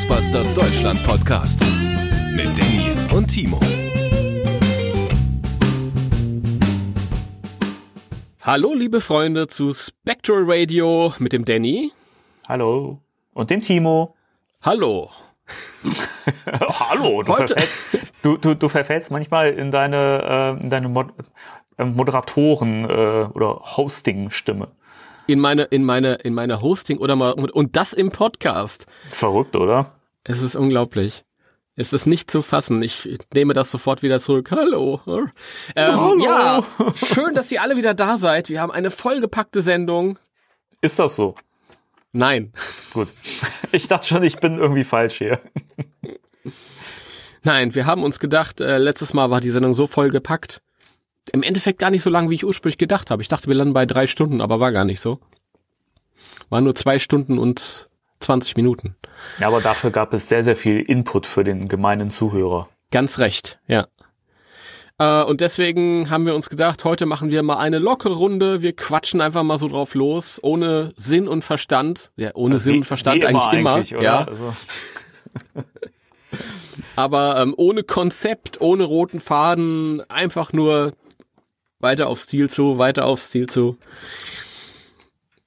Ghostbusters 0.00 0.54
Deutschland 0.54 1.04
Podcast 1.04 1.60
mit 2.32 2.46
Danny 2.58 2.96
und 3.14 3.26
Timo. 3.26 3.60
Hallo, 8.40 8.72
liebe 8.72 9.02
Freunde 9.02 9.46
zu 9.46 9.74
Spectral 9.74 10.44
Radio 10.46 11.12
mit 11.18 11.34
dem 11.34 11.44
Danny. 11.44 11.92
Hallo. 12.48 13.02
Und 13.34 13.50
dem 13.50 13.60
Timo. 13.60 14.16
Hallo. 14.62 15.10
Hallo. 16.46 17.22
Du 17.22 17.34
verfällst, 17.34 17.98
du, 18.22 18.38
du, 18.38 18.54
du 18.54 18.68
verfällst 18.70 19.10
manchmal 19.10 19.50
in 19.50 19.70
deine, 19.70 20.56
äh, 20.58 20.64
in 20.64 20.70
deine 20.70 20.88
Mod 20.88 21.12
äh, 21.76 21.84
Moderatoren 21.84 22.84
äh, 22.84 23.28
oder 23.34 23.76
Hosting-Stimme. 23.76 24.68
In 25.30 25.38
meine, 25.38 25.62
in 25.62 25.84
meine, 25.84 26.14
in 26.14 26.34
meine 26.34 26.60
Hosting 26.60 26.98
oder 26.98 27.14
mal, 27.14 27.30
und 27.30 27.76
das 27.76 27.92
im 27.92 28.10
Podcast. 28.10 28.86
Verrückt, 29.12 29.54
oder? 29.54 29.92
Es 30.24 30.42
ist 30.42 30.56
unglaublich. 30.56 31.24
Es 31.76 31.92
ist 31.92 32.06
nicht 32.06 32.32
zu 32.32 32.42
fassen. 32.42 32.82
Ich 32.82 33.08
nehme 33.32 33.54
das 33.54 33.70
sofort 33.70 34.02
wieder 34.02 34.18
zurück. 34.18 34.50
Hallo. 34.50 35.00
Ähm, 35.06 36.00
Hallo. 36.00 36.18
Ja, 36.18 36.64
schön, 36.96 37.36
dass 37.36 37.52
ihr 37.52 37.62
alle 37.62 37.76
wieder 37.76 37.94
da 37.94 38.18
seid. 38.18 38.48
Wir 38.48 38.60
haben 38.60 38.72
eine 38.72 38.90
vollgepackte 38.90 39.62
Sendung. 39.62 40.18
Ist 40.80 40.98
das 40.98 41.14
so? 41.14 41.36
Nein. 42.10 42.52
Gut. 42.92 43.12
Ich 43.70 43.86
dachte 43.86 44.08
schon, 44.08 44.24
ich 44.24 44.38
bin 44.38 44.58
irgendwie 44.58 44.82
falsch 44.82 45.18
hier. 45.18 45.38
Nein, 47.44 47.76
wir 47.76 47.86
haben 47.86 48.02
uns 48.02 48.18
gedacht, 48.18 48.60
äh, 48.60 48.78
letztes 48.78 49.14
Mal 49.14 49.30
war 49.30 49.40
die 49.40 49.50
Sendung 49.50 49.74
so 49.74 49.86
vollgepackt. 49.86 50.60
Im 51.32 51.42
Endeffekt 51.42 51.78
gar 51.78 51.90
nicht 51.90 52.02
so 52.02 52.10
lang, 52.10 52.30
wie 52.30 52.34
ich 52.34 52.44
ursprünglich 52.44 52.78
gedacht 52.78 53.10
habe. 53.10 53.22
Ich 53.22 53.28
dachte, 53.28 53.46
wir 53.48 53.54
landen 53.54 53.74
bei 53.74 53.86
drei 53.86 54.06
Stunden, 54.06 54.40
aber 54.40 54.58
war 54.60 54.72
gar 54.72 54.84
nicht 54.84 55.00
so. 55.00 55.18
War 56.48 56.60
nur 56.60 56.74
zwei 56.74 56.98
Stunden 56.98 57.38
und 57.38 57.88
20 58.20 58.56
Minuten. 58.56 58.96
Ja, 59.38 59.48
aber 59.48 59.60
dafür 59.60 59.90
gab 59.90 60.12
es 60.12 60.28
sehr, 60.28 60.42
sehr 60.42 60.56
viel 60.56 60.80
Input 60.80 61.26
für 61.26 61.44
den 61.44 61.68
gemeinen 61.68 62.10
Zuhörer. 62.10 62.68
Ganz 62.90 63.18
recht, 63.18 63.60
ja. 63.68 63.86
Äh, 64.98 65.22
und 65.22 65.40
deswegen 65.40 66.10
haben 66.10 66.26
wir 66.26 66.34
uns 66.34 66.50
gedacht, 66.50 66.84
heute 66.84 67.06
machen 67.06 67.30
wir 67.30 67.42
mal 67.42 67.58
eine 67.58 67.78
lockere 67.78 68.14
Runde. 68.14 68.60
Wir 68.62 68.74
quatschen 68.74 69.20
einfach 69.20 69.42
mal 69.44 69.58
so 69.58 69.68
drauf 69.68 69.94
los, 69.94 70.40
ohne 70.42 70.92
Sinn 70.96 71.28
und 71.28 71.44
Verstand. 71.44 72.12
Ja, 72.16 72.32
ohne 72.34 72.54
Also 72.54 72.64
Sinn 72.64 72.74
wie- 72.74 72.78
und 72.78 72.84
Verstand 72.84 73.24
eigentlich 73.24 73.52
immer. 73.52 73.74
eigentlich, 73.74 73.94
oder? 73.94 74.02
Ja, 74.02 74.24
Also, 74.24 74.52
aber 76.96 77.38
ähm, 77.40 77.54
ohne 77.56 77.82
Konzept, 77.84 78.60
ohne 78.60 78.84
roten 78.84 79.20
Faden, 79.20 80.02
einfach 80.10 80.52
nur 80.52 80.92
weiter 81.80 82.08
aufs 82.08 82.26
Ziel 82.26 82.48
zu, 82.48 82.78
weiter 82.78 83.06
aufs 83.06 83.30
Ziel 83.30 83.46
zu. 83.48 83.76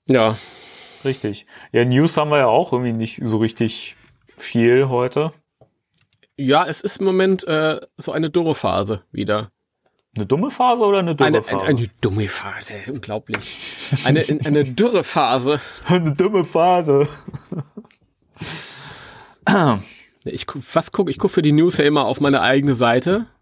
Ja, 0.08 0.38
richtig. 1.06 1.45
Ja, 1.72 1.86
News 1.86 2.17
haben 2.17 2.30
wir 2.31 2.39
ja 2.39 2.48
auch 2.48 2.73
irgendwie 2.73 2.94
nicht 2.94 3.20
so 3.23 3.38
richtig 3.38 3.95
viel 4.38 4.89
heute. 4.89 5.31
ja, 6.38 6.66
es 6.66 6.81
ist 6.81 6.98
im 6.98 7.06
Moment 7.06 7.48
äh, 7.48 7.80
so 7.98 8.11
eine 8.11 8.30
dürre 8.30 8.56
Phase 8.56 9.04
wieder. 9.11 9.52
Eine 10.16 10.26
dumme 10.28 10.52
Phase 10.52 10.84
oder 10.84 11.00
eine 11.00 11.16
dumme 11.16 11.28
Eine, 11.28 11.42
Phase? 11.42 11.61
eine, 11.64 11.78
eine 11.80 11.88
dumme 12.02 12.30
Phase, 12.30 12.73
unglaublich. 12.88 13.59
Eine, 14.04 14.23
eine 14.44 14.64
dürre 14.66 15.04
Phase. 15.04 15.59
eine 15.88 16.11
dumme 16.14 16.44
Phase. 16.44 17.08
Ich, 20.26 20.45
was 20.73 20.92
guck, 20.92 21.10
ich 21.10 21.17
guck 21.17 21.32
für 21.32 21.42
die 21.42 21.52
News 21.52 21.77
ja 21.77 21.86
immer 21.86 22.05
auf 22.05 22.20
meine 22.21 22.42
eigene 22.42 22.76
Seite. 22.76 23.26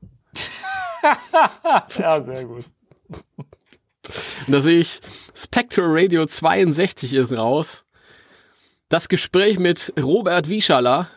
Ja, 1.98 2.22
sehr 2.22 2.46
gut. 2.46 2.66
Und 4.48 4.54
da 4.54 4.62
sehe 4.62 4.80
ich, 4.80 5.00
Spectre 5.36 5.84
Radio 5.86 6.26
62 6.26 7.14
ist 7.14 7.32
raus. 7.34 7.86
Das 8.90 9.08
Gespräch 9.08 9.60
mit 9.60 9.94
Robert 10.02 10.50
Wieschala. 10.50 11.08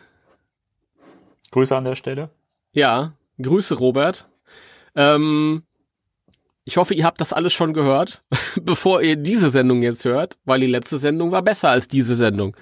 Grüße 1.51 1.75
an 1.75 1.83
der 1.83 1.95
Stelle. 1.95 2.29
Ja, 2.71 3.13
Grüße 3.41 3.75
Robert. 3.75 4.27
Ähm, 4.95 5.63
ich 6.63 6.77
hoffe, 6.77 6.93
ihr 6.93 7.05
habt 7.05 7.21
das 7.21 7.33
alles 7.33 7.53
schon 7.53 7.73
gehört, 7.73 8.23
bevor 8.61 9.01
ihr 9.01 9.15
diese 9.15 9.49
Sendung 9.49 9.81
jetzt 9.81 10.05
hört, 10.05 10.37
weil 10.45 10.59
die 10.59 10.67
letzte 10.67 10.97
Sendung 10.97 11.31
war 11.31 11.41
besser 11.41 11.69
als 11.69 11.87
diese 11.87 12.15
Sendung. 12.15 12.55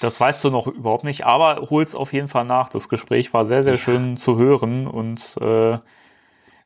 Das 0.00 0.20
weißt 0.20 0.44
du 0.44 0.50
noch 0.50 0.66
überhaupt 0.66 1.04
nicht, 1.04 1.26
aber 1.26 1.68
hol's 1.70 1.94
auf 1.94 2.12
jeden 2.12 2.28
Fall 2.28 2.44
nach. 2.44 2.68
Das 2.68 2.88
Gespräch 2.88 3.34
war 3.34 3.46
sehr, 3.46 3.64
sehr 3.64 3.78
schön 3.78 4.16
zu 4.16 4.36
hören 4.36 4.86
und 4.86 5.36
äh, 5.40 5.78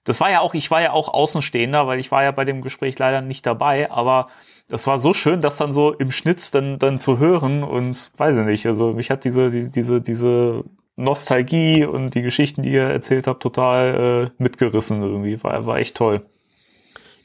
das 0.04 0.20
war 0.20 0.30
ja 0.30 0.40
auch, 0.40 0.54
ich 0.54 0.70
war 0.70 0.80
ja 0.82 0.92
auch 0.92 1.08
Außenstehender, 1.08 1.86
weil 1.86 1.98
ich 2.00 2.10
war 2.10 2.22
ja 2.24 2.30
bei 2.30 2.44
dem 2.44 2.62
Gespräch 2.62 2.98
leider 2.98 3.20
nicht 3.20 3.46
dabei, 3.46 3.90
aber 3.90 4.28
das 4.68 4.86
war 4.86 4.98
so 4.98 5.12
schön, 5.12 5.40
das 5.42 5.56
dann 5.56 5.72
so 5.72 5.92
im 5.92 6.10
Schnitt 6.10 6.54
dann, 6.54 6.78
dann 6.78 6.98
zu 6.98 7.18
hören 7.18 7.62
und 7.62 8.10
weiß 8.16 8.38
ich 8.38 8.44
nicht, 8.46 8.66
also 8.66 8.92
mich 8.92 9.10
hat 9.10 9.24
diese, 9.24 9.50
die- 9.50 9.70
diese, 9.70 10.00
diese 10.00 10.64
Nostalgie 10.96 11.84
und 11.84 12.14
die 12.14 12.22
Geschichten, 12.22 12.62
die 12.62 12.72
ihr 12.72 12.82
erzählt 12.84 13.26
habt, 13.26 13.42
total 13.42 14.30
äh, 14.38 14.42
mitgerissen 14.42 15.02
irgendwie. 15.02 15.42
War, 15.42 15.66
war 15.66 15.78
echt 15.78 15.96
toll. 15.96 16.22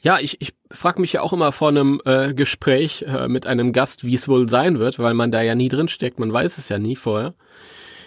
Ja, 0.00 0.18
ich, 0.20 0.40
ich 0.40 0.54
frage 0.70 1.00
mich 1.00 1.12
ja 1.12 1.22
auch 1.22 1.32
immer 1.32 1.52
vor 1.52 1.68
einem 1.68 2.00
äh, 2.04 2.32
Gespräch 2.32 3.04
äh, 3.06 3.28
mit 3.28 3.46
einem 3.46 3.72
Gast, 3.72 4.04
wie 4.04 4.14
es 4.14 4.28
wohl 4.28 4.48
sein 4.48 4.78
wird, 4.78 4.98
weil 4.98 5.14
man 5.14 5.30
da 5.30 5.42
ja 5.42 5.54
nie 5.54 5.68
drin 5.68 5.88
steckt, 5.88 6.18
man 6.18 6.32
weiß 6.32 6.56
es 6.58 6.68
ja 6.68 6.78
nie 6.78 6.96
vorher. 6.96 7.34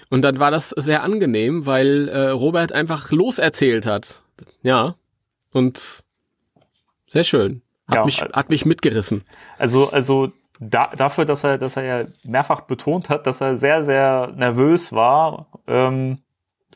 Und 0.10 0.24
dann 0.24 0.40
war 0.40 0.52
das 0.52 0.70
sehr 0.70 1.04
angenehm, 1.04 1.66
weil 1.66 2.08
äh, 2.10 2.30
Robert 2.30 2.72
einfach 2.74 3.12
loserzählt 3.12 3.86
hat. 3.86 4.21
Ja. 4.62 4.96
Und 5.52 6.04
sehr 7.08 7.24
schön. 7.24 7.62
Hat, 7.88 7.96
Ja, 7.96 8.06
mich, 8.06 8.22
hat 8.22 8.50
mich 8.50 8.66
mitgerissen. 8.66 9.24
Also, 9.58 9.90
also 9.92 10.32
da, 10.60 10.92
dafür, 10.96 11.26
dass 11.26 11.44
er, 11.44 11.58
dass 11.58 11.76
er 11.76 11.84
ja 11.84 12.06
mehrfach 12.24 12.62
betont 12.62 13.10
hat, 13.10 13.28
dass 13.28 13.42
er 13.42 13.56
sehr, 13.56 13.82
sehr 13.82 14.32
nervös 14.36 14.94
war, 14.94 15.48
ähm, 15.68 16.20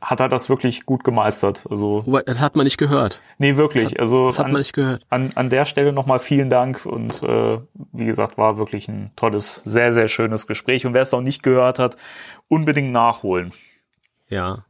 hat 0.01 0.19
er 0.19 0.27
das 0.27 0.49
wirklich 0.49 0.85
gut 0.85 1.03
gemeistert. 1.03 1.65
Also, 1.69 2.03
das 2.25 2.41
hat 2.41 2.55
man 2.55 2.65
nicht 2.65 2.77
gehört. 2.77 3.21
nee, 3.37 3.55
wirklich. 3.55 3.83
Das 3.83 3.91
hat, 3.93 3.99
also 3.99 4.25
das 4.25 4.39
hat 4.39 4.47
man 4.47 4.55
an, 4.55 4.59
nicht 4.59 4.73
gehört. 4.73 5.05
an, 5.09 5.31
an 5.35 5.49
der 5.49 5.65
Stelle 5.65 5.93
nochmal 5.93 6.19
vielen 6.19 6.49
Dank 6.49 6.85
und 6.85 7.23
äh, 7.23 7.59
wie 7.93 8.05
gesagt, 8.05 8.37
war 8.37 8.57
wirklich 8.57 8.87
ein 8.87 9.11
tolles, 9.15 9.61
sehr, 9.65 9.93
sehr 9.93 10.07
schönes 10.07 10.47
Gespräch. 10.47 10.85
Und 10.85 10.93
wer 10.93 11.01
es 11.01 11.11
noch 11.11 11.21
nicht 11.21 11.43
gehört 11.43 11.79
hat, 11.79 11.95
unbedingt 12.47 12.91
nachholen. 12.91 13.53
Ja. 14.27 14.65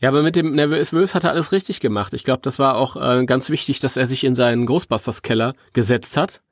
Ja, 0.00 0.10
aber 0.10 0.22
mit 0.22 0.36
dem 0.36 0.52
Nervös 0.52 1.14
hat 1.14 1.24
er 1.24 1.30
alles 1.30 1.52
richtig 1.52 1.80
gemacht. 1.80 2.12
Ich 2.12 2.24
glaube, 2.24 2.40
das 2.42 2.58
war 2.58 2.76
auch 2.76 2.96
äh, 2.96 3.24
ganz 3.24 3.48
wichtig, 3.48 3.78
dass 3.78 3.96
er 3.96 4.06
sich 4.06 4.24
in 4.24 4.34
seinen 4.34 4.66
Ghostbusters-Keller 4.66 5.54
gesetzt 5.72 6.16
hat. 6.16 6.42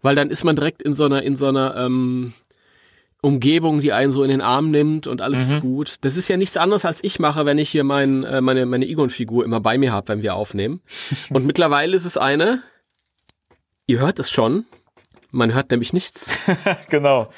Weil 0.00 0.14
dann 0.14 0.30
ist 0.30 0.44
man 0.44 0.54
direkt 0.54 0.80
in 0.82 0.94
so 0.94 1.04
einer, 1.04 1.22
in 1.22 1.34
so 1.34 1.48
einer 1.48 1.76
ähm, 1.76 2.34
Umgebung, 3.20 3.80
die 3.80 3.92
einen 3.92 4.12
so 4.12 4.22
in 4.22 4.30
den 4.30 4.40
Arm 4.40 4.70
nimmt 4.70 5.08
und 5.08 5.22
alles 5.22 5.42
ist 5.42 5.60
gut. 5.60 5.96
Das 6.02 6.16
ist 6.16 6.28
ja 6.28 6.36
nichts 6.36 6.56
anderes, 6.56 6.84
als 6.84 7.02
ich 7.02 7.18
mache, 7.18 7.46
wenn 7.46 7.58
ich 7.58 7.68
hier 7.68 7.82
mein, 7.82 8.22
äh, 8.22 8.40
meine, 8.40 8.64
meine 8.64 8.86
Egon-Figur 8.86 9.44
immer 9.44 9.58
bei 9.58 9.76
mir 9.76 9.92
habe, 9.92 10.08
wenn 10.08 10.22
wir 10.22 10.36
aufnehmen. 10.36 10.80
Und 11.30 11.44
mittlerweile 11.44 11.96
ist 11.96 12.04
es 12.04 12.16
eine, 12.16 12.62
ihr 13.88 13.98
hört 13.98 14.20
es 14.20 14.30
schon, 14.30 14.66
man 15.32 15.52
hört 15.52 15.72
nämlich 15.72 15.92
nichts. 15.92 16.30
genau. 16.90 17.32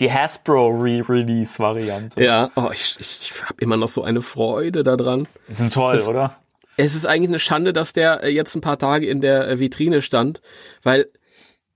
Die 0.00 0.12
Hasbro 0.12 0.68
Re-Release-Variante. 0.68 2.22
Ja, 2.22 2.50
oh, 2.56 2.70
ich, 2.72 2.96
ich, 3.00 3.18
ich 3.22 3.42
habe 3.44 3.60
immer 3.60 3.76
noch 3.76 3.88
so 3.88 4.02
eine 4.04 4.22
Freude 4.22 4.82
daran. 4.82 5.26
Die 5.48 5.54
sind 5.54 5.72
toll, 5.72 5.98
oder? 6.08 6.36
Es 6.76 6.94
ist 6.94 7.06
eigentlich 7.06 7.30
eine 7.30 7.38
Schande, 7.40 7.72
dass 7.72 7.92
der 7.92 8.22
äh, 8.22 8.28
jetzt 8.30 8.54
ein 8.54 8.60
paar 8.60 8.78
Tage 8.78 9.06
in 9.08 9.20
der 9.20 9.48
äh, 9.48 9.58
Vitrine 9.58 10.00
stand, 10.00 10.40
weil 10.82 11.06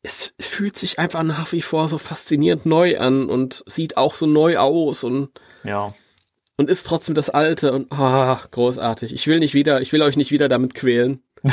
es 0.04 0.32
fühlt 0.40 0.76
sich 0.78 0.98
einfach 0.98 1.22
nach 1.24 1.50
wie 1.52 1.62
vor 1.62 1.88
so 1.88 1.98
faszinierend 1.98 2.66
neu 2.66 2.98
an 2.98 3.28
und 3.28 3.64
sieht 3.66 3.96
auch 3.96 4.14
so 4.14 4.26
neu 4.26 4.58
aus 4.58 5.02
und, 5.04 5.30
Ja. 5.64 5.94
und 6.56 6.70
ist 6.70 6.86
trotzdem 6.86 7.14
das 7.14 7.30
Alte 7.30 7.72
und 7.72 7.92
ah, 7.92 8.40
großartig. 8.50 9.12
Ich 9.12 9.26
will 9.26 9.40
nicht 9.40 9.54
wieder, 9.54 9.80
ich 9.80 9.92
will 9.92 10.02
euch 10.02 10.16
nicht 10.16 10.30
wieder 10.30 10.48
damit 10.48 10.74
quälen. 10.74 11.22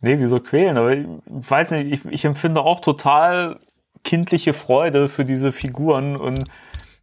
Nee, 0.00 0.16
wieso 0.18 0.38
quälen? 0.38 0.76
Aber 0.76 0.92
ich 0.92 1.06
weiß 1.26 1.70
nicht, 1.70 2.04
ich, 2.04 2.12
ich 2.12 2.24
empfinde 2.26 2.60
auch 2.60 2.80
total 2.80 3.58
kindliche 4.04 4.52
Freude 4.52 5.08
für 5.08 5.24
diese 5.24 5.50
Figuren 5.50 6.16
und 6.16 6.44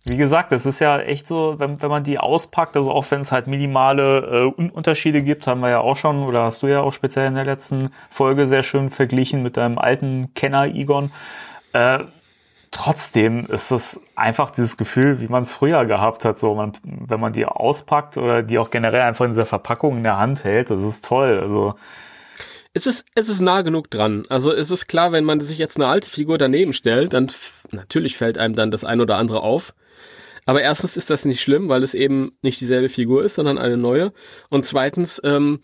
wie 0.09 0.17
gesagt, 0.17 0.51
das 0.51 0.65
ist 0.65 0.79
ja 0.79 0.99
echt 0.99 1.27
so, 1.27 1.59
wenn, 1.59 1.79
wenn 1.79 1.89
man 1.89 2.03
die 2.03 2.17
auspackt, 2.17 2.75
also 2.75 2.91
auch 2.91 3.05
wenn 3.11 3.21
es 3.21 3.31
halt 3.31 3.45
minimale 3.45 4.19
äh, 4.57 4.59
Un- 4.59 4.71
Unterschiede 4.71 5.21
gibt, 5.21 5.45
haben 5.45 5.61
wir 5.61 5.69
ja 5.69 5.79
auch 5.79 5.95
schon, 5.95 6.23
oder 6.23 6.43
hast 6.43 6.63
du 6.63 6.67
ja 6.67 6.81
auch 6.81 6.91
speziell 6.91 7.27
in 7.27 7.35
der 7.35 7.45
letzten 7.45 7.91
Folge 8.09 8.47
sehr 8.47 8.63
schön 8.63 8.89
verglichen 8.89 9.43
mit 9.43 9.57
deinem 9.57 9.77
alten 9.77 10.33
Kenner 10.33 10.65
Egon. 10.65 11.11
Äh, 11.73 11.99
trotzdem 12.71 13.45
ist 13.45 13.69
es 13.69 14.01
einfach 14.15 14.49
dieses 14.49 14.75
Gefühl, 14.75 15.21
wie 15.21 15.27
man 15.27 15.43
es 15.43 15.53
früher 15.53 15.85
gehabt 15.85 16.25
hat, 16.25 16.39
so 16.39 16.55
man, 16.55 16.73
wenn 16.83 17.19
man 17.19 17.33
die 17.33 17.45
auspackt 17.45 18.17
oder 18.17 18.41
die 18.41 18.57
auch 18.57 18.71
generell 18.71 19.01
einfach 19.01 19.25
in 19.25 19.31
dieser 19.31 19.45
Verpackung 19.45 19.97
in 19.97 20.03
der 20.03 20.17
Hand 20.17 20.45
hält, 20.45 20.71
das 20.71 20.81
ist 20.81 21.05
toll. 21.05 21.39
Also 21.43 21.75
Es 22.73 22.87
ist, 22.87 23.05
es 23.15 23.27
ist 23.27 23.41
nah 23.41 23.61
genug 23.61 23.89
dran. 23.89 24.23
Also 24.29 24.53
es 24.53 24.71
ist 24.71 24.87
klar, 24.87 25.11
wenn 25.11 25.25
man 25.25 25.39
sich 25.41 25.57
jetzt 25.57 25.75
eine 25.75 25.87
alte 25.87 26.09
Figur 26.09 26.37
daneben 26.37 26.73
stellt, 26.73 27.13
dann 27.13 27.29
natürlich 27.71 28.15
fällt 28.15 28.37
einem 28.37 28.55
dann 28.55 28.71
das 28.71 28.83
ein 28.83 29.01
oder 29.01 29.17
andere 29.17 29.41
auf. 29.41 29.73
Aber 30.45 30.61
erstens 30.61 30.97
ist 30.97 31.09
das 31.09 31.25
nicht 31.25 31.41
schlimm, 31.41 31.69
weil 31.69 31.83
es 31.83 31.93
eben 31.93 32.37
nicht 32.41 32.61
dieselbe 32.61 32.89
Figur 32.89 33.23
ist, 33.23 33.35
sondern 33.35 33.57
eine 33.57 33.77
neue. 33.77 34.13
Und 34.49 34.65
zweitens 34.65 35.21
ähm, 35.23 35.59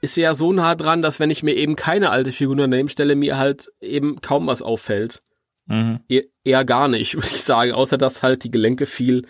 ist 0.00 0.14
sie 0.14 0.22
ja 0.22 0.34
so 0.34 0.52
nah 0.52 0.74
dran, 0.74 1.02
dass 1.02 1.18
wenn 1.18 1.30
ich 1.30 1.42
mir 1.42 1.54
eben 1.54 1.76
keine 1.76 2.10
alte 2.10 2.32
Figur 2.32 2.56
daneben 2.56 2.88
stelle, 2.88 3.16
mir 3.16 3.38
halt 3.38 3.70
eben 3.80 4.20
kaum 4.20 4.46
was 4.46 4.62
auffällt. 4.62 5.22
mhm. 5.66 6.00
eher, 6.08 6.24
eher, 6.44 6.64
gar 6.64 6.88
nicht, 6.88 7.14
würde 7.16 7.28
ich 7.28 7.42
sagen, 7.42 7.72
außer 7.72 7.98
dass 7.98 8.22
halt 8.22 8.44
die 8.44 8.50
Gelenke 8.50 8.86
viel 8.86 9.26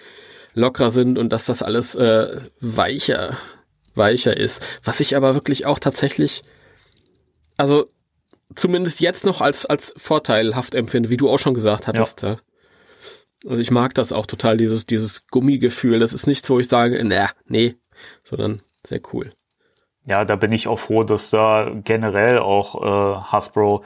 lockerer 0.54 0.90
sind 0.90 1.18
und 1.18 1.32
dass 1.32 1.46
das 1.46 1.62
alles 1.62 1.94
äh, 1.94 2.40
weicher, 2.60 3.36
weicher 3.94 4.36
ist. 4.36 4.64
Was 4.84 5.00
ich 5.00 5.16
aber 5.16 5.34
wirklich 5.34 5.64
auch 5.64 5.78
tatsächlich, 5.78 6.42
also 7.60 7.90
zumindest 8.54 9.00
jetzt 9.00 9.24
noch 9.24 9.40
als, 9.40 9.66
als 9.66 9.94
vorteilhaft 9.96 10.74
empfinde, 10.74 11.10
wie 11.10 11.16
du 11.16 11.28
auch 11.28 11.38
schon 11.38 11.54
gesagt 11.54 11.86
hattest. 11.86 12.22
Ja. 12.22 12.36
Also 13.46 13.62
ich 13.62 13.70
mag 13.70 13.94
das 13.94 14.12
auch 14.12 14.26
total, 14.26 14.56
dieses, 14.56 14.86
dieses 14.86 15.26
Gummigefühl. 15.28 15.98
Das 15.98 16.12
ist 16.12 16.26
nichts, 16.26 16.48
wo 16.50 16.58
ich 16.58 16.68
sage, 16.68 17.00
na, 17.04 17.30
nee, 17.46 17.76
sondern 18.22 18.60
sehr 18.86 19.00
cool. 19.12 19.32
Ja, 20.04 20.24
da 20.24 20.36
bin 20.36 20.52
ich 20.52 20.68
auch 20.68 20.78
froh, 20.78 21.04
dass 21.04 21.30
da 21.30 21.70
generell 21.84 22.38
auch 22.38 22.82
äh, 22.82 23.20
Hasbro 23.30 23.84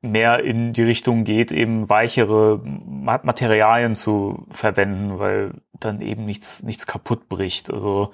mehr 0.00 0.44
in 0.44 0.72
die 0.72 0.82
Richtung 0.82 1.24
geht, 1.24 1.50
eben 1.50 1.88
weichere 1.88 2.60
Materialien 2.62 3.96
zu 3.96 4.46
verwenden, 4.50 5.18
weil 5.18 5.54
dann 5.80 6.00
eben 6.00 6.24
nichts, 6.24 6.62
nichts 6.62 6.86
kaputt 6.86 7.28
bricht. 7.28 7.72
Also 7.72 8.12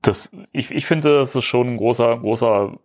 das, 0.00 0.30
ich, 0.52 0.70
ich 0.70 0.86
finde, 0.86 1.18
das 1.18 1.34
ist 1.34 1.44
schon 1.44 1.74
ein 1.74 1.76
großer, 1.76 2.18
großer 2.18 2.78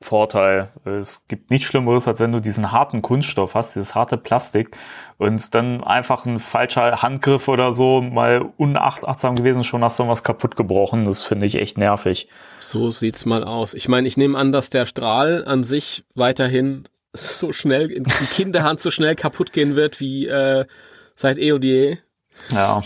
Vorteil. 0.00 0.70
Es 0.84 1.26
gibt 1.28 1.50
nichts 1.50 1.66
Schlimmeres, 1.66 2.06
als 2.06 2.20
wenn 2.20 2.32
du 2.32 2.40
diesen 2.40 2.72
harten 2.72 3.00
Kunststoff 3.00 3.54
hast, 3.54 3.74
dieses 3.74 3.94
harte 3.94 4.18
Plastik 4.18 4.76
und 5.16 5.54
dann 5.54 5.82
einfach 5.82 6.26
ein 6.26 6.38
falscher 6.38 7.00
Handgriff 7.00 7.48
oder 7.48 7.72
so 7.72 8.02
mal 8.02 8.52
unachtsam 8.58 9.34
gewesen, 9.34 9.64
schon 9.64 9.82
hast 9.82 9.98
du 9.98 10.06
was 10.06 10.22
kaputt 10.22 10.56
gebrochen. 10.56 11.04
Das 11.06 11.22
finde 11.22 11.46
ich 11.46 11.54
echt 11.54 11.78
nervig. 11.78 12.28
So 12.60 12.90
sieht's 12.90 13.24
mal 13.24 13.44
aus. 13.44 13.72
Ich 13.72 13.88
meine, 13.88 14.06
ich 14.06 14.16
nehme 14.16 14.36
an, 14.36 14.52
dass 14.52 14.68
der 14.68 14.84
Strahl 14.84 15.44
an 15.46 15.64
sich 15.64 16.04
weiterhin 16.14 16.84
so 17.14 17.52
schnell 17.52 17.90
in 17.90 18.04
Kinderhand 18.04 18.80
so 18.80 18.90
schnell 18.90 19.14
kaputt 19.14 19.52
gehen 19.52 19.76
wird 19.76 20.00
wie 20.00 20.26
äh, 20.26 20.66
seit 21.14 21.38
eh 21.38 21.52
und 21.52 21.64
je. 21.64 21.98
Ja. 22.50 22.82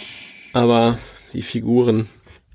Aber 0.52 0.99
die 1.32 1.43
Figuren 1.43 2.08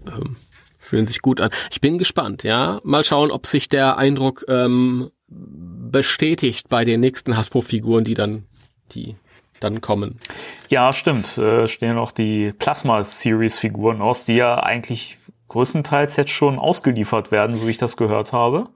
ähm, 0.08 0.36
fühlen 0.84 1.06
sich 1.06 1.22
gut 1.22 1.42
an. 1.42 1.50
Ich 1.72 1.82
bin 1.82 1.98
gespannt, 1.98 2.44
ja. 2.44 2.80
Mal 2.84 3.04
schauen, 3.04 3.32
ob 3.32 3.48
sich 3.48 3.70
der 3.70 3.98
Eindruck 3.98 4.46
ähm, 4.48 5.10
bestätigt 5.28 6.70
bei 6.70 6.86
den 6.86 7.00
nächsten 7.00 7.38
Hasbro-Figuren, 7.38 8.04
die 8.04 8.14
dann, 8.14 8.46
die 8.92 9.16
dann 9.60 9.82
kommen. 9.82 10.20
Ja, 10.70 10.94
stimmt. 10.94 11.38
Äh, 11.38 11.68
stehen 11.68 11.98
auch 11.98 12.12
die 12.12 12.54
Plasma-Series-Figuren 12.54 14.02
aus, 14.02 14.26
die 14.26 14.36
ja 14.36 14.62
eigentlich 14.62 15.18
größtenteils 15.48 16.16
jetzt 16.18 16.32
schon 16.32 16.60
ausgeliefert 16.60 17.32
werden, 17.32 17.56
so 17.56 17.68
wie 17.68 17.72
ich 17.72 17.78
das 17.78 17.98
gehört 17.98 18.34
habe. 18.34 18.68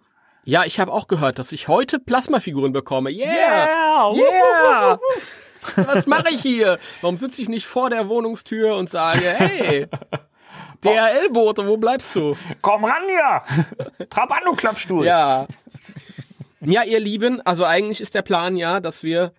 Ja, 0.43 0.63
ich 0.63 0.79
habe 0.79 0.93
auch 0.93 1.07
gehört, 1.07 1.39
dass 1.39 1.51
ich 1.51 1.67
heute 1.67 1.99
Plasmafiguren 1.99 2.71
bekomme. 2.71 3.09
Yeah! 3.09 4.13
Yeah! 4.13 4.15
yeah. 4.15 4.99
Was 5.75 6.07
mache 6.07 6.29
ich 6.31 6.41
hier? 6.41 6.79
Warum 7.01 7.17
sitze 7.17 7.41
ich 7.41 7.49
nicht 7.49 7.65
vor 7.65 7.89
der 7.89 8.07
Wohnungstür 8.07 8.77
und 8.77 8.89
sage, 8.89 9.25
hey, 9.37 9.87
DHL-Bote, 10.83 11.67
wo 11.67 11.77
bleibst 11.77 12.15
du? 12.15 12.35
Komm 12.61 12.85
ran 12.85 13.03
hier! 13.07 14.07
Trabando 14.09 14.53
Klappstuhl. 14.53 15.05
Ja. 15.05 15.47
Ja, 16.61 16.83
ihr 16.83 16.99
Lieben, 16.99 17.41
also 17.41 17.65
eigentlich 17.65 18.01
ist 18.01 18.15
der 18.15 18.21
Plan 18.21 18.57
ja, 18.57 18.79
dass 18.79 19.03
wir 19.03 19.31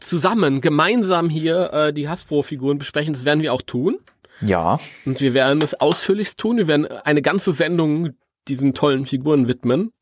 zusammen, 0.00 0.60
gemeinsam 0.60 1.28
hier 1.28 1.72
äh, 1.72 1.92
die 1.92 2.08
Hasbro-Figuren 2.08 2.78
besprechen. 2.78 3.14
Das 3.14 3.24
werden 3.24 3.42
wir 3.42 3.52
auch 3.52 3.62
tun. 3.62 3.98
Ja. 4.40 4.80
Und 5.04 5.20
wir 5.20 5.34
werden 5.34 5.62
es 5.62 5.74
ausführlichst 5.74 6.38
tun. 6.38 6.56
Wir 6.56 6.66
werden 6.66 6.86
eine 6.86 7.22
ganze 7.22 7.52
Sendung 7.52 8.10
diesen 8.48 8.74
tollen 8.74 9.06
Figuren 9.06 9.48
widmen 9.48 9.92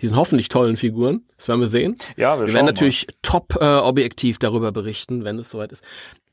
diesen 0.00 0.16
hoffentlich 0.16 0.48
tollen 0.48 0.76
Figuren. 0.76 1.22
Das 1.36 1.48
werden 1.48 1.60
wir 1.60 1.66
sehen. 1.66 1.96
Ja, 2.16 2.38
wir, 2.38 2.46
wir 2.46 2.54
werden 2.54 2.66
natürlich 2.66 3.06
mal. 3.06 3.14
top 3.22 3.58
äh, 3.60 3.76
objektiv 3.76 4.38
darüber 4.38 4.72
berichten, 4.72 5.24
wenn 5.24 5.38
es 5.38 5.50
soweit 5.50 5.72
ist. 5.72 5.84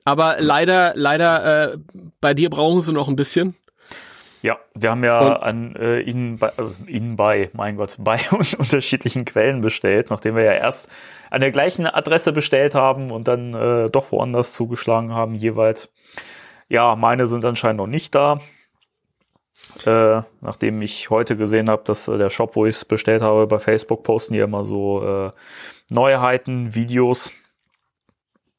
Aber 0.06 0.38
leider, 0.40 0.94
leider, 0.96 1.74
äh, 1.74 1.78
bei 2.22 2.34
dir 2.34 2.50
brauchen 2.50 2.82
sie 2.82 2.94
noch 2.94 3.08
ein 3.08 3.16
bisschen. 3.16 3.56
Ja, 4.42 4.58
wir 4.74 4.92
haben 4.92 5.04
ja 5.04 5.20
und, 5.20 5.44
an 5.44 5.76
äh, 5.76 6.00
Ihnen, 6.00 6.38
bei, 6.38 6.52
Ihnen 6.88 7.16
bei, 7.16 7.50
mein 7.54 7.76
Gott, 7.76 7.98
bei 8.00 8.20
unterschiedlichen 8.58 9.26
Quellen 9.26 9.62
bestellt, 9.62 10.10
nachdem 10.10 10.36
wir 10.36 10.44
ja 10.44 10.54
erst 10.54 10.90
an 11.30 11.42
der 11.42 11.52
gleichen 11.52 11.86
Adresse 11.86 12.32
bestellt 12.32 12.74
haben 12.76 13.12
und 13.12 13.28
dann 13.28 13.54
äh, 13.54 13.90
doch 13.90 14.12
woanders 14.12 14.54
zugeschlagen 14.54 15.14
haben 15.14 15.36
jeweils. 15.36 15.90
Ja, 16.70 16.96
meine 16.96 17.28
sind 17.28 17.46
anscheinend 17.46 17.78
noch 17.78 17.88
nicht 17.88 18.16
da. 18.16 18.40
Äh, 19.86 20.24
nachdem 20.42 20.82
ich 20.82 21.10
heute 21.10 21.36
gesehen 21.36 21.70
habe, 21.70 21.84
dass 21.84 22.08
äh, 22.08 22.18
der 22.18 22.30
Shop, 22.30 22.56
wo 22.56 22.66
ich 22.66 22.76
es 22.76 22.86
bestellt 22.86 23.22
habe, 23.22 23.46
bei 23.46 23.60
Facebook 23.60 24.04
posten 24.04 24.34
die 24.34 24.40
immer 24.40 24.66
so 24.66 25.04
äh, 25.04 25.32
Neuheiten, 25.90 26.74
Videos. 26.74 27.32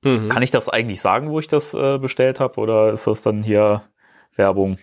Mhm. 0.03 0.29
Kann 0.29 0.43
ich 0.43 0.50
das 0.50 0.69
eigentlich 0.69 1.00
sagen, 1.00 1.31
wo 1.31 1.38
ich 1.38 1.49
das 1.49 1.75
äh, 1.75 1.99
bestellt 1.99 2.38
habe, 2.38 2.61
oder 2.61 2.93
ist 2.93 3.06
das 3.06 3.23
dann 3.23 3.43
hier 3.43 3.83
Werbung? 4.37 4.79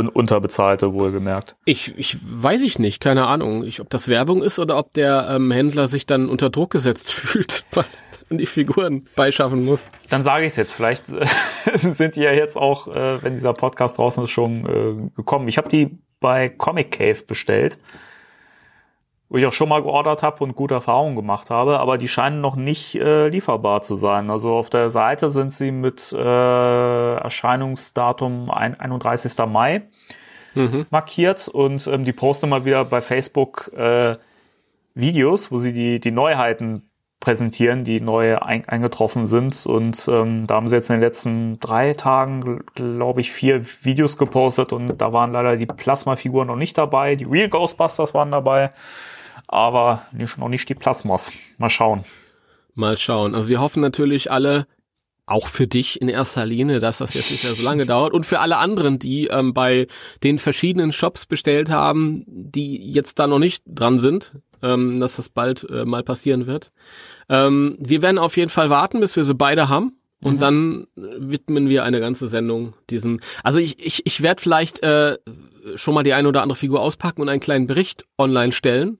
Und 0.00 0.08
unterbezahlte, 0.08 0.92
wohlgemerkt. 0.92 1.56
Ich, 1.64 1.96
ich 1.98 2.16
weiß 2.22 2.64
ich 2.64 2.78
nicht, 2.78 3.00
keine 3.00 3.26
Ahnung, 3.26 3.64
ich, 3.64 3.80
ob 3.80 3.90
das 3.90 4.08
Werbung 4.08 4.42
ist 4.42 4.58
oder 4.58 4.78
ob 4.78 4.92
der 4.94 5.28
ähm, 5.30 5.50
Händler 5.50 5.88
sich 5.88 6.06
dann 6.06 6.28
unter 6.28 6.50
Druck 6.50 6.70
gesetzt 6.70 7.12
fühlt 7.12 7.64
die 8.30 8.46
Figuren 8.46 9.06
beischaffen 9.16 9.64
muss. 9.64 9.88
Dann 10.08 10.22
sage 10.22 10.46
ich 10.46 10.52
es 10.52 10.56
jetzt. 10.56 10.72
Vielleicht 10.72 11.08
äh, 11.08 11.26
sind 11.74 12.16
die 12.16 12.22
ja 12.22 12.32
jetzt 12.32 12.56
auch, 12.56 12.88
äh, 12.88 13.22
wenn 13.22 13.34
dieser 13.34 13.52
Podcast 13.52 13.98
draußen 13.98 14.24
ist, 14.24 14.30
schon 14.30 14.66
äh, 14.66 15.16
gekommen. 15.16 15.48
Ich 15.48 15.58
habe 15.58 15.68
die 15.68 15.98
bei 16.20 16.48
Comic 16.48 16.92
Cave 16.92 17.22
bestellt, 17.26 17.78
wo 19.30 19.38
ich 19.38 19.46
auch 19.46 19.52
schon 19.52 19.68
mal 19.68 19.82
geordert 19.82 20.24
habe 20.24 20.42
und 20.42 20.56
gute 20.56 20.74
Erfahrungen 20.74 21.14
gemacht 21.14 21.50
habe, 21.50 21.78
aber 21.78 21.98
die 21.98 22.08
scheinen 22.08 22.40
noch 22.40 22.56
nicht 22.56 22.96
äh, 22.96 23.28
lieferbar 23.28 23.80
zu 23.80 23.94
sein. 23.94 24.28
Also 24.28 24.54
auf 24.54 24.70
der 24.70 24.90
Seite 24.90 25.30
sind 25.30 25.52
sie 25.52 25.70
mit 25.70 26.12
äh, 26.12 27.14
Erscheinungsdatum 27.14 28.50
ein, 28.50 28.78
31. 28.78 29.38
Mai 29.46 29.82
mhm. 30.56 30.86
markiert 30.90 31.46
und 31.46 31.86
ähm, 31.86 32.04
die 32.04 32.12
posten 32.12 32.50
mal 32.50 32.64
wieder 32.64 32.84
bei 32.84 33.00
Facebook 33.00 33.70
äh, 33.72 34.16
Videos, 34.94 35.52
wo 35.52 35.58
sie 35.58 35.72
die, 35.72 36.00
die 36.00 36.10
Neuheiten 36.10 36.90
präsentieren, 37.20 37.84
die 37.84 38.00
neu 38.00 38.38
ein, 38.38 38.66
eingetroffen 38.66 39.26
sind. 39.26 39.64
Und 39.66 40.08
ähm, 40.08 40.44
da 40.46 40.54
haben 40.54 40.68
sie 40.68 40.74
jetzt 40.74 40.90
in 40.90 40.96
den 40.96 41.02
letzten 41.02 41.60
drei 41.60 41.92
Tagen, 41.92 42.64
glaube 42.74 43.20
ich, 43.20 43.30
vier 43.30 43.62
Videos 43.84 44.18
gepostet 44.18 44.72
und 44.72 45.00
da 45.00 45.12
waren 45.12 45.30
leider 45.30 45.56
die 45.56 45.66
Plasma-Figuren 45.66 46.48
noch 46.48 46.56
nicht 46.56 46.76
dabei. 46.78 47.14
Die 47.14 47.26
Real 47.26 47.48
Ghostbusters 47.48 48.14
waren 48.14 48.32
dabei, 48.32 48.70
aber 49.50 50.06
nicht, 50.12 50.38
noch 50.38 50.48
nicht 50.48 50.68
die 50.68 50.74
Plasmas. 50.74 51.32
Mal 51.58 51.70
schauen. 51.70 52.04
Mal 52.74 52.96
schauen. 52.96 53.34
Also 53.34 53.48
wir 53.48 53.60
hoffen 53.60 53.80
natürlich 53.80 54.30
alle, 54.30 54.66
auch 55.26 55.48
für 55.48 55.66
dich 55.66 56.00
in 56.00 56.08
erster 56.08 56.46
Linie, 56.46 56.78
dass 56.78 56.98
das 56.98 57.14
jetzt 57.14 57.30
nicht 57.30 57.44
mehr 57.44 57.54
so 57.54 57.62
lange 57.62 57.84
dauert 57.84 58.12
und 58.12 58.26
für 58.26 58.40
alle 58.40 58.58
anderen, 58.58 58.98
die 58.98 59.26
ähm, 59.26 59.52
bei 59.52 59.86
den 60.22 60.38
verschiedenen 60.38 60.92
Shops 60.92 61.26
bestellt 61.26 61.70
haben, 61.70 62.24
die 62.26 62.92
jetzt 62.92 63.18
da 63.18 63.26
noch 63.26 63.38
nicht 63.40 63.62
dran 63.66 63.98
sind, 63.98 64.32
ähm, 64.62 65.00
dass 65.00 65.16
das 65.16 65.28
bald 65.28 65.68
äh, 65.68 65.84
mal 65.84 66.02
passieren 66.02 66.46
wird. 66.46 66.70
Ähm, 67.28 67.76
wir 67.80 68.02
werden 68.02 68.18
auf 68.18 68.36
jeden 68.36 68.50
Fall 68.50 68.70
warten, 68.70 69.00
bis 69.00 69.16
wir 69.16 69.24
sie 69.24 69.34
beide 69.34 69.68
haben. 69.68 69.96
Und 70.22 70.34
mhm. 70.34 70.38
dann 70.38 70.86
widmen 70.96 71.70
wir 71.70 71.82
eine 71.82 71.98
ganze 71.98 72.28
Sendung 72.28 72.74
diesen. 72.90 73.22
Also 73.42 73.58
ich, 73.58 73.78
ich, 73.84 74.04
ich 74.04 74.22
werde 74.22 74.42
vielleicht 74.42 74.82
äh, 74.82 75.16
schon 75.74 75.94
mal 75.94 76.02
die 76.02 76.14
eine 76.14 76.28
oder 76.28 76.42
andere 76.42 76.56
Figur 76.56 76.80
auspacken 76.80 77.22
und 77.22 77.28
einen 77.28 77.40
kleinen 77.40 77.66
Bericht 77.66 78.06
online 78.18 78.52
stellen. 78.52 78.98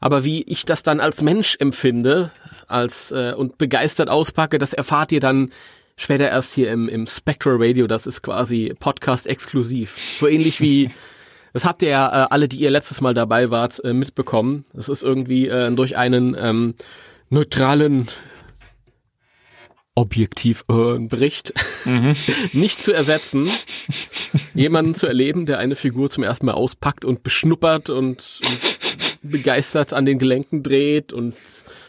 Aber 0.00 0.24
wie 0.24 0.42
ich 0.42 0.64
das 0.64 0.82
dann 0.82 1.00
als 1.00 1.22
Mensch 1.22 1.56
empfinde, 1.58 2.30
als 2.66 3.12
äh, 3.12 3.34
und 3.36 3.58
begeistert 3.58 4.08
auspacke, 4.08 4.58
das 4.58 4.72
erfahrt 4.72 5.12
ihr 5.12 5.20
dann 5.20 5.50
später 5.96 6.28
erst 6.28 6.54
hier 6.54 6.70
im, 6.70 6.88
im 6.88 7.06
Spectral 7.06 7.56
Radio. 7.58 7.86
Das 7.86 8.06
ist 8.06 8.22
quasi 8.22 8.74
Podcast 8.78 9.26
exklusiv. 9.26 9.96
So 10.18 10.26
ähnlich 10.26 10.60
wie 10.60 10.90
das 11.52 11.64
habt 11.64 11.82
ihr 11.82 11.90
ja 11.90 12.24
äh, 12.24 12.26
alle, 12.30 12.48
die 12.48 12.58
ihr 12.58 12.70
letztes 12.70 13.00
Mal 13.00 13.14
dabei 13.14 13.50
wart, 13.50 13.82
äh, 13.84 13.92
mitbekommen. 13.92 14.64
Das 14.72 14.88
ist 14.88 15.02
irgendwie 15.02 15.48
äh, 15.48 15.70
durch 15.72 15.96
einen 15.96 16.36
ähm, 16.38 16.74
neutralen 17.30 18.08
objektiv 19.94 20.64
äh, 20.70 20.98
Bericht 20.98 21.52
mhm. 21.84 22.16
nicht 22.52 22.80
zu 22.82 22.92
ersetzen, 22.92 23.50
jemanden 24.54 24.94
zu 24.94 25.06
erleben, 25.06 25.46
der 25.46 25.58
eine 25.58 25.76
Figur 25.76 26.08
zum 26.08 26.24
ersten 26.24 26.46
Mal 26.46 26.52
auspackt 26.52 27.04
und 27.04 27.22
beschnuppert 27.22 27.90
und, 27.90 28.40
und 28.42 28.60
begeistert 29.22 29.92
an 29.92 30.04
den 30.04 30.18
Gelenken 30.18 30.62
dreht 30.62 31.12
und 31.12 31.34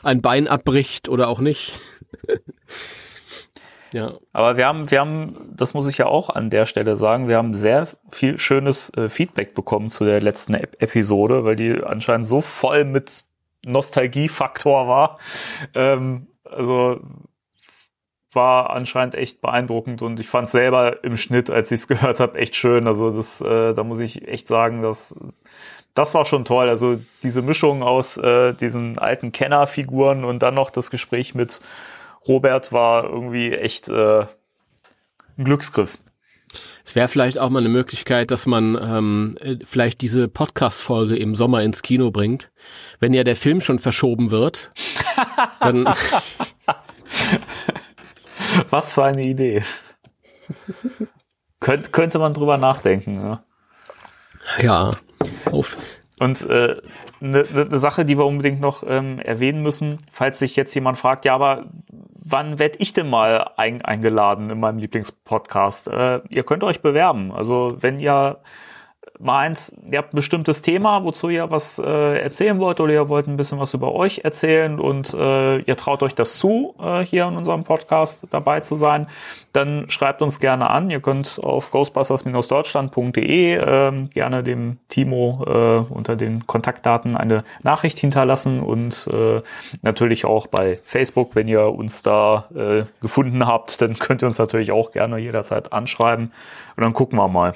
ein 0.03 0.21
Bein 0.21 0.47
abbricht 0.47 1.07
oder 1.07 1.29
auch 1.29 1.39
nicht. 1.39 1.79
ja. 3.93 4.13
Aber 4.33 4.57
wir 4.57 4.67
haben, 4.67 4.91
wir 4.91 4.99
haben, 4.99 5.53
das 5.55 5.73
muss 5.73 5.87
ich 5.87 5.97
ja 5.97 6.07
auch 6.07 6.29
an 6.29 6.49
der 6.49 6.65
Stelle 6.65 6.97
sagen, 6.97 7.29
wir 7.29 7.37
haben 7.37 7.55
sehr 7.55 7.87
viel 8.11 8.37
schönes 8.37 8.91
äh, 8.95 9.09
Feedback 9.09 9.55
bekommen 9.55 9.89
zu 9.89 10.03
der 10.03 10.19
letzten 10.19 10.53
Ep 10.55 10.81
Episode, 10.81 11.45
weil 11.45 11.55
die 11.55 11.81
anscheinend 11.81 12.27
so 12.27 12.41
voll 12.41 12.83
mit 12.83 13.23
Nostalgiefaktor 13.65 14.89
war. 14.89 15.19
Ähm, 15.73 16.27
also 16.43 16.99
war 18.35 18.71
anscheinend 18.71 19.15
echt 19.15 19.41
beeindruckend 19.41 20.01
und 20.01 20.19
ich 20.19 20.27
fand 20.27 20.49
selber 20.49 21.03
im 21.03 21.17
Schnitt, 21.17 21.49
als 21.49 21.71
ich 21.71 21.81
es 21.81 21.87
gehört 21.89 22.19
habe, 22.19 22.37
echt 22.37 22.55
schön. 22.55 22.87
Also 22.87 23.11
das, 23.11 23.41
äh, 23.41 23.73
da 23.73 23.83
muss 23.83 23.99
ich 23.99 24.27
echt 24.27 24.47
sagen, 24.47 24.81
dass 24.81 25.15
das 25.93 26.13
war 26.13 26.25
schon 26.25 26.45
toll. 26.45 26.69
Also 26.69 26.99
diese 27.21 27.41
Mischung 27.41 27.83
aus 27.83 28.17
äh, 28.17 28.53
diesen 28.53 28.97
alten 28.97 29.31
Kennerfiguren 29.31 30.23
und 30.23 30.41
dann 30.41 30.55
noch 30.55 30.69
das 30.69 30.89
Gespräch 30.89 31.35
mit 31.35 31.61
Robert 32.27 32.71
war 32.71 33.03
irgendwie 33.03 33.51
echt 33.51 33.89
äh, 33.89 34.25
ein 35.37 35.43
Glücksgriff. 35.43 35.97
Es 36.85 36.95
wäre 36.95 37.07
vielleicht 37.07 37.37
auch 37.37 37.49
mal 37.49 37.59
eine 37.59 37.69
Möglichkeit, 37.69 38.31
dass 38.31 38.45
man 38.45 38.77
ähm, 38.81 39.37
äh, 39.39 39.57
vielleicht 39.63 40.01
diese 40.01 40.27
Podcast-Folge 40.27 41.15
im 41.15 41.35
Sommer 41.35 41.61
ins 41.61 41.81
Kino 41.81 42.11
bringt. 42.11 42.51
Wenn 42.99 43.13
ja 43.13 43.23
der 43.23 43.35
Film 43.35 43.61
schon 43.61 43.79
verschoben 43.79 44.31
wird, 44.31 44.71
dann 45.59 45.87
Was 48.69 48.93
für 48.93 49.03
eine 49.03 49.23
Idee. 49.23 49.63
Könnt, 51.59 51.93
könnte 51.93 52.19
man 52.19 52.33
drüber 52.33 52.57
nachdenken. 52.57 53.15
Ja. 53.21 53.43
ja, 54.61 54.91
auf. 55.51 55.77
Und 56.19 56.47
eine 56.49 56.59
äh, 56.59 56.81
ne, 57.21 57.45
ne 57.51 57.79
Sache, 57.79 58.05
die 58.05 58.17
wir 58.17 58.25
unbedingt 58.25 58.59
noch 58.59 58.83
ähm, 58.85 59.19
erwähnen 59.19 59.61
müssen, 59.61 59.97
falls 60.11 60.39
sich 60.39 60.55
jetzt 60.55 60.73
jemand 60.75 60.97
fragt, 60.97 61.25
ja, 61.25 61.33
aber 61.33 61.65
wann 62.23 62.59
werde 62.59 62.77
ich 62.79 62.93
denn 62.93 63.09
mal 63.09 63.51
ein, 63.57 63.81
eingeladen 63.81 64.49
in 64.49 64.59
meinem 64.59 64.77
Lieblingspodcast? 64.77 65.87
Äh, 65.87 66.21
ihr 66.29 66.43
könnt 66.43 66.63
euch 66.63 66.81
bewerben. 66.81 67.31
Also 67.31 67.69
wenn 67.79 67.99
ihr 67.99 68.39
meint, 69.19 69.71
ihr 69.89 69.99
habt 69.99 70.13
ein 70.13 70.15
bestimmtes 70.15 70.61
Thema, 70.61 71.03
wozu 71.03 71.29
ihr 71.29 71.51
was 71.51 71.79
äh, 71.79 72.19
erzählen 72.19 72.59
wollt 72.59 72.79
oder 72.79 72.93
ihr 72.93 73.09
wollt 73.09 73.27
ein 73.27 73.37
bisschen 73.37 73.59
was 73.59 73.73
über 73.73 73.93
euch 73.93 74.21
erzählen 74.23 74.79
und 74.79 75.13
äh, 75.13 75.59
ihr 75.59 75.75
traut 75.75 76.03
euch 76.03 76.15
das 76.15 76.37
zu, 76.37 76.75
äh, 76.81 77.01
hier 77.01 77.27
in 77.27 77.37
unserem 77.37 77.63
Podcast 77.63 78.27
dabei 78.31 78.59
zu 78.61 78.75
sein, 78.75 79.07
dann 79.53 79.89
schreibt 79.89 80.21
uns 80.21 80.39
gerne 80.39 80.69
an. 80.69 80.89
Ihr 80.89 80.99
könnt 80.99 81.39
auf 81.41 81.71
ghostbusters-deutschland.de 81.71 83.53
äh, 83.53 83.91
gerne 84.07 84.43
dem 84.43 84.77
Timo 84.89 85.43
äh, 85.45 85.93
unter 85.93 86.15
den 86.15 86.47
Kontaktdaten 86.47 87.15
eine 87.15 87.43
Nachricht 87.61 87.99
hinterlassen 87.99 88.61
und 88.61 89.07
äh, 89.11 89.41
natürlich 89.81 90.25
auch 90.25 90.47
bei 90.47 90.79
Facebook, 90.83 91.35
wenn 91.35 91.47
ihr 91.47 91.65
uns 91.67 92.03
da 92.03 92.49
äh, 92.55 92.83
gefunden 93.01 93.45
habt, 93.45 93.81
dann 93.81 93.99
könnt 93.99 94.23
ihr 94.23 94.27
uns 94.27 94.37
natürlich 94.37 94.71
auch 94.71 94.91
gerne 94.91 95.17
jederzeit 95.19 95.71
anschreiben 95.71 96.31
und 96.75 96.83
dann 96.83 96.93
gucken 96.93 97.17
wir 97.17 97.27
mal. 97.27 97.53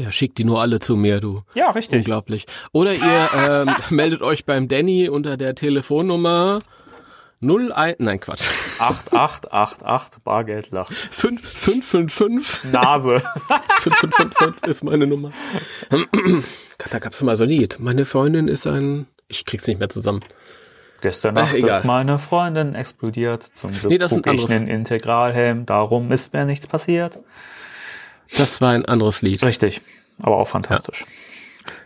Ja, 0.00 0.10
schickt 0.10 0.38
die 0.38 0.44
nur 0.44 0.62
alle 0.62 0.80
zu 0.80 0.96
mir, 0.96 1.20
du. 1.20 1.42
Ja, 1.52 1.72
richtig. 1.72 1.98
Unglaublich. 1.98 2.46
Oder 2.72 2.94
ihr 2.94 3.30
ähm, 3.34 3.74
meldet 3.90 4.22
euch 4.22 4.46
beim 4.46 4.66
Danny 4.66 5.10
unter 5.10 5.36
der 5.36 5.54
Telefonnummer 5.54 6.60
01, 7.42 7.96
nein, 7.98 8.18
Quatsch. 8.18 8.48
8888 8.78 10.22
Bargeld 10.22 10.70
lacht. 10.70 10.94
555 10.94 12.72
Nase. 12.72 13.20
5555 13.80 14.68
ist 14.68 14.84
meine 14.84 15.06
Nummer. 15.06 15.32
da 16.90 16.98
gab's 16.98 17.20
mal 17.20 17.36
so 17.36 17.42
ein 17.42 17.50
Lied. 17.50 17.76
Meine 17.78 18.06
Freundin 18.06 18.48
ist 18.48 18.66
ein, 18.66 19.06
ich 19.28 19.44
krieg's 19.44 19.66
nicht 19.66 19.80
mehr 19.80 19.90
zusammen. 19.90 20.20
Gestern 21.02 21.34
Nacht 21.34 21.48
Ach, 21.50 21.56
egal. 21.56 21.70
ist 21.78 21.84
meine 21.84 22.18
Freundin 22.18 22.74
explodiert. 22.74 23.42
Zum 23.42 23.72
Glück 23.72 23.90
Nee, 23.90 23.98
das 23.98 24.12
ist 24.12 24.16
trug 24.16 24.28
ein 24.28 24.34
ich 24.34 24.50
einen 24.50 24.66
Integralhelm. 24.66 25.66
Darum 25.66 26.10
ist 26.10 26.32
mir 26.32 26.46
nichts 26.46 26.66
passiert. 26.66 27.20
Das 28.36 28.60
war 28.60 28.72
ein 28.72 28.84
anderes 28.86 29.22
Lied. 29.22 29.42
Richtig. 29.42 29.80
Aber 30.18 30.36
auch 30.36 30.48
fantastisch. 30.48 31.04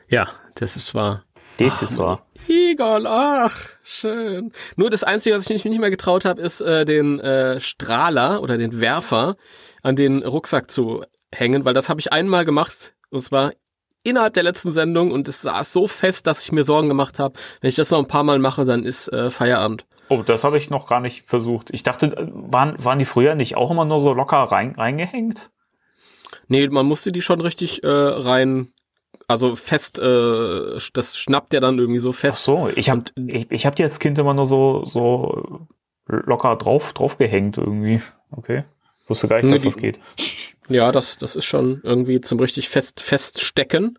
Ja, 0.09 0.29
das 0.55 0.77
ist 0.77 0.95
wahr. 0.95 1.25
Das 1.59 1.83
ist 1.83 1.99
wahr. 1.99 2.27
Egon, 2.49 3.07
ach, 3.07 3.69
schön. 3.83 4.53
Nur 4.77 4.91
das 4.91 5.05
Einzige, 5.05 5.37
was 5.37 5.45
ich 5.45 5.51
mich 5.51 5.65
nicht 5.65 5.81
mehr 5.81 5.91
getraut 5.91 6.25
habe, 6.25 6.41
ist 6.41 6.61
äh, 6.61 6.85
den 6.85 7.21
äh, 7.21 7.61
Strahler 7.61 8.43
oder 8.43 8.59
den 8.59 8.81
Werfer 8.81 9.37
an 9.83 9.97
den 9.97 10.23
Rucksack 10.23 10.71
zu 10.71 11.05
hängen, 11.33 11.65
weil 11.65 11.75
das 11.75 11.89
habe 11.89 12.01
ich 12.01 12.13
einmal 12.13 12.45
gemacht 12.45 12.95
und 13.11 13.21
zwar 13.21 13.53
innerhalb 14.03 14.35
der 14.35 14.43
letzten 14.43 14.73
Sendung 14.73 15.11
und 15.11 15.29
es 15.29 15.43
saß 15.43 15.73
so 15.73 15.87
fest, 15.87 16.27
dass 16.27 16.43
ich 16.43 16.53
mir 16.53 16.65
Sorgen 16.65 16.89
gemacht 16.89 17.19
habe, 17.19 17.39
wenn 17.61 17.69
ich 17.69 17.77
das 17.77 17.91
noch 17.91 17.99
ein 17.99 18.09
paar 18.09 18.25
Mal 18.25 18.39
mache, 18.39 18.65
dann 18.65 18.85
ist 18.85 19.09
äh, 19.09 19.31
Feierabend. 19.31 19.87
Oh, 20.11 20.23
das 20.23 20.45
habe 20.45 20.59
ich 20.59 20.69
noch 20.69 20.87
gar 20.87 21.01
nicht 21.01 21.27
versucht. 21.27 21.71
Ich 21.73 21.83
dachte, 21.83 22.07
äh, 22.07 22.29
waren, 22.31 22.83
waren 22.85 22.99
die 22.99 23.07
früher 23.07 23.35
nicht 23.35 23.57
auch 23.57 23.71
immer 23.71 23.85
nur 23.85 24.01
so 24.01 24.13
locker 24.13 24.37
rein, 24.37 24.75
reingehängt? 24.77 25.51
Nee, 26.49 26.69
man 26.69 26.87
musste 26.87 27.13
die 27.13 27.23
schon 27.23 27.41
richtig 27.41 27.83
äh, 27.83 27.89
rein, 27.89 28.69
also 29.29 29.57
fest, 29.57 29.99
äh, 29.99 30.79
das 30.93 31.17
schnappt 31.17 31.55
ja 31.55 31.61
dann 31.61 31.79
irgendwie 31.79 32.01
so 32.01 32.11
Ach 32.11 32.15
fest. 32.15 32.45
so, 32.45 32.69
ich 32.75 32.91
habe 32.91 33.05
Und- 33.17 33.33
ich, 33.33 33.51
ich 33.51 33.67
hab 33.67 33.77
die 33.77 33.83
als 33.83 33.99
Kind 33.99 34.19
immer 34.19 34.35
nur 34.35 34.47
so, 34.47 34.85
so 34.85 35.67
locker 36.07 36.57
drauf, 36.57 36.93
drauf 36.93 37.17
gehängt 37.19 37.57
irgendwie. 37.59 38.01
Okay. 38.31 38.65
Wusste 39.07 39.29
gar 39.29 39.41
nicht, 39.43 39.53
dass 39.53 39.63
die- 39.63 39.69
das 39.69 39.77
geht. 39.77 40.01
Ja, 40.69 40.93
das, 40.93 41.17
das 41.19 41.37
ist 41.37 41.45
schon 41.45 41.81
irgendwie 41.85 42.21
zum 42.21 42.39
richtig 42.41 42.69
fest 42.69 43.01
feststecken. 43.01 43.99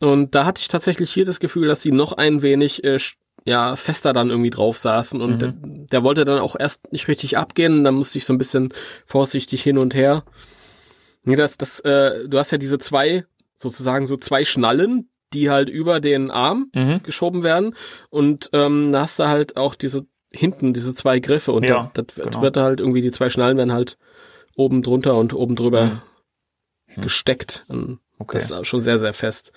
Und 0.00 0.34
da 0.34 0.46
hatte 0.46 0.60
ich 0.60 0.68
tatsächlich 0.68 1.12
hier 1.12 1.24
das 1.24 1.38
Gefühl, 1.38 1.68
dass 1.68 1.82
sie 1.82 1.92
noch 1.92 2.12
ein 2.14 2.42
wenig 2.42 2.82
äh, 2.84 2.98
ja, 3.44 3.76
fester 3.76 4.12
dann 4.12 4.30
irgendwie 4.30 4.50
drauf 4.50 4.78
saßen 4.78 5.20
und 5.20 5.32
Mhm. 5.34 5.38
der, 5.38 5.52
der 5.92 6.02
wollte 6.04 6.24
dann 6.24 6.38
auch 6.38 6.56
erst 6.58 6.92
nicht 6.92 7.08
richtig 7.08 7.36
abgehen 7.38 7.82
dann 7.84 7.94
musste 7.94 8.18
ich 8.18 8.24
so 8.24 8.32
ein 8.32 8.38
bisschen 8.38 8.72
vorsichtig 9.06 9.62
hin 9.62 9.78
und 9.78 9.94
her. 9.94 10.24
Nee, 11.24 11.36
das, 11.36 11.56
das, 11.58 11.80
äh, 11.80 12.26
du 12.28 12.38
hast 12.38 12.50
ja 12.50 12.58
diese 12.58 12.78
zwei, 12.78 13.24
sozusagen 13.56 14.06
so 14.06 14.16
zwei 14.16 14.44
Schnallen, 14.44 15.08
die 15.32 15.50
halt 15.50 15.68
über 15.68 16.00
den 16.00 16.30
Arm 16.30 16.70
Mhm. 16.74 17.02
geschoben 17.02 17.42
werden 17.42 17.74
und 18.10 18.50
ähm, 18.52 18.92
da 18.92 19.02
hast 19.02 19.18
du 19.18 19.28
halt 19.28 19.56
auch 19.56 19.74
diese 19.74 20.06
hinten 20.30 20.72
diese 20.72 20.94
zwei 20.94 21.18
Griffe 21.20 21.52
und 21.52 21.64
Ja, 21.64 21.90
da, 21.94 22.02
das 22.02 22.16
wird- 22.16 22.30
genau. 22.32 22.42
wird 22.42 22.56
halt 22.56 22.80
irgendwie 22.80 23.00
die 23.02 23.10
zwei 23.12 23.28
Schnallen 23.30 23.56
werden 23.58 23.72
halt 23.72 23.98
oben 24.56 24.82
drunter 24.82 25.14
und 25.16 25.32
oben 25.34 25.56
drüber 25.56 26.02
gesteckt. 26.96 27.64
Und 27.68 27.88
Mhm. 27.88 27.98
Okay. 28.18 28.38
Das 28.38 28.50
ist 28.52 28.66
schon 28.68 28.80
sehr, 28.80 29.00
sehr 29.00 29.14
fest. 29.14 29.50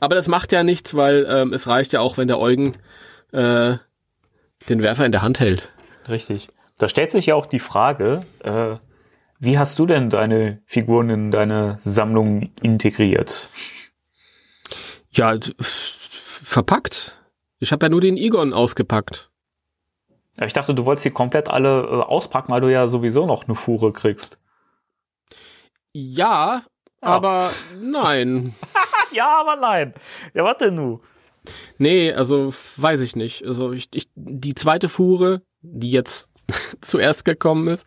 Aber 0.00 0.14
das 0.14 0.26
macht 0.26 0.50
ja 0.50 0.62
nichts, 0.62 0.94
weil 0.96 1.26
ähm, 1.28 1.52
es 1.52 1.66
reicht 1.66 1.92
ja 1.92 2.00
auch, 2.00 2.16
wenn 2.16 2.28
der 2.28 2.38
Eugen 2.38 2.72
äh, 3.32 3.76
den 4.70 4.80
Werfer 4.82 5.04
in 5.04 5.12
der 5.12 5.20
Hand 5.20 5.38
hält. 5.38 5.68
Richtig. 6.08 6.48
Da 6.78 6.88
stellt 6.88 7.10
sich 7.10 7.26
ja 7.26 7.34
auch 7.34 7.44
die 7.44 7.58
Frage, 7.58 8.22
äh, 8.42 8.76
wie 9.38 9.58
hast 9.58 9.78
du 9.78 9.86
denn 9.86 10.10
deine 10.10 10.62
Figuren 10.66 11.10
in 11.10 11.30
deine 11.30 11.76
Sammlung 11.78 12.50
integriert? 12.62 13.50
Ja, 15.10 15.36
verpackt. 15.60 17.20
Ich 17.58 17.72
habe 17.72 17.86
ja 17.86 17.90
nur 17.90 18.00
den 18.00 18.16
Egon 18.16 18.52
ausgepackt. 18.52 19.30
Ja, 20.38 20.46
Ich 20.46 20.52
dachte, 20.52 20.74
du 20.74 20.84
wolltest 20.84 21.06
die 21.06 21.10
komplett 21.10 21.48
alle 21.48 21.80
äh, 21.82 22.02
auspacken, 22.02 22.52
weil 22.52 22.60
du 22.60 22.70
ja 22.70 22.86
sowieso 22.86 23.26
noch 23.26 23.44
eine 23.44 23.54
Fuhre 23.54 23.92
kriegst. 23.92 24.38
Ja, 25.92 26.62
aber 27.00 27.50
nein. 27.80 28.54
Ja, 29.12 29.40
aber 29.40 29.56
nein. 29.56 29.94
Ja, 30.34 30.42
warte 30.44 30.70
nu. 30.72 31.00
Nee, 31.78 32.12
also 32.12 32.52
weiß 32.76 33.00
ich 33.00 33.14
nicht. 33.16 33.46
Also 33.46 33.72
ich, 33.72 33.88
ich 33.94 34.08
die 34.14 34.54
zweite 34.54 34.88
Fuhre, 34.88 35.42
die 35.62 35.92
jetzt 35.92 36.28
zuerst 36.82 37.24
gekommen 37.24 37.68
ist, 37.68 37.86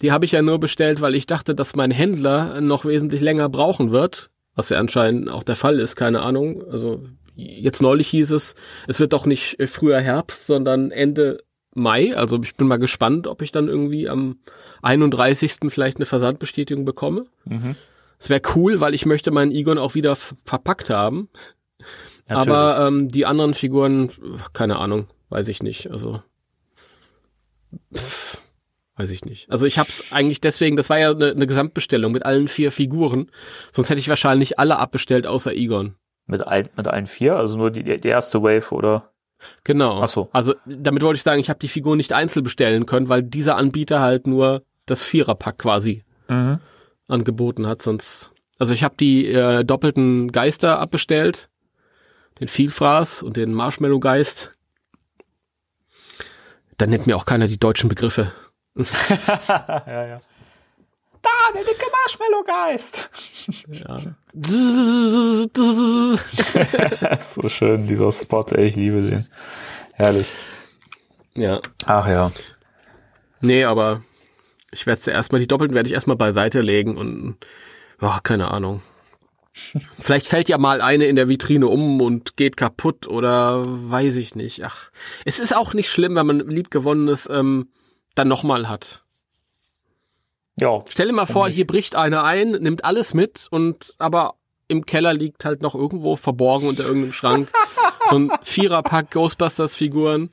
die 0.00 0.12
habe 0.12 0.24
ich 0.24 0.32
ja 0.32 0.42
nur 0.42 0.58
bestellt, 0.58 1.00
weil 1.00 1.14
ich 1.14 1.26
dachte, 1.26 1.54
dass 1.54 1.76
mein 1.76 1.90
Händler 1.90 2.60
noch 2.60 2.84
wesentlich 2.84 3.20
länger 3.20 3.48
brauchen 3.48 3.90
wird, 3.90 4.30
was 4.54 4.68
ja 4.68 4.78
anscheinend 4.78 5.28
auch 5.28 5.42
der 5.42 5.56
Fall 5.56 5.78
ist, 5.78 5.96
keine 5.96 6.22
Ahnung. 6.22 6.64
Also 6.70 7.04
jetzt 7.36 7.82
neulich 7.82 8.08
hieß 8.08 8.32
es, 8.32 8.54
es 8.86 9.00
wird 9.00 9.12
doch 9.12 9.26
nicht 9.26 9.58
äh, 9.60 9.66
früher 9.66 10.00
Herbst, 10.00 10.46
sondern 10.46 10.90
Ende 10.90 11.42
Mai. 11.74 12.16
Also 12.16 12.40
ich 12.42 12.54
bin 12.54 12.68
mal 12.68 12.78
gespannt, 12.78 13.26
ob 13.26 13.42
ich 13.42 13.50
dann 13.50 13.68
irgendwie 13.68 14.08
am 14.08 14.38
31. 14.82 15.56
vielleicht 15.68 15.96
eine 15.96 16.06
Versandbestätigung 16.06 16.84
bekomme. 16.84 17.26
Mhm. 17.44 17.76
Es 18.18 18.30
wäre 18.30 18.42
cool, 18.54 18.80
weil 18.80 18.94
ich 18.94 19.06
möchte 19.06 19.32
meinen 19.32 19.50
Egon 19.50 19.78
auch 19.78 19.94
wieder 19.94 20.16
verpackt 20.16 20.90
haben. 20.90 21.28
Aber 22.28 22.86
ähm, 22.86 23.08
die 23.08 23.26
anderen 23.26 23.54
Figuren, 23.54 24.10
keine 24.52 24.78
Ahnung, 24.78 25.08
weiß 25.28 25.48
ich 25.48 25.62
nicht. 25.62 25.90
Also 25.90 26.22
pff, 27.94 28.38
weiß 28.96 29.10
ich 29.10 29.24
nicht. 29.24 29.50
Also 29.50 29.66
ich 29.66 29.78
habe 29.78 29.88
es 29.88 30.04
eigentlich 30.10 30.40
deswegen, 30.40 30.76
das 30.76 30.88
war 30.90 30.98
ja 30.98 31.10
eine, 31.10 31.30
eine 31.32 31.46
Gesamtbestellung 31.46 32.12
mit 32.12 32.24
allen 32.24 32.48
vier 32.48 32.70
Figuren. 32.72 33.30
Sonst 33.72 33.90
hätte 33.90 34.00
ich 34.00 34.08
wahrscheinlich 34.08 34.58
alle 34.58 34.78
abbestellt 34.78 35.26
außer 35.26 35.52
Egon. 35.52 35.94
mit, 36.26 36.46
ein, 36.46 36.68
mit 36.76 36.86
allen 36.88 37.06
vier, 37.06 37.36
also 37.36 37.56
nur 37.58 37.70
die, 37.70 37.82
die 38.00 38.08
erste 38.08 38.42
Wave 38.42 38.70
oder? 38.72 39.10
Genau. 39.64 40.00
Ach 40.02 40.08
so. 40.08 40.28
Also 40.32 40.54
damit 40.64 41.02
wollte 41.02 41.16
ich 41.16 41.22
sagen, 41.22 41.40
ich 41.40 41.50
habe 41.50 41.58
die 41.58 41.68
Figuren 41.68 41.96
nicht 41.98 42.12
einzeln 42.12 42.44
bestellen 42.44 42.86
können, 42.86 43.08
weil 43.08 43.22
dieser 43.22 43.56
Anbieter 43.56 44.00
halt 44.00 44.26
nur 44.26 44.62
das 44.86 45.02
Viererpack 45.04 45.58
quasi 45.58 46.02
Mhm. 46.28 46.60
angeboten 47.08 47.66
hat. 47.66 47.82
Sonst, 47.82 48.30
also 48.58 48.72
ich 48.72 48.82
habe 48.82 48.94
die 48.98 49.26
äh, 49.26 49.62
doppelten 49.64 50.32
Geister 50.32 50.78
abbestellt, 50.78 51.50
den 52.40 52.48
Vielfraß 52.48 53.22
und 53.22 53.36
den 53.36 53.52
Marshmallow-Geist. 53.52 54.54
Dann 56.78 56.90
nennt 56.90 57.06
mir 57.06 57.16
auch 57.16 57.26
keiner 57.26 57.46
die 57.46 57.58
deutschen 57.58 57.88
Begriffe. 57.88 58.32
ja, 58.76 60.06
ja. 60.06 60.20
Da, 61.22 61.30
der 61.54 61.64
dicke 61.64 61.86
Marshmallow-Geist. 61.90 63.10
Ja. 63.68 63.98
so 67.20 67.48
schön, 67.48 67.86
dieser 67.86 68.12
Spot, 68.12 68.44
ey, 68.50 68.66
ich 68.66 68.76
liebe 68.76 69.00
den. 69.00 69.26
Herrlich. 69.94 70.32
ja. 71.34 71.60
Ach 71.86 72.06
ja. 72.06 72.30
Nee, 73.40 73.64
aber 73.64 74.02
ich 74.72 74.86
werde 74.86 75.10
erstmal, 75.10 75.40
die 75.40 75.46
doppelten 75.46 75.74
werde 75.74 75.88
ich 75.88 75.94
erstmal 75.94 76.16
beiseite 76.16 76.60
legen 76.60 76.96
und 76.96 77.36
ja, 78.00 78.20
keine 78.22 78.50
Ahnung. 78.50 78.82
Vielleicht 80.00 80.26
fällt 80.26 80.48
ja 80.48 80.58
mal 80.58 80.80
eine 80.80 81.04
in 81.04 81.14
der 81.14 81.28
Vitrine 81.28 81.68
um 81.68 82.00
und 82.00 82.36
geht 82.36 82.56
kaputt 82.56 83.06
oder 83.06 83.62
weiß 83.64 84.16
ich 84.16 84.34
nicht. 84.34 84.64
Ach, 84.64 84.90
es 85.24 85.38
ist 85.38 85.56
auch 85.56 85.74
nicht 85.74 85.88
schlimm, 85.88 86.16
wenn 86.16 86.26
man 86.26 86.40
liebgewonnenes 86.40 87.28
ähm, 87.30 87.68
dann 88.14 88.28
nochmal 88.28 88.68
hat. 88.68 89.02
Ja. 90.56 90.84
Stell 90.88 91.06
dir 91.06 91.12
mal 91.12 91.26
vor, 91.26 91.48
hier 91.48 91.66
bricht 91.66 91.96
einer 91.96 92.24
ein, 92.24 92.52
nimmt 92.52 92.84
alles 92.84 93.12
mit 93.12 93.48
und 93.50 93.94
aber 93.98 94.34
im 94.68 94.86
Keller 94.86 95.12
liegt 95.12 95.44
halt 95.44 95.62
noch 95.62 95.74
irgendwo 95.74 96.16
verborgen 96.16 96.68
unter 96.68 96.84
irgendeinem 96.84 97.12
Schrank 97.12 97.52
so 98.10 98.16
ein 98.16 98.32
Viererpack 98.42 99.10
Ghostbusters-Figuren. 99.10 100.30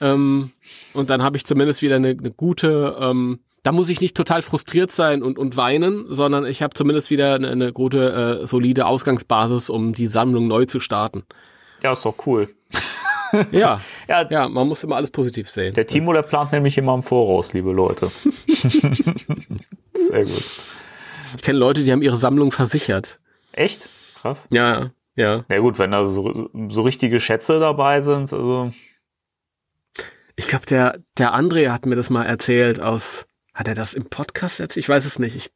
Ähm, 0.00 0.50
und 0.92 1.10
dann 1.10 1.22
habe 1.22 1.36
ich 1.36 1.46
zumindest 1.46 1.82
wieder 1.82 1.96
eine, 1.96 2.08
eine 2.08 2.30
gute, 2.30 2.96
ähm, 3.00 3.40
da 3.62 3.72
muss 3.72 3.88
ich 3.88 4.00
nicht 4.00 4.16
total 4.16 4.42
frustriert 4.42 4.92
sein 4.92 5.22
und, 5.22 5.38
und 5.38 5.56
weinen, 5.56 6.06
sondern 6.12 6.44
ich 6.44 6.62
habe 6.62 6.74
zumindest 6.74 7.10
wieder 7.10 7.34
eine, 7.34 7.50
eine 7.50 7.72
gute, 7.72 8.40
äh, 8.42 8.46
solide 8.46 8.86
Ausgangsbasis, 8.86 9.70
um 9.70 9.94
die 9.94 10.08
Sammlung 10.08 10.48
neu 10.48 10.66
zu 10.66 10.80
starten. 10.80 11.24
Ja, 11.82 11.92
ist 11.92 12.04
doch 12.04 12.26
cool. 12.26 12.54
Ja, 13.52 13.80
Ja, 14.08 14.28
ja, 14.30 14.48
man 14.48 14.68
muss 14.68 14.84
immer 14.84 14.96
alles 14.96 15.10
positiv 15.10 15.48
sehen. 15.50 15.74
der 15.74 15.86
Timo, 15.86 16.12
der 16.12 16.22
plant 16.22 16.52
nämlich 16.52 16.76
immer 16.78 16.94
im 16.94 17.02
Voraus, 17.02 17.52
liebe 17.52 17.72
Leute. 17.72 18.10
Sehr 19.94 20.24
gut. 20.24 20.44
Ich 21.36 21.42
kenne 21.42 21.58
Leute, 21.58 21.82
die 21.82 21.92
haben 21.92 22.02
ihre 22.02 22.16
Sammlung 22.16 22.52
versichert. 22.52 23.18
Echt? 23.52 23.88
Krass. 24.20 24.46
Ja, 24.50 24.90
ja. 25.16 25.44
Ja 25.48 25.58
gut, 25.58 25.78
wenn 25.78 25.90
da 25.90 26.04
so, 26.04 26.50
so 26.68 26.82
richtige 26.82 27.20
Schätze 27.20 27.58
dabei 27.60 28.02
sind, 28.02 28.32
also 28.32 28.72
Ich 30.36 30.48
glaube, 30.48 30.66
der, 30.66 30.98
der 31.18 31.34
André 31.34 31.70
hat 31.70 31.86
mir 31.86 31.94
das 31.96 32.10
mal 32.10 32.24
erzählt 32.24 32.80
aus, 32.80 33.26
hat 33.52 33.68
er 33.68 33.74
das 33.74 33.94
im 33.94 34.04
Podcast 34.06 34.60
erzählt? 34.60 34.84
Ich 34.84 34.88
weiß 34.88 35.04
es 35.04 35.18
nicht. 35.18 35.36
Ich 35.36 35.50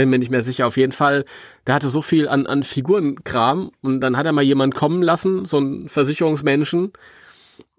bin 0.00 0.08
mir 0.08 0.18
nicht 0.18 0.30
mehr 0.30 0.40
sicher. 0.40 0.66
Auf 0.66 0.78
jeden 0.78 0.92
Fall, 0.92 1.26
der 1.66 1.74
hatte 1.74 1.90
so 1.90 2.00
viel 2.00 2.26
an, 2.26 2.46
an 2.46 2.62
Figurenkram 2.62 3.70
und 3.82 4.00
dann 4.00 4.16
hat 4.16 4.24
er 4.24 4.32
mal 4.32 4.40
jemand 4.40 4.74
kommen 4.74 5.02
lassen, 5.02 5.44
so 5.44 5.58
ein 5.58 5.90
Versicherungsmenschen, 5.90 6.94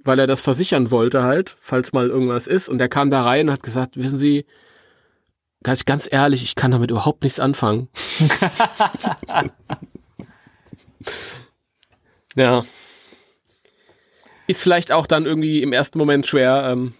weil 0.04 0.20
er 0.20 0.28
das 0.28 0.42
versichern 0.42 0.92
wollte 0.92 1.24
halt, 1.24 1.58
falls 1.62 1.94
mal 1.94 2.10
irgendwas 2.10 2.46
ist. 2.46 2.70
Und 2.70 2.78
der 2.78 2.90
kam 2.90 3.10
da 3.10 3.24
rein 3.24 3.48
und 3.48 3.54
hat 3.54 3.64
gesagt, 3.64 3.98
wissen 3.98 4.20
Sie, 4.20 4.46
ganz, 5.64 5.86
ganz 5.86 6.08
ehrlich, 6.12 6.44
ich 6.44 6.54
kann 6.54 6.70
damit 6.70 6.92
überhaupt 6.92 7.24
nichts 7.24 7.40
anfangen. 7.40 7.88
ja. 12.36 12.64
Ist 14.46 14.62
vielleicht 14.62 14.92
auch 14.92 15.08
dann 15.08 15.26
irgendwie 15.26 15.64
im 15.64 15.74
ersten 15.74 15.98
Moment 15.98 16.28
schwer, 16.28 16.70
ähm, 16.72 16.94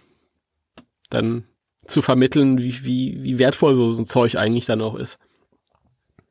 dann 1.10 1.44
zu 1.86 2.02
vermitteln, 2.02 2.58
wie, 2.58 2.84
wie, 2.84 3.22
wie 3.22 3.38
wertvoll 3.38 3.74
so, 3.74 3.90
so 3.90 4.02
ein 4.02 4.06
Zeug 4.06 4.36
eigentlich 4.36 4.66
dann 4.66 4.80
auch 4.82 4.94
ist. 4.94 5.18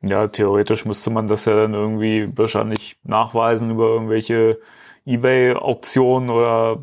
ja, 0.02 0.26
theoretisch 0.28 0.84
müsste 0.84 1.10
man 1.10 1.28
das 1.28 1.44
ja 1.44 1.54
dann 1.54 1.74
irgendwie 1.74 2.28
wahrscheinlich 2.36 2.96
nachweisen 3.04 3.70
über 3.70 3.86
irgendwelche 3.88 4.58
Ebay-Auktionen 5.06 6.30
oder 6.30 6.78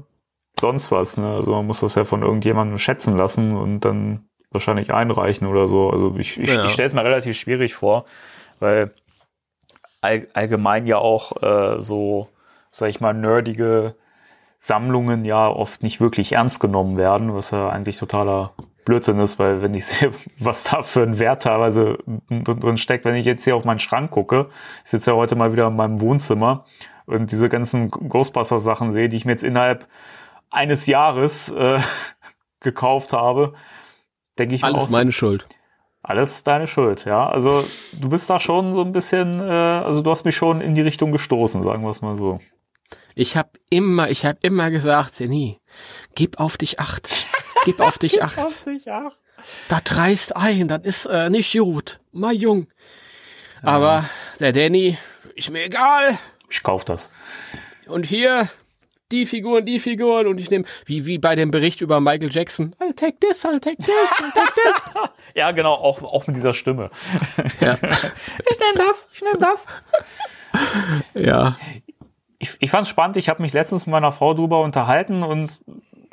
sonst 0.60 0.92
was. 0.92 1.18
Ne? 1.18 1.28
Also 1.36 1.52
man 1.54 1.66
muss 1.68 1.82
das 1.82 1.96
ja 1.96 2.06
von 2.06 2.22
irgendjemandem 2.22 2.78
schätzen 2.78 3.18
lassen 3.18 3.56
und 3.56 3.82
dann 3.82 4.30
wahrscheinlich 4.52 4.94
einreichen 4.94 5.48
oder 5.48 5.68
so. 5.68 5.90
Also 5.90 6.16
ich, 6.18 6.40
ich, 6.40 6.54
Ja. 6.56 6.66
ich 6.66 6.72
stelle 6.72 6.88
es 6.88 6.94
mir 6.94 7.04
relativ 7.04 7.38
schwierig 7.38 7.76
vor, 7.76 8.06
weil 8.60 8.94
all, 10.02 10.28
allgemein 10.34 10.88
ja 10.88 10.98
auch 10.98 11.42
äh, 11.42 11.82
so, 11.82 12.30
sag 12.70 12.90
ich 12.90 13.02
mal, 13.02 13.14
nerdige 13.14 13.96
Sammlungen 14.60 15.24
ja 15.24 15.48
oft 15.48 15.82
nicht 15.84 16.01
wirklich 16.01 16.34
ernst 16.34 16.60
genommen 16.60 16.98
werden, 16.98 17.34
was 17.34 17.51
ja 17.51 17.70
eigentlich 17.70 17.98
totaler 17.98 18.51
Blödsinn 18.83 19.20
ist, 19.20 19.40
weil 19.40 19.62
wenn 19.62 19.74
ich 19.74 19.86
sehe, 19.88 20.12
was 20.38 20.64
da 20.64 20.81
für 20.83 21.01
ein 21.01 21.18
Wert 21.18 21.44
teilweise 21.44 21.98
drin 22.29 22.77
steckt, 22.77 23.05
wenn 23.05 23.16
ich 23.16 23.25
jetzt 23.25 23.46
hier 23.46 23.55
auf 23.55 23.64
meinen 23.66 23.79
Schrank 23.79 24.12
gucke, 24.12 24.50
ich 24.83 24.90
sitze 24.90 25.12
ja 25.12 25.18
heute 25.18 25.36
mal 25.36 25.53
wieder 25.53 25.68
in 25.68 25.75
meinem 25.77 26.01
Wohnzimmer 26.01 26.66
und 27.05 27.31
diese 27.31 27.48
ganzen 27.50 27.90
Ghostbusters-Sachen 27.90 28.92
sehe, 28.92 29.07
die 29.07 29.16
ich 29.16 29.25
mir 29.25 29.31
jetzt 29.31 29.44
innerhalb 29.44 29.88
eines 30.51 30.88
Jahres 30.88 31.50
äh, 31.51 31.79
gekauft 32.60 33.14
habe, 33.14 33.53
denke 34.38 34.55
ich 34.55 34.62
mir 34.62 34.68
Alles 34.68 34.83
auch 34.86 34.90
meine 34.90 35.14
Schuld. 35.14 35.48
alles 36.03 36.44
deine 36.44 36.68
Schuld, 36.68 37.05
ja. 37.05 37.29
Also 37.29 37.64
du 37.94 38.10
bist 38.10 38.29
da 38.29 38.40
schon 38.40 38.74
so 38.74 38.81
ein 38.81 38.92
bisschen, 38.92 39.40
äh, 39.40 39.44
also 39.44 40.01
du 40.01 40.12
hast 40.12 40.25
mich 40.25 40.36
schon 40.36 40.60
in 40.60 40.75
die 40.75 40.81
Richtung 40.81 41.14
gestoßen, 41.14 41.64
sagen 41.64 41.83
wir 41.83 41.90
es 41.92 42.01
mal 42.01 42.18
so. 42.18 42.42
Ich 43.15 43.35
habe 43.35 43.50
immer, 43.69 44.09
ich 44.09 44.25
habe 44.25 44.39
immer 44.41 44.72
gesagt, 44.72 45.19
nie, 45.19 45.59
gib 46.15 46.39
auf 46.39 46.57
dich 46.57 46.79
acht. 46.79 47.27
Gib 47.65 47.79
auf 47.81 47.98
dich 47.98 48.22
acht. 48.22 48.37
Das 49.67 49.95
reißt 49.95 50.35
ein, 50.35 50.67
das 50.67 50.83
ist 50.83 51.05
äh, 51.05 51.29
nicht 51.29 51.53
gut. 51.57 52.00
Mal 52.11 52.33
jung. 52.33 52.67
Aber 53.61 54.09
der 54.39 54.51
Danny, 54.51 54.98
ist 55.35 55.50
mir 55.50 55.63
egal. 55.63 56.17
Ich 56.50 56.63
kauf 56.63 56.85
das. 56.85 57.09
Und 57.87 58.05
hier 58.05 58.50
die 59.11 59.25
Figuren, 59.25 59.65
die 59.65 59.79
Figuren 59.79 60.27
und 60.27 60.39
ich 60.39 60.50
nehme, 60.50 60.65
wie, 60.85 61.05
wie 61.05 61.17
bei 61.17 61.35
dem 61.35 61.50
Bericht 61.50 61.81
über 61.81 62.00
Michael 62.00 62.31
Jackson, 62.31 62.75
I'll 62.79 62.95
take 62.95 63.17
this, 63.19 63.43
I'll 63.43 63.59
take 63.59 63.81
this, 63.81 64.11
I'll 64.19 64.33
take 64.33 64.53
this. 64.63 64.81
Ja, 65.35 65.51
genau, 65.51 65.74
auch, 65.74 66.01
auch 66.01 66.27
mit 66.27 66.35
dieser 66.35 66.53
Stimme. 66.53 66.91
ja. 67.61 67.77
Ich 68.51 68.59
nehme 68.59 68.87
das, 68.87 69.07
ich 69.13 69.22
nehme 69.22 69.37
das. 69.39 69.65
ja. 71.13 71.57
Ich, 72.40 72.58
ich 72.60 72.72
fand 72.72 72.84
es 72.84 72.90
spannend, 72.90 73.18
ich 73.18 73.30
habe 73.30 73.42
mich 73.42 73.54
letztens 73.54 73.86
mit 73.86 73.92
meiner 73.92 74.12
Frau 74.12 74.34
drüber 74.34 74.62
unterhalten 74.62 75.24
und 75.24 75.60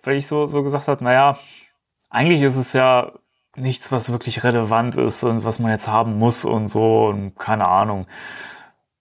weil 0.03 0.17
ich 0.17 0.27
so, 0.27 0.47
so 0.47 0.63
gesagt 0.63 0.89
habe, 0.89 1.03
naja, 1.03 1.39
eigentlich 2.11 2.43
ist 2.43 2.57
es 2.57 2.73
ja 2.73 3.13
nichts, 3.57 3.91
was 3.91 4.13
wirklich 4.13 4.45
relevant 4.45 4.97
ist 4.97 5.25
und 5.25 5.45
was 5.45 5.59
man 5.59 5.71
jetzt 5.71 5.89
haben 5.89 6.19
muss 6.19 6.45
und 6.45 6.69
so 6.69 7.07
und 7.07 7.37
keine 7.37 7.67
Ahnung. 7.67 8.07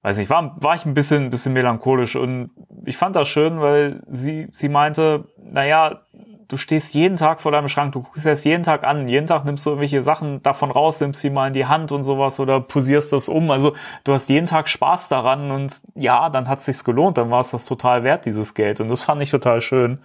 Weiß 0.02 0.18
nicht, 0.18 0.30
war, 0.30 0.56
war 0.62 0.76
ich 0.76 0.86
ein 0.86 0.94
bisschen, 0.94 1.32
bisschen 1.32 1.54
melancholisch 1.54 2.16
und 2.16 2.52
ich 2.86 2.96
fand 2.96 3.16
das 3.16 3.28
schön, 3.28 3.60
weil 3.60 4.04
sie, 4.08 4.48
sie 4.52 4.70
meinte, 4.70 5.26
naja, 5.38 6.05
du 6.47 6.58
stehst 6.58 6.93
jeden 6.93 7.17
Tag 7.17 7.41
vor 7.41 7.51
deinem 7.51 7.69
Schrank, 7.69 7.93
du 7.93 8.01
guckst 8.01 8.25
das 8.25 8.43
jeden 8.43 8.63
Tag 8.63 8.84
an, 8.84 9.08
jeden 9.08 9.27
Tag 9.27 9.45
nimmst 9.45 9.65
du 9.65 9.71
irgendwelche 9.71 10.03
Sachen 10.03 10.41
davon 10.43 10.71
raus, 10.71 10.99
nimmst 10.99 11.21
sie 11.21 11.29
mal 11.29 11.47
in 11.47 11.53
die 11.53 11.65
Hand 11.65 11.91
und 11.91 12.03
sowas 12.03 12.39
oder 12.39 12.60
posierst 12.62 13.13
das 13.13 13.29
um. 13.29 13.51
Also 13.51 13.73
du 14.03 14.13
hast 14.13 14.29
jeden 14.29 14.47
Tag 14.47 14.69
Spaß 14.69 15.10
daran 15.10 15.51
und 15.51 15.81
ja, 15.95 16.29
dann 16.29 16.47
hat 16.47 16.60
es 16.60 16.65
sich 16.65 16.84
gelohnt, 16.84 17.17
dann 17.17 17.31
war 17.31 17.41
es 17.41 17.51
das 17.51 17.65
total 17.65 18.03
wert, 18.03 18.25
dieses 18.25 18.53
Geld. 18.53 18.79
Und 18.79 18.89
das 18.89 19.01
fand 19.01 19.21
ich 19.21 19.31
total 19.31 19.62
schön. 19.62 19.99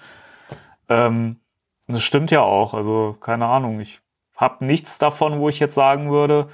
Ähm, 0.89 1.37
das 1.87 2.03
stimmt 2.03 2.31
ja 2.31 2.43
auch. 2.43 2.75
Also 2.75 3.17
keine 3.21 3.47
Ahnung, 3.47 3.81
ich 3.81 4.01
habe 4.37 4.65
nichts 4.65 4.99
davon, 4.99 5.41
wo 5.41 5.49
ich 5.49 5.61
jetzt 5.61 5.75
sagen 5.75 6.11
würde, 6.11 6.49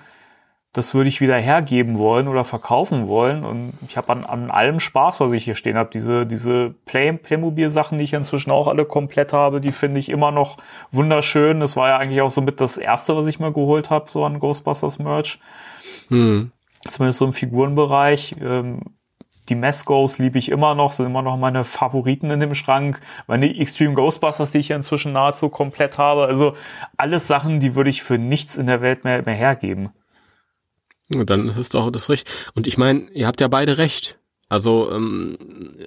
das 0.77 0.93
würde 0.93 1.09
ich 1.09 1.23
wieder 1.23 1.39
hergeben 1.39 1.99
wollen 1.99 2.29
oder 2.29 2.45
verkaufen 2.45 3.09
wollen. 3.09 3.47
Und 3.47 3.73
ich 3.89 3.97
habe 3.97 4.12
an, 4.12 4.25
an 4.27 4.51
allem 4.51 4.79
Spaß, 4.79 5.21
was 5.21 5.33
ich 5.33 5.45
hier 5.45 5.55
stehen 5.55 5.79
habe. 5.79 5.89
Diese, 5.91 6.27
diese 6.27 6.75
Play, 6.85 7.15
Playmobil-Sachen, 7.15 7.97
die 7.97 8.05
ich 8.05 8.12
inzwischen 8.12 8.51
auch 8.51 8.69
alle 8.69 8.85
komplett 8.85 9.33
habe, 9.33 9.62
die 9.62 9.73
finde 9.73 10.01
ich 10.01 10.11
immer 10.11 10.33
noch 10.33 10.59
wunderschön. 10.93 11.61
Das 11.61 11.77
war 11.77 11.89
ja 11.89 11.97
eigentlich 11.97 12.21
auch 12.21 12.31
so 12.31 12.43
mit 12.43 12.61
das 12.61 12.77
erste, 12.77 13.17
was 13.17 13.27
ich 13.27 13.41
mir 13.41 13.53
geholt 13.53 13.89
habe, 13.89 14.11
so 14.11 14.23
an 14.27 14.39
Ghostbusters 14.39 14.99
Merch. 14.99 15.39
Hm. 16.09 16.53
Zumindest 16.91 17.21
so 17.21 17.25
im 17.25 17.33
Figurenbereich. 17.33 18.37
Ähm, 18.43 18.81
die 19.49 19.55
Mescos 19.55 20.19
liebe 20.19 20.39
ich 20.39 20.51
immer 20.51 20.75
noch, 20.75 20.93
sind 20.93 21.07
immer 21.07 21.23
noch 21.23 21.39
meine 21.39 21.65
Favoriten 21.65 22.31
in 22.31 22.41
dem 22.41 22.55
Schrank. 22.55 23.01
Meine 23.27 23.59
Extreme 23.59 23.95
Ghostbusters, 23.95 24.51
die 24.51 24.59
ich 24.59 24.69
ja 24.69 24.77
inzwischen 24.77 25.12
nahezu 25.12 25.49
komplett 25.49 25.97
habe. 25.97 26.27
Also 26.27 26.55
alles 26.99 27.27
Sachen, 27.27 27.61
die 27.61 27.75
würde 27.75 27.89
ich 27.89 28.03
für 28.03 28.19
nichts 28.19 28.57
in 28.57 28.67
der 28.67 28.83
Welt 28.83 29.05
mehr, 29.05 29.23
mehr 29.23 29.35
hergeben. 29.35 29.89
Und 31.14 31.31
dann 31.31 31.49
ist 31.49 31.57
es 31.57 31.69
doch 31.69 31.90
das 31.90 32.09
Recht. 32.09 32.29
Und 32.55 32.66
ich 32.66 32.79
meine, 32.79 33.09
ihr 33.12 33.27
habt 33.27 33.40
ja 33.40 33.49
beide 33.49 33.79
recht. 33.79 34.19
Also, 34.49 34.92
ähm, 34.92 35.37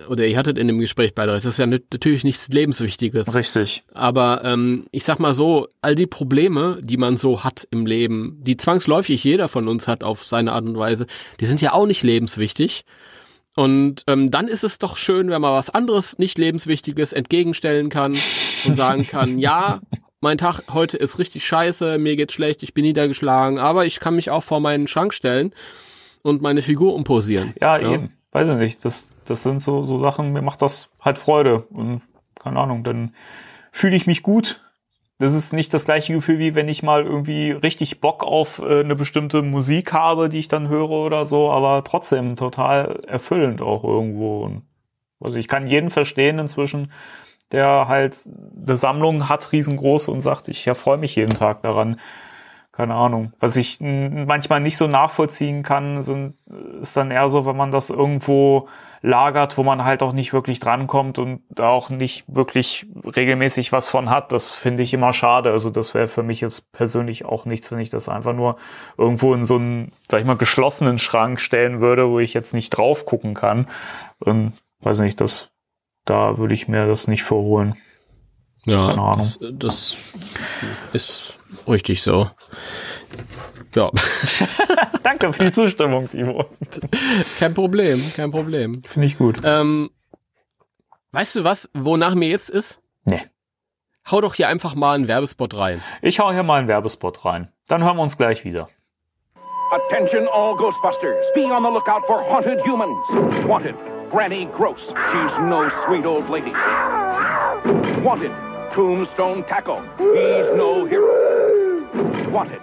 oder 0.10 0.28
ihr 0.28 0.38
hattet 0.38 0.58
in 0.58 0.68
dem 0.68 0.80
Gespräch 0.80 1.16
beide 1.16 1.32
recht. 1.34 1.46
Das 1.46 1.54
ist 1.54 1.60
ja 1.60 1.66
nat- 1.66 1.84
natürlich 1.94 2.26
nichts 2.26 2.50
Lebenswichtiges. 2.50 3.34
Richtig. 3.34 3.84
Aber 3.94 4.44
ähm, 4.44 4.88
ich 4.92 5.06
sag 5.06 5.20
mal 5.20 5.34
so, 5.34 5.68
all 5.82 5.96
die 5.96 6.08
Probleme, 6.08 6.78
die 6.82 6.98
man 6.98 7.16
so 7.16 7.44
hat 7.46 7.68
im 7.72 7.86
Leben, 7.86 8.38
die 8.42 8.58
zwangsläufig 8.58 9.24
jeder 9.24 9.48
von 9.48 9.70
uns 9.70 9.88
hat 9.88 10.04
auf 10.04 10.24
seine 10.26 10.52
Art 10.52 10.66
und 10.66 10.78
Weise, 10.78 11.06
die 11.40 11.46
sind 11.46 11.62
ja 11.62 11.72
auch 11.72 11.86
nicht 11.86 12.04
lebenswichtig. 12.04 12.84
Und 13.56 14.04
ähm, 14.08 14.30
dann 14.30 14.48
ist 14.50 14.64
es 14.66 14.78
doch 14.78 14.98
schön, 14.98 15.30
wenn 15.30 15.42
man 15.42 15.54
was 15.54 15.70
anderes, 15.70 16.18
nicht 16.18 16.38
lebenswichtiges 16.38 17.14
entgegenstellen 17.14 17.90
kann 17.90 18.18
und 18.66 18.76
sagen 18.76 19.08
kann, 19.08 19.40
ja, 19.40 19.80
mein 20.22 20.38
Tag 20.38 20.62
heute 20.70 20.98
ist 20.98 21.20
richtig 21.20 21.46
scheiße, 21.46 21.98
mir 21.98 22.16
geht's 22.16 22.34
schlecht, 22.34 22.64
ich 22.64 22.74
bin 22.74 22.84
niedergeschlagen, 22.84 23.60
aber 23.60 23.86
ich 23.86 24.00
kann 24.00 24.16
mich 24.16 24.30
auch 24.30 24.44
vor 24.44 24.60
meinen 24.60 24.88
Schrank 24.88 25.14
stellen 25.14 25.54
und 26.22 26.42
meine 26.42 26.62
Figur 26.62 26.94
umposieren. 26.96 27.54
Ja, 27.62 27.80
eben. 27.80 28.14
Weiß 28.32 28.50
ich 28.50 28.56
nicht. 28.56 28.86
Das, 28.86 29.10
das 29.26 29.44
sind 29.44 29.62
so, 29.62 29.86
so 29.86 29.98
Sachen, 30.00 30.34
mir 30.34 30.42
macht 30.42 30.62
das 30.62 30.90
halt 31.00 31.18
Freude. 31.18 31.62
Und 31.72 32.02
keine 32.40 32.60
Ahnung, 32.60 32.84
dann 32.84 33.16
fühle 33.72 33.96
ich 33.96 34.08
mich 34.08 34.24
gut. 34.24 34.62
Das 35.18 35.34
ist 35.34 35.52
nicht 35.52 35.74
das 35.74 35.86
gleiche 35.86 36.14
Gefühl, 36.14 36.40
wie 36.40 36.56
wenn 36.56 36.70
ich 36.70 36.82
mal 36.82 37.04
irgendwie 37.04 37.52
richtig 37.52 38.00
Bock 38.00 38.24
auf 38.24 38.60
äh, 38.60 38.82
eine 38.82 38.96
bestimmte 38.96 39.42
Musik 39.42 39.92
habe, 39.92 40.30
die 40.30 40.40
ich 40.40 40.48
dann 40.48 40.70
höre 40.70 40.92
oder 40.92 41.26
so, 41.26 41.52
aber 41.52 41.84
trotzdem 41.84 42.36
total 42.36 43.02
erfüllend 43.06 43.62
auch 43.62 43.84
irgendwo. 43.84 44.44
Und 44.44 44.64
also 45.20 45.38
ich 45.38 45.50
kann 45.50 45.68
jeden 45.68 45.90
verstehen 45.90 46.40
inzwischen, 46.40 46.92
der 47.52 47.88
halt 47.88 48.18
eine 48.66 48.78
Sammlung 48.78 49.30
hat, 49.30 49.52
riesengroß 49.52 50.10
und 50.10 50.22
sagt, 50.22 50.48
ich 50.50 50.68
erfreue 50.68 50.98
mich 50.98 51.16
jeden 51.16 51.34
Tag 51.34 51.62
daran. 51.64 51.98
keine 52.72 52.96
Ahnung. 52.96 53.34
Was 53.40 53.58
ich 53.58 53.80
manchmal 53.82 54.62
nicht 54.62 54.78
so 54.78 54.88
nachvollziehen 54.88 55.64
kann, 55.64 56.02
sind, 56.02 56.36
ist 56.82 56.96
dann 56.96 57.12
eher 57.12 57.28
so, 57.28 57.46
wenn 57.46 57.58
man 57.58 57.72
das 57.72 57.90
irgendwo 57.90 58.70
lagert, 59.02 59.58
wo 59.58 59.64
man 59.64 59.84
halt 59.84 60.04
auch 60.04 60.14
nicht 60.14 60.34
wirklich 60.34 60.60
drankommt 60.60 61.20
und 61.20 61.42
da 61.50 61.68
auch 61.68 61.90
nicht 61.90 62.24
wirklich 62.28 62.88
regelmäßig 63.04 63.72
was 63.72 63.90
von 63.90 64.10
hat. 64.10 64.32
Das 64.32 64.54
finde 64.54 64.84
ich 64.84 64.94
immer 64.94 65.12
schade. 65.14 65.52
Also 65.52 65.70
das 65.70 65.94
wäre 65.94 66.08
für 66.08 66.24
mich 66.24 66.42
jetzt 66.42 66.72
persönlich 66.72 67.26
auch 67.26 67.46
nichts, 67.46 67.72
wenn 67.72 67.80
ich 67.80 67.90
das 67.90 68.10
einfach 68.10 68.34
nur 68.34 68.58
irgendwo 68.98 69.34
in 69.34 69.44
so 69.44 69.56
einen, 69.56 69.92
sag 70.10 70.22
ich 70.22 70.26
mal, 70.26 70.38
geschlossenen 70.38 71.00
Schrank 71.00 71.40
stellen 71.42 71.82
würde, 71.82 72.10
wo 72.10 72.20
ich 72.20 72.34
jetzt 72.34 72.54
nicht 72.54 72.70
drauf 72.70 73.06
gucken 73.06 73.34
kann. 73.34 73.68
Und 74.20 74.54
weiß 74.82 75.00
nicht, 75.02 75.20
das, 75.22 75.50
da 76.10 76.38
würde 76.38 76.54
ich 76.54 76.68
mir 76.68 76.88
das 76.88 77.08
nicht 77.08 77.24
vorholen. 77.24 77.76
Ja, 78.66 79.16
das, 79.16 79.40
das 79.54 79.98
ist 80.94 81.38
richtig 81.68 82.02
so. 82.02 82.30
Ja. 83.76 83.92
Danke 85.04 85.32
für 85.32 85.46
die 85.46 85.52
Zustimmung, 85.52 86.10
Timo. 86.10 86.46
Kein 87.40 87.54
Problem, 87.54 88.12
kein 88.16 88.32
Problem. 88.32 88.84
Finde 88.84 89.08
ich 89.08 89.18
gut. 89.18 89.38
Ähm, 89.44 89.90
weißt 91.12 91.38
du 91.38 91.44
was, 91.44 91.70
wonach 91.74 92.16
mir 92.16 92.30
jetzt 92.30 92.50
ist? 92.50 92.82
Nee. 93.06 93.22
Hau 94.10 94.22
doch 94.22 94.34
hier 94.34 94.48
einfach 94.48 94.76
mal 94.76 94.96
einen 94.96 95.08
Werbespot 95.08 95.56
rein. 95.56 95.84
Ich 96.02 96.20
hau 96.20 96.32
hier 96.32 96.44
mal 96.44 96.60
einen 96.60 96.68
Werbespot 96.68 97.26
rein. 97.26 97.52
Dann 97.68 97.84
hören 97.84 97.98
wir 97.98 98.04
uns 98.04 98.18
gleich 98.18 98.44
wieder. 98.44 98.70
Attention 99.72 100.28
all 100.28 100.56
Ghostbusters. 100.56 101.26
Be 101.36 101.46
on 101.46 101.64
the 101.64 101.70
lookout 101.70 102.04
for 102.08 102.24
haunted 102.28 102.60
humans. 102.66 102.98
Wanted, 103.46 103.76
Granny 104.10 104.46
Gross. 104.46 104.88
She's 104.88 105.38
no 105.40 105.70
sweet 105.86 106.06
old 106.06 106.30
lady. 106.30 106.52
Wanted, 108.02 108.32
Tombstone 108.74 109.44
Tackle. 109.44 109.82
He's 109.98 110.50
no 110.56 110.86
hero. 110.86 111.88
Wanted, 112.32 112.62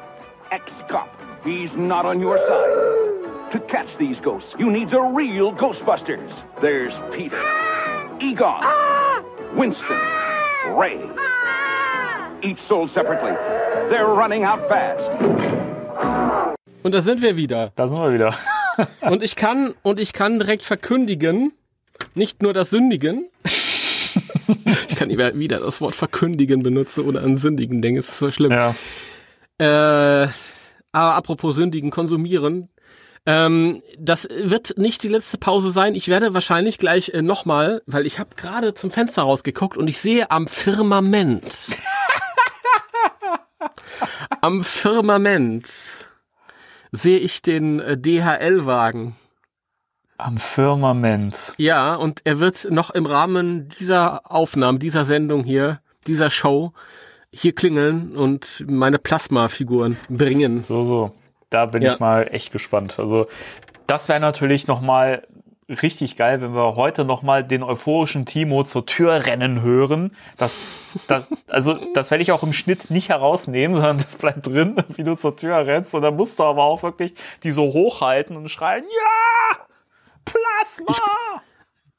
ex-cop. 0.51 1.09
He's 1.45 1.77
not 1.77 2.05
on 2.05 2.21
your 2.21 2.39
side. 2.39 3.53
To 3.53 3.61
catch 3.69 3.97
these 3.97 4.19
ghosts, 4.19 4.55
you 4.59 4.71
need 4.71 4.91
the 4.91 5.01
real 5.01 5.53
Ghostbusters. 5.53 6.33
There's 6.61 6.95
Peter, 7.13 7.41
Egon, 8.21 8.65
Winston, 9.57 10.01
Ray. 10.75 11.01
Each 12.43 12.61
sold 12.61 12.91
separately. 12.91 13.33
They're 13.89 14.09
running 14.09 14.43
out 14.43 14.69
fast. 14.69 15.11
Und 16.83 16.93
da 16.93 17.01
sind 17.01 17.23
wir 17.23 17.37
wieder. 17.37 17.73
Da 17.77 17.87
sind 17.87 17.99
wir 17.99 18.13
wieder. 18.13 18.35
und 19.01 19.23
ich 19.23 19.37
kann, 19.37 19.75
und 19.83 20.01
ich 20.01 20.13
kann 20.13 20.39
direkt 20.39 20.63
verkündigen, 20.63 21.53
nicht 22.15 22.43
nur 22.43 22.53
das 22.53 22.71
Sündigen. 22.71 23.29
ich 24.89 24.97
kann 24.97 25.11
wieder 25.11 25.61
das 25.61 25.81
Wort 25.81 25.95
verkündigen 25.95 26.63
benutzen 26.63 27.05
oder 27.05 27.23
an 27.23 27.37
Sündigen 27.37 27.83
denken, 27.83 27.99
es 27.99 28.09
ist 28.09 28.19
so 28.19 28.31
schlimm. 28.31 28.53
Ja. 28.53 28.75
Äh, 29.59 30.29
aber 30.93 31.15
apropos 31.15 31.57
Sündigen, 31.57 31.91
konsumieren. 31.91 32.69
Ähm, 33.27 33.83
das 33.99 34.29
wird 34.31 34.79
nicht 34.79 35.03
die 35.03 35.09
letzte 35.09 35.37
Pause 35.37 35.71
sein. 35.71 35.95
Ich 35.95 36.09
werde 36.09 36.33
wahrscheinlich 36.33 36.79
gleich 36.79 37.09
äh, 37.09 37.23
nochmal, 37.23 37.83
weil 37.87 38.07
ich 38.07 38.19
habe 38.19 38.37
gerade 38.37 38.73
zum 38.75 38.91
Fenster 38.93 39.23
rausgeguckt 39.23 39.77
und 39.77 39.89
ich 39.89 39.99
sehe 39.99 40.31
am 40.31 40.47
Firmament. 40.47 41.69
am 44.41 44.63
Firmament 44.63 45.67
sehe 46.93 47.19
ich 47.19 47.43
den 47.43 47.81
äh, 47.81 47.97
DHL-Wagen. 47.97 49.17
Am 50.19 50.39
Firmament. 50.39 51.55
Ja, 51.59 51.95
und 51.95 52.23
er 52.25 52.41
wird 52.41 52.69
noch 52.71 52.91
im 52.91 53.05
Rahmen 53.05 53.69
dieser 53.69 54.31
Aufnahme, 54.31 54.79
dieser 54.79 55.05
Sendung 55.05 55.45
hier, 55.45 55.81
dieser 56.07 56.31
Show, 56.31 56.73
hier 57.31 57.55
klingeln 57.55 58.17
und 58.17 58.65
meine 58.67 58.99
Plasma-Figuren 58.99 59.97
bringen. 60.09 60.65
So, 60.65 60.85
so. 60.85 61.13
Da 61.51 61.67
bin 61.67 61.83
Ja. 61.83 61.93
ich 61.93 62.01
mal 62.01 62.29
echt 62.33 62.51
gespannt. 62.51 62.99
Also, 62.99 63.27
das 63.87 64.09
wäre 64.09 64.21
natürlich 64.21 64.67
noch 64.67 64.81
mal 64.81 65.27
richtig 65.69 66.17
geil, 66.17 66.41
wenn 66.41 66.55
wir 66.55 66.77
heute 66.77 67.05
noch 67.05 67.23
mal 67.23 67.43
den 67.43 67.63
euphorischen 67.63 68.25
Timo 68.25 68.63
zur 68.63 68.87
Tür 68.87 69.27
rennen 69.27 69.63
hören. 69.63 70.15
Das, 70.37 70.57
das, 71.09 71.27
also, 71.49 71.75
das 71.95 72.11
werde 72.11 72.23
ich 72.23 72.33
auch 72.33 72.43
im 72.43 72.53
Schnitt 72.53 72.91
nicht 72.91 73.09
herausnehmen, 73.09 73.75
sondern 73.77 73.99
das 73.99 74.17
bleibt 74.17 74.47
drin, 74.47 74.77
wie 74.97 75.05
du 75.05 75.17
zur 75.17 75.37
Tür 75.37 75.67
rennst. 75.67 75.95
Und 75.95 76.03
dann 76.03 76.17
musst 76.17 76.39
du 76.39 76.45
aber 76.45 76.65
auch 76.65 76.83
wirklich 76.83 77.15
die 77.43 77.51
so 77.51 77.65
hochhalten 77.73 78.37
und 78.37 78.49
schreien, 78.49 78.85
ja! 78.85 79.67
Plasma! 80.25 80.97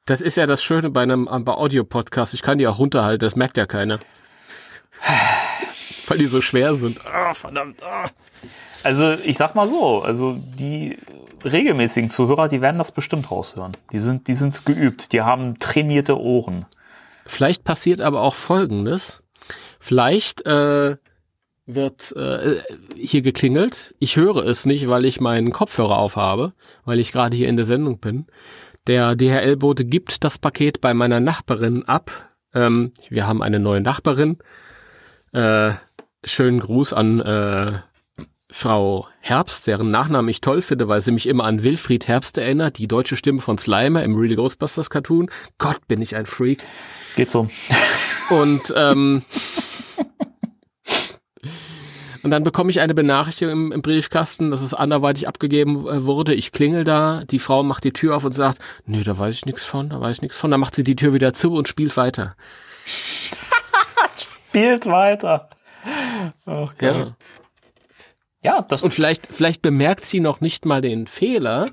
Das 0.06 0.22
ist 0.22 0.38
ja 0.38 0.46
das 0.46 0.64
Schöne 0.64 0.90
bei 0.90 1.02
einem 1.02 1.26
bei 1.26 1.54
Audio-Podcast. 1.54 2.34
Ich 2.34 2.42
kann 2.42 2.58
die 2.58 2.68
auch 2.68 2.80
runterhalten, 2.80 3.26
das 3.26 3.36
merkt 3.36 3.58
ja 3.58 3.66
keiner. 3.66 4.00
Weil 6.08 6.18
die 6.18 6.28
so 6.28 6.40
schwer 6.40 6.76
sind. 6.76 7.06
Ah, 7.06 7.34
verdammt. 7.34 7.84
Ah. 7.84 8.06
Also 8.84 9.14
ich 9.24 9.36
sag 9.36 9.56
mal 9.56 9.68
so, 9.68 10.02
also 10.02 10.38
die 10.38 10.98
regelmäßigen 11.44 12.10
Zuhörer, 12.10 12.48
die 12.48 12.62
werden 12.62 12.78
das 12.78 12.92
bestimmt 12.92 13.32
raushören. 13.32 13.76
Die 13.92 14.00
sind, 14.00 14.28
die 14.28 14.34
sind 14.34 14.66
geübt, 14.66 15.14
die 15.14 15.22
haben 15.22 15.58
trainierte 15.60 16.20
Ohren. 16.20 16.66
Vielleicht 17.26 17.64
passiert 17.64 18.02
aber 18.02 18.22
auch 18.22 18.36
Folgendes. 18.36 19.24
Vielleicht 19.80 20.46
äh, 20.46 20.98
wird 21.66 22.16
äh, 22.16 22.62
hier 22.96 23.22
geklingelt. 23.22 23.94
Ich 24.00 24.16
höre 24.16 24.46
es 24.46 24.66
nicht, 24.66 24.88
weil 24.88 25.06
ich 25.06 25.20
meinen 25.20 25.52
Kopfhörer 25.52 25.98
aufhabe, 25.98 26.54
weil 26.86 27.00
ich 27.00 27.12
gerade 27.12 27.36
hier 27.36 27.50
in 27.50 27.58
der 27.58 27.66
Sendung 27.66 28.00
bin. 28.00 28.28
Der 28.88 29.16
DHL-Bote 29.16 29.84
gibt 29.84 30.24
das 30.24 30.38
Paket 30.38 30.80
bei 30.80 30.94
meiner 30.94 31.20
Nachbarin 31.20 31.84
ab. 31.84 32.12
Ähm, 32.54 32.94
wir 33.10 33.28
haben 33.28 33.44
eine 33.44 33.60
neue 33.60 33.82
Nachbarin. 33.82 34.38
Äh, 35.34 35.74
schönen 36.24 36.62
Gruß 36.62 36.94
an 36.94 37.20
äh, 37.20 37.80
Frau 38.50 39.08
Herbst, 39.20 39.68
deren 39.68 39.92
Nachnamen 39.92 40.30
ich 40.30 40.40
toll 40.40 40.62
finde, 40.62 40.88
weil 40.88 41.02
sie 41.02 41.12
mich 41.12 41.28
immer 41.28 41.44
an 41.44 41.64
Wilfried 41.64 42.08
Herbst 42.08 42.38
erinnert, 42.38 42.78
die 42.78 42.88
deutsche 42.88 43.18
Stimme 43.18 43.42
von 43.42 43.58
Slimer 43.58 44.04
im 44.04 44.16
Real 44.16 44.36
Ghostbusters 44.36 44.90
Cartoon. 44.90 45.30
Gott, 45.58 45.86
bin 45.88 46.02
ich 46.02 46.16
ein 46.16 46.26
Freak. 46.26 46.64
Geht 47.16 47.30
so. 47.30 47.50
Und 48.30 48.74
ähm, 48.76 49.24
und 52.24 52.32
dann 52.32 52.44
bekomme 52.44 52.70
ich 52.70 52.82
eine 52.82 52.94
Benachrichtigung 52.94 53.54
im, 53.54 53.72
im 53.72 53.82
Briefkasten, 53.82 54.52
dass 54.52 54.62
es 54.62 54.74
anderweitig 54.74 55.28
abgegeben 55.28 55.88
äh, 55.88 56.06
wurde. 56.06 56.34
Ich 56.34 56.52
klingel 56.52 56.84
da, 56.84 57.24
die 57.26 57.40
Frau 57.40 57.64
macht 57.64 57.84
die 57.84 57.94
Tür 57.94 58.18
auf 58.18 58.26
und 58.26 58.34
sagt, 58.34 58.60
nö, 58.86 59.04
da 59.04 59.18
weiß 59.18 59.34
ich 59.34 59.46
nichts 59.46 59.66
von, 59.66 59.90
da 59.90 60.02
weiß 60.02 60.18
ich 60.18 60.22
nichts 60.22 60.38
von. 60.38 60.52
Dann 60.52 60.60
macht 60.60 60.76
sie 60.76 60.84
die 60.84 60.96
Tür 60.96 61.14
wieder 61.14 61.34
zu 61.34 61.54
und 61.54 61.68
spielt 61.68 61.96
weiter. 61.98 62.36
Spielt 64.50 64.86
weiter. 64.88 65.50
Ach, 66.46 66.78
geil. 66.78 67.16
Ja. 67.18 67.47
Ja, 68.48 68.62
das 68.62 68.82
Und 68.82 68.94
vielleicht, 68.94 69.28
vielleicht 69.28 69.62
bemerkt 69.62 70.06
sie 70.06 70.22
noch 70.22 70.40
nicht 70.40 70.66
mal 70.66 70.80
den 70.80 71.06
Fehler, 71.06 71.68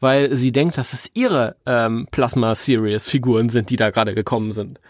weil 0.00 0.34
sie 0.34 0.50
denkt, 0.50 0.76
dass 0.76 0.92
es 0.92 1.08
ihre 1.14 1.54
ähm, 1.66 2.08
Plasma 2.10 2.56
Series 2.56 3.08
Figuren 3.08 3.48
sind, 3.48 3.70
die 3.70 3.76
da 3.76 3.90
gerade 3.90 4.12
gekommen 4.12 4.50
sind. 4.50 4.80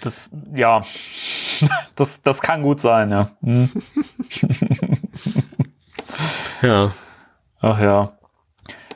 das, 0.00 0.30
ja, 0.54 0.82
das, 1.96 2.22
das 2.22 2.40
kann 2.40 2.62
gut 2.62 2.80
sein, 2.80 3.10
ja. 3.10 3.30
Hm. 3.42 3.70
Ja. 6.62 6.92
Ach 7.60 7.78
ja. 7.78 8.12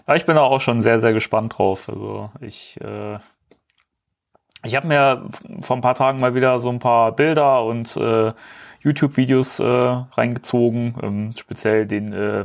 Aber 0.06 0.16
ich 0.16 0.24
bin 0.24 0.36
da 0.36 0.42
auch 0.42 0.60
schon 0.60 0.80
sehr, 0.80 1.00
sehr 1.00 1.12
gespannt 1.12 1.58
drauf. 1.58 1.90
Also 1.90 2.30
ich, 2.40 2.80
äh, 2.80 3.18
ich 4.64 4.74
habe 4.74 4.86
mir 4.86 5.28
vor 5.60 5.76
ein 5.76 5.82
paar 5.82 5.96
Tagen 5.96 6.18
mal 6.18 6.34
wieder 6.34 6.60
so 6.60 6.70
ein 6.70 6.78
paar 6.78 7.12
Bilder 7.12 7.64
und 7.64 7.94
äh, 7.98 8.32
YouTube-Videos 8.80 9.60
äh, 9.60 9.64
reingezogen, 9.64 10.94
ähm, 11.02 11.34
speziell 11.36 11.86
den 11.86 12.12
äh, 12.12 12.44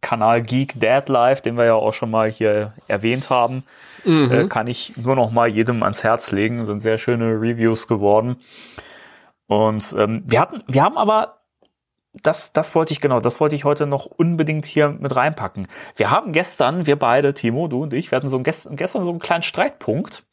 Kanal 0.00 0.42
Geek 0.42 0.78
Dad 0.78 1.08
Live, 1.08 1.42
den 1.42 1.56
wir 1.56 1.64
ja 1.64 1.74
auch 1.74 1.92
schon 1.92 2.10
mal 2.10 2.30
hier 2.30 2.72
erwähnt 2.86 3.30
haben, 3.30 3.64
äh, 4.30 4.46
kann 4.48 4.68
ich 4.68 4.96
nur 4.96 5.16
noch 5.16 5.32
mal 5.32 5.48
jedem 5.48 5.82
ans 5.82 6.04
Herz 6.04 6.30
legen. 6.30 6.64
Sind 6.64 6.80
sehr 6.80 6.98
schöne 6.98 7.40
Reviews 7.40 7.88
geworden. 7.88 8.36
Und 9.48 9.94
ähm, 9.98 10.22
wir 10.24 10.40
hatten, 10.40 10.62
wir 10.68 10.82
haben 10.82 10.96
aber 10.96 11.38
das, 12.22 12.52
das 12.52 12.74
wollte 12.74 12.92
ich 12.92 13.00
genau, 13.00 13.20
das 13.20 13.40
wollte 13.40 13.54
ich 13.54 13.64
heute 13.64 13.86
noch 13.86 14.06
unbedingt 14.06 14.64
hier 14.64 14.88
mit 14.88 15.14
reinpacken. 15.14 15.68
Wir 15.96 16.10
haben 16.10 16.32
gestern, 16.32 16.86
wir 16.86 16.96
beide, 16.96 17.34
Timo, 17.34 17.68
du 17.68 17.82
und 17.82 17.92
ich, 17.92 18.10
wir 18.10 18.16
hatten 18.16 18.30
so 18.30 18.36
ein, 18.38 18.42
gestern, 18.42 18.76
gestern 18.76 19.04
so 19.04 19.10
einen 19.10 19.20
kleinen 19.20 19.42
Streitpunkt. 19.42 20.24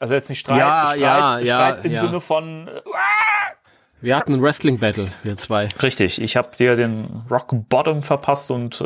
Also 0.00 0.14
jetzt 0.14 0.28
nicht 0.28 0.40
Streit, 0.40 0.58
Ja, 0.58 0.86
Streit, 0.88 1.00
ja, 1.00 1.38
ja, 1.38 1.54
Streit 1.54 1.84
im 1.84 1.92
ja. 1.92 2.04
Sinne 2.04 2.20
von 2.20 2.68
äh, 2.68 2.80
Wir 4.00 4.16
hatten 4.16 4.34
ein 4.34 4.42
Wrestling 4.42 4.78
Battle, 4.78 5.06
wir 5.24 5.36
zwei. 5.36 5.68
richtig. 5.82 6.20
Ich 6.20 6.36
habe 6.36 6.56
dir 6.56 6.76
den 6.76 7.24
Rock 7.28 7.48
Bottom 7.68 8.02
verpasst 8.04 8.50
und 8.50 8.80
äh, 8.80 8.84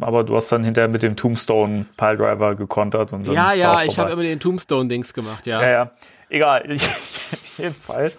aber 0.00 0.22
du 0.22 0.36
hast 0.36 0.52
dann 0.52 0.62
hinterher 0.62 0.88
mit 0.88 1.02
dem 1.02 1.16
Tombstone 1.16 1.86
Piledriver 1.96 2.54
gekontert 2.54 3.12
und 3.12 3.26
dann 3.26 3.34
Ja, 3.34 3.52
ja, 3.54 3.82
ich 3.82 3.98
habe 3.98 4.12
immer 4.12 4.22
den 4.22 4.38
Tombstone 4.38 4.88
Dings 4.88 5.12
gemacht, 5.12 5.46
ja. 5.46 5.60
Ja, 5.62 5.68
ja. 5.68 5.90
Egal. 6.28 6.76
Jedenfalls. 7.58 8.18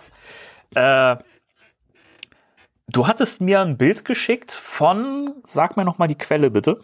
Äh, 0.76 1.16
du 2.90 3.08
hattest 3.08 3.40
mir 3.40 3.62
ein 3.62 3.78
Bild 3.78 4.04
geschickt 4.04 4.52
von, 4.52 5.34
sag 5.44 5.78
mir 5.78 5.86
noch 5.86 5.98
mal 5.98 6.08
die 6.08 6.18
Quelle 6.18 6.52
bitte. 6.52 6.82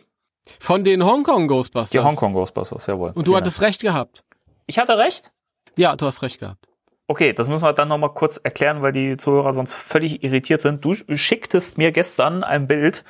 Von 0.60 0.84
den 0.84 1.04
Hongkong 1.04 1.48
Ghostbusters. 1.48 1.90
Die 1.92 2.00
Hongkong 2.00 2.34
Ghostbusters, 2.34 2.88
jawohl. 2.88 3.10
Und 3.10 3.28
du 3.28 3.32
Vielen 3.32 3.38
hattest 3.38 3.62
recht 3.62 3.82
gehabt. 3.82 4.24
Ich 4.68 4.78
hatte 4.78 4.98
recht? 4.98 5.32
Ja, 5.78 5.96
du 5.96 6.06
hast 6.06 6.22
recht 6.22 6.40
gehabt. 6.40 6.68
Okay, 7.14 7.32
das 7.32 7.48
müssen 7.48 7.64
wir 7.64 7.74
dann 7.74 7.90
nochmal 7.90 8.12
kurz 8.12 8.38
erklären, 8.38 8.82
weil 8.82 8.92
die 8.92 9.18
Zuhörer 9.18 9.54
sonst 9.54 9.74
völlig 9.74 10.24
irritiert 10.24 10.64
sind. 10.64 10.84
Du 10.84 10.96
schicktest 10.96 11.78
mir 11.78 11.92
gestern 11.92 12.44
ein 12.44 12.66
Bild 12.66 13.04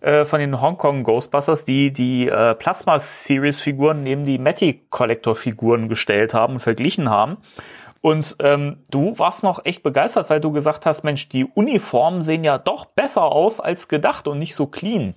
äh, 0.00 0.24
von 0.24 0.40
den 0.40 0.62
Hongkong 0.62 1.02
Ghostbusters, 1.02 1.66
die 1.66 1.92
die 1.92 2.26
äh, 2.26 2.54
Plasma 2.54 2.98
Series 2.98 3.60
Figuren 3.60 4.02
neben 4.02 4.24
die 4.24 4.38
Matty 4.38 4.86
Collector 4.88 5.34
Figuren 5.34 5.90
gestellt 5.90 6.32
haben 6.32 6.54
und 6.54 6.60
verglichen 6.60 7.10
haben. 7.10 7.36
Und 8.00 8.36
ähm, 8.38 8.78
du 8.90 9.18
warst 9.18 9.42
noch 9.42 9.62
echt 9.66 9.82
begeistert, 9.82 10.30
weil 10.30 10.40
du 10.40 10.50
gesagt 10.50 10.86
hast, 10.86 11.04
Mensch, 11.04 11.28
die 11.28 11.44
Uniformen 11.44 12.22
sehen 12.22 12.44
ja 12.44 12.56
doch 12.56 12.86
besser 12.86 13.24
aus 13.24 13.60
als 13.60 13.88
gedacht 13.88 14.26
und 14.26 14.38
nicht 14.38 14.54
so 14.54 14.66
clean. 14.66 15.12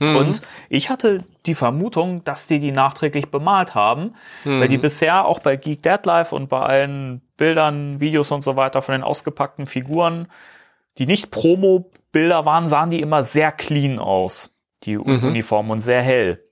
Mhm. 0.00 0.16
Und 0.16 0.42
ich 0.68 0.90
hatte 0.90 1.24
die 1.46 1.54
Vermutung, 1.54 2.24
dass 2.24 2.46
die 2.46 2.58
die 2.58 2.72
nachträglich 2.72 3.30
bemalt 3.30 3.74
haben, 3.74 4.14
mhm. 4.44 4.60
weil 4.60 4.68
die 4.68 4.78
bisher 4.78 5.26
auch 5.26 5.38
bei 5.38 5.56
Geek 5.56 5.82
Deadlife 5.82 6.34
und 6.34 6.48
bei 6.48 6.60
allen 6.60 7.20
Bildern, 7.36 8.00
Videos 8.00 8.30
und 8.30 8.42
so 8.42 8.56
weiter 8.56 8.82
von 8.82 8.92
den 8.92 9.02
ausgepackten 9.02 9.66
Figuren, 9.66 10.26
die 10.98 11.06
nicht 11.06 11.30
Promo-Bilder 11.30 12.44
waren, 12.46 12.68
sahen 12.68 12.90
die 12.90 13.00
immer 13.00 13.22
sehr 13.22 13.52
clean 13.52 13.98
aus, 13.98 14.56
die 14.82 14.96
mhm. 14.96 15.24
Uniformen 15.24 15.70
und 15.70 15.80
sehr 15.80 16.02
hell. 16.02 16.42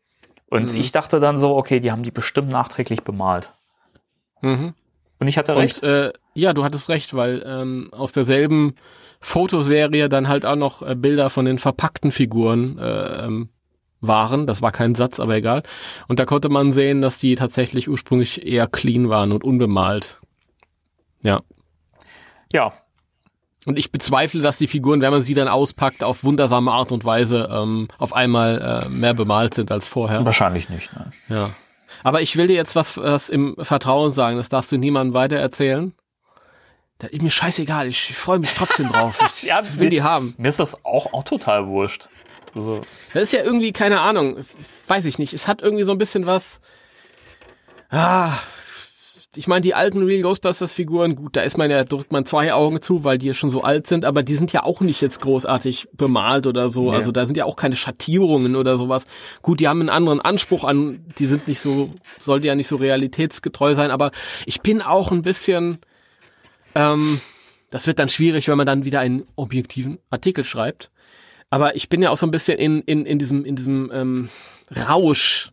Und 0.50 0.72
mhm. 0.72 0.78
ich 0.78 0.92
dachte 0.92 1.18
dann 1.18 1.38
so, 1.38 1.56
okay, 1.56 1.80
die 1.80 1.90
haben 1.90 2.02
die 2.02 2.11
bestimmt 2.11 2.50
nachträglich 2.50 3.02
bemalt. 3.02 3.54
Mhm. 4.42 4.74
Und 5.20 5.28
ich 5.28 5.38
hatte 5.38 5.57
recht. 5.57 5.83
Und, 5.83 5.88
äh, 5.88 6.12
ja, 6.35 6.52
du 6.52 6.64
hattest 6.64 6.88
recht, 6.88 7.14
weil 7.14 7.42
ähm, 7.44 7.88
aus 7.92 8.12
derselben 8.12 8.74
Fotoserie 9.20 10.09
dann 10.09 10.28
halt 10.28 10.46
auch 10.46 10.57
noch 10.57 10.83
äh, 10.83 10.94
Bilder 10.94 11.31
von 11.31 11.44
den 11.44 11.59
verpackten 11.59 12.12
Figuren 12.12 12.78
äh, 12.78 13.24
ähm, 13.24 13.48
waren. 14.00 14.46
Das 14.46 14.62
war 14.62 14.70
kein 14.70 14.94
Satz, 14.94 15.18
aber 15.18 15.37
egal. 15.37 15.62
Und 16.07 16.20
da 16.20 16.24
konnte 16.24 16.48
man 16.48 16.72
sehen, 16.72 17.02
dass 17.02 17.18
die 17.18 17.35
tatsächlich 17.35 17.88
ursprünglich 17.88 18.46
eher 18.46 18.68
clean 18.68 19.09
waren 19.09 19.33
und 19.33 19.42
unbemalt. 19.42 20.20
Ja. 21.22 21.40
Ja. 22.52 22.72
Und 23.66 23.78
ich 23.78 23.90
bezweifle, 23.90 24.40
dass 24.40 24.57
die 24.57 24.68
Figuren, 24.68 25.00
wenn 25.00 25.11
man 25.11 25.22
sie 25.22 25.35
dann 25.35 25.48
auspackt, 25.48 26.04
auf 26.04 26.22
wundersame 26.22 26.70
Art 26.70 26.92
und 26.92 27.04
Weise 27.04 27.48
ähm, 27.52 27.88
auf 27.98 28.14
einmal 28.14 28.85
äh, 28.87 28.88
mehr 28.88 29.14
bemalt 29.14 29.54
sind 29.54 29.72
als 29.72 29.88
vorher. 29.88 30.24
Wahrscheinlich 30.24 30.68
nicht. 30.68 30.90
Ne? 30.92 31.12
Ja. 31.28 31.50
Aber 32.03 32.22
ich 32.22 32.37
will 32.37 32.46
dir 32.46 32.57
jetzt 32.57 32.77
was, 32.77 32.96
was 32.96 33.29
im 33.29 33.57
Vertrauen 33.61 34.11
sagen, 34.11 34.37
das 34.37 34.48
darfst 34.48 34.72
du 34.72 34.77
niemandem 34.77 35.14
weiter 35.14 35.37
erzählen. 35.37 35.92
Das 36.98 37.11
ist 37.11 37.22
mir 37.22 37.31
scheißegal, 37.31 37.87
ich 37.87 38.14
freue 38.16 38.40
mich 38.40 38.55
trotzdem 38.55 38.88
drauf. 38.88 39.18
Ich 39.27 39.42
ja, 39.44 39.62
will 39.79 39.90
die 39.90 40.03
haben. 40.03 40.35
Mir 40.37 40.48
ist 40.48 40.59
das 40.59 40.85
auch, 40.85 41.12
auch 41.12 41.22
total 41.22 41.66
wurscht. 41.68 42.09
Also. 42.55 42.81
Das 43.12 43.22
ist 43.22 43.33
ja 43.33 43.42
irgendwie, 43.42 43.72
keine 43.72 44.01
Ahnung, 44.01 44.44
weiß 44.88 45.05
ich 45.05 45.18
nicht. 45.18 45.33
Es 45.33 45.46
hat 45.46 45.62
irgendwie 45.62 45.85
so 45.85 45.92
ein 45.92 45.98
bisschen 45.98 46.27
was. 46.27 46.61
Ah, 47.90 48.33
ich 49.38 49.46
meine, 49.46 49.61
die 49.61 49.72
alten 49.72 50.03
Real 50.03 50.22
Ghostbusters 50.22 50.72
Figuren, 50.72 51.14
gut, 51.14 51.37
da 51.37 51.42
ist 51.42 51.57
man 51.57 51.70
ja, 51.70 51.85
drückt 51.85 52.11
man 52.11 52.27
zwei 52.27 52.53
Augen 52.53 52.83
zu, 52.83 53.05
weil 53.05 53.18
die 53.18 53.29
ja 53.29 53.35
schon 53.35 53.51
so 53.51 53.62
alt 53.62 53.87
sind, 53.87 54.05
aber 54.05 54.24
die 54.24 54.35
sind 54.35 54.53
ja 54.53 54.64
auch 54.64 54.81
nicht 54.81 55.01
jetzt 55.01 55.20
großartig 55.20 55.88
bemalt 55.92 56.48
oder 56.48 56.68
so. 56.68 56.90
Nee. 56.90 56.96
Also 56.96 57.12
da 57.12 57.24
sind 57.24 57.37
ja 57.37 57.44
auch 57.44 57.55
keine 57.55 57.77
Schattierungen 57.77 58.57
oder 58.57 58.77
sowas. 58.77 59.07
Gut, 59.40 59.61
die 59.61 59.68
haben 59.68 59.79
einen 59.79 59.90
anderen 59.90 60.20
Anspruch 60.20 60.64
an, 60.64 61.05
die 61.20 61.27
sind 61.27 61.46
nicht 61.46 61.61
so, 61.61 61.90
sollte 62.20 62.48
ja 62.48 62.57
nicht 62.57 62.66
so 62.66 62.74
realitätsgetreu 62.74 63.77
sein, 63.77 63.92
aber 63.92 64.11
ich 64.44 64.61
bin 64.61 64.83
auch 64.83 65.12
ein 65.12 65.22
bisschen, 65.22 65.79
ähm, 66.74 67.20
das 67.70 67.87
wird 67.87 68.01
dann 68.01 68.09
schwierig, 68.09 68.48
wenn 68.48 68.57
man 68.57 68.66
dann 68.66 68.85
wieder 68.85 68.98
einen 68.98 69.22
objektiven 69.37 69.98
Artikel 70.11 70.42
schreibt. 70.42 70.90
Aber 71.48 71.77
ich 71.77 71.88
bin 71.88 72.03
ja 72.03 72.11
auch 72.11 72.16
so 72.16 72.27
ein 72.27 72.33
bisschen 72.33 72.59
in, 72.59 72.83
in, 72.83 73.07
in 73.07 73.20
diesem, 73.20 73.44
in 73.44 73.55
diesem 73.55 73.92
ähm, 73.94 74.29
Rausch, 74.88 75.53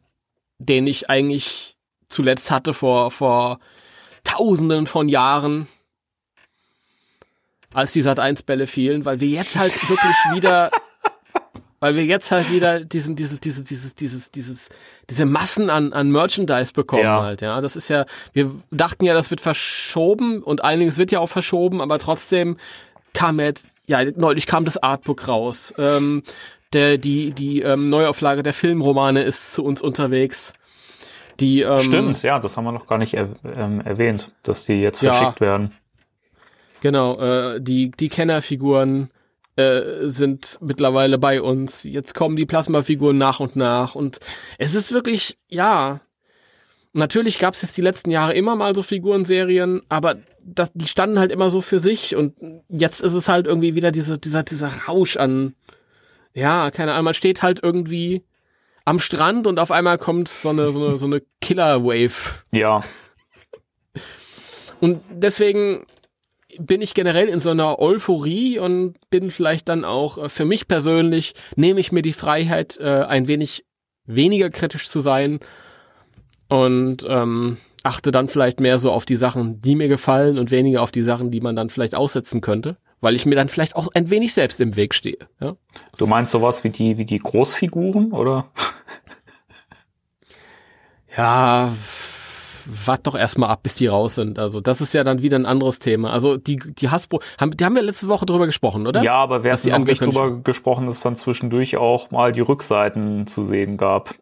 den 0.57 0.87
ich 0.87 1.07
eigentlich 1.07 1.74
zuletzt 2.09 2.51
hatte 2.51 2.73
vor, 2.73 3.11
vor 3.11 3.59
tausenden 4.23 4.87
von 4.87 5.09
Jahren, 5.09 5.67
als 7.73 7.93
die 7.93 8.01
Sat 8.01 8.19
1 8.19 8.43
Bälle 8.43 8.67
fielen, 8.67 9.05
weil 9.05 9.19
wir 9.19 9.27
jetzt 9.27 9.59
halt 9.59 9.73
wirklich 9.89 10.15
wieder 10.33 10.71
weil 11.79 11.95
wir 11.95 12.05
jetzt 12.05 12.31
halt 12.31 12.51
wieder 12.51 12.79
diesen, 12.79 13.15
dieses, 13.15 13.39
dieses, 13.39 13.63
dieses, 13.63 13.93
dieses, 13.93 14.31
dieses, 14.31 14.69
diese 15.09 15.25
Massen 15.25 15.69
an, 15.69 15.93
an 15.93 16.09
Merchandise 16.09 16.73
bekommen 16.73 17.03
ja. 17.03 17.21
halt, 17.21 17.41
ja. 17.41 17.61
Das 17.61 17.75
ist 17.75 17.89
ja, 17.89 18.05
wir 18.33 18.51
dachten 18.71 19.05
ja, 19.05 19.13
das 19.13 19.29
wird 19.29 19.41
verschoben 19.41 20.41
und 20.41 20.63
einiges 20.63 20.97
wird 20.97 21.11
ja 21.11 21.19
auch 21.19 21.29
verschoben, 21.29 21.81
aber 21.81 21.99
trotzdem 21.99 22.57
kam 23.13 23.39
jetzt, 23.39 23.67
ja, 23.87 24.03
neulich 24.15 24.47
kam 24.47 24.65
das 24.65 24.77
Artbook 24.77 25.27
raus. 25.27 25.73
Ähm, 25.77 26.23
der, 26.73 26.97
die, 26.97 27.31
die 27.31 27.61
ähm, 27.61 27.89
Neuauflage 27.89 28.41
der 28.41 28.53
Filmromane 28.53 29.21
ist 29.21 29.53
zu 29.53 29.63
uns 29.63 29.81
unterwegs. 29.81 30.53
Die, 31.39 31.61
ähm, 31.61 31.79
Stimmt, 31.79 32.23
ja, 32.23 32.39
das 32.39 32.55
haben 32.57 32.63
wir 32.63 32.71
noch 32.71 32.87
gar 32.87 32.97
nicht 32.97 33.13
er, 33.13 33.29
ähm, 33.43 33.81
erwähnt, 33.81 34.31
dass 34.43 34.65
die 34.65 34.79
jetzt 34.79 34.99
verschickt 34.99 35.39
ja, 35.39 35.47
werden. 35.47 35.71
Genau, 36.81 37.19
äh, 37.19 37.61
die, 37.61 37.91
die 37.91 38.09
Kennerfiguren 38.09 39.09
äh, 39.55 40.07
sind 40.07 40.57
mittlerweile 40.61 41.17
bei 41.17 41.41
uns. 41.41 41.83
Jetzt 41.83 42.13
kommen 42.13 42.35
die 42.35 42.45
Plasmafiguren 42.45 43.17
nach 43.17 43.39
und 43.39 43.55
nach 43.55 43.95
und 43.95 44.19
es 44.57 44.75
ist 44.75 44.91
wirklich, 44.91 45.37
ja, 45.47 46.01
natürlich 46.93 47.39
gab 47.39 47.53
es 47.53 47.61
jetzt 47.61 47.75
die 47.77 47.81
letzten 47.81 48.11
Jahre 48.11 48.33
immer 48.33 48.55
mal 48.55 48.73
so 48.75 48.83
Figurenserien, 48.83 49.81
aber 49.89 50.17
das, 50.43 50.71
die 50.73 50.87
standen 50.87 51.19
halt 51.19 51.31
immer 51.31 51.49
so 51.49 51.61
für 51.61 51.79
sich 51.79 52.15
und 52.15 52.35
jetzt 52.69 53.01
ist 53.01 53.13
es 53.13 53.27
halt 53.27 53.47
irgendwie 53.47 53.75
wieder 53.75 53.91
diese, 53.91 54.17
dieser, 54.17 54.43
dieser 54.43 54.71
Rausch 54.87 55.17
an, 55.17 55.53
ja, 56.33 56.71
keine 56.71 56.93
Ahnung, 56.93 57.05
man 57.05 57.13
steht 57.13 57.41
halt 57.41 57.61
irgendwie 57.63 58.23
am 58.85 58.99
Strand 58.99 59.47
und 59.47 59.59
auf 59.59 59.71
einmal 59.71 59.97
kommt 59.97 60.27
so 60.27 60.49
eine, 60.49 60.71
so 60.71 60.85
eine, 60.85 60.97
so 60.97 61.07
eine 61.07 61.21
Killer-Wave. 61.41 62.43
Ja. 62.51 62.81
Und 64.79 65.01
deswegen 65.09 65.85
bin 66.59 66.81
ich 66.81 66.93
generell 66.93 67.27
in 67.27 67.39
so 67.39 67.49
einer 67.49 67.79
Euphorie 67.79 68.59
und 68.59 68.95
bin 69.09 69.31
vielleicht 69.31 69.67
dann 69.67 69.83
auch 69.83 70.17
äh, 70.17 70.29
für 70.29 70.45
mich 70.45 70.67
persönlich, 70.67 71.33
nehme 71.55 71.79
ich 71.79 71.91
mir 71.91 72.01
die 72.01 72.13
Freiheit, 72.13 72.77
äh, 72.79 73.03
ein 73.03 73.27
wenig 73.27 73.65
weniger 74.05 74.49
kritisch 74.49 74.87
zu 74.87 74.99
sein 74.99 75.39
und 76.47 77.05
ähm, 77.09 77.57
achte 77.83 78.11
dann 78.11 78.29
vielleicht 78.29 78.59
mehr 78.59 78.77
so 78.77 78.91
auf 78.91 79.05
die 79.05 79.15
Sachen, 79.15 79.61
die 79.61 79.75
mir 79.75 79.87
gefallen 79.87 80.37
und 80.37 80.51
weniger 80.51 80.81
auf 80.81 80.91
die 80.91 81.03
Sachen, 81.03 81.31
die 81.31 81.41
man 81.41 81.55
dann 81.55 81.69
vielleicht 81.69 81.95
aussetzen 81.95 82.41
könnte, 82.41 82.77
weil 83.01 83.15
ich 83.15 83.25
mir 83.25 83.35
dann 83.35 83.49
vielleicht 83.49 83.75
auch 83.75 83.89
ein 83.93 84.09
wenig 84.09 84.33
selbst 84.33 84.61
im 84.61 84.75
Weg 84.75 84.93
stehe. 84.93 85.17
Ja? 85.39 85.55
Du 85.97 86.07
meinst 86.07 86.31
sowas 86.31 86.63
wie 86.63 86.69
die, 86.69 86.97
wie 86.97 87.05
die 87.05 87.19
Großfiguren, 87.19 88.11
oder? 88.11 88.51
ja, 91.17 91.71
wart 92.65 93.07
doch 93.07 93.15
erstmal 93.15 93.49
ab, 93.49 93.63
bis 93.63 93.75
die 93.75 93.87
raus 93.87 94.15
sind. 94.15 94.39
Also 94.39 94.61
das 94.61 94.81
ist 94.81 94.93
ja 94.93 95.03
dann 95.03 95.21
wieder 95.21 95.37
ein 95.37 95.45
anderes 95.45 95.79
Thema. 95.79 96.11
Also 96.11 96.37
die, 96.37 96.57
die 96.57 96.89
Hasbro, 96.89 97.21
haben, 97.39 97.55
die 97.55 97.63
haben 97.63 97.75
wir 97.75 97.81
letzte 97.81 98.07
Woche 98.07 98.25
drüber 98.25 98.45
gesprochen, 98.45 98.87
oder? 98.87 99.03
Ja, 99.03 99.15
aber 99.15 99.43
wer 99.43 99.53
hat 99.53 99.65
noch 99.65 99.79
nicht 99.79 100.01
drüber 100.01 100.39
gesprochen, 100.41 100.87
dass 100.87 100.97
es 100.97 101.03
dann 101.03 101.15
zwischendurch 101.15 101.77
auch 101.77 102.11
mal 102.11 102.31
die 102.31 102.41
Rückseiten 102.41 103.27
zu 103.27 103.43
sehen 103.43 103.77
gab. 103.77 104.15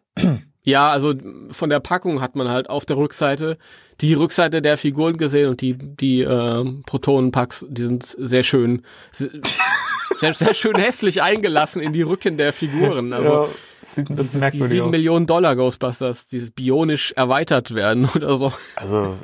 Ja, 0.64 0.90
also 0.90 1.14
von 1.50 1.68
der 1.68 1.80
Packung 1.80 2.20
hat 2.20 2.36
man 2.36 2.48
halt 2.48 2.70
auf 2.70 2.86
der 2.86 2.96
Rückseite 2.96 3.58
die 4.00 4.14
Rückseite 4.14 4.62
der 4.62 4.76
Figuren 4.76 5.16
gesehen 5.16 5.50
und 5.50 5.60
die 5.60 5.76
die 5.78 6.22
äh, 6.22 6.64
Protonenpacks, 6.86 7.66
die 7.68 7.82
sind 7.82 8.02
sehr 8.02 8.42
schön, 8.42 8.82
sehr, 9.12 10.34
sehr 10.34 10.54
schön 10.54 10.76
hässlich 10.76 11.22
eingelassen 11.22 11.80
in 11.80 11.92
die 11.92 12.02
Rücken 12.02 12.36
der 12.36 12.52
Figuren. 12.52 13.12
Also 13.12 13.30
ja, 13.30 13.48
sieht 13.82 14.08
bisschen 14.08 14.40
das 14.40 14.54
ist 14.54 14.54
die 14.54 14.66
sieben 14.66 14.90
Millionen 14.90 15.26
Dollar 15.26 15.54
Ghostbusters, 15.54 16.26
die 16.28 16.40
bionisch 16.50 17.12
erweitert 17.12 17.74
werden 17.74 18.08
oder 18.14 18.34
so. 18.34 18.52
Also 18.76 19.16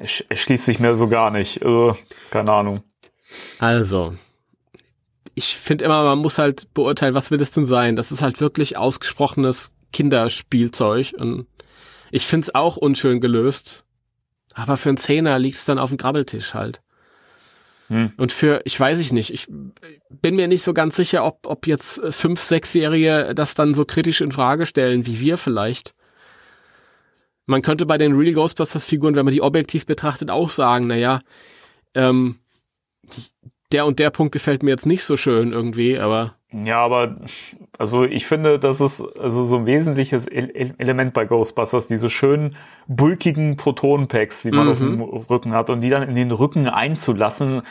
es, 0.00 0.24
es 0.28 0.40
schließt 0.40 0.64
sich 0.64 0.78
mir 0.78 0.94
so 0.94 1.08
gar 1.08 1.30
nicht. 1.30 1.62
Also, 1.62 1.96
keine 2.30 2.52
Ahnung. 2.52 2.82
Also 3.58 4.14
ich 5.34 5.56
finde 5.56 5.84
immer, 5.84 6.04
man 6.04 6.18
muss 6.18 6.38
halt 6.38 6.72
beurteilen, 6.74 7.14
was 7.14 7.30
will 7.30 7.40
es 7.42 7.50
denn 7.50 7.66
sein? 7.66 7.96
Das 7.96 8.12
ist 8.12 8.22
halt 8.22 8.40
wirklich 8.40 8.76
ausgesprochenes 8.76 9.73
Kinderspielzeug. 9.94 11.14
Und 11.16 11.46
ich 12.10 12.26
find's 12.26 12.54
auch 12.54 12.76
unschön 12.76 13.20
gelöst. 13.20 13.84
Aber 14.54 14.76
für 14.76 14.90
einen 14.90 14.98
Zehner 14.98 15.38
liegt's 15.38 15.64
dann 15.64 15.78
auf 15.78 15.90
dem 15.90 15.96
Grabbeltisch 15.96 16.52
halt. 16.52 16.82
Hm. 17.88 18.12
Und 18.16 18.32
für, 18.32 18.62
ich 18.64 18.78
weiß 18.78 18.98
ich 18.98 19.12
nicht, 19.12 19.32
ich 19.32 19.46
bin 20.10 20.36
mir 20.36 20.48
nicht 20.48 20.62
so 20.62 20.72
ganz 20.72 20.96
sicher, 20.96 21.24
ob, 21.24 21.46
ob 21.46 21.66
jetzt 21.66 22.00
fünf, 22.10 22.40
sechsjährige 22.40 23.34
das 23.34 23.54
dann 23.54 23.74
so 23.74 23.84
kritisch 23.84 24.20
in 24.20 24.32
Frage 24.32 24.66
stellen, 24.66 25.06
wie 25.06 25.20
wir 25.20 25.36
vielleicht. 25.36 25.94
Man 27.46 27.62
könnte 27.62 27.84
bei 27.84 27.98
den 27.98 28.14
Real 28.14 28.32
Ghostbusters 28.32 28.84
Figuren, 28.84 29.16
wenn 29.16 29.26
man 29.26 29.34
die 29.34 29.42
objektiv 29.42 29.84
betrachtet, 29.84 30.30
auch 30.30 30.48
sagen, 30.48 30.86
naja, 30.86 31.20
ähm, 31.94 32.38
die, 33.02 33.22
der 33.72 33.84
und 33.84 33.98
der 33.98 34.10
Punkt 34.10 34.32
gefällt 34.32 34.62
mir 34.62 34.70
jetzt 34.70 34.86
nicht 34.86 35.04
so 35.04 35.16
schön 35.16 35.52
irgendwie, 35.52 35.98
aber 35.98 36.36
ja, 36.62 36.78
aber 36.78 37.16
also 37.78 38.04
ich 38.04 38.26
finde, 38.26 38.58
das 38.60 38.80
ist 38.80 39.02
also 39.18 39.42
so 39.42 39.56
ein 39.56 39.66
wesentliches 39.66 40.26
Element 40.28 41.12
bei 41.12 41.24
Ghostbusters, 41.24 41.88
diese 41.88 42.10
schönen 42.10 42.56
bulkigen 42.86 43.56
Protonenpacks, 43.56 44.42
die 44.42 44.52
man 44.52 44.66
mhm. 44.66 44.72
auf 44.72 44.78
dem 44.78 45.00
Rücken 45.00 45.52
hat 45.52 45.70
und 45.70 45.80
die 45.80 45.88
dann 45.88 46.04
in 46.04 46.14
den 46.14 46.30
Rücken 46.30 46.68
einzulassen. 46.68 47.62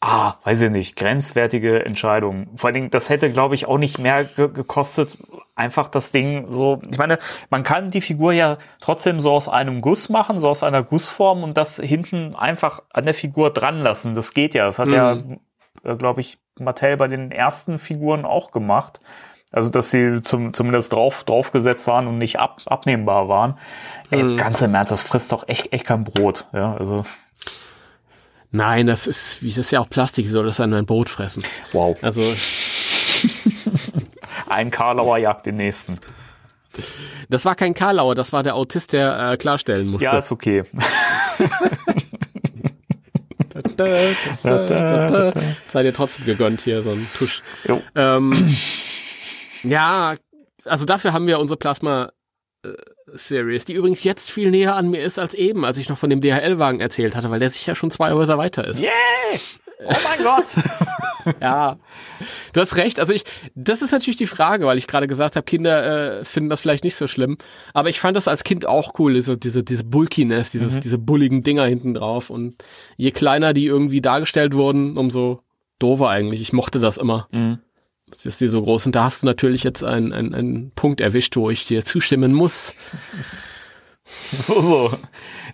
ah, 0.00 0.34
weiß 0.44 0.62
ich 0.62 0.70
nicht, 0.70 0.96
grenzwertige 0.96 1.84
Entscheidung. 1.84 2.48
Vor 2.56 2.68
allen 2.68 2.74
Dingen, 2.74 2.90
das 2.90 3.08
hätte, 3.08 3.32
glaube 3.32 3.54
ich, 3.54 3.66
auch 3.66 3.78
nicht 3.78 3.98
mehr 3.98 4.24
ge 4.24 4.48
gekostet, 4.52 5.18
einfach 5.56 5.88
das 5.88 6.12
Ding 6.12 6.46
so, 6.50 6.80
ich 6.88 6.98
meine, 6.98 7.18
man 7.50 7.64
kann 7.64 7.90
die 7.90 8.00
Figur 8.00 8.32
ja 8.32 8.58
trotzdem 8.80 9.20
so 9.20 9.32
aus 9.32 9.48
einem 9.48 9.80
Guss 9.80 10.08
machen, 10.08 10.38
so 10.38 10.48
aus 10.48 10.62
einer 10.62 10.82
Gussform 10.82 11.42
und 11.42 11.56
das 11.56 11.78
hinten 11.78 12.36
einfach 12.36 12.82
an 12.92 13.06
der 13.06 13.14
Figur 13.14 13.50
dran 13.50 13.80
lassen. 13.80 14.14
Das 14.14 14.34
geht 14.34 14.54
ja. 14.54 14.66
Das 14.66 14.78
hat 14.78 14.88
mhm. 14.88 14.94
ja, 14.94 15.16
äh, 15.84 15.96
glaube 15.96 16.20
ich, 16.20 16.38
Mattel 16.58 16.96
bei 16.96 17.08
den 17.08 17.30
ersten 17.30 17.78
Figuren 17.78 18.24
auch 18.24 18.50
gemacht. 18.50 19.00
Also, 19.50 19.70
dass 19.70 19.90
sie 19.90 20.20
zum, 20.22 20.52
zumindest 20.52 20.92
drauf, 20.92 21.24
draufgesetzt 21.24 21.86
waren 21.86 22.06
und 22.06 22.18
nicht 22.18 22.38
ab, 22.38 22.60
abnehmbar 22.66 23.28
waren. 23.28 23.58
Ey, 24.10 24.22
mhm. 24.22 24.36
ganz 24.36 24.60
im 24.60 24.74
Ernst, 24.74 24.92
das 24.92 25.02
frisst 25.02 25.32
doch 25.32 25.48
echt, 25.48 25.72
echt 25.72 25.86
kein 25.86 26.04
Brot. 26.04 26.46
Ja, 26.52 26.76
also. 26.76 27.04
Nein, 28.50 28.86
das 28.86 29.06
ist, 29.06 29.42
wie 29.42 29.48
das 29.48 29.58
ist 29.58 29.70
ja 29.70 29.80
auch 29.80 29.88
Plastik, 29.88 30.28
soll 30.28 30.46
das 30.46 30.56
dann 30.56 30.74
ein 30.74 30.86
Brot 30.86 31.08
fressen. 31.08 31.44
Wow. 31.72 31.96
Also. 32.02 32.34
ein 34.48 34.70
Karlauer 34.70 35.18
jagt 35.18 35.46
den 35.46 35.56
nächsten. 35.56 35.98
Das 37.28 37.44
war 37.44 37.54
kein 37.54 37.74
Karlauer, 37.74 38.14
das 38.14 38.32
war 38.32 38.42
der 38.42 38.54
Autist, 38.54 38.92
der 38.92 39.32
äh, 39.32 39.36
klarstellen 39.36 39.88
musste. 39.88 40.10
Ja, 40.10 40.18
ist 40.18 40.30
okay. 40.30 40.64
Seid 45.68 45.84
ihr 45.84 45.94
trotzdem 45.94 46.26
gegönnt 46.26 46.62
hier, 46.62 46.82
so 46.82 46.90
ein 46.90 47.08
Tusch. 47.16 47.42
Ähm, 47.94 48.56
ja, 49.62 50.16
also 50.64 50.84
dafür 50.84 51.12
haben 51.12 51.26
wir 51.26 51.38
unsere 51.38 51.56
Plasma 51.56 52.12
äh, 52.64 52.70
Series, 53.12 53.64
die 53.64 53.74
übrigens 53.74 54.04
jetzt 54.04 54.30
viel 54.30 54.50
näher 54.50 54.76
an 54.76 54.90
mir 54.90 55.02
ist 55.02 55.18
als 55.18 55.34
eben, 55.34 55.64
als 55.64 55.78
ich 55.78 55.88
noch 55.88 55.98
von 55.98 56.10
dem 56.10 56.20
DHL-Wagen 56.20 56.80
erzählt 56.80 57.16
hatte, 57.16 57.30
weil 57.30 57.40
der 57.40 57.48
sicher 57.48 57.74
schon 57.74 57.90
zwei 57.90 58.12
Häuser 58.12 58.36
weiter 58.38 58.66
ist. 58.66 58.82
Yeah! 58.82 58.90
Oh 59.80 59.94
mein 60.04 60.22
Gott! 60.22 60.46
ja, 61.40 61.78
du 62.52 62.60
hast 62.60 62.76
recht. 62.76 62.98
Also 63.00 63.12
ich, 63.12 63.24
das 63.54 63.82
ist 63.82 63.92
natürlich 63.92 64.16
die 64.16 64.26
Frage, 64.26 64.66
weil 64.66 64.78
ich 64.78 64.86
gerade 64.86 65.06
gesagt 65.06 65.36
habe, 65.36 65.44
Kinder 65.44 66.20
äh, 66.20 66.24
finden 66.24 66.50
das 66.50 66.60
vielleicht 66.60 66.84
nicht 66.84 66.96
so 66.96 67.06
schlimm. 67.06 67.38
Aber 67.74 67.88
ich 67.88 68.00
fand 68.00 68.16
das 68.16 68.28
als 68.28 68.44
Kind 68.44 68.66
auch 68.66 68.98
cool, 68.98 69.20
so 69.20 69.36
diese, 69.36 69.62
diese 69.62 69.84
Bulkiness, 69.84 70.50
dieses, 70.50 70.76
mhm. 70.76 70.80
diese 70.80 70.98
bulligen 70.98 71.42
Dinger 71.42 71.64
hinten 71.64 71.94
drauf. 71.94 72.30
Und 72.30 72.56
je 72.96 73.10
kleiner 73.10 73.52
die 73.52 73.66
irgendwie 73.66 74.00
dargestellt 74.00 74.54
wurden, 74.54 74.96
umso 74.96 75.42
doofer 75.78 76.08
eigentlich. 76.08 76.40
Ich 76.40 76.52
mochte 76.52 76.80
das 76.80 76.96
immer. 76.96 77.28
Mhm. 77.30 77.58
Das 78.10 78.26
ist 78.26 78.40
die 78.40 78.48
so 78.48 78.62
groß. 78.62 78.86
Und 78.86 78.94
da 78.94 79.04
hast 79.04 79.22
du 79.22 79.26
natürlich 79.26 79.64
jetzt 79.64 79.84
einen, 79.84 80.12
einen, 80.12 80.34
einen 80.34 80.70
Punkt 80.72 81.00
erwischt, 81.00 81.36
wo 81.36 81.50
ich 81.50 81.66
dir 81.66 81.84
zustimmen 81.84 82.32
muss. 82.32 82.74
So, 84.40 84.60
so. 84.60 84.90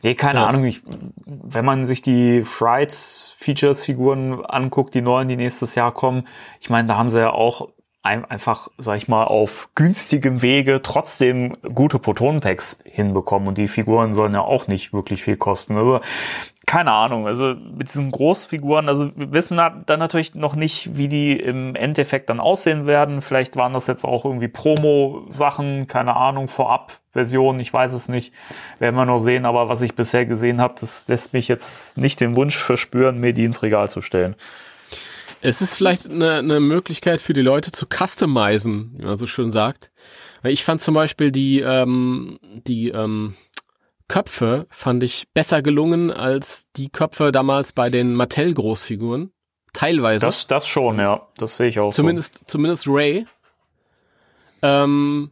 Nee, 0.02 0.14
keine 0.14 0.40
ja. 0.40 0.46
Ahnung. 0.46 0.64
Ich, 0.64 0.82
wenn 1.26 1.64
man 1.64 1.86
sich 1.86 2.02
die 2.02 2.42
Fried 2.42 2.92
Features 2.92 3.84
Figuren 3.84 4.44
anguckt, 4.44 4.94
die 4.94 5.02
neuen, 5.02 5.28
die 5.28 5.36
nächstes 5.36 5.74
Jahr 5.74 5.92
kommen, 5.92 6.26
ich 6.60 6.70
meine, 6.70 6.88
da 6.88 6.96
haben 6.96 7.10
sie 7.10 7.20
ja 7.20 7.30
auch 7.30 7.68
einfach, 8.04 8.68
sag 8.76 8.98
ich 8.98 9.08
mal, 9.08 9.24
auf 9.24 9.70
günstigem 9.74 10.42
Wege 10.42 10.82
trotzdem 10.82 11.56
gute 11.74 11.98
Protonenpacks 11.98 12.78
hinbekommen 12.84 13.48
und 13.48 13.56
die 13.56 13.66
Figuren 13.66 14.12
sollen 14.12 14.34
ja 14.34 14.42
auch 14.42 14.66
nicht 14.66 14.92
wirklich 14.92 15.24
viel 15.24 15.38
kosten. 15.38 15.76
Also 15.76 16.00
keine 16.66 16.92
Ahnung, 16.92 17.26
also 17.26 17.54
mit 17.54 17.88
diesen 17.88 18.10
Großfiguren, 18.10 18.88
also 18.88 19.10
wir 19.16 19.32
wissen 19.32 19.56
dann 19.56 19.98
natürlich 19.98 20.34
noch 20.34 20.54
nicht, 20.54 20.96
wie 20.96 21.08
die 21.08 21.38
im 21.38 21.74
Endeffekt 21.74 22.30
dann 22.30 22.40
aussehen 22.40 22.86
werden. 22.86 23.22
Vielleicht 23.22 23.56
waren 23.56 23.72
das 23.72 23.86
jetzt 23.86 24.04
auch 24.04 24.24
irgendwie 24.24 24.48
Promo-Sachen, 24.48 25.86
keine 25.86 26.16
Ahnung, 26.16 26.48
Vorab-Versionen, 26.48 27.60
ich 27.60 27.72
weiß 27.72 27.92
es 27.94 28.08
nicht. 28.08 28.32
Werden 28.78 28.96
wir 28.96 29.06
noch 29.06 29.18
sehen, 29.18 29.46
aber 29.46 29.68
was 29.68 29.82
ich 29.82 29.94
bisher 29.94 30.26
gesehen 30.26 30.60
habe, 30.60 30.74
das 30.78 31.06
lässt 31.08 31.32
mich 31.32 31.48
jetzt 31.48 31.96
nicht 31.96 32.20
den 32.20 32.36
Wunsch 32.36 32.56
verspüren, 32.56 33.18
mir 33.18 33.32
die 33.32 33.44
ins 33.44 33.62
Regal 33.62 33.88
zu 33.88 34.02
stellen. 34.02 34.34
Es 35.44 35.60
ist 35.60 35.74
vielleicht 35.74 36.10
eine, 36.10 36.36
eine 36.36 36.58
Möglichkeit 36.58 37.20
für 37.20 37.34
die 37.34 37.42
Leute 37.42 37.70
zu 37.70 37.84
customizen, 37.86 38.94
wie 38.96 39.04
man 39.04 39.18
so 39.18 39.26
schön 39.26 39.50
sagt. 39.50 39.90
Weil 40.40 40.52
ich 40.52 40.64
fand 40.64 40.80
zum 40.80 40.94
Beispiel 40.94 41.30
die, 41.32 41.60
ähm, 41.60 42.38
die 42.66 42.88
ähm, 42.88 43.34
Köpfe 44.08 44.66
fand 44.70 45.02
ich 45.02 45.26
besser 45.34 45.60
gelungen 45.60 46.10
als 46.10 46.64
die 46.76 46.88
Köpfe 46.88 47.30
damals 47.30 47.74
bei 47.74 47.90
den 47.90 48.14
Mattel-Großfiguren. 48.14 49.32
Teilweise. 49.74 50.24
Das, 50.24 50.46
das 50.46 50.66
schon, 50.66 50.98
ja. 50.98 51.28
Das 51.36 51.58
sehe 51.58 51.68
ich 51.68 51.78
auch 51.78 51.92
zumindest, 51.92 52.38
so. 52.38 52.44
Zumindest 52.46 52.88
Ray. 52.88 53.26
Ähm, 54.62 55.30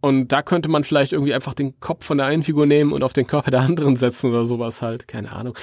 und 0.00 0.28
da 0.28 0.40
könnte 0.42 0.70
man 0.70 0.82
vielleicht 0.82 1.12
irgendwie 1.12 1.34
einfach 1.34 1.52
den 1.52 1.78
Kopf 1.78 2.06
von 2.06 2.16
der 2.16 2.26
einen 2.26 2.42
Figur 2.42 2.64
nehmen 2.64 2.94
und 2.94 3.02
auf 3.02 3.12
den 3.12 3.26
Körper 3.26 3.50
der 3.50 3.60
anderen 3.60 3.96
setzen 3.96 4.30
oder 4.30 4.46
sowas 4.46 4.80
halt. 4.80 5.08
Keine 5.08 5.30
Ahnung. 5.32 5.58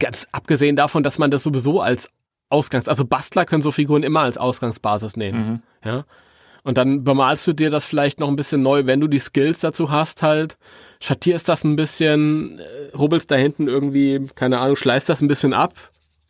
Ganz 0.00 0.26
abgesehen 0.32 0.74
davon, 0.74 1.04
dass 1.04 1.18
man 1.18 1.30
das 1.30 1.44
sowieso 1.44 1.80
als 1.80 2.08
Ausgangs-, 2.50 2.88
also 2.88 3.04
Bastler 3.04 3.46
können 3.46 3.62
so 3.62 3.70
Figuren 3.70 4.02
immer 4.02 4.20
als 4.20 4.36
Ausgangsbasis 4.36 5.16
nehmen. 5.16 5.62
Mhm. 5.82 5.88
Ja. 5.88 6.04
Und 6.62 6.76
dann 6.76 7.04
bemalst 7.04 7.46
du 7.46 7.54
dir 7.54 7.70
das 7.70 7.86
vielleicht 7.86 8.20
noch 8.20 8.28
ein 8.28 8.36
bisschen 8.36 8.62
neu, 8.62 8.84
wenn 8.84 9.00
du 9.00 9.08
die 9.08 9.18
Skills 9.18 9.60
dazu 9.60 9.90
hast, 9.90 10.22
halt, 10.22 10.58
schattierst 11.00 11.48
das 11.48 11.64
ein 11.64 11.76
bisschen, 11.76 12.58
äh, 12.58 12.94
rubbelst 12.94 13.30
da 13.30 13.36
hinten 13.36 13.66
irgendwie, 13.66 14.26
keine 14.34 14.58
Ahnung, 14.58 14.76
schleißt 14.76 15.08
das 15.08 15.22
ein 15.22 15.28
bisschen 15.28 15.54
ab 15.54 15.72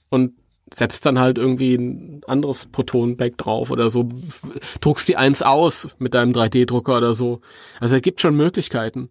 und 0.09 0.35
setzt 0.73 1.05
dann 1.05 1.19
halt 1.19 1.37
irgendwie 1.37 1.75
ein 1.75 2.23
anderes 2.29 2.67
Proton-Back 2.67 3.39
drauf 3.39 3.73
oder 3.73 3.91
so, 3.91 4.09
druckst 4.81 5.09
die 5.09 5.17
eins 5.17 5.43
aus 5.43 5.89
mit 5.99 6.15
deinem 6.15 6.33
3D-Drucker 6.33 6.99
oder 6.99 7.13
so. 7.13 7.41
Also 7.81 7.97
es 7.97 8.03
gibt 8.03 8.21
schon 8.21 8.37
Möglichkeiten. 8.37 9.11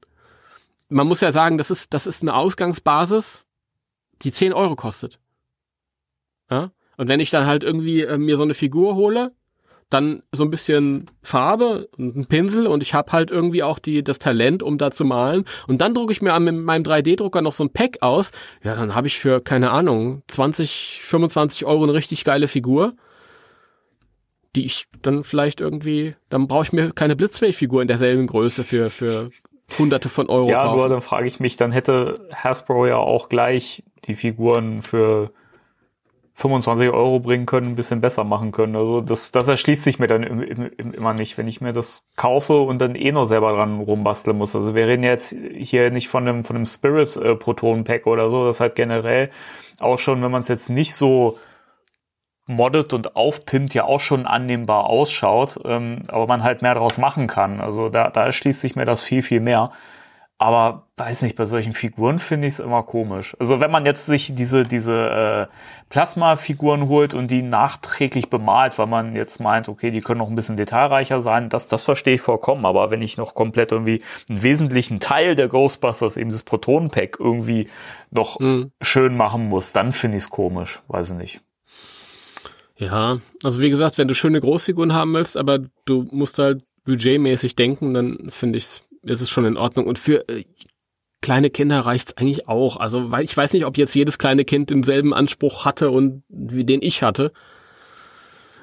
Man 0.87 1.07
muss 1.07 1.19
ja 1.19 1.33
sagen, 1.33 1.57
das 1.57 1.69
ist, 1.69 1.93
das 1.93 2.07
ist 2.07 2.21
eine 2.21 2.33
Ausgangsbasis, 2.33 3.45
die 4.21 4.31
10 4.31 4.53
Euro 4.53 4.77
kostet. 4.77 5.19
Ja? 6.49 6.71
Und 6.99 7.07
wenn 7.07 7.21
ich 7.21 7.29
dann 7.29 7.47
halt 7.47 7.63
irgendwie 7.63 8.01
äh, 8.01 8.17
mir 8.17 8.35
so 8.35 8.43
eine 8.43 8.53
Figur 8.53 8.95
hole, 8.95 9.31
dann 9.89 10.21
so 10.33 10.43
ein 10.43 10.49
bisschen 10.49 11.05
Farbe 11.23 11.87
und 11.97 12.17
ein 12.17 12.25
Pinsel 12.25 12.67
und 12.67 12.83
ich 12.83 12.93
habe 12.93 13.13
halt 13.13 13.31
irgendwie 13.31 13.63
auch 13.63 13.79
die 13.79 14.03
das 14.03 14.19
Talent, 14.19 14.61
um 14.61 14.77
da 14.77 14.91
zu 14.91 15.05
malen. 15.05 15.45
Und 15.65 15.79
dann 15.79 15.93
drucke 15.93 16.11
ich 16.11 16.21
mir 16.21 16.37
mit 16.41 16.55
meinem 16.57 16.83
3D-Drucker 16.83 17.41
noch 17.41 17.53
so 17.53 17.63
ein 17.63 17.71
Pack 17.71 17.99
aus. 18.01 18.31
Ja, 18.63 18.75
dann 18.75 18.95
habe 18.95 19.07
ich 19.07 19.17
für, 19.17 19.39
keine 19.39 19.71
Ahnung, 19.71 20.23
20, 20.27 20.99
25 21.01 21.65
Euro 21.65 21.83
eine 21.83 21.93
richtig 21.93 22.25
geile 22.25 22.49
Figur, 22.49 22.95
die 24.57 24.65
ich 24.65 24.87
dann 25.01 25.23
vielleicht 25.23 25.61
irgendwie, 25.61 26.15
dann 26.27 26.49
brauche 26.49 26.63
ich 26.63 26.73
mir 26.73 26.91
keine 26.91 27.15
Blitzwave-Figur 27.15 27.81
in 27.81 27.87
derselben 27.87 28.27
Größe 28.27 28.65
für, 28.65 28.89
für 28.89 29.29
hunderte 29.77 30.09
von 30.09 30.27
Euro 30.27 30.49
ja, 30.49 30.63
kaufen. 30.63 30.77
Ja, 30.79 30.81
nur 30.81 30.89
dann 30.89 31.01
frage 31.01 31.27
ich 31.27 31.39
mich, 31.39 31.55
dann 31.55 31.71
hätte 31.71 32.27
Hasbro 32.33 32.87
ja 32.87 32.97
auch 32.97 33.29
gleich 33.29 33.85
die 34.03 34.15
Figuren 34.15 34.81
für 34.81 35.31
25 36.39 36.89
Euro 36.91 37.19
bringen 37.19 37.45
können, 37.45 37.67
ein 37.67 37.75
bisschen 37.75 37.99
besser 37.99 38.23
machen 38.23 38.53
können. 38.53 38.77
Also 38.77 39.01
das, 39.01 39.31
das 39.31 39.49
erschließt 39.49 39.83
sich 39.83 39.99
mir 39.99 40.07
dann 40.07 40.23
im, 40.23 40.41
im, 40.41 40.93
immer 40.93 41.13
nicht, 41.13 41.37
wenn 41.37 41.49
ich 41.49 41.59
mir 41.59 41.73
das 41.73 42.05
kaufe 42.15 42.61
und 42.61 42.79
dann 42.79 42.95
eh 42.95 43.11
noch 43.11 43.25
selber 43.25 43.51
dran 43.51 43.81
rumbasteln 43.81 44.37
muss. 44.37 44.55
Also 44.55 44.73
wir 44.73 44.87
reden 44.87 45.03
jetzt 45.03 45.35
hier 45.57 45.91
nicht 45.91 46.07
von 46.07 46.25
einem, 46.25 46.45
von 46.45 46.55
einem 46.55 46.65
Spirit 46.65 47.17
äh, 47.17 47.35
Proton 47.35 47.83
Pack 47.83 48.07
oder 48.07 48.29
so. 48.29 48.45
Das 48.45 48.61
halt 48.61 48.75
generell 48.75 49.31
auch 49.81 49.99
schon, 49.99 50.21
wenn 50.21 50.31
man 50.31 50.39
es 50.39 50.47
jetzt 50.47 50.69
nicht 50.69 50.95
so 50.95 51.37
moddet 52.45 52.93
und 52.93 53.17
aufpimpt, 53.17 53.73
ja 53.73 53.83
auch 53.83 53.99
schon 53.99 54.25
annehmbar 54.25 54.85
ausschaut, 54.85 55.59
ähm, 55.65 56.03
aber 56.07 56.25
man 56.25 56.43
halt 56.43 56.61
mehr 56.61 56.73
daraus 56.73 56.97
machen 56.97 57.27
kann. 57.27 57.59
Also 57.59 57.89
da, 57.89 58.09
da 58.09 58.25
erschließt 58.25 58.61
sich 58.61 58.77
mir 58.77 58.85
das 58.85 59.01
viel, 59.01 59.21
viel 59.21 59.41
mehr. 59.41 59.71
Aber 60.41 60.87
weiß 60.95 61.23
nicht, 61.23 61.35
bei 61.35 61.43
solchen 61.43 61.73
Figuren 61.73 62.17
finde 62.17 62.47
ich 62.47 62.53
es 62.53 62.59
immer 62.61 62.81
komisch. 62.83 63.35
Also 63.39 63.59
wenn 63.59 63.71
man 63.71 63.85
jetzt 63.85 64.05
sich 64.05 64.33
diese, 64.33 64.63
diese 64.63 65.49
äh, 65.49 65.53
Plasma-Figuren 65.89 66.87
holt 66.87 67.13
und 67.13 67.29
die 67.29 67.41
nachträglich 67.41 68.29
bemalt, 68.29 68.79
weil 68.79 68.87
man 68.87 69.17
jetzt 69.17 69.41
meint, 69.41 69.67
okay, 69.67 69.91
die 69.91 69.99
können 69.99 70.19
noch 70.19 70.29
ein 70.29 70.35
bisschen 70.35 70.55
detailreicher 70.55 71.19
sein, 71.19 71.49
das, 71.49 71.67
das 71.67 71.83
verstehe 71.83 72.15
ich 72.15 72.21
vollkommen. 72.21 72.65
Aber 72.65 72.89
wenn 72.89 73.01
ich 73.01 73.17
noch 73.17 73.35
komplett 73.35 73.73
irgendwie 73.73 74.01
einen 74.29 74.41
wesentlichen 74.41 75.01
Teil 75.01 75.35
der 75.35 75.49
Ghostbusters, 75.49 76.15
eben 76.15 76.29
das 76.29 76.43
Proton-Pack, 76.43 77.17
irgendwie 77.19 77.67
noch 78.09 78.39
mhm. 78.39 78.71
schön 78.79 79.17
machen 79.17 79.49
muss, 79.49 79.73
dann 79.73 79.91
finde 79.91 80.19
ich 80.19 80.23
es 80.23 80.29
komisch. 80.29 80.81
Weiß 80.87 81.11
ich 81.11 81.17
nicht. 81.17 81.41
Ja, 82.77 83.17
also 83.43 83.59
wie 83.59 83.69
gesagt, 83.69 83.97
wenn 83.97 84.07
du 84.07 84.15
schöne 84.15 84.39
Großfiguren 84.39 84.93
haben 84.93 85.13
willst, 85.13 85.35
aber 85.35 85.59
du 85.83 86.07
musst 86.11 86.39
halt 86.39 86.63
budgetmäßig 86.85 87.57
denken, 87.57 87.93
dann 87.93 88.29
finde 88.29 88.57
ich 88.57 88.63
es 88.63 88.81
ist 89.03 89.21
es 89.21 89.29
schon 89.29 89.45
in 89.45 89.57
Ordnung. 89.57 89.87
Und 89.87 89.99
für 89.99 90.27
äh, 90.29 90.45
kleine 91.21 91.49
Kinder 91.49 91.81
reicht's 91.81 92.15
eigentlich 92.17 92.47
auch. 92.47 92.77
Also, 92.77 93.11
weil 93.11 93.23
ich 93.23 93.35
weiß 93.35 93.53
nicht, 93.53 93.65
ob 93.65 93.77
jetzt 93.77 93.95
jedes 93.95 94.17
kleine 94.17 94.45
Kind 94.45 94.69
denselben 94.69 95.13
Anspruch 95.13 95.65
hatte 95.65 95.89
und 95.91 96.23
wie 96.29 96.65
den 96.65 96.81
ich 96.81 97.03
hatte. 97.03 97.31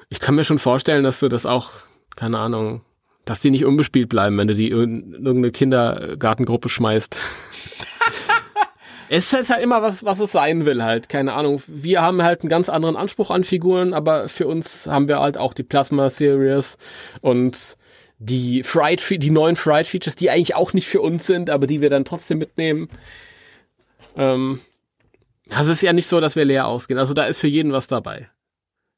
Ich 0.09 0.19
kann 0.19 0.35
mir 0.35 0.43
schon 0.43 0.59
vorstellen, 0.59 1.03
dass 1.03 1.19
du 1.19 1.27
das 1.27 1.45
auch, 1.45 1.71
keine 2.15 2.39
Ahnung, 2.39 2.81
dass 3.25 3.41
die 3.41 3.51
nicht 3.51 3.65
unbespielt 3.65 4.09
bleiben, 4.09 4.37
wenn 4.37 4.47
du 4.47 4.55
die 4.55 4.69
in 4.69 5.13
irgendeine 5.13 5.51
Kindergartengruppe 5.51 6.69
schmeißt. 6.69 7.17
es 9.09 9.33
ist 9.33 9.49
halt 9.49 9.61
immer 9.61 9.81
was, 9.81 10.05
was 10.05 10.19
es 10.19 10.31
sein 10.31 10.65
will 10.65 10.81
halt. 10.81 11.09
Keine 11.09 11.33
Ahnung. 11.33 11.61
Wir 11.67 12.01
haben 12.01 12.23
halt 12.23 12.41
einen 12.41 12.49
ganz 12.49 12.69
anderen 12.69 12.95
Anspruch 12.95 13.29
an 13.29 13.43
Figuren, 13.43 13.93
aber 13.93 14.29
für 14.29 14.47
uns 14.47 14.87
haben 14.87 15.07
wir 15.09 15.19
halt 15.19 15.37
auch 15.37 15.53
die 15.53 15.63
Plasma 15.63 16.07
Series 16.09 16.77
und 17.21 17.77
die 18.19 18.63
Fried, 18.63 19.03
die 19.21 19.29
neuen 19.29 19.55
Fried 19.55 19.85
Features, 19.85 20.15
die 20.15 20.29
eigentlich 20.29 20.55
auch 20.55 20.73
nicht 20.73 20.87
für 20.87 21.01
uns 21.01 21.27
sind, 21.27 21.49
aber 21.49 21.67
die 21.67 21.81
wir 21.81 21.89
dann 21.89 22.05
trotzdem 22.05 22.39
mitnehmen. 22.39 22.89
Ähm, 24.15 24.59
Also 25.49 25.71
es 25.71 25.77
ist 25.77 25.83
ja 25.83 25.93
nicht 25.93 26.07
so, 26.07 26.19
dass 26.19 26.35
wir 26.35 26.43
leer 26.45 26.67
ausgehen. 26.67 26.99
Also 26.99 27.13
da 27.13 27.25
ist 27.25 27.39
für 27.39 27.47
jeden 27.47 27.71
was 27.71 27.87
dabei. 27.87 28.29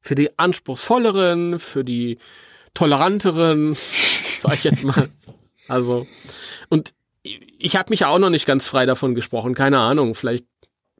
Für 0.00 0.14
die 0.14 0.38
anspruchsvolleren, 0.38 1.58
für 1.58 1.84
die 1.84 2.18
toleranteren, 2.74 3.76
sag 4.38 4.54
ich 4.54 4.64
jetzt 4.64 4.82
mal. 4.82 5.10
Also 5.68 6.06
und 6.68 6.94
ich 7.22 7.76
habe 7.76 7.90
mich 7.90 8.00
ja 8.00 8.08
auch 8.08 8.18
noch 8.18 8.30
nicht 8.30 8.46
ganz 8.46 8.66
frei 8.66 8.86
davon 8.86 9.14
gesprochen. 9.14 9.54
Keine 9.54 9.78
Ahnung, 9.78 10.14
vielleicht 10.14 10.46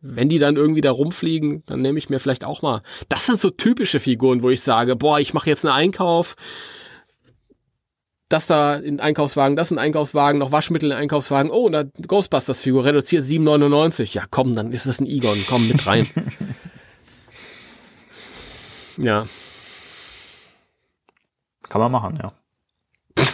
wenn 0.03 0.29
die 0.31 0.39
dann 0.39 0.57
irgendwie 0.57 0.81
da 0.81 0.91
rumfliegen, 0.93 1.63
dann 1.67 1.83
nehme 1.83 1.99
ich 1.99 2.09
mir 2.09 2.21
vielleicht 2.21 2.45
auch 2.45 2.63
mal. 2.63 2.83
Das 3.11 3.27
sind 3.27 3.39
so 3.39 3.51
typische 3.51 4.01
Figuren, 4.01 4.43
wo 4.43 4.49
ich 4.49 4.63
sage, 4.63 4.97
boah, 4.97 5.21
ich 5.21 5.35
mache 5.35 5.51
jetzt 5.51 5.65
einen 5.65 5.75
Einkauf. 5.75 6.37
Das 8.31 8.47
da 8.47 8.77
in 8.77 9.01
Einkaufswagen, 9.01 9.57
das 9.57 9.73
in 9.73 9.79
Einkaufswagen, 9.79 10.39
noch 10.39 10.53
Waschmittel 10.53 10.93
in 10.93 10.97
Einkaufswagen. 10.97 11.51
Oh, 11.51 11.69
da 11.69 11.83
Ghostbusters-Figur 11.83 12.85
reduziert 12.85 13.25
7,99. 13.25 14.15
Ja, 14.15 14.23
komm, 14.31 14.55
dann 14.55 14.71
ist 14.71 14.87
es 14.87 15.01
ein 15.01 15.07
Egon. 15.07 15.45
Komm 15.49 15.67
mit 15.67 15.85
rein. 15.85 16.07
ja. 18.99 19.25
Kann 21.69 21.81
man 21.81 21.91
machen, 21.91 22.21
ja. 22.23 22.33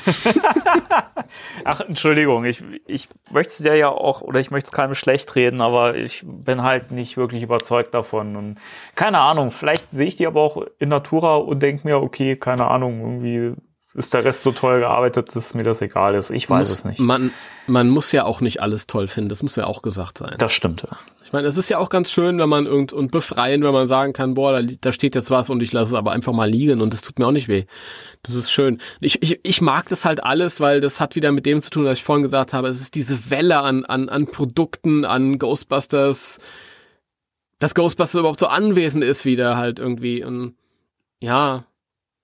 Ach, 1.64 1.80
Entschuldigung, 1.82 2.47
ich, 2.47 2.64
ich 2.86 3.11
möchte 3.30 3.53
es 3.53 3.59
dir 3.59 3.76
ja 3.76 3.90
auch, 3.90 4.22
oder 4.22 4.40
ich 4.40 4.51
möchte 4.51 4.68
es 4.68 4.72
keinem 4.72 4.94
schlecht 4.94 5.34
reden, 5.34 5.61
aber 5.61 5.94
ich 5.94 6.24
bin 6.26 6.62
halt 6.62 6.90
nicht 6.90 7.18
wirklich 7.18 7.42
überzeugt 7.42 7.92
davon. 7.92 8.34
Und 8.34 8.59
keine 8.94 9.18
Ahnung, 9.18 9.51
vielleicht 9.51 9.92
sehe 9.92 10.07
ich 10.07 10.16
die 10.16 10.26
aber 10.26 10.40
auch 10.40 10.64
in 10.78 10.88
Natura 10.88 11.36
und 11.36 11.62
denke 11.62 11.86
mir, 11.86 12.01
okay, 12.01 12.36
keine 12.36 12.70
Ahnung, 12.70 13.01
irgendwie 13.01 13.57
ist 13.97 14.12
der 14.12 14.24
Rest 14.24 14.42
so 14.42 14.53
toll 14.53 14.80
gearbeitet, 14.80 15.34
dass 15.34 15.55
mir 15.55 15.62
das 15.62 15.80
egal 15.80 16.14
ist. 16.14 16.30
Ich 16.30 16.49
weiß 16.51 16.68
muss, 16.68 16.78
es 16.78 16.84
nicht. 16.84 17.01
Man, 17.01 17.32
man 17.66 17.88
muss 17.88 18.12
ja 18.12 18.24
auch 18.24 18.42
nicht 18.42 18.61
alles 18.61 18.86
toll 18.86 19.09
finden, 19.09 19.30
das 19.30 19.42
muss 19.42 19.57
ja 19.57 19.66
auch 19.66 19.80
gesagt 19.80 20.18
sein. 20.18 20.34
Das 20.38 20.53
stimmt. 20.53 20.82
Ja. 20.82 20.99
Ich 21.24 21.32
meine, 21.32 21.49
es 21.49 21.57
ist 21.57 21.70
ja 21.70 21.78
auch 21.78 21.88
ganz 21.88 22.11
schön, 22.11 22.38
wenn 22.38 22.49
man 22.49 22.66
irgend 22.66 22.92
und 22.92 23.11
befreien, 23.11 23.64
wenn 23.64 23.72
man 23.72 23.86
sagen 23.86 24.12
kann, 24.12 24.34
boah, 24.34 24.61
da, 24.61 24.72
da 24.80 24.92
steht 24.92 25.14
jetzt 25.14 25.30
was 25.30 25.49
und 25.49 25.62
ich 25.62 25.72
lasse 25.72 25.92
es 25.92 25.99
aber 25.99 26.12
einfach 26.12 26.34
mal 26.34 26.49
liegen 26.49 26.82
und 26.82 26.92
es 26.92 27.01
tut 27.01 27.18
mir 27.18 27.26
auch 27.26 27.32
nicht 27.32 27.49
weh. 27.49 27.64
Das 28.22 28.34
ist 28.34 28.51
schön. 28.51 28.80
Ich, 29.01 29.22
ich, 29.22 29.40
ich 29.42 29.61
mag 29.62 29.88
das 29.88 30.05
halt 30.05 30.22
alles, 30.22 30.61
weil 30.61 30.80
das 30.80 31.01
hat 31.01 31.16
wieder 31.16 31.32
mit 31.32 31.47
dem 31.47 31.62
zu 31.62 31.70
tun, 31.70 31.86
was 31.86 31.99
ich 31.99 32.05
vorhin 32.05 32.22
gesagt 32.22 32.53
habe. 32.53 32.68
Es 32.68 32.80
ist 32.80 32.94
diese 32.94 33.30
Welle 33.30 33.61
an, 33.61 33.84
an, 33.86 34.09
an 34.09 34.26
Produkten, 34.26 35.05
an 35.05 35.38
Ghostbusters, 35.38 36.38
dass 37.59 37.74
Ghostbusters 37.74 38.20
überhaupt 38.20 38.40
so 38.40 38.49
anwesend 38.49 39.03
ist 39.03 39.24
wieder 39.24 39.57
halt 39.57 39.78
irgendwie. 39.78 40.22
Und 40.22 40.55
ja. 41.20 41.64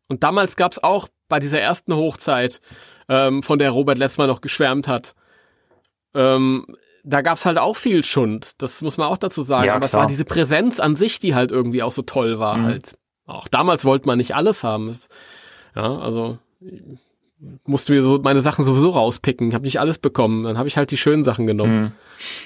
Und 0.09 0.23
damals 0.23 0.57
gab's 0.57 0.79
auch 0.79 1.09
bei 1.33 1.39
dieser 1.41 1.59
ersten 1.61 1.95
Hochzeit, 1.97 2.61
ähm, 3.09 3.43
von 3.43 3.59
der 3.59 3.71
Robert 3.71 3.97
letztes 3.99 4.19
Mal 4.19 4.27
noch 4.29 4.43
geschwärmt 4.43 4.87
hat, 4.87 5.15
ähm, 6.15 6.67
da 7.05 7.23
gab's 7.23 7.47
halt 7.47 7.57
auch 7.59 7.77
viel 7.77 8.05
Schund. 8.05 8.63
Das 8.63 8.83
muss 8.83 8.99
man 8.99 9.09
auch 9.09 9.17
dazu 9.17 9.43
sagen. 9.43 9.67
Ja, 9.67 9.75
Aber 9.77 9.87
es 9.87 9.95
war 9.95 10.07
diese 10.07 10.25
Präsenz 10.27 10.79
an 10.79 10.95
sich, 10.95 11.19
die 11.19 11.35
halt 11.35 11.51
irgendwie 11.51 11.83
auch 11.83 11.91
so 11.91 12.03
toll 12.03 12.39
war 12.39 12.59
Mhm. 12.59 12.65
halt. 12.67 12.99
Auch 13.27 13.49
damals 13.49 13.85
wollte 13.85 14.07
man 14.07 14.19
nicht 14.19 14.35
alles 14.37 14.63
haben. 14.63 14.89
Es, 14.89 15.09
ja, 15.75 15.99
also 15.99 16.39
musste 17.65 17.93
mir 17.93 18.03
so 18.03 18.21
meine 18.23 18.41
Sachen 18.41 18.65
sowieso 18.65 18.91
rauspicken. 18.91 19.49
Ich 19.49 19.55
habe 19.55 19.65
nicht 19.65 19.81
alles 19.81 19.99
bekommen. 19.99 20.45
Dann 20.45 20.59
habe 20.59 20.69
ich 20.69 20.77
halt 20.77 20.91
die 20.93 20.97
schönen 20.97 21.25
Sachen 21.25 21.47
genommen. 21.47 21.93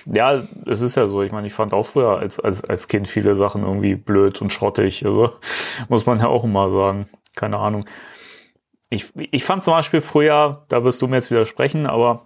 Ja, 0.07 0.43
es 0.65 0.81
ist 0.81 0.95
ja 0.95 1.05
so. 1.07 1.23
Ich 1.23 1.33
meine, 1.33 1.47
ich 1.47 1.53
fand 1.53 1.75
auch 1.75 1.85
früher 1.85 2.17
als, 2.19 2.41
als, 2.41 2.65
als 2.65 2.89
Kind 2.89 3.09
viele 3.09 3.35
Sachen 3.35 3.63
irgendwie 3.63 3.95
blöd 3.95 4.41
und 4.41 4.53
schrottig. 4.55 5.05
Also 5.05 5.33
muss 5.91 6.07
man 6.07 6.19
ja 6.21 6.29
auch 6.29 6.45
immer 6.45 6.71
sagen. 6.71 7.09
Keine 7.35 7.59
Ahnung. 7.59 7.85
Ich, 8.91 9.13
ich 9.17 9.45
fand 9.45 9.65
zum 9.65 9.75
Beispiel 9.75 10.01
früher, 10.01 10.65
da 10.69 10.85
wirst 10.85 11.03
du 11.03 11.09
mir 11.09 11.17
jetzt 11.17 11.31
widersprechen, 11.31 11.87
aber 11.87 12.23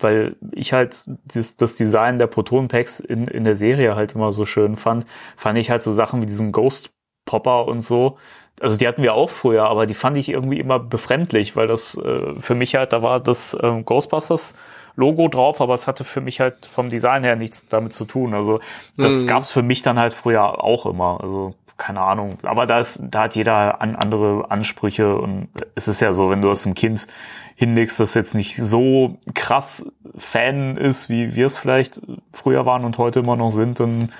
weil 0.00 0.36
ich 0.52 0.72
halt 0.72 1.04
das, 1.24 1.56
das 1.56 1.74
Design 1.76 2.18
der 2.18 2.28
Proton-Packs 2.28 3.00
in, 3.00 3.26
in 3.26 3.44
der 3.44 3.54
Serie 3.56 3.96
halt 3.96 4.14
immer 4.14 4.32
so 4.32 4.46
schön 4.46 4.76
fand, 4.76 5.06
fand 5.36 5.58
ich 5.58 5.70
halt 5.70 5.82
so 5.82 5.92
Sachen 5.92 6.22
wie 6.22 6.26
diesen 6.26 6.52
Ghost 6.52 6.90
Popper 7.26 7.66
und 7.68 7.80
so. 7.82 8.18
Also 8.60 8.76
die 8.76 8.86
hatten 8.86 9.02
wir 9.02 9.14
auch 9.14 9.30
früher, 9.30 9.64
aber 9.64 9.86
die 9.86 9.94
fand 9.94 10.16
ich 10.16 10.28
irgendwie 10.28 10.60
immer 10.60 10.78
befremdlich, 10.78 11.56
weil 11.56 11.66
das 11.66 11.96
äh, 11.98 12.34
für 12.38 12.54
mich 12.54 12.74
halt, 12.76 12.92
da 12.92 13.02
war 13.02 13.20
das 13.20 13.56
ähm, 13.62 13.84
Ghostbusters 13.84 14.54
Logo 14.94 15.28
drauf, 15.28 15.60
aber 15.62 15.74
es 15.74 15.86
hatte 15.86 16.04
für 16.04 16.20
mich 16.20 16.40
halt 16.40 16.66
vom 16.66 16.90
Design 16.90 17.24
her 17.24 17.36
nichts 17.36 17.66
damit 17.68 17.94
zu 17.94 18.04
tun. 18.04 18.34
Also 18.34 18.60
das 19.00 19.24
Mhm. 19.24 19.26
gab's 19.26 19.50
für 19.52 19.62
mich 19.62 19.82
dann 19.82 19.98
halt 19.98 20.14
früher 20.14 20.62
auch 20.62 20.84
immer. 20.86 21.20
Also 21.22 21.54
keine 21.82 22.00
Ahnung. 22.00 22.38
Aber 22.44 22.66
da 22.66 22.78
ist, 22.78 23.02
da 23.02 23.22
hat 23.22 23.34
jeder 23.34 23.80
an, 23.80 23.96
andere 23.96 24.50
Ansprüche 24.50 25.16
und 25.16 25.48
es 25.74 25.88
ist 25.88 26.00
ja 26.00 26.12
so, 26.12 26.30
wenn 26.30 26.40
du 26.40 26.48
das 26.48 26.64
einem 26.64 26.76
Kind 26.76 27.08
hinlegst, 27.56 27.98
das 27.98 28.14
jetzt 28.14 28.36
nicht 28.36 28.56
so 28.56 29.18
krass 29.34 29.90
Fan 30.16 30.76
ist, 30.76 31.10
wie 31.10 31.34
wir 31.34 31.46
es 31.46 31.56
vielleicht 31.56 32.00
früher 32.32 32.66
waren 32.66 32.84
und 32.84 32.98
heute 32.98 33.18
immer 33.18 33.34
noch 33.34 33.50
sind, 33.50 33.80
dann 33.80 34.12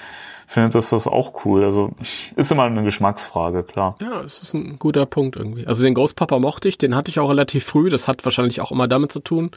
findet 0.49 0.75
das 0.75 0.91
das 0.91 1.07
auch 1.07 1.45
cool. 1.45 1.65
Also 1.65 1.93
ist 2.35 2.51
immer 2.51 2.65
eine 2.65 2.83
Geschmacksfrage, 2.83 3.63
klar. 3.63 3.95
Ja, 4.01 4.23
es 4.23 4.43
ist 4.43 4.55
ein 4.55 4.81
guter 4.81 5.07
Punkt 5.07 5.37
irgendwie. 5.37 5.65
Also 5.69 5.85
den 5.85 5.95
Ghost 5.95 6.17
Papa 6.17 6.41
mochte 6.41 6.69
ich, 6.69 6.79
den 6.79 6.97
hatte 6.97 7.13
ich 7.13 7.21
auch 7.21 7.31
relativ 7.31 7.65
früh. 7.65 7.91
Das 7.91 8.09
hat 8.09 8.25
wahrscheinlich 8.25 8.61
auch 8.61 8.73
immer 8.73 8.89
damit 8.89 9.13
zu 9.13 9.21
tun. 9.21 9.53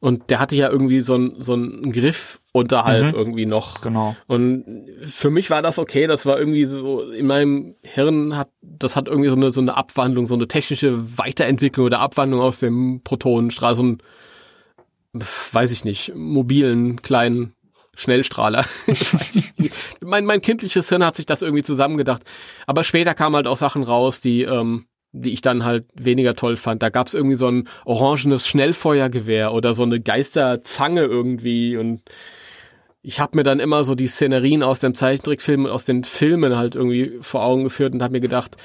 Und 0.00 0.30
der 0.30 0.38
hatte 0.38 0.56
ja 0.56 0.70
irgendwie 0.70 1.02
so 1.02 1.14
einen 1.14 1.42
so 1.42 1.52
einen 1.52 1.92
Griff 1.92 2.40
unterhalb 2.52 3.12
Mhm. 3.12 3.18
irgendwie 3.18 3.44
noch. 3.46 3.82
Genau. 3.82 4.16
Und 4.26 4.86
für 5.04 5.28
mich 5.30 5.50
war 5.50 5.60
das 5.60 5.78
okay. 5.78 6.06
Das 6.06 6.24
war 6.24 6.38
irgendwie 6.38 6.64
so 6.64 7.02
in 7.02 7.26
meinem 7.26 7.74
Hirn 7.82 8.34
hat 8.36 8.48
das 8.62 8.96
hat 8.96 9.08
irgendwie 9.08 9.28
so 9.28 9.36
eine 9.36 9.50
so 9.50 9.60
eine 9.60 9.76
Abwandlung, 9.76 10.26
so 10.26 10.34
eine 10.34 10.48
technische 10.48 11.18
Weiterentwicklung 11.18 11.86
oder 11.86 12.00
Abwandlung 12.00 12.40
aus 12.40 12.60
dem 12.60 13.02
Protonenstrahl, 13.04 13.74
so 13.74 13.82
ein 13.82 13.98
weiß 15.52 15.72
ich 15.72 15.84
nicht, 15.84 16.14
mobilen 16.14 17.02
kleinen 17.02 17.54
Schnellstrahler. 17.96 18.64
weiß 18.86 19.36
ich 19.36 19.58
nicht. 19.58 19.74
Mein, 20.00 20.24
mein 20.24 20.40
kindliches 20.40 20.88
Hirn 20.88 21.04
hat 21.04 21.16
sich 21.16 21.26
das 21.26 21.42
irgendwie 21.42 21.64
zusammengedacht. 21.64 22.22
Aber 22.66 22.84
später 22.84 23.14
kamen 23.14 23.36
halt 23.36 23.46
auch 23.48 23.56
Sachen 23.56 23.82
raus, 23.82 24.20
die, 24.20 24.42
ähm, 24.42 24.86
die 25.12 25.32
ich 25.32 25.42
dann 25.42 25.64
halt 25.64 25.86
weniger 25.94 26.36
toll 26.36 26.56
fand. 26.56 26.82
Da 26.82 26.88
gab's 26.88 27.14
irgendwie 27.14 27.36
so 27.36 27.48
ein 27.48 27.68
orangenes 27.84 28.46
Schnellfeuergewehr 28.46 29.52
oder 29.52 29.74
so 29.74 29.82
eine 29.82 30.00
Geisterzange 30.00 31.02
irgendwie 31.02 31.76
und 31.76 32.02
ich 33.02 33.18
habe 33.18 33.36
mir 33.36 33.42
dann 33.42 33.60
immer 33.60 33.82
so 33.82 33.94
die 33.94 34.06
Szenerien 34.06 34.62
aus 34.62 34.78
dem 34.80 34.94
Zeichentrickfilm 34.94 35.64
und 35.64 35.70
aus 35.70 35.84
den 35.84 36.04
Filmen 36.04 36.56
halt 36.56 36.74
irgendwie 36.74 37.18
vor 37.22 37.42
Augen 37.42 37.64
geführt 37.64 37.94
und 37.94 38.02
habe 38.02 38.12
mir 38.12 38.20
gedacht, 38.20 38.56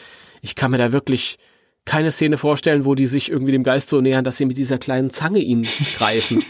ich 0.42 0.56
kann 0.56 0.72
mir 0.72 0.78
da 0.78 0.92
wirklich 0.92 1.38
keine 1.86 2.12
Szene 2.12 2.38
vorstellen, 2.38 2.84
wo 2.84 2.96
die 2.96 3.08
sich 3.08 3.32
irgendwie 3.32 3.54
dem 3.54 3.64
Geist 3.64 3.90
so 3.90 4.02
nähern, 4.02 4.26
dass 4.26 4.38
sie 4.38 4.46
mit 4.46 4.58
dieser 4.58 4.78
kleinen 4.78 5.10
Zange 5.10 5.40
ihn 5.40 5.64
greifen. 5.98 6.44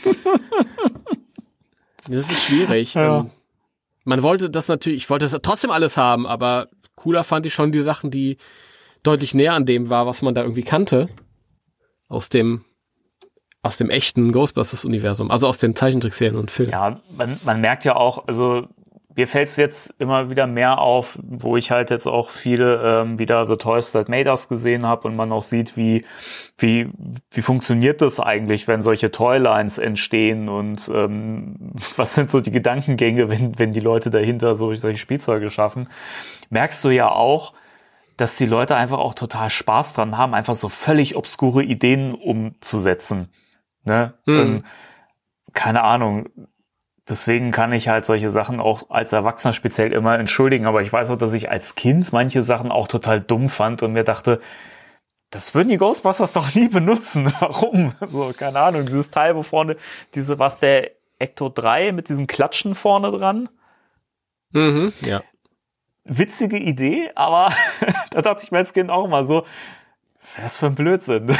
das 2.07 2.29
ist 2.31 2.43
schwierig. 2.45 2.93
Ja. 2.95 3.19
Ähm, 3.19 3.29
Man 4.03 4.23
wollte 4.23 4.49
das 4.49 4.67
natürlich, 4.67 5.03
ich 5.03 5.09
wollte 5.09 5.25
das 5.25 5.39
trotzdem 5.41 5.71
alles 5.71 5.97
haben, 5.97 6.25
aber 6.25 6.69
cooler 6.95 7.23
fand 7.23 7.45
ich 7.45 7.53
schon 7.53 7.71
die 7.71 7.81
Sachen, 7.81 8.11
die 8.11 8.37
deutlich 9.05 9.33
näher 9.33 9.53
an 9.53 9.65
dem 9.65 9.89
war, 9.89 10.05
was 10.05 10.21
man 10.21 10.35
da 10.35 10.41
irgendwie 10.41 10.63
kannte. 10.63 11.09
Aus 12.07 12.29
dem, 12.29 12.63
aus 13.61 13.77
dem 13.77 13.89
echten 13.89 14.31
Ghostbusters-Universum, 14.31 15.31
also 15.31 15.47
aus 15.47 15.57
den 15.57 15.75
Zeichentrickserien 15.75 16.37
und 16.37 16.51
Filmen. 16.51 16.71
Ja, 16.71 17.01
man, 17.09 17.39
man 17.43 17.61
merkt 17.61 17.83
ja 17.83 17.95
auch, 17.95 18.27
also 18.27 18.67
mir 19.15 19.27
fällt 19.27 19.47
es 19.47 19.55
jetzt 19.55 19.95
immer 19.97 20.29
wieder 20.29 20.45
mehr 20.45 20.79
auf, 20.79 21.17
wo 21.23 21.55
ich 21.55 21.71
halt 21.71 21.89
jetzt 21.89 22.05
auch 22.05 22.29
viele 22.29 22.81
ähm, 22.83 23.17
wieder 23.17 23.45
The 23.45 23.55
Toys 23.55 23.93
That 23.93 24.09
Made 24.09 24.29
Us 24.29 24.49
gesehen 24.49 24.85
habe 24.85 25.07
und 25.07 25.15
man 25.15 25.31
auch 25.31 25.43
sieht, 25.43 25.77
wie, 25.77 26.05
wie, 26.57 26.89
wie 27.31 27.41
funktioniert 27.41 28.01
das 28.01 28.19
eigentlich, 28.19 28.67
wenn 28.67 28.81
solche 28.81 29.11
Toylines 29.11 29.77
entstehen 29.77 30.49
und 30.49 30.91
ähm, 30.93 31.71
was 31.95 32.13
sind 32.13 32.29
so 32.29 32.41
die 32.41 32.51
Gedankengänge, 32.51 33.29
wenn, 33.29 33.57
wenn 33.57 33.71
die 33.71 33.79
Leute 33.79 34.09
dahinter 34.09 34.55
so, 34.55 34.73
solche 34.73 34.99
Spielzeuge 34.99 35.49
schaffen, 35.49 35.87
merkst 36.49 36.83
du 36.83 36.89
ja 36.89 37.09
auch, 37.09 37.53
dass 38.17 38.37
die 38.37 38.45
Leute 38.45 38.75
einfach 38.75 38.99
auch 38.99 39.13
total 39.13 39.49
Spaß 39.49 39.93
dran 39.93 40.17
haben, 40.17 40.33
einfach 40.33 40.55
so 40.55 40.69
völlig 40.69 41.15
obskure 41.15 41.63
Ideen 41.63 42.15
umzusetzen. 42.15 43.29
Ne? 43.83 44.13
Mhm. 44.25 44.39
Und, 44.39 44.63
keine 45.53 45.83
Ahnung, 45.83 46.29
deswegen 47.07 47.51
kann 47.51 47.71
ich 47.71 47.87
halt 47.87 48.05
solche 48.05 48.29
Sachen 48.29 48.59
auch 48.59 48.89
als 48.89 49.13
Erwachsener 49.13 49.53
speziell 49.53 49.93
immer 49.93 50.17
entschuldigen. 50.19 50.65
Aber 50.65 50.81
ich 50.81 50.91
weiß 50.91 51.11
auch, 51.11 51.17
dass 51.17 51.33
ich 51.33 51.49
als 51.49 51.75
Kind 51.75 52.11
manche 52.11 52.43
Sachen 52.43 52.71
auch 52.71 52.87
total 52.87 53.21
dumm 53.21 53.49
fand 53.49 53.83
und 53.83 53.93
mir 53.93 54.03
dachte, 54.03 54.39
das 55.29 55.55
würden 55.55 55.69
die 55.69 55.77
Ghostbusters 55.77 56.33
doch 56.33 56.53
nie 56.55 56.67
benutzen. 56.67 57.33
Warum? 57.39 57.93
So, 58.09 58.33
keine 58.37 58.59
Ahnung. 58.59 58.85
Dieses 58.85 59.09
Teil, 59.09 59.35
wo 59.35 59.43
vorne, 59.43 59.75
diese, 60.13 60.39
was 60.39 60.59
der 60.59 60.91
Ecto 61.19 61.49
3 61.49 61.91
mit 61.91 62.09
diesen 62.09 62.27
Klatschen 62.27 62.75
vorne 62.75 63.11
dran. 63.11 63.49
Mhm, 64.51 64.93
ja. 65.01 65.23
Witzige 66.05 66.57
Idee, 66.57 67.11
aber 67.15 67.51
da 68.11 68.21
dachte 68.21 68.43
ich 68.43 68.51
mir 68.51 68.59
als 68.59 68.73
Kind 68.73 68.89
auch 68.89 69.07
mal 69.07 69.25
so, 69.25 69.45
was 70.37 70.57
für 70.57 70.67
ein 70.67 70.75
Blödsinn. 70.75 71.35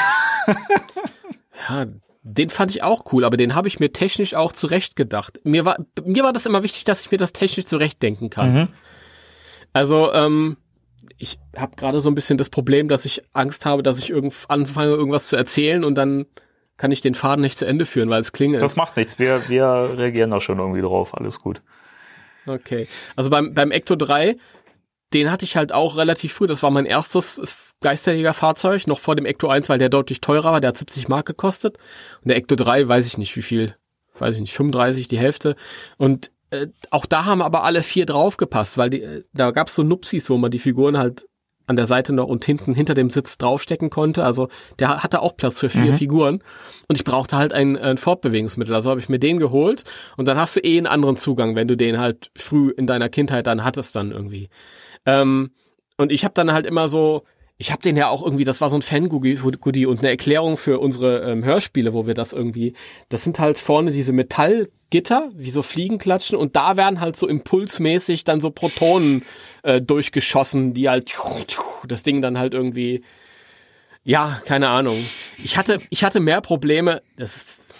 Ja, 1.68 1.86
den 2.24 2.50
fand 2.50 2.72
ich 2.72 2.82
auch 2.82 3.12
cool, 3.12 3.24
aber 3.24 3.38
den 3.38 3.56
habe 3.56 3.68
ich 3.68 3.80
mir 3.80 3.94
technisch 3.94 4.34
auch 4.34 4.52
zurechtgedacht. 4.52 5.40
Mir 5.44 5.66
war, 5.66 5.78
mir 6.04 6.24
war 6.24 6.34
das 6.34 6.46
immer 6.48 6.64
wichtig, 6.64 6.84
dass 6.84 7.02
ich 7.02 7.12
mir 7.12 7.18
das 7.18 7.34
technisch 7.34 7.68
zurechtdenken 7.68 8.30
kann. 8.30 8.54
Mhm. 8.54 8.68
Also, 9.74 10.12
ähm, 10.14 10.58
ich 11.18 11.40
habe 11.56 11.76
gerade 11.76 12.02
so 12.02 12.10
ein 12.10 12.16
bisschen 12.16 12.38
das 12.38 12.50
Problem, 12.50 12.88
dass 12.88 13.06
ich 13.06 13.22
Angst 13.34 13.66
habe, 13.66 13.84
dass 13.84 14.00
ich 14.00 14.10
irgend, 14.10 14.34
anfange, 14.48 14.92
irgendwas 14.92 15.28
zu 15.28 15.36
erzählen 15.36 15.84
und 15.84 15.96
dann 15.96 16.26
kann 16.78 16.92
ich 16.92 17.02
den 17.02 17.16
Faden 17.16 17.42
nicht 17.42 17.58
zu 17.58 17.66
Ende 17.66 17.86
führen, 17.86 18.10
weil 18.10 18.22
es 18.22 18.32
klingelt. 18.32 18.62
Das 18.62 18.76
macht 18.76 18.98
nichts. 18.98 19.18
Wir, 19.20 19.48
wir 19.48 19.94
reagieren 19.96 20.32
da 20.32 20.42
schon 20.42 20.60
irgendwie 20.60 20.82
drauf. 20.82 21.16
Alles 21.16 21.40
gut. 21.40 21.62
Okay. 22.48 22.88
Also 23.16 23.30
beim, 23.30 23.54
beim 23.54 23.72
Ecto 23.72 23.96
3, 23.96 24.38
den 25.14 25.32
hatte 25.32 25.46
ich 25.46 25.56
halt 25.56 25.72
auch 25.72 25.98
relativ 25.98 26.34
früh. 26.34 26.48
Das 26.48 26.64
war 26.64 26.72
mein 26.72 26.86
erstes 26.86 27.74
Geisterjägerfahrzeug, 27.82 28.88
noch 28.88 29.00
vor 29.00 29.16
dem 29.16 29.26
Ecto 29.26 29.48
1, 29.48 29.70
weil 29.70 29.80
der 29.80 29.90
deutlich 29.90 30.22
teurer 30.22 30.52
war. 30.52 30.62
Der 30.62 30.70
hat 30.70 30.78
70 30.78 31.08
Mark 31.08 31.26
gekostet. 31.26 31.78
Und 32.22 32.30
der 32.30 32.38
Ecto 32.38 32.56
3, 32.56 32.88
weiß 32.88 33.08
ich 33.08 33.18
nicht 33.18 33.36
wie 33.36 33.42
viel. 33.42 33.76
Weiß 34.18 34.36
ich 34.36 34.42
nicht, 34.42 34.54
35, 34.54 35.08
die 35.08 35.18
Hälfte. 35.18 35.56
Und 35.98 36.32
äh, 36.52 36.68
auch 36.90 37.06
da 37.06 37.26
haben 37.26 37.42
aber 37.42 37.64
alle 37.64 37.84
vier 37.84 38.06
draufgepasst, 38.06 38.78
weil 38.78 38.90
die, 38.90 39.02
äh, 39.02 39.24
da 39.34 39.52
gab 39.52 39.68
es 39.68 39.76
so 39.76 39.84
Nupsis, 39.84 40.30
wo 40.30 40.38
man 40.38 40.52
die 40.52 40.60
Figuren 40.60 40.98
halt 40.98 41.28
an 41.68 41.76
der 41.76 41.86
Seite 41.86 42.14
noch 42.14 42.28
und 42.28 42.46
hinten 42.46 42.74
hinter 42.74 42.94
dem 42.94 43.10
Sitz 43.10 43.38
draufstecken 43.38 43.90
konnte. 43.90 44.24
Also 44.24 44.50
der 44.80 45.04
hatte 45.04 45.22
auch 45.22 45.36
Platz 45.36 45.60
für 45.60 45.70
vier 45.70 45.92
mhm. 45.92 45.94
Figuren. 45.94 46.44
Und 46.88 46.96
ich 46.96 47.04
brauchte 47.04 47.38
halt 47.38 47.54
ein, 47.54 47.78
ein 47.78 47.98
Fortbewegungsmittel. 47.98 48.74
Also 48.74 48.90
habe 48.90 49.00
ich 49.00 49.10
mir 49.10 49.20
den 49.20 49.40
geholt 49.40 49.84
und 50.18 50.28
dann 50.28 50.38
hast 50.38 50.56
du 50.56 50.60
eh 50.62 50.78
einen 50.78 50.88
anderen 50.88 51.18
Zugang, 51.18 51.56
wenn 51.56 51.68
du 51.68 51.76
den 51.76 52.00
halt 52.00 52.32
früh 52.36 52.70
in 52.70 52.88
deiner 52.88 53.10
Kindheit 53.10 53.48
dann 53.48 53.64
hattest 53.64 53.96
dann 53.96 54.12
irgendwie. 54.12 54.50
Ähm, 55.06 55.52
und 55.98 56.12
ich 56.12 56.24
habe 56.24 56.34
dann 56.34 56.52
halt 56.52 56.66
immer 56.66 56.88
so, 56.88 57.24
ich 57.58 57.72
habe 57.72 57.82
den 57.82 57.96
ja 57.96 58.10
auch 58.10 58.22
irgendwie, 58.24 58.44
das 58.44 58.60
war 58.60 58.70
so 58.70 58.78
ein 58.78 58.82
Fan-Goodie 58.82 59.86
und 59.86 60.00
eine 60.00 60.10
Erklärung 60.10 60.58
für 60.58 60.80
unsere 60.80 61.22
ähm, 61.22 61.44
Hörspiele, 61.44 61.94
wo 61.94 62.06
wir 62.06 62.14
das 62.14 62.34
irgendwie, 62.34 62.74
das 63.10 63.24
sind 63.24 63.40
halt 63.40 63.58
vorne 63.58 63.92
diese 63.92 64.12
Metallgitter, 64.96 65.32
wie 65.36 65.50
so 65.50 65.62
Fliegenklatschen 65.62 66.38
und 66.38 66.56
da 66.56 66.78
werden 66.78 67.02
halt 67.02 67.16
so 67.16 67.28
impulsmäßig 67.28 68.24
dann 68.24 68.42
so 68.42 68.50
Protonen 68.50 69.24
äh, 69.64 69.82
durchgeschossen, 69.82 70.74
die 70.74 70.90
halt 70.90 71.18
das 71.88 72.04
Ding 72.04 72.22
dann 72.22 72.38
halt 72.38 72.54
irgendwie, 72.54 73.04
ja, 74.04 74.40
keine 74.46 74.70
Ahnung. 74.70 75.06
Ich 75.44 75.58
hatte, 75.58 75.80
ich 75.90 76.04
hatte 76.04 76.20
mehr 76.20 76.42
Probleme, 76.42 77.02
das 77.18 77.36
ist 77.36 77.74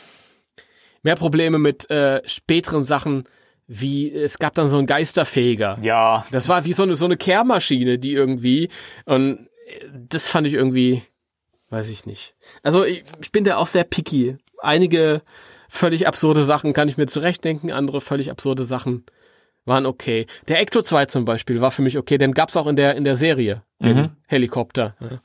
mehr 1.04 1.16
Probleme 1.16 1.58
mit 1.58 1.90
äh, 1.90 2.22
späteren 2.28 2.86
Sachen, 2.86 3.26
wie 3.68 4.12
es 4.12 4.38
gab 4.38 4.54
dann 4.56 4.70
so 4.70 4.78
einen 4.78 4.88
Geisterfeger. 4.88 5.80
Ja. 5.82 6.26
Das 6.32 6.48
war 6.50 6.66
wie 6.66 6.74
so 6.74 6.84
eine 6.84 6.96
so 6.96 7.06
eine 7.06 7.18
Kehrmaschine, 7.18 7.98
die 7.98 8.14
irgendwie 8.14 8.70
und 9.06 9.50
das 9.92 10.30
fand 10.30 10.46
ich 10.48 10.54
irgendwie, 10.54 11.02
weiß 11.70 11.90
ich 11.90 12.06
nicht. 12.06 12.36
Also 12.62 12.84
ich, 12.84 13.04
ich 13.22 13.32
bin 13.32 13.44
da 13.44 13.58
auch 13.58 13.68
sehr 13.68 13.84
picky. 13.84 14.38
Einige 14.62 15.22
völlig 15.70 16.08
absurde 16.08 16.44
Sachen 16.44 16.74
kann 16.74 16.88
ich 16.90 16.98
mir 16.98 17.08
zurechtdenken, 17.08 17.72
andere 17.72 18.02
völlig 18.02 18.32
absurde 18.32 18.64
Sachen 18.64 19.06
waren 19.66 19.86
okay. 19.86 20.28
Der 20.48 20.60
Ecto 20.60 20.82
2 20.82 21.06
zum 21.08 21.26
Beispiel 21.26 21.62
war 21.62 21.72
für 21.72 21.82
mich 21.82 21.98
okay, 21.98 22.18
den 22.18 22.34
gab's 22.34 22.56
auch 22.56 22.68
in 22.68 22.76
der 22.76 22.96
in 22.96 23.04
der 23.04 23.16
Serie, 23.16 23.64
den 23.80 23.98
mhm. 23.98 24.10
Helikopter. 24.28 24.96
Ja. 25.00 25.20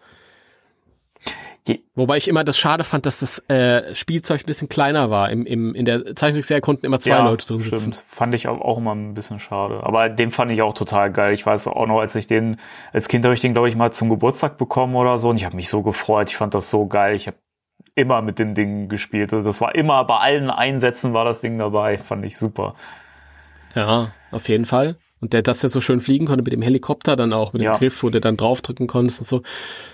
Wobei 1.95 2.17
ich 2.17 2.29
immer 2.29 2.43
das 2.45 2.59
schade 2.59 2.85
fand, 2.85 3.07
dass 3.07 3.21
das 3.21 3.39
äh, 3.49 3.95
Spielzeug 3.95 4.41
ein 4.41 4.47
bisschen 4.47 4.69
kleiner 4.69 5.11
war. 5.11 5.31
Im, 5.31 5.45
im, 5.47 5.75
in 5.75 5.85
der 5.85 6.17
Zeichentrickserie 6.17 6.61
konnten 6.61 6.87
immer 6.87 7.01
zwei 7.01 7.11
ja, 7.11 7.25
Leute 7.25 7.47
drin 7.47 7.61
sitzen. 7.61 7.93
Stimmt. 7.93 8.05
Fand 8.07 8.35
ich 8.35 8.49
auch, 8.49 8.61
auch 8.61 8.79
immer 8.79 8.95
ein 8.95 9.15
bisschen 9.15 9.39
schade. 9.39 9.83
Aber 9.83 10.09
den 10.09 10.31
fand 10.31 10.51
ich 10.51 10.63
auch 10.63 10.75
total 10.75 11.13
geil. 11.13 11.35
Ich 11.35 11.45
weiß 11.45 11.69
auch 11.69 11.87
noch, 11.87 12.01
als 12.01 12.15
ich 12.15 12.27
den, 12.27 12.57
als 12.93 13.09
Kind 13.09 13.25
habe 13.25 13.35
ich 13.35 13.41
den, 13.41 13.53
glaube 13.53 13.69
ich, 13.69 13.77
mal 13.77 13.93
zum 13.93 14.09
Geburtstag 14.09 14.57
bekommen 14.59 14.97
oder 14.97 15.19
so. 15.19 15.29
Und 15.29 15.37
ich 15.37 15.45
habe 15.45 15.57
mich 15.57 15.69
so 15.69 15.83
gefreut. 15.83 16.31
Ich 16.31 16.37
fand 16.37 16.55
das 16.55 16.71
so 16.71 16.87
geil. 16.87 17.15
Ich 17.15 17.27
habe 17.27 17.37
immer 17.95 18.23
mit 18.23 18.39
dem 18.39 18.55
Ding 18.55 18.89
gespielt. 18.89 19.33
Also 19.33 19.49
das 19.49 19.61
war 19.61 19.75
immer 19.75 20.05
bei 20.05 20.17
allen 20.17 20.51
Einsätzen 20.51 21.13
war 21.13 21.25
das 21.25 21.41
Ding 21.41 21.59
dabei. 21.59 21.99
Fand 21.99 22.25
ich 22.25 22.37
super. 22.37 22.75
Ja, 23.75 24.13
auf 24.31 24.49
jeden 24.49 24.67
Fall. 24.67 24.97
Und 25.21 25.35
der, 25.35 25.43
dass 25.43 25.61
der 25.61 25.71
so 25.71 25.81
schön 25.81 26.01
fliegen 26.01 26.27
konnte 26.27 26.43
mit 26.43 26.53
dem 26.53 26.63
Helikopter 26.63 27.15
dann 27.15 27.33
auch, 27.33 27.53
mit 27.53 27.61
dem 27.61 27.67
ja. 27.67 27.77
Griff, 27.77 28.03
wo 28.03 28.09
du 28.09 28.21
dann 28.21 28.37
draufdrücken 28.39 28.87
konntest 28.87 29.21
und 29.21 29.27
so. 29.27 29.43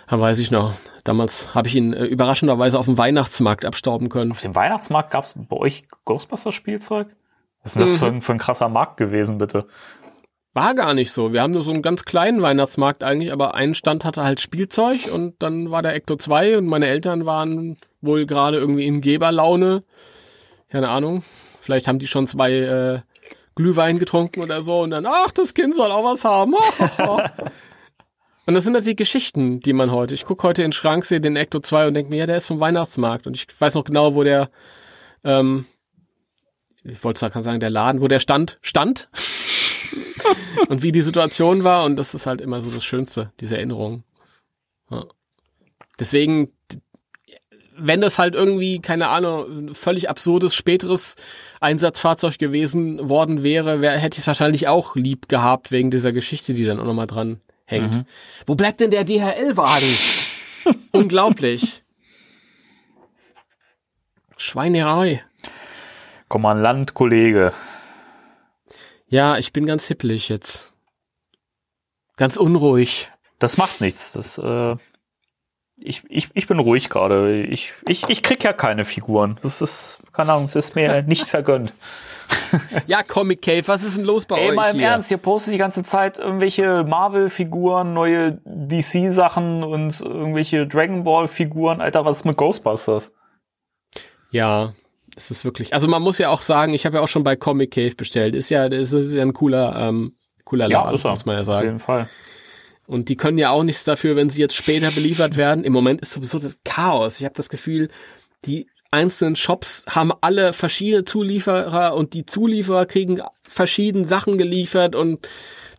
Da 0.08 0.20
weiß 0.20 0.38
ich 0.38 0.50
noch. 0.50 0.74
Damals 1.02 1.54
habe 1.54 1.66
ich 1.68 1.74
ihn 1.74 1.92
äh, 1.92 2.04
überraschenderweise 2.04 2.78
auf 2.78 2.86
dem 2.86 2.96
Weihnachtsmarkt 2.96 3.64
abstauben 3.64 4.08
können. 4.08 4.30
Auf 4.30 4.40
dem 4.40 4.54
Weihnachtsmarkt 4.54 5.10
gab 5.10 5.24
es 5.24 5.34
bei 5.36 5.56
euch 5.56 5.84
Ghostbusters-Spielzeug? 6.04 7.08
Was 7.62 7.70
ist 7.70 7.74
denn 7.74 7.82
das 7.82 7.92
mhm. 7.92 7.98
für, 7.98 8.06
ein, 8.06 8.20
für 8.20 8.32
ein 8.32 8.38
krasser 8.38 8.68
Markt 8.68 8.98
gewesen, 8.98 9.38
bitte? 9.38 9.66
War 10.56 10.74
gar 10.74 10.94
nicht 10.94 11.12
so. 11.12 11.34
Wir 11.34 11.42
haben 11.42 11.50
nur 11.50 11.62
so 11.62 11.70
einen 11.70 11.82
ganz 11.82 12.06
kleinen 12.06 12.40
Weihnachtsmarkt 12.40 13.04
eigentlich, 13.04 13.30
aber 13.30 13.54
ein 13.54 13.74
Stand 13.74 14.06
hatte 14.06 14.24
halt 14.24 14.40
Spielzeug 14.40 15.06
und 15.12 15.34
dann 15.42 15.70
war 15.70 15.82
der 15.82 15.94
Ecto 15.94 16.16
2 16.16 16.56
und 16.56 16.66
meine 16.66 16.86
Eltern 16.86 17.26
waren 17.26 17.76
wohl 18.00 18.24
gerade 18.24 18.56
irgendwie 18.56 18.86
in 18.86 19.02
Geberlaune. 19.02 19.82
Keine 20.70 20.88
Ahnung. 20.88 21.24
Vielleicht 21.60 21.86
haben 21.86 21.98
die 21.98 22.06
schon 22.06 22.26
zwei 22.26 22.52
äh, 22.52 23.00
Glühwein 23.54 23.98
getrunken 23.98 24.42
oder 24.42 24.62
so 24.62 24.80
und 24.80 24.92
dann, 24.92 25.04
ach, 25.04 25.30
das 25.30 25.52
Kind 25.52 25.74
soll 25.74 25.92
auch 25.92 26.04
was 26.04 26.24
haben. 26.24 26.54
und 28.46 28.54
das 28.54 28.64
sind 28.64 28.72
halt 28.72 28.86
die 28.86 28.96
Geschichten, 28.96 29.60
die 29.60 29.74
man 29.74 29.90
heute, 29.90 30.14
ich 30.14 30.24
gucke 30.24 30.48
heute 30.48 30.62
in 30.62 30.68
den 30.68 30.72
Schrank, 30.72 31.04
sehe 31.04 31.20
den 31.20 31.36
Ecto 31.36 31.60
2 31.60 31.88
und 31.88 31.92
denke 31.92 32.08
mir, 32.08 32.20
ja, 32.20 32.26
der 32.26 32.38
ist 32.38 32.46
vom 32.46 32.60
Weihnachtsmarkt 32.60 33.26
und 33.26 33.36
ich 33.36 33.46
weiß 33.58 33.74
noch 33.74 33.84
genau, 33.84 34.14
wo 34.14 34.24
der, 34.24 34.48
ähm, 35.22 35.66
ich 36.82 37.04
wollte 37.04 37.20
sagen, 37.20 37.60
der 37.60 37.68
Laden, 37.68 38.00
wo 38.00 38.08
der 38.08 38.20
stand, 38.20 38.56
stand 38.62 39.10
und 40.68 40.82
wie 40.82 40.92
die 40.92 41.02
Situation 41.02 41.64
war 41.64 41.84
und 41.84 41.96
das 41.96 42.14
ist 42.14 42.26
halt 42.26 42.40
immer 42.40 42.62
so 42.62 42.70
das 42.70 42.84
Schönste, 42.84 43.32
diese 43.40 43.56
Erinnerung. 43.56 44.04
Ja. 44.90 45.04
Deswegen 45.98 46.52
wenn 47.78 48.00
das 48.00 48.18
halt 48.18 48.34
irgendwie, 48.34 48.80
keine 48.80 49.08
Ahnung, 49.08 49.74
völlig 49.74 50.08
absurdes 50.08 50.54
späteres 50.54 51.16
Einsatzfahrzeug 51.60 52.38
gewesen 52.38 53.08
worden 53.08 53.42
wäre, 53.42 53.80
wär, 53.80 53.92
hätte 53.98 54.16
ich 54.16 54.22
es 54.22 54.26
wahrscheinlich 54.26 54.68
auch 54.68 54.96
lieb 54.96 55.28
gehabt 55.28 55.70
wegen 55.70 55.90
dieser 55.90 56.12
Geschichte, 56.12 56.54
die 56.54 56.64
dann 56.64 56.80
auch 56.80 56.84
nochmal 56.84 57.06
dran 57.06 57.40
hängt. 57.64 57.94
Mhm. 57.94 58.04
Wo 58.46 58.54
bleibt 58.54 58.80
denn 58.80 58.90
der 58.90 59.04
DHL-Wagen? 59.04 59.94
Unglaublich. 60.92 61.82
Schweinerei. 64.36 65.22
Kommandant, 66.28 66.94
Kollege. 66.94 67.52
Ja, 69.08 69.38
ich 69.38 69.52
bin 69.52 69.66
ganz 69.66 69.86
hippelig 69.86 70.28
jetzt. 70.28 70.72
Ganz 72.16 72.36
unruhig. 72.36 73.10
Das 73.38 73.56
macht 73.56 73.80
nichts. 73.80 74.12
Das 74.12 74.38
äh, 74.38 74.76
ich, 75.78 76.02
ich, 76.08 76.30
ich 76.32 76.46
bin 76.46 76.58
ruhig 76.58 76.88
gerade. 76.88 77.42
Ich, 77.42 77.74
ich, 77.86 78.08
ich 78.08 78.22
krieg 78.22 78.42
ja 78.42 78.52
keine 78.52 78.84
Figuren. 78.84 79.38
Das 79.42 79.60
ist, 79.60 79.98
keine 80.12 80.32
Ahnung, 80.32 80.46
es 80.46 80.54
ist 80.54 80.74
mir 80.74 81.02
nicht 81.06 81.28
vergönnt. 81.28 81.74
ja, 82.86 83.02
Comic 83.02 83.42
Cave, 83.42 83.62
was 83.66 83.84
ist 83.84 83.98
denn 83.98 84.04
los 84.04 84.26
bei 84.26 84.36
Ey, 84.36 84.42
euch? 84.44 84.50
Ey, 84.50 84.56
mal 84.56 84.70
im 84.70 84.78
hier? 84.78 84.88
Ernst, 84.88 85.10
ihr 85.10 85.18
postet 85.18 85.54
die 85.54 85.58
ganze 85.58 85.82
Zeit 85.82 86.18
irgendwelche 86.18 86.82
Marvel-Figuren, 86.82 87.92
neue 87.92 88.40
DC-Sachen 88.44 89.62
und 89.62 90.00
irgendwelche 90.00 90.66
Dragon 90.66 91.04
Ball-Figuren. 91.04 91.80
Alter, 91.80 92.04
was 92.04 92.18
ist 92.18 92.24
mit 92.24 92.36
Ghostbusters? 92.36 93.12
Ja, 94.30 94.72
es 95.16 95.30
ist 95.30 95.44
wirklich. 95.44 95.72
Also 95.72 95.88
man 95.88 96.02
muss 96.02 96.18
ja 96.18 96.28
auch 96.28 96.42
sagen, 96.42 96.74
ich 96.74 96.86
habe 96.86 96.98
ja 96.98 97.02
auch 97.02 97.08
schon 97.08 97.24
bei 97.24 97.36
Comic 97.36 97.72
Cave 97.72 97.94
bestellt. 97.96 98.34
Ist 98.34 98.50
ja, 98.50 98.66
ist, 98.66 98.92
ist 98.92 99.12
ja 99.12 99.22
ein 99.22 99.32
cooler, 99.32 99.74
ähm, 99.76 100.14
cooler 100.44 100.68
Laden, 100.68 100.96
ja, 100.96 101.10
muss 101.10 101.26
man 101.26 101.36
ja 101.36 101.44
sagen. 101.44 101.58
Auf 101.58 101.64
jeden 101.64 101.78
Fall. 101.78 102.08
Und 102.86 103.08
die 103.08 103.16
können 103.16 103.38
ja 103.38 103.50
auch 103.50 103.64
nichts 103.64 103.82
dafür, 103.82 104.14
wenn 104.14 104.30
sie 104.30 104.40
jetzt 104.40 104.54
später 104.54 104.90
beliefert 104.92 105.36
werden. 105.36 105.64
Im 105.64 105.72
Moment 105.72 106.02
ist 106.02 106.12
sowieso 106.12 106.38
das 106.38 106.58
Chaos. 106.64 107.18
Ich 107.18 107.24
habe 107.24 107.34
das 107.34 107.48
Gefühl, 107.48 107.88
die 108.44 108.68
einzelnen 108.90 109.36
Shops 109.36 109.84
haben 109.88 110.12
alle 110.20 110.52
verschiedene 110.52 111.04
Zulieferer 111.04 111.94
und 111.94 112.12
die 112.12 112.26
Zulieferer 112.26 112.86
kriegen 112.86 113.20
verschiedene 113.42 114.06
Sachen 114.06 114.38
geliefert 114.38 114.94
und 114.94 115.26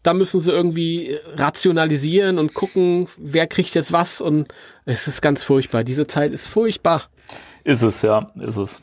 da 0.03 0.13
müssen 0.13 0.41
sie 0.41 0.51
irgendwie 0.51 1.17
rationalisieren 1.35 2.39
und 2.39 2.53
gucken, 2.53 3.07
wer 3.17 3.47
kriegt 3.47 3.73
jetzt 3.75 3.91
was 3.91 4.19
und 4.19 4.47
es 4.85 5.07
ist 5.07 5.21
ganz 5.21 5.43
furchtbar. 5.43 5.83
Diese 5.83 6.07
Zeit 6.07 6.31
ist 6.31 6.47
furchtbar. 6.47 7.09
Ist 7.63 7.81
es, 7.81 8.01
ja, 8.01 8.31
ist 8.35 8.57
es. 8.57 8.81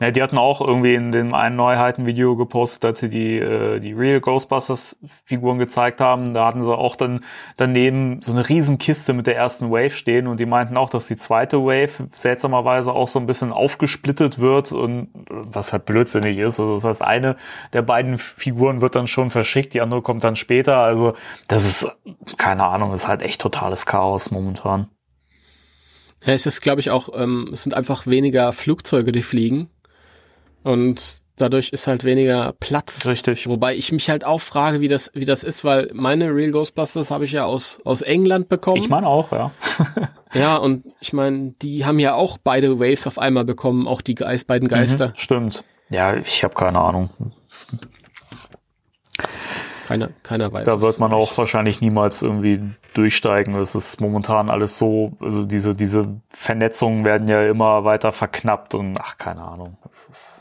Ja, 0.00 0.10
die 0.10 0.22
hatten 0.22 0.38
auch 0.38 0.62
irgendwie 0.62 0.94
in 0.94 1.12
dem 1.12 1.34
einen 1.34 1.56
Neuheiten-Video 1.56 2.34
gepostet, 2.34 2.86
als 2.86 3.00
sie 3.00 3.10
die, 3.10 3.38
äh, 3.38 3.80
die 3.80 3.92
Real 3.92 4.22
Ghostbusters-Figuren 4.22 5.58
gezeigt 5.58 6.00
haben. 6.00 6.32
Da 6.32 6.46
hatten 6.46 6.62
sie 6.62 6.74
auch 6.74 6.96
dann 6.96 7.22
daneben 7.58 8.22
so 8.22 8.32
eine 8.32 8.48
riesen 8.48 8.78
Kiste 8.78 9.12
mit 9.12 9.26
der 9.26 9.36
ersten 9.36 9.70
Wave 9.70 9.90
stehen 9.90 10.26
und 10.26 10.40
die 10.40 10.46
meinten 10.46 10.78
auch, 10.78 10.88
dass 10.88 11.06
die 11.06 11.16
zweite 11.16 11.58
Wave 11.58 12.08
seltsamerweise 12.12 12.94
auch 12.94 13.08
so 13.08 13.18
ein 13.18 13.26
bisschen 13.26 13.52
aufgesplittet 13.52 14.38
wird 14.38 14.72
und 14.72 15.08
was 15.28 15.74
halt 15.74 15.84
blödsinnig 15.84 16.38
ist. 16.38 16.58
Also 16.58 16.76
das 16.76 16.84
heißt, 16.84 17.02
eine 17.02 17.36
der 17.74 17.82
beiden 17.82 18.16
Figuren 18.16 18.80
wird 18.80 18.96
dann 18.96 19.06
schon 19.06 19.28
verschickt, 19.28 19.74
die 19.74 19.82
andere 19.82 20.00
kommt 20.00 20.24
dann 20.24 20.34
später. 20.34 20.78
Also 20.78 21.12
das 21.46 21.66
ist, 21.66 21.94
keine 22.38 22.64
Ahnung, 22.64 22.94
ist 22.94 23.06
halt 23.06 23.20
echt 23.20 23.42
totales 23.42 23.84
Chaos 23.84 24.30
momentan. 24.30 24.88
Ja, 26.24 26.32
es 26.32 26.46
ist, 26.46 26.62
glaube 26.62 26.80
ich, 26.80 26.88
auch, 26.88 27.10
ähm, 27.14 27.50
es 27.52 27.64
sind 27.64 27.74
einfach 27.74 28.06
weniger 28.06 28.52
Flugzeuge, 28.52 29.12
die 29.12 29.22
fliegen. 29.22 29.68
Und 30.62 31.22
dadurch 31.40 31.70
ist 31.70 31.86
halt 31.86 32.04
weniger 32.04 32.54
Platz. 32.60 33.06
Richtig. 33.06 33.46
Wobei 33.46 33.74
ich 33.74 33.92
mich 33.92 34.10
halt 34.10 34.24
auch 34.24 34.40
frage, 34.40 34.80
wie 34.80 34.88
das, 34.88 35.10
wie 35.14 35.24
das 35.24 35.42
ist, 35.42 35.64
weil 35.64 35.88
meine 35.94 36.34
Real 36.34 36.50
Ghostbusters 36.50 37.10
habe 37.10 37.24
ich 37.24 37.32
ja 37.32 37.44
aus, 37.44 37.78
aus 37.84 38.02
England 38.02 38.48
bekommen. 38.48 38.78
Ich 38.78 38.88
meine 38.88 39.06
auch, 39.06 39.32
ja. 39.32 39.50
ja, 40.34 40.56
und 40.56 40.84
ich 41.00 41.12
meine, 41.12 41.54
die 41.62 41.84
haben 41.84 41.98
ja 41.98 42.14
auch 42.14 42.38
beide 42.38 42.78
Waves 42.78 43.06
auf 43.06 43.18
einmal 43.18 43.44
bekommen, 43.44 43.88
auch 43.88 44.02
die 44.02 44.14
Geist, 44.14 44.46
beiden 44.46 44.66
mhm, 44.66 44.70
Geister. 44.70 45.08
Mhm, 45.08 45.12
stimmt. 45.16 45.64
Ja, 45.88 46.16
ich 46.16 46.44
habe 46.44 46.54
keine 46.54 46.78
Ahnung. 46.78 47.10
Keiner, 49.86 50.10
keiner 50.22 50.52
weiß. 50.52 50.66
Da 50.66 50.80
wird 50.80 51.00
man 51.00 51.12
auch 51.12 51.36
wahrscheinlich 51.36 51.80
niemals 51.80 52.22
irgendwie 52.22 52.60
durchsteigen. 52.94 53.56
Es 53.56 53.74
ist 53.74 54.00
momentan 54.00 54.48
alles 54.48 54.78
so, 54.78 55.16
also 55.18 55.44
diese, 55.44 55.74
diese 55.74 56.20
Vernetzungen 56.28 57.04
werden 57.04 57.26
ja 57.26 57.44
immer 57.44 57.82
weiter 57.82 58.12
verknappt 58.12 58.76
und 58.76 58.96
ach, 59.00 59.18
keine 59.18 59.42
Ahnung. 59.42 59.78
Das 59.82 60.08
ist 60.08 60.39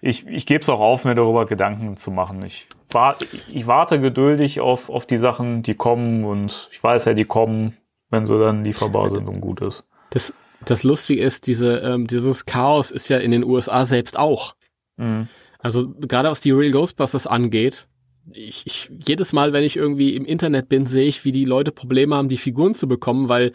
ich, 0.00 0.26
ich 0.26 0.46
gebe 0.46 0.60
es 0.60 0.68
auch 0.68 0.80
auf, 0.80 1.04
mir 1.04 1.14
darüber 1.14 1.46
Gedanken 1.46 1.96
zu 1.96 2.10
machen. 2.10 2.42
Ich, 2.42 2.68
war, 2.90 3.16
ich 3.52 3.66
warte 3.66 4.00
geduldig 4.00 4.60
auf, 4.60 4.90
auf 4.90 5.06
die 5.06 5.16
Sachen, 5.16 5.62
die 5.62 5.74
kommen 5.74 6.24
und 6.24 6.68
ich 6.70 6.82
weiß 6.82 7.06
ja, 7.06 7.14
die 7.14 7.24
kommen, 7.24 7.76
wenn 8.10 8.26
sie 8.26 8.38
dann 8.38 8.64
lieferbar 8.64 9.10
sind 9.10 9.28
und 9.28 9.40
gut 9.40 9.60
ist. 9.60 9.84
Das, 10.10 10.32
das 10.64 10.82
Lustige 10.84 11.22
ist, 11.22 11.46
diese, 11.46 11.78
ähm, 11.78 12.06
dieses 12.06 12.46
Chaos 12.46 12.90
ist 12.90 13.08
ja 13.08 13.18
in 13.18 13.30
den 13.30 13.44
USA 13.44 13.84
selbst 13.84 14.18
auch. 14.18 14.54
Mhm. 14.96 15.28
Also 15.58 15.88
gerade 15.88 16.30
was 16.30 16.40
die 16.40 16.52
Real 16.52 16.70
Ghostbusters 16.70 17.26
angeht, 17.26 17.88
ich, 18.32 18.66
ich, 18.66 18.90
jedes 19.06 19.32
Mal, 19.32 19.52
wenn 19.52 19.64
ich 19.64 19.76
irgendwie 19.76 20.14
im 20.14 20.24
Internet 20.24 20.68
bin, 20.68 20.86
sehe 20.86 21.06
ich, 21.06 21.24
wie 21.24 21.32
die 21.32 21.44
Leute 21.44 21.72
Probleme 21.72 22.14
haben, 22.14 22.28
die 22.28 22.36
Figuren 22.36 22.74
zu 22.74 22.86
bekommen, 22.86 23.28
weil 23.28 23.52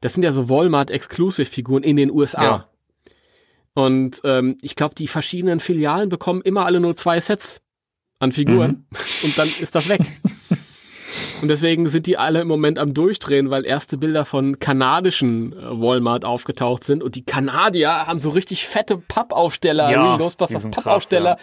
das 0.00 0.14
sind 0.14 0.22
ja 0.22 0.30
so 0.30 0.48
Walmart-Exclusive-Figuren 0.48 1.82
in 1.82 1.96
den 1.96 2.10
USA. 2.10 2.42
Ja. 2.42 2.68
Und 3.76 4.22
ähm, 4.24 4.56
ich 4.62 4.74
glaube, 4.74 4.94
die 4.94 5.06
verschiedenen 5.06 5.60
Filialen 5.60 6.08
bekommen 6.08 6.40
immer 6.40 6.64
alle 6.64 6.80
nur 6.80 6.96
zwei 6.96 7.20
Sets 7.20 7.60
an 8.18 8.32
Figuren 8.32 8.86
und 9.22 9.36
dann 9.36 9.50
ist 9.60 9.74
das 9.74 9.90
weg. 9.90 10.00
und 11.42 11.48
deswegen 11.48 11.86
sind 11.86 12.06
die 12.06 12.16
alle 12.16 12.40
im 12.40 12.48
Moment 12.48 12.78
am 12.78 12.94
Durchdrehen, 12.94 13.50
weil 13.50 13.66
erste 13.66 13.98
Bilder 13.98 14.24
von 14.24 14.58
kanadischen 14.58 15.52
äh, 15.52 15.56
Walmart 15.78 16.24
aufgetaucht 16.24 16.84
sind 16.84 17.02
und 17.02 17.16
die 17.16 17.26
Kanadier 17.26 18.06
haben 18.06 18.18
so 18.18 18.30
richtig 18.30 18.66
fette 18.66 18.96
Pappaufsteller, 18.96 19.90
Ja, 19.90 20.16
Ghostbusters 20.16 20.70
Pappaufsteller 20.70 21.36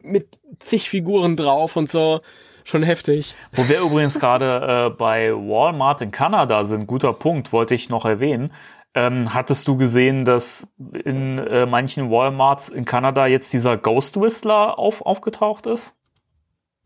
mit 0.00 0.28
zig 0.60 0.88
Figuren 0.88 1.34
drauf 1.34 1.74
und 1.74 1.90
so. 1.90 2.20
Schon 2.62 2.84
heftig. 2.84 3.34
Wo 3.50 3.68
wir 3.68 3.80
übrigens 3.80 4.20
gerade 4.20 4.90
äh, 4.92 4.96
bei 4.96 5.32
Walmart 5.32 6.02
in 6.02 6.12
Kanada 6.12 6.62
sind, 6.62 6.86
guter 6.86 7.12
Punkt, 7.12 7.52
wollte 7.52 7.74
ich 7.74 7.88
noch 7.88 8.04
erwähnen. 8.04 8.52
Ähm, 8.94 9.32
hattest 9.32 9.68
du 9.68 9.76
gesehen, 9.76 10.24
dass 10.24 10.72
in 11.04 11.38
äh, 11.38 11.64
manchen 11.66 12.10
Walmarts 12.10 12.68
in 12.68 12.84
Kanada 12.84 13.26
jetzt 13.26 13.52
dieser 13.52 13.76
Ghost 13.76 14.20
Whistler 14.20 14.78
auf, 14.78 15.02
aufgetaucht 15.02 15.66
ist? 15.66 15.96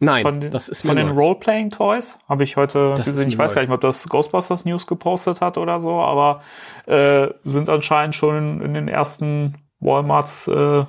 Nein, 0.00 0.22
Von 0.22 0.40
den, 0.40 0.50
das 0.50 0.68
ist 0.68 0.84
von 0.84 0.96
den. 0.96 1.10
Roleplaying 1.10 1.70
Toys 1.70 2.18
habe 2.28 2.44
ich 2.44 2.56
heute 2.56 2.94
Das 2.96 3.06
gesehen. 3.06 3.28
Ich 3.28 3.38
weiß 3.38 3.52
neu. 3.52 3.54
gar 3.54 3.62
nicht, 3.62 3.70
ob 3.70 3.80
das 3.80 4.08
Ghostbusters 4.08 4.64
News 4.64 4.86
gepostet 4.86 5.40
hat 5.40 5.56
oder 5.56 5.80
so, 5.80 5.92
aber 6.00 6.42
äh, 6.86 7.28
sind 7.42 7.70
anscheinend 7.70 8.14
schon 8.14 8.36
in, 8.36 8.60
in 8.60 8.74
den 8.74 8.88
ersten 8.88 9.54
Walmarts 9.80 10.48
äh, 10.48 10.84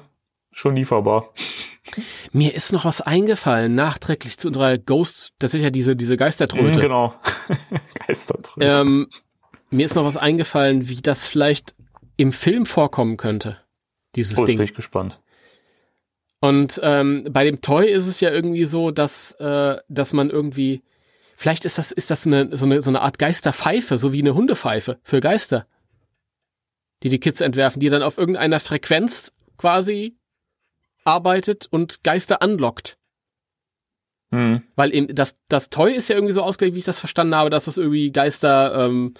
schon 0.51 0.75
lieferbar. 0.75 1.29
Mir 2.33 2.53
ist 2.53 2.73
noch 2.73 2.83
was 2.83 2.99
eingefallen, 2.99 3.75
nachträglich 3.75 4.37
zu 4.37 4.47
unserer 4.47 4.77
Ghost, 4.77 5.33
das 5.39 5.53
ist 5.53 5.61
ja 5.61 5.69
diese, 5.69 5.95
diese 5.95 6.17
Geistertröte. 6.17 6.79
Mhm, 6.79 6.81
genau. 6.81 7.13
Geistertröte. 8.07 8.65
Ähm, 8.65 9.07
mir 9.69 9.85
ist 9.85 9.95
noch 9.95 10.05
was 10.05 10.17
eingefallen, 10.17 10.87
wie 10.87 11.01
das 11.01 11.25
vielleicht 11.25 11.75
im 12.17 12.31
Film 12.31 12.65
vorkommen 12.65 13.17
könnte. 13.17 13.57
Dieses 14.15 14.37
oh, 14.37 14.45
Ding. 14.45 14.57
bin 14.57 14.65
ich 14.65 14.73
gespannt. 14.73 15.19
Und 16.39 16.79
ähm, 16.83 17.27
bei 17.29 17.43
dem 17.43 17.61
Toy 17.61 17.89
ist 17.89 18.07
es 18.07 18.19
ja 18.19 18.29
irgendwie 18.29 18.65
so, 18.65 18.91
dass, 18.91 19.31
äh, 19.39 19.77
dass 19.89 20.13
man 20.13 20.29
irgendwie, 20.29 20.83
vielleicht 21.35 21.65
ist 21.65 21.77
das, 21.77 21.91
ist 21.91 22.11
das 22.11 22.27
eine, 22.27 22.55
so, 22.55 22.65
eine, 22.65 22.81
so 22.81 22.91
eine 22.91 23.01
Art 23.01 23.17
Geisterpfeife, 23.17 23.97
so 23.97 24.13
wie 24.13 24.21
eine 24.21 24.35
Hundepfeife 24.35 24.99
für 25.01 25.21
Geister, 25.21 25.65
die 27.03 27.09
die 27.09 27.19
Kids 27.19 27.41
entwerfen, 27.41 27.79
die 27.79 27.89
dann 27.89 28.03
auf 28.03 28.17
irgendeiner 28.17 28.59
Frequenz 28.59 29.33
quasi 29.57 30.17
arbeitet 31.03 31.67
und 31.69 32.03
Geister 32.03 32.41
anlockt. 32.41 32.97
Mhm. 34.31 34.63
Weil 34.75 34.93
eben 34.93 35.13
das, 35.15 35.37
das 35.47 35.69
Toy 35.69 35.93
ist 35.93 36.09
ja 36.09 36.15
irgendwie 36.15 36.33
so 36.33 36.43
ausgelegt, 36.43 36.75
wie 36.75 36.79
ich 36.79 36.85
das 36.85 36.99
verstanden 36.99 37.35
habe, 37.35 37.49
dass 37.49 37.67
es 37.67 37.77
irgendwie 37.77 38.11
Geister, 38.11 38.85
ähm, 38.85 39.13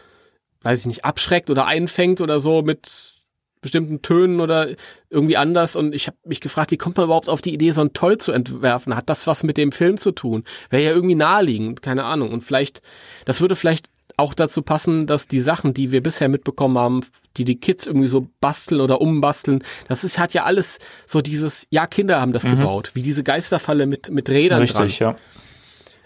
weiß 0.65 0.79
ich 0.79 0.85
nicht, 0.87 1.05
abschreckt 1.05 1.51
oder 1.51 1.67
einfängt 1.67 2.21
oder 2.21 2.39
so 2.39 2.63
mit 2.63 3.13
bestimmten 3.61 4.01
Tönen 4.01 4.41
oder 4.41 4.69
irgendwie 5.11 5.37
anders. 5.37 5.75
Und 5.75 5.93
ich 5.93 6.07
habe 6.07 6.17
mich 6.25 6.41
gefragt, 6.41 6.71
wie 6.71 6.77
kommt 6.77 6.97
man 6.97 7.05
überhaupt 7.05 7.29
auf 7.29 7.41
die 7.41 7.53
Idee, 7.53 7.69
so 7.71 7.81
ein 7.81 7.93
Toy 7.93 8.17
zu 8.17 8.31
entwerfen? 8.31 8.95
Hat 8.95 9.07
das 9.07 9.27
was 9.27 9.43
mit 9.43 9.57
dem 9.57 9.71
Film 9.71 9.97
zu 9.97 10.11
tun? 10.11 10.43
Wäre 10.71 10.83
ja 10.83 10.89
irgendwie 10.89 11.15
naheliegend, 11.15 11.83
keine 11.83 12.03
Ahnung. 12.03 12.31
Und 12.31 12.43
vielleicht, 12.43 12.81
das 13.25 13.41
würde 13.41 13.55
vielleicht 13.55 13.89
auch 14.17 14.33
dazu 14.33 14.63
passen, 14.63 15.05
dass 15.05 15.27
die 15.27 15.39
Sachen, 15.39 15.75
die 15.75 15.91
wir 15.91 16.01
bisher 16.01 16.29
mitbekommen 16.29 16.79
haben, 16.79 17.01
die 17.37 17.45
die 17.45 17.59
Kids 17.59 17.85
irgendwie 17.85 18.07
so 18.07 18.27
basteln 18.41 18.81
oder 18.81 19.01
umbasteln, 19.01 19.63
das 19.87 20.03
ist, 20.03 20.17
hat 20.17 20.33
ja 20.33 20.45
alles 20.45 20.79
so 21.05 21.21
dieses, 21.21 21.67
ja, 21.69 21.85
Kinder 21.85 22.21
haben 22.21 22.33
das 22.33 22.43
gebaut, 22.43 22.91
wie 22.95 23.03
diese 23.03 23.23
Geisterfalle 23.23 23.85
mit, 23.85 24.09
mit 24.09 24.29
Rädern 24.29 24.65
dran. 24.65 24.83
Richtig, 24.83 24.99
ja. 24.99 25.15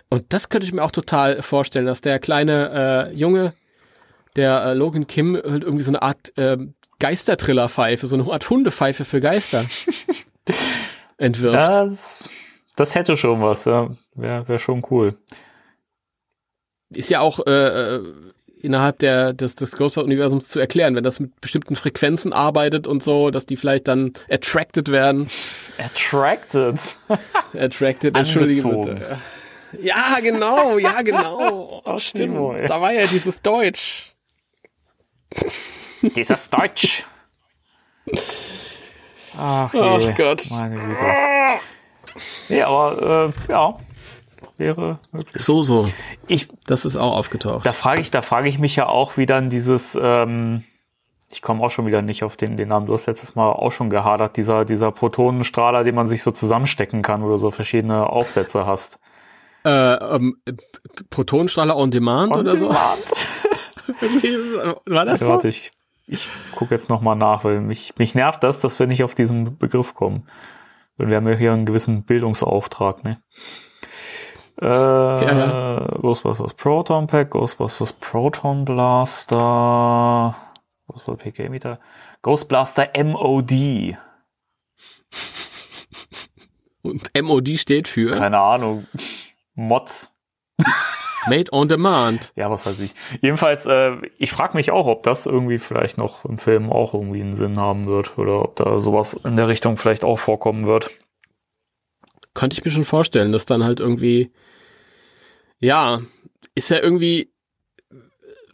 Und 0.09 0.33
das 0.33 0.49
könnte 0.49 0.65
ich 0.65 0.73
mir 0.73 0.83
auch 0.83 0.91
total 0.91 1.41
vorstellen, 1.43 1.85
dass 1.85 2.01
der 2.01 2.19
kleine 2.19 3.09
äh, 3.11 3.15
Junge, 3.15 3.53
der 4.35 4.63
äh, 4.63 4.73
Logan 4.73 5.07
Kim, 5.07 5.35
halt 5.35 5.63
irgendwie 5.63 5.83
so 5.83 5.91
eine 5.91 6.01
Art 6.01 6.37
äh, 6.37 6.57
Geistertrillerpfeife, 6.99 8.05
so 8.05 8.15
eine 8.15 8.31
Art 8.31 8.49
Hundepfeife 8.49 9.05
für 9.05 9.21
Geister 9.21 9.65
entwirft. 11.17 11.57
Das, 11.57 12.29
das 12.75 12.95
hätte 12.95 13.17
schon 13.17 13.41
was, 13.41 13.65
ja. 13.65 13.89
Wäre 14.15 14.47
wär 14.47 14.59
schon 14.59 14.85
cool. 14.91 15.17
Ist 16.89 17.09
ja 17.09 17.19
auch 17.19 17.45
äh, 17.45 17.95
äh, 17.95 18.13
innerhalb 18.61 18.99
der, 18.99 19.33
des, 19.33 19.55
des 19.55 19.71
Ghostbusters-Universums 19.71 20.47
zu 20.47 20.59
erklären, 20.59 20.95
wenn 20.95 21.03
das 21.03 21.19
mit 21.19 21.39
bestimmten 21.39 21.75
Frequenzen 21.75 22.33
arbeitet 22.33 22.87
und 22.87 23.03
so, 23.03 23.31
dass 23.31 23.45
die 23.45 23.57
vielleicht 23.57 23.87
dann 23.87 24.13
attracted 24.29 24.91
werden. 24.91 25.29
Attracted. 25.77 26.79
Attracted, 27.57 28.17
entschuldige 28.17 28.67
bitte. 28.67 29.19
Ja, 29.81 30.17
genau, 30.21 30.77
ja, 30.77 31.01
genau. 31.01 31.81
Ach, 31.85 31.99
Stimmt. 31.99 32.69
Da 32.69 32.81
war 32.81 32.91
ja 32.91 33.05
dieses 33.07 33.41
Deutsch. 33.41 34.15
Dieses 36.01 36.49
Deutsch. 36.49 37.05
Ach. 39.37 39.73
Ach 39.73 40.15
Gott. 40.15 40.47
Meine 40.49 40.75
Güte. 40.79 41.03
Nee, 42.49 42.61
aber 42.63 43.31
äh, 43.47 43.51
ja, 43.51 43.77
wäre 44.57 44.99
möglich. 45.11 45.43
So, 45.43 45.63
so. 45.63 45.87
Ich, 46.27 46.47
Das 46.65 46.85
ist 46.85 46.95
auch 46.95 47.15
aufgetaucht. 47.15 47.65
da 47.65 47.71
frage 47.73 48.01
ich, 48.01 48.11
da 48.11 48.21
frage 48.21 48.49
ich 48.49 48.59
mich 48.59 48.75
ja 48.75 48.87
auch, 48.87 49.17
wie 49.17 49.25
dann 49.25 49.49
dieses, 49.49 49.97
ähm, 50.01 50.63
ich 51.29 51.41
komme 51.41 51.63
auch 51.63 51.71
schon 51.71 51.85
wieder 51.85 52.01
nicht 52.01 52.23
auf 52.23 52.35
den, 52.35 52.57
den 52.57 52.69
Namen, 52.69 52.87
du 52.87 52.93
hast 52.93 53.05
letztes 53.05 53.35
Mal 53.35 53.51
auch 53.51 53.71
schon 53.71 53.89
gehadert, 53.89 54.37
dieser, 54.37 54.65
dieser 54.65 54.91
Protonenstrahler, 54.91 55.83
den 55.83 55.95
man 55.95 56.07
sich 56.07 56.23
so 56.23 56.31
zusammenstecken 56.31 57.01
kann, 57.01 57.23
wo 57.23 57.29
du 57.29 57.37
so 57.37 57.51
verschiedene 57.51 58.07
Aufsätze 58.07 58.65
hast. 58.65 58.99
Äh, 59.63 59.69
ähm, 59.69 60.37
äh, 60.45 60.53
Protonenstrahler 61.09 61.75
on 61.77 61.91
Demand 61.91 62.33
On 62.33 62.39
oder 62.39 62.57
so? 62.57 62.69
War 64.85 65.05
das 65.05 65.19
Ja, 65.21 65.27
so? 65.27 65.33
warte, 65.33 65.47
ich, 65.49 65.71
ich 66.07 66.27
gucke 66.55 66.73
jetzt 66.73 66.89
nochmal 66.89 67.15
nach, 67.15 67.43
weil 67.43 67.59
mich, 67.61 67.93
mich 67.97 68.15
nervt 68.15 68.43
das, 68.43 68.59
dass 68.59 68.79
wir 68.79 68.87
nicht 68.87 69.03
auf 69.03 69.15
diesen 69.15 69.57
Begriff 69.57 69.93
kommen. 69.95 70.27
Weil 70.97 71.09
wir 71.09 71.17
haben 71.17 71.27
ja 71.27 71.35
hier 71.35 71.53
einen 71.53 71.65
gewissen 71.65 72.03
Bildungsauftrag, 72.03 73.03
ne? 73.03 73.21
Äh, 74.61 74.65
ja. 74.65 75.77
Ghostbusters 76.01 76.53
Proton 76.53 77.07
Pack, 77.07 77.29
Ghostbusters 77.31 77.93
Proton 77.93 78.65
Blaster, 78.65 80.35
Ghostbusters 80.87 81.17
PK 81.23 81.49
Meter, 81.49 81.79
Ghostblaster 82.21 82.89
MOD. 83.01 83.95
Und 86.81 87.09
MOD 87.21 87.57
steht 87.57 87.87
für 87.87 88.11
Keine 88.11 88.39
Ahnung. 88.39 88.85
Mod. 89.55 90.09
Made 91.29 91.51
on 91.51 91.69
Demand. 91.69 92.31
Ja, 92.35 92.49
was 92.49 92.65
weiß 92.65 92.79
ich. 92.79 92.93
Jedenfalls, 93.21 93.65
äh, 93.65 93.95
ich 94.17 94.31
frage 94.31 94.57
mich 94.57 94.71
auch, 94.71 94.87
ob 94.87 95.03
das 95.03 95.25
irgendwie 95.25 95.57
vielleicht 95.59 95.97
noch 95.97 96.25
im 96.25 96.37
Film 96.37 96.71
auch 96.71 96.93
irgendwie 96.93 97.21
einen 97.21 97.35
Sinn 97.35 97.57
haben 97.57 97.87
wird 97.87 98.17
oder 98.17 98.41
ob 98.41 98.55
da 98.55 98.79
sowas 98.79 99.13
in 99.23 99.35
der 99.35 99.47
Richtung 99.47 99.77
vielleicht 99.77 100.03
auch 100.03 100.19
vorkommen 100.19 100.65
wird. 100.65 100.91
Könnte 102.33 102.55
ich 102.55 102.65
mir 102.65 102.71
schon 102.71 102.85
vorstellen, 102.85 103.31
dass 103.31 103.45
dann 103.45 103.63
halt 103.63 103.79
irgendwie, 103.79 104.31
ja, 105.59 106.01
ist 106.55 106.69
ja 106.69 106.79
irgendwie, 106.79 107.31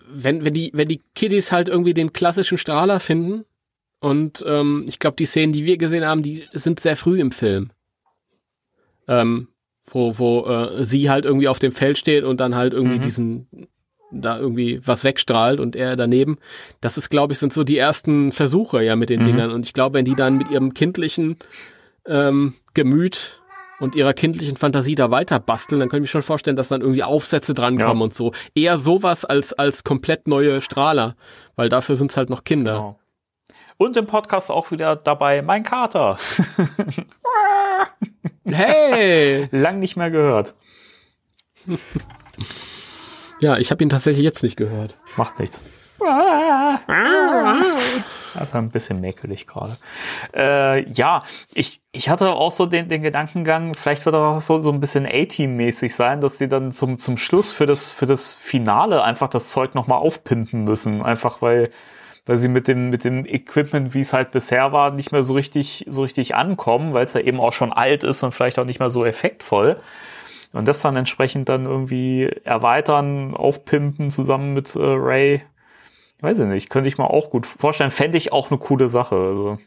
wenn, 0.08 0.46
wenn 0.46 0.54
die, 0.54 0.72
wenn 0.74 0.88
die 0.88 1.02
Kiddies 1.14 1.52
halt 1.52 1.68
irgendwie 1.68 1.94
den 1.94 2.14
klassischen 2.14 2.58
Strahler 2.58 3.00
finden 3.00 3.46
und 4.00 4.44
ähm, 4.48 4.86
ich 4.88 5.00
glaube, 5.00 5.16
die 5.18 5.26
Szenen, 5.26 5.54
die 5.54 5.66
wir 5.66 5.78
gesehen 5.78 6.06
haben, 6.06 6.22
die 6.22 6.48
sind 6.54 6.80
sehr 6.80 6.96
früh 6.96 7.20
im 7.20 7.32
Film. 7.32 7.72
Ähm, 9.08 9.48
wo, 9.88 10.18
wo 10.18 10.46
äh, 10.46 10.84
sie 10.84 11.10
halt 11.10 11.26
irgendwie 11.26 11.48
auf 11.48 11.60
dem 11.60 11.72
Feld 11.72 11.98
steht 11.98 12.24
und 12.24 12.40
dann 12.40 12.56
halt 12.56 12.74
irgendwie 12.74 12.98
Mhm. 12.98 13.02
diesen 13.02 13.48
da 14.12 14.38
irgendwie 14.40 14.80
was 14.86 15.04
wegstrahlt 15.04 15.60
und 15.60 15.76
er 15.76 15.96
daneben. 15.98 16.38
Das 16.80 16.98
ist, 16.98 17.10
glaube 17.10 17.34
ich, 17.34 17.40
sind 17.40 17.52
so 17.52 17.64
die 17.64 17.78
ersten 17.78 18.32
Versuche 18.32 18.82
ja 18.84 18.96
mit 18.96 19.10
den 19.10 19.22
Mhm. 19.22 19.26
Dingern. 19.26 19.52
Und 19.52 19.66
ich 19.66 19.74
glaube, 19.74 19.96
wenn 19.98 20.06
die 20.06 20.16
dann 20.16 20.38
mit 20.38 20.50
ihrem 20.52 20.74
kindlichen 20.74 21.38
ähm, 22.08 22.54
Gemüt 22.76 23.42
und 23.80 23.96
ihrer 23.96 24.14
kindlichen 24.14 24.56
Fantasie 24.58 24.96
da 24.96 25.12
weiter 25.12 25.40
basteln, 25.40 25.80
dann 25.80 25.90
kann 25.90 25.98
ich 25.98 26.02
mir 26.04 26.08
schon 26.08 26.22
vorstellen, 26.22 26.56
dass 26.56 26.70
dann 26.70 26.82
irgendwie 26.82 27.04
Aufsätze 27.04 27.54
drankommen 27.54 27.98
Ja. 27.98 28.04
und 28.04 28.14
so. 28.14 28.32
Eher 28.54 28.78
sowas 28.78 29.26
als, 29.26 29.54
als 29.54 29.84
komplett 29.84 30.28
neue 30.28 30.62
Strahler, 30.62 31.16
weil 31.56 31.68
dafür 31.68 31.96
sind's 31.96 32.16
halt 32.16 32.30
noch 32.30 32.44
Kinder. 32.44 32.74
Genau. 32.74 33.00
Und 33.78 33.98
im 33.98 34.06
Podcast 34.06 34.50
auch 34.52 34.72
wieder 34.72 34.96
dabei 34.96 35.42
mein 35.42 35.64
Kater. 35.64 36.18
Hey! 38.46 39.48
Lang 39.52 39.80
nicht 39.80 39.96
mehr 39.96 40.12
gehört. 40.12 40.56
Ja, 43.40 43.58
ich 43.58 43.72
habe 43.72 43.84
ihn 43.84 43.90
tatsächlich 43.90 44.24
jetzt 44.24 44.44
nicht 44.44 44.56
gehört. 44.56 44.98
Macht 45.18 45.40
nichts. 45.40 45.64
Das 48.34 48.50
ist 48.50 48.56
ein 48.56 48.70
bisschen 48.70 49.00
mäkelig 49.02 49.48
gerade. 49.48 49.78
Äh, 50.36 50.90
ja, 50.92 51.24
ich, 51.54 51.82
ich 51.92 52.10
hatte 52.10 52.34
auch 52.34 52.52
so 52.52 52.66
den, 52.66 52.90
den 52.90 53.02
Gedankengang, 53.02 53.74
vielleicht 53.74 54.06
wird 54.06 54.16
auch 54.16 54.42
so, 54.42 54.60
so 54.62 54.72
ein 54.72 54.80
bisschen 54.80 55.06
A-Team-mäßig 55.06 55.96
sein, 55.96 56.22
dass 56.22 56.38
sie 56.38 56.50
dann 56.50 56.72
zum, 56.74 57.00
zum 57.00 57.18
Schluss 57.18 57.52
für 57.52 57.66
das, 57.66 57.94
für 57.94 58.06
das 58.06 58.34
Finale 58.34 59.04
einfach 59.04 59.30
das 59.30 59.50
Zeug 59.50 59.74
nochmal 59.74 60.00
aufpimpen 60.00 60.66
müssen. 60.66 61.02
Einfach 61.02 61.42
weil, 61.42 61.72
weil 62.26 62.38
sie 62.38 62.48
mit 62.48 62.68
dem, 62.68 62.90
mit 62.90 63.04
dem 63.04 63.26
Equipment, 63.26 63.94
wie 63.94 64.00
es 64.00 64.14
halt 64.14 64.32
bisher 64.32 64.72
war, 64.72 64.92
nicht 64.92 65.12
mehr 65.12 65.24
so 65.24 65.34
richtig, 65.34 65.86
so 65.90 66.02
richtig 66.04 66.36
ankommen, 66.36 66.94
weil 66.94 67.06
es 67.06 67.14
ja 67.14 67.22
eben 67.22 67.40
auch 67.40 67.54
schon 67.54 67.72
alt 67.72 68.04
ist 68.04 68.24
und 68.24 68.34
vielleicht 68.34 68.60
auch 68.60 68.66
nicht 68.66 68.80
mehr 68.80 68.90
so 68.90 69.06
effektvoll. 69.06 69.76
Und 70.54 70.68
das 70.68 70.82
dann 70.82 70.96
entsprechend 70.96 71.50
dann 71.50 71.66
irgendwie 71.66 72.30
erweitern, 72.44 73.36
aufpimpen 73.36 74.10
zusammen 74.10 74.54
mit 74.54 74.76
äh, 74.76 74.80
Ray 74.80 75.42
weiß 76.22 76.40
ich 76.40 76.48
nicht, 76.48 76.70
könnte 76.70 76.88
ich 76.88 76.98
mir 76.98 77.10
auch 77.10 77.30
gut 77.30 77.46
vorstellen. 77.46 77.92
Fände 77.92 78.18
ich 78.18 78.32
auch 78.32 78.50
eine 78.50 78.60
coole 78.60 78.90
Sache. 78.90 79.16
Also 79.16 79.60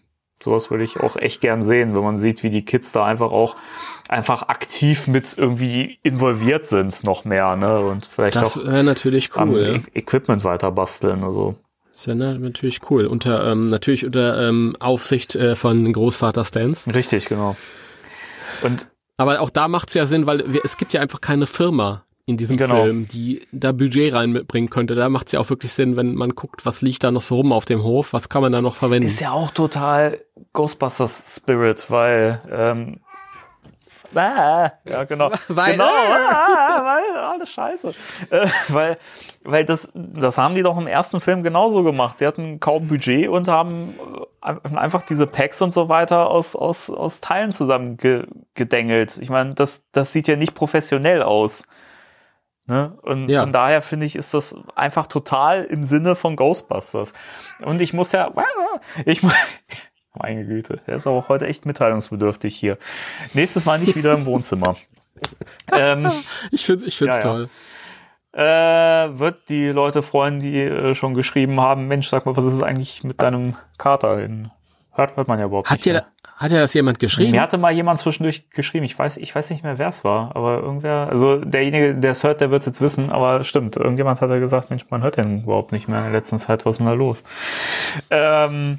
sowas 0.43 0.71
würde 0.71 0.85
ich 0.85 0.99
auch 1.01 1.17
echt 1.17 1.41
gern 1.41 1.63
sehen, 1.63 1.95
wenn 1.95 2.03
man 2.03 2.19
sieht, 2.19 2.43
wie 2.43 2.51
die 2.51 2.65
Kids 2.65 2.93
da 2.93 3.05
einfach 3.05 3.31
auch 3.31 3.57
einfach 4.09 4.49
aktiv 4.49 5.07
mit 5.07 5.37
irgendwie 5.37 5.99
involviert 6.03 6.67
sind 6.67 7.05
noch 7.05 7.25
mehr, 7.25 7.57
ne? 7.57 7.81
Und 7.81 8.07
vielleicht 8.07 8.37
Das 8.37 8.57
auch 8.57 8.65
wäre 8.65 8.83
natürlich 8.85 9.35
am 9.35 9.51
cool. 9.51 9.63
Ja. 9.63 9.75
E- 9.75 9.99
Equipment 9.99 10.45
weiter 10.45 10.73
basteln. 10.73 11.23
Also 11.23 11.57
Das 11.99 12.07
wäre 12.07 12.17
na- 12.17 12.39
natürlich 12.39 12.79
cool. 12.91 13.07
Unter 13.07 13.51
ähm, 13.51 13.71
natürlich 13.71 14.07
unter 14.07 14.49
ähm, 14.49 14.77
Aufsicht 14.79 15.35
äh, 15.35 15.57
von 15.57 15.93
Großvater 15.93 16.45
Stans. 16.45 16.87
richtig, 16.95 17.27
genau. 17.29 17.57
Und 18.63 18.87
Aber 19.17 19.41
auch 19.41 19.51
da 19.51 19.67
macht's 19.67 19.95
ja 19.95 20.07
Sinn, 20.07 20.25
weil 20.27 20.53
wir, 20.53 20.61
es 20.65 20.77
gibt 20.77 20.93
ja 20.93 21.01
einfach 21.01 21.21
keine 21.21 21.47
Firma 21.47 22.05
in 22.25 22.37
diesem 22.37 22.57
Genau. 22.57 22.85
Film, 22.85 23.07
die 23.07 23.43
da 23.51 23.73
Budget 23.73 24.13
reinbringen 24.13 24.71
könnte. 24.71 24.95
Da 24.95 25.09
macht's 25.09 25.33
ja 25.33 25.41
auch 25.41 25.51
wirklich 25.51 25.73
Sinn, 25.73 25.97
wenn 25.97 26.15
man 26.15 26.37
guckt, 26.37 26.65
was 26.65 26.83
liegt 26.83 27.03
da 27.03 27.11
noch 27.11 27.23
so 27.23 27.35
rum 27.37 27.53
auf 27.53 27.65
dem 27.65 27.83
Hof, 27.83 28.13
was 28.13 28.29
kann 28.29 28.43
man 28.43 28.53
da 28.53 28.63
noch 28.63 28.77
verwenden. 28.77 29.09
ist 29.09 29.19
ja 29.21 29.33
auch 29.33 29.51
total 29.51 30.21
Ghostbusters 30.53 31.35
Spirit, 31.41 31.91
weil 31.91 32.41
ähm, 32.49 33.01
ja 34.15 35.05
genau, 35.05 35.31
Weil- 35.49 35.73
genau, 35.73 35.85
ah, 36.31 36.83
weil 36.85 37.17
alles 37.19 37.51
scheiße, 37.51 37.95
äh, 38.31 38.47
weil 38.69 38.97
weil 39.45 39.65
das 39.65 39.91
das 39.95 40.39
haben 40.39 40.55
die 40.55 40.63
doch 40.63 40.77
im 40.77 40.87
ersten 40.87 41.21
Film 41.21 41.43
genauso 41.43 41.83
gemacht. 41.83 42.19
Sie 42.19 42.27
hatten 42.27 42.61
kaum 42.61 42.89
Budget 42.89 43.29
und 43.29 43.49
haben 43.49 43.95
äh, 44.45 44.77
einfach 44.77 45.03
diese 45.03 45.27
Packs 45.27 45.61
und 45.63 45.73
so 45.73 45.89
weiter 45.89 46.29
aus 46.31 46.57
aus 46.57 46.91
aus 46.91 47.21
Teilen 47.21 47.53
zusammen 47.53 47.97
ge 47.97 48.27
gedengelt. 48.55 49.19
Ich 49.19 49.31
meine, 49.31 49.55
das 49.55 49.85
das 49.93 50.13
sieht 50.13 50.27
ja 50.29 50.37
nicht 50.37 50.55
professionell 50.55 51.23
aus. 51.23 51.65
Ne? 52.67 52.93
Und 53.03 53.31
Ja. 53.31 53.41
von 53.41 53.53
daher 53.53 53.81
finde 53.81 54.05
ich, 54.05 54.15
ist 54.17 54.35
das 54.35 54.55
einfach 54.75 55.07
total 55.07 55.65
im 55.65 55.85
Sinne 55.85 56.15
von 56.17 56.37
Ghostbusters. 56.37 57.15
Und 57.63 57.81
ich 57.81 57.95
muss 57.95 58.13
ja, 58.13 58.31
ich 59.07 59.23
muss, 59.23 59.33
meine 60.19 60.45
Güte, 60.45 60.81
der 60.87 60.97
ist 60.97 61.07
aber 61.07 61.17
auch 61.17 61.29
heute 61.29 61.47
echt 61.47 61.67
mitteilungsbedürftig 61.67 62.55
hier. 62.57 62.79
Nächstes 63.35 63.65
Mal 63.65 63.79
nicht 63.79 63.97
wieder 63.97 64.15
im 64.15 64.25
Wohnzimmer. 64.27 64.77
ähm, 65.73 66.11
Ich 66.51 66.65
find's, 66.65 66.83
ich 66.85 66.97
find's 66.97 67.17
Ja, 67.19 67.23
ja. 67.23 67.29
toll. 67.29 67.49
äh, 68.33 69.19
wird 69.19 69.49
die 69.49 69.69
Leute 69.69 70.03
freuen, 70.03 70.41
die 70.41 70.59
äh, 70.61 70.95
schon 70.95 71.15
geschrieben 71.15 71.61
haben, 71.61 71.89
Mensch, 71.89 72.09
sag 72.09 72.27
mal, 72.27 72.37
was 72.37 72.45
ist 72.45 72.63
eigentlich 72.63 73.03
mit 73.05 73.21
deinem 73.23 73.57
Kater? 73.79 74.21
In, 74.21 74.51
hört, 74.93 75.17
hört 75.17 75.29
man 75.29 75.39
ja 75.39 75.47
überhaupt 75.47 75.71
Hat 75.71 75.79
nicht. 75.79 75.87
mehr. 75.87 76.03
da, 76.03 76.07
hat 76.37 76.53
dir 76.53 76.61
das 76.61 76.73
jemand 76.75 77.01
geschrieben? 77.01 77.33
Mir 77.33 77.41
hatte 77.41 77.59
mal 77.59 77.73
jemand 77.73 77.99
zwischendurch 77.99 78.49
geschrieben, 78.51 78.85
ich 78.85 78.97
weiß, 78.97 79.17
ich 79.17 79.35
weiß 79.35 79.51
nicht 79.51 79.65
mehr, 79.65 79.77
wer 79.79 79.89
es 79.89 80.05
war, 80.05 80.37
aber 80.37 80.59
irgendwer, 80.63 81.09
also 81.11 81.39
derjenige, 81.39 81.97
der 81.97 82.13
es 82.13 82.23
hört, 82.23 82.41
der 82.41 82.53
wird 82.53 82.61
es 82.63 82.67
jetzt 82.67 82.81
wissen, 82.81 83.11
aber 83.11 83.43
stimmt, 83.43 83.77
irgendjemand 83.77 84.21
hat 84.21 84.31
ja 84.31 84.39
gesagt, 84.39 84.71
Mensch, 84.71 84.85
man 84.89 85.03
hört 85.03 85.17
den 85.17 85.43
überhaupt 85.43 85.73
nicht 85.73 85.89
mehr 85.89 85.99
in 85.99 86.05
der 86.05 86.13
letzten 86.13 86.39
Zeit, 86.39 86.65
was 86.65 86.75
ist 86.77 86.79
denn 86.79 86.87
da 86.87 86.93
los? 86.93 87.25
Ähm, 88.11 88.79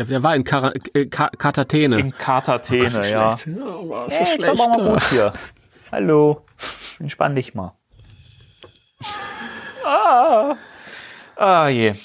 Der, 0.00 0.06
der 0.06 0.22
war 0.22 0.34
in 0.34 0.44
Kara, 0.44 0.72
äh, 0.94 1.04
Ka 1.06 1.28
Katatene. 1.28 1.98
in 2.00 2.16
Katatene, 2.16 3.06
ja. 3.10 3.36
Schlecht. 3.36 3.58
Ja, 3.58 3.66
war 3.66 4.06
Äh, 4.06 4.10
so 4.10 4.18
jetzt 4.20 4.32
schlecht. 4.32 4.48
aber 4.70 4.82
mal 4.82 4.92
gut 4.94 5.02
hier. 5.10 5.32
Hallo, 5.92 6.40
entspann 6.98 7.34
dich 7.34 7.54
mal. 7.54 7.74
Ah, 9.84 10.54
ah 11.36 11.68
je. 11.68 11.96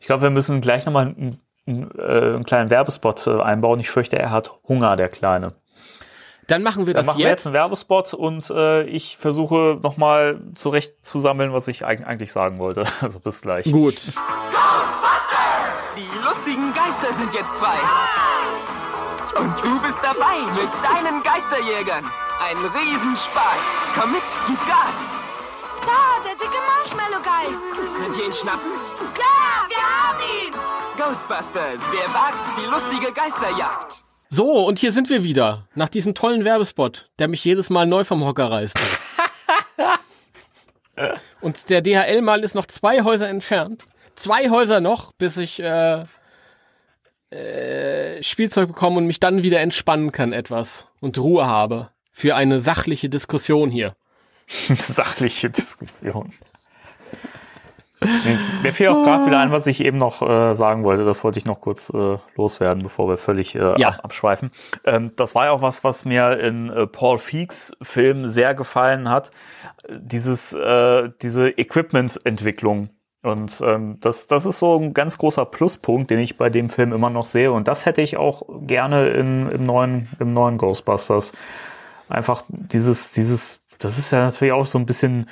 Ich 0.00 0.06
glaube, 0.06 0.22
wir 0.22 0.30
müssen 0.30 0.62
gleich 0.62 0.86
nochmal 0.86 1.08
einen, 1.08 1.40
einen, 1.66 1.90
äh, 1.98 2.02
einen 2.36 2.44
kleinen 2.46 2.70
Werbespot 2.70 3.26
äh, 3.26 3.38
einbauen. 3.42 3.80
Ich 3.80 3.90
fürchte, 3.90 4.18
er 4.18 4.30
hat 4.30 4.50
Hunger, 4.66 4.96
der 4.96 5.10
Kleine. 5.10 5.52
Dann 6.46 6.62
machen 6.62 6.86
wir 6.86 6.94
Dann 6.94 7.02
das 7.02 7.06
machen 7.08 7.18
wir 7.18 7.26
jetzt 7.28 7.40
jetzt. 7.44 7.46
einen 7.48 7.54
Werbespot 7.54 8.14
und 8.14 8.48
äh, 8.48 8.84
ich 8.84 9.18
versuche 9.18 9.78
nochmal 9.82 10.40
zurechtzusammeln, 10.54 11.52
was 11.52 11.68
ich 11.68 11.84
eig 11.84 12.06
eigentlich 12.06 12.32
sagen 12.32 12.58
wollte. 12.58 12.84
Also 13.02 13.20
bis 13.20 13.42
gleich. 13.42 13.70
Gut. 13.70 14.10
Geister 17.02 17.18
sind 17.18 17.34
jetzt 17.34 17.50
frei. 17.54 17.78
Und 19.40 19.64
du 19.64 19.80
bist 19.80 19.98
dabei 20.02 20.38
mit 20.54 20.70
deinen 20.84 21.22
Geisterjägern. 21.22 22.04
Ein 22.48 22.58
Riesenspaß. 22.58 23.64
Komm 23.98 24.12
mit, 24.12 24.22
gib 24.46 24.58
Gas. 24.68 25.10
Da, 25.84 26.22
der 26.24 26.34
dicke 26.36 26.58
Marshmallow-Geist. 26.76 27.64
Könnt 27.98 28.16
ihr 28.16 28.26
ihn 28.26 28.32
schnappen? 28.32 28.70
Ja, 29.18 29.66
wir 29.68 29.82
haben 29.82 30.18
ihn. 30.20 30.54
Ghostbusters, 30.96 31.80
wer 31.90 32.14
wagt 32.14 32.56
die 32.56 32.66
lustige 32.66 33.12
Geisterjagd? 33.12 34.04
So, 34.28 34.64
und 34.64 34.78
hier 34.78 34.92
sind 34.92 35.10
wir 35.10 35.24
wieder. 35.24 35.66
Nach 35.74 35.88
diesem 35.88 36.14
tollen 36.14 36.44
Werbespot, 36.44 37.10
der 37.18 37.26
mich 37.26 37.44
jedes 37.44 37.68
Mal 37.68 37.86
neu 37.86 38.04
vom 38.04 38.24
Hocker 38.24 38.48
reißt. 38.48 38.78
und 41.40 41.68
der 41.68 41.80
DHL-Mal 41.80 42.44
ist 42.44 42.54
noch 42.54 42.66
zwei 42.66 43.02
Häuser 43.02 43.28
entfernt. 43.28 43.86
Zwei 44.14 44.50
Häuser 44.50 44.80
noch, 44.80 45.10
bis 45.12 45.36
ich 45.38 45.58
äh, 45.58 46.04
äh, 47.32 48.22
Spielzeug 48.22 48.68
bekomme 48.68 48.98
und 48.98 49.06
mich 49.06 49.20
dann 49.20 49.42
wieder 49.42 49.60
entspannen 49.60 50.12
kann 50.12 50.32
etwas 50.32 50.88
und 51.00 51.18
Ruhe 51.18 51.46
habe 51.46 51.90
für 52.12 52.36
eine 52.36 52.58
sachliche 52.58 53.08
Diskussion 53.08 53.70
hier. 53.70 53.96
Sachliche 54.78 55.50
Diskussion. 55.50 56.32
Mir 58.62 58.72
fiel 58.72 58.88
auch 58.88 59.04
gerade 59.04 59.26
wieder 59.26 59.38
ein, 59.38 59.52
was 59.52 59.66
ich 59.68 59.80
eben 59.80 59.96
noch 59.98 60.22
äh, 60.22 60.54
sagen 60.54 60.82
wollte. 60.82 61.04
Das 61.04 61.22
wollte 61.22 61.38
ich 61.38 61.44
noch 61.44 61.60
kurz 61.60 61.88
äh, 61.90 62.18
loswerden, 62.36 62.82
bevor 62.82 63.08
wir 63.08 63.16
völlig 63.16 63.54
äh, 63.54 63.80
Ja. 63.80 63.90
ab 63.90 64.00
abschweifen. 64.02 64.50
Ähm, 64.84 65.12
das 65.16 65.34
war 65.36 65.46
ja 65.46 65.50
auch 65.52 65.62
was, 65.62 65.84
was 65.84 66.04
mir 66.04 66.38
in 66.40 66.68
äh, 66.68 66.86
Paul 66.88 67.18
Feeks 67.18 67.76
Film 67.80 68.26
sehr 68.26 68.54
gefallen 68.54 69.08
hat. 69.08 69.30
Dieses, 69.88 70.52
äh, 70.52 71.10
diese 71.22 71.48
Equipment-Entwicklung. 71.50 72.90
Und 73.22 73.60
ähm, 73.64 73.98
das, 74.00 74.26
das 74.26 74.46
ist 74.46 74.58
so 74.58 74.76
ein 74.76 74.94
ganz 74.94 75.16
großer 75.16 75.44
Pluspunkt, 75.44 76.10
den 76.10 76.18
ich 76.18 76.36
bei 76.36 76.50
dem 76.50 76.68
Film 76.68 76.92
immer 76.92 77.08
noch 77.08 77.24
sehe. 77.24 77.52
Und 77.52 77.68
das 77.68 77.86
hätte 77.86 78.02
ich 78.02 78.16
auch 78.16 78.42
gerne 78.66 79.10
in, 79.10 79.48
im 79.48 79.64
neuen, 79.64 80.08
im 80.18 80.34
neuen 80.34 80.58
Ghostbusters. 80.58 81.32
Einfach 82.08 82.42
dieses, 82.48 83.12
dieses, 83.12 83.60
das 83.78 83.96
ist 83.96 84.10
ja 84.10 84.24
natürlich 84.24 84.52
auch 84.52 84.66
so 84.66 84.76
ein 84.76 84.86
bisschen 84.86 85.28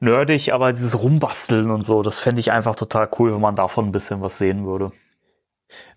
nerdig, 0.00 0.54
aber 0.54 0.72
dieses 0.72 1.00
Rumbasteln 1.00 1.70
und 1.70 1.82
so, 1.82 2.02
das 2.02 2.18
fände 2.18 2.40
ich 2.40 2.50
einfach 2.50 2.76
total 2.76 3.08
cool, 3.18 3.34
wenn 3.34 3.40
man 3.40 3.56
davon 3.56 3.86
ein 3.86 3.92
bisschen 3.92 4.22
was 4.22 4.38
sehen 4.38 4.64
würde. 4.64 4.92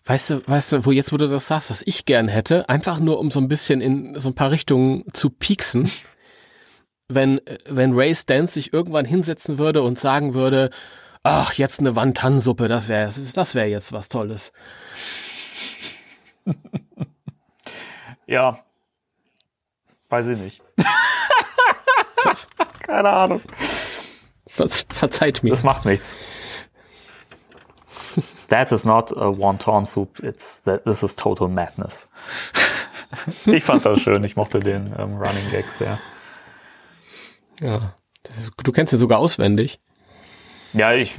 Weißt 0.05 0.31
du, 0.31 0.47
weißt 0.47 0.73
du, 0.73 0.85
wo 0.85 0.91
jetzt, 0.91 1.13
wo 1.13 1.17
du 1.17 1.27
das 1.27 1.47
sagst, 1.47 1.69
was 1.69 1.81
ich 1.85 2.05
gern 2.05 2.27
hätte, 2.27 2.67
einfach 2.67 2.99
nur 2.99 3.19
um 3.19 3.31
so 3.31 3.39
ein 3.39 3.47
bisschen 3.47 3.79
in 3.79 4.19
so 4.19 4.29
ein 4.29 4.35
paar 4.35 4.51
Richtungen 4.51 5.05
zu 5.13 5.29
pieksen, 5.29 5.89
wenn, 7.07 7.39
wenn 7.69 7.93
Ray 7.93 8.13
Stantz 8.15 8.55
sich 8.55 8.73
irgendwann 8.73 9.05
hinsetzen 9.05 9.57
würde 9.57 9.81
und 9.81 9.99
sagen 9.99 10.33
würde, 10.33 10.71
ach, 11.23 11.53
jetzt 11.53 11.79
eine 11.79 11.95
Wandtannensuppe, 11.95 12.67
das 12.67 12.87
wäre, 12.87 13.11
das 13.33 13.55
wäre 13.55 13.67
jetzt 13.67 13.91
was 13.91 14.09
Tolles. 14.09 14.51
Ja. 18.31 18.63
Weiß 20.07 20.27
ich 20.27 20.39
nicht. 20.39 20.61
Keine 22.79 23.09
Ahnung. 23.09 23.41
Ver 24.47 24.69
verzeiht 24.69 25.43
mir. 25.43 25.49
Das 25.49 25.63
macht 25.63 25.83
nichts. 25.83 26.15
That 28.47 28.71
is 28.71 28.85
not 28.85 29.11
a 29.17 29.37
wonton 29.37 29.85
soup. 29.85 30.23
It's 30.23 30.63
that, 30.63 30.85
this 30.85 31.03
is 31.03 31.17
total 31.17 31.49
madness. 31.49 32.07
ich 33.45 33.65
fand 33.65 33.85
das 33.85 33.99
schön. 33.99 34.23
Ich 34.23 34.37
mochte 34.37 34.61
den 34.61 34.95
ähm, 34.97 35.15
Running 35.15 35.51
Gag 35.51 35.69
sehr. 35.69 35.99
Ja. 37.59 37.95
Du 38.63 38.71
kennst 38.71 38.93
ihn 38.93 38.99
sogar 38.99 39.19
auswendig. 39.19 39.81
Ja, 40.73 40.93
ich, 40.93 41.15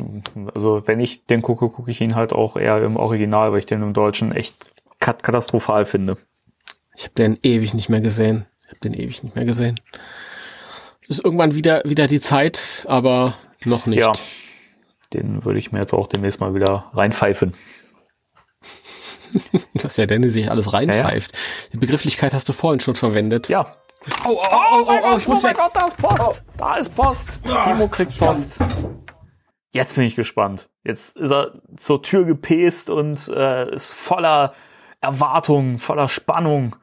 also 0.55 0.83
wenn 0.87 1.01
ich 1.01 1.27
den 1.27 1.43
gucke, 1.43 1.69
gucke 1.69 1.91
ich 1.91 2.01
ihn 2.01 2.15
halt 2.15 2.33
auch 2.33 2.57
eher 2.57 2.83
im 2.83 2.97
Original, 2.97 3.53
weil 3.53 3.59
ich 3.59 3.67
den 3.67 3.83
im 3.83 3.93
Deutschen 3.93 4.33
echt 4.33 4.71
kat 5.01 5.23
katastrophal 5.23 5.85
finde. 5.85 6.17
Ich 6.97 7.05
habe 7.05 7.15
den 7.15 7.39
ewig 7.43 7.75
nicht 7.75 7.89
mehr 7.89 8.01
gesehen. 8.01 8.47
Ich 8.65 8.71
habe 8.71 8.81
den 8.81 8.95
ewig 8.95 9.23
nicht 9.23 9.37
mehr 9.37 9.45
gesehen. 9.45 9.81
Ist 11.09 11.25
irgendwann 11.25 11.55
wieder 11.55 11.83
wieder 11.85 12.07
die 12.07 12.21
Zeit, 12.21 12.87
aber 12.89 13.35
noch 13.65 13.87
nicht. 13.87 14.01
Ja, 14.01 14.13
den 15.13 15.45
würde 15.45 15.59
ich 15.59 15.73
mir 15.73 15.81
jetzt 15.81 15.93
auch 15.93 16.07
demnächst 16.07 16.41
mal 16.41 16.55
wieder 16.55 16.91
reinpfeifen. 16.95 17.55
Dass 19.75 19.97
der 19.97 20.07
Danny 20.07 20.29
sich 20.29 20.51
alles 20.51 20.73
reinpfeift. 20.73 21.37
Die 21.73 21.79
Begrifflichkeit 21.79 22.33
hast 22.33 22.49
du 22.49 22.53
vorhin 22.53 22.81
schon 22.81 22.95
verwendet. 22.95 23.49
Ja. 23.49 23.77
Oh, 24.25 24.31
oh, 24.31 24.39
oh, 24.43 24.85
oh, 24.89 24.99
oh, 25.13 25.17
ich 25.17 25.29
muss 25.29 25.43
weg. 25.43 25.57
Gott, 25.57 25.71
da 25.75 25.87
ist 25.87 25.97
Post. 25.97 26.43
Da 26.57 26.77
ist 26.77 26.95
Post. 26.95 27.41
Timo 27.65 27.89
kriegt 27.89 28.19
Post. 28.19 28.59
Jetzt 29.73 29.95
bin 29.95 30.05
ich 30.05 30.17
gespannt. 30.17 30.69
Jetzt 30.85 31.17
ist 31.17 31.31
er 31.31 31.61
zur 31.77 32.03
Tür 32.03 32.25
gepest 32.25 32.91
und 32.91 33.27
äh, 33.29 33.75
ist 33.75 33.93
voller 33.93 34.55
Erwartung, 35.01 35.79
voller 35.79 36.09
Spannung. 36.09 36.77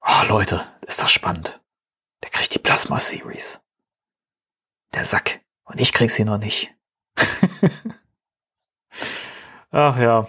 Oh, 0.00 0.26
Leute, 0.28 0.64
ist 0.82 1.02
das 1.02 1.10
spannend. 1.12 1.60
Der 2.22 2.30
kriegt 2.30 2.54
die 2.54 2.60
Plasma 2.60 3.00
Series. 3.00 3.60
Der 4.94 5.04
Sack. 5.04 5.40
Und 5.64 5.80
ich 5.80 5.92
krieg 5.92 6.10
sie 6.10 6.24
noch 6.24 6.38
nicht. 6.38 6.72
Ach 9.72 9.98
ja. 9.98 10.28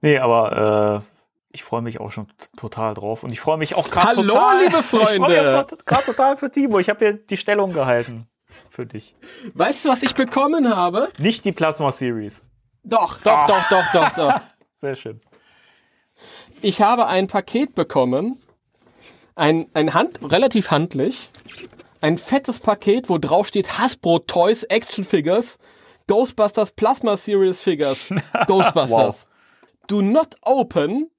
Nee, 0.00 0.18
aber 0.18 1.04
äh, 1.04 1.08
ich 1.50 1.64
freue 1.64 1.82
mich 1.82 2.00
auch 2.00 2.12
schon 2.12 2.28
total 2.56 2.94
drauf. 2.94 3.24
Und 3.24 3.30
ich 3.32 3.40
freue 3.40 3.58
mich 3.58 3.74
auch 3.74 3.90
gerade 3.90 4.08
Hallo, 4.08 4.34
total. 4.34 4.64
liebe 4.64 4.78
Ich 4.80 4.86
freue 4.86 5.18
mich 5.18 5.36
Freunde. 5.36 5.76
gerade 5.84 6.04
total 6.06 6.36
für 6.38 6.50
Timo. 6.50 6.78
Ich 6.78 6.88
habe 6.88 6.98
hier 7.00 7.12
die 7.14 7.36
Stellung 7.36 7.72
gehalten. 7.72 8.26
Für 8.70 8.86
dich. 8.86 9.14
Weißt 9.54 9.84
du, 9.84 9.88
was 9.90 10.02
ich 10.02 10.14
bekommen 10.14 10.74
habe? 10.74 11.08
Nicht 11.18 11.44
die 11.44 11.52
Plasma 11.52 11.92
Series. 11.92 12.42
Doch, 12.82 13.20
doch, 13.20 13.46
doch, 13.46 13.68
doch, 13.68 13.92
doch, 13.92 14.10
doch. 14.10 14.40
Sehr 14.78 14.94
schön. 14.94 15.20
Ich 16.62 16.80
habe 16.80 17.06
ein 17.06 17.26
Paket 17.26 17.74
bekommen. 17.74 18.38
Ein, 19.34 19.68
ein 19.74 19.94
Hand, 19.94 20.20
relativ 20.22 20.70
handlich. 20.70 21.28
Ein 22.00 22.18
fettes 22.18 22.60
Paket, 22.60 23.08
wo 23.08 23.18
drauf 23.18 23.48
steht 23.48 23.78
Hasbro 23.78 24.20
Toys 24.20 24.64
Action 24.64 25.04
Figures. 25.04 25.58
Ghostbusters 26.06 26.72
Plasma 26.72 27.16
Series 27.16 27.60
Figures. 27.60 28.08
Ghostbusters. 28.46 29.28
Do 29.86 30.02
not 30.02 30.36
open. 30.42 31.10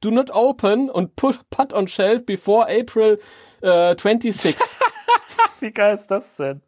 Do 0.00 0.10
not 0.10 0.30
open 0.30 0.90
und 0.90 1.16
put, 1.16 1.38
put 1.50 1.72
on 1.72 1.88
shelf 1.88 2.24
before 2.24 2.66
April 2.68 3.18
äh, 3.62 3.94
26. 3.96 4.56
Wie 5.60 5.70
geil 5.70 5.94
ist 5.94 6.06
das 6.10 6.36
denn? 6.36 6.60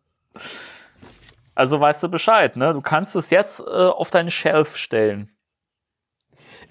Also 1.54 1.80
weißt 1.80 2.02
du 2.02 2.08
Bescheid, 2.08 2.56
ne? 2.56 2.72
Du 2.72 2.80
kannst 2.80 3.14
es 3.16 3.30
jetzt 3.30 3.60
äh, 3.60 3.64
auf 3.64 4.10
deinen 4.10 4.30
Shelf 4.30 4.76
stellen. 4.76 5.30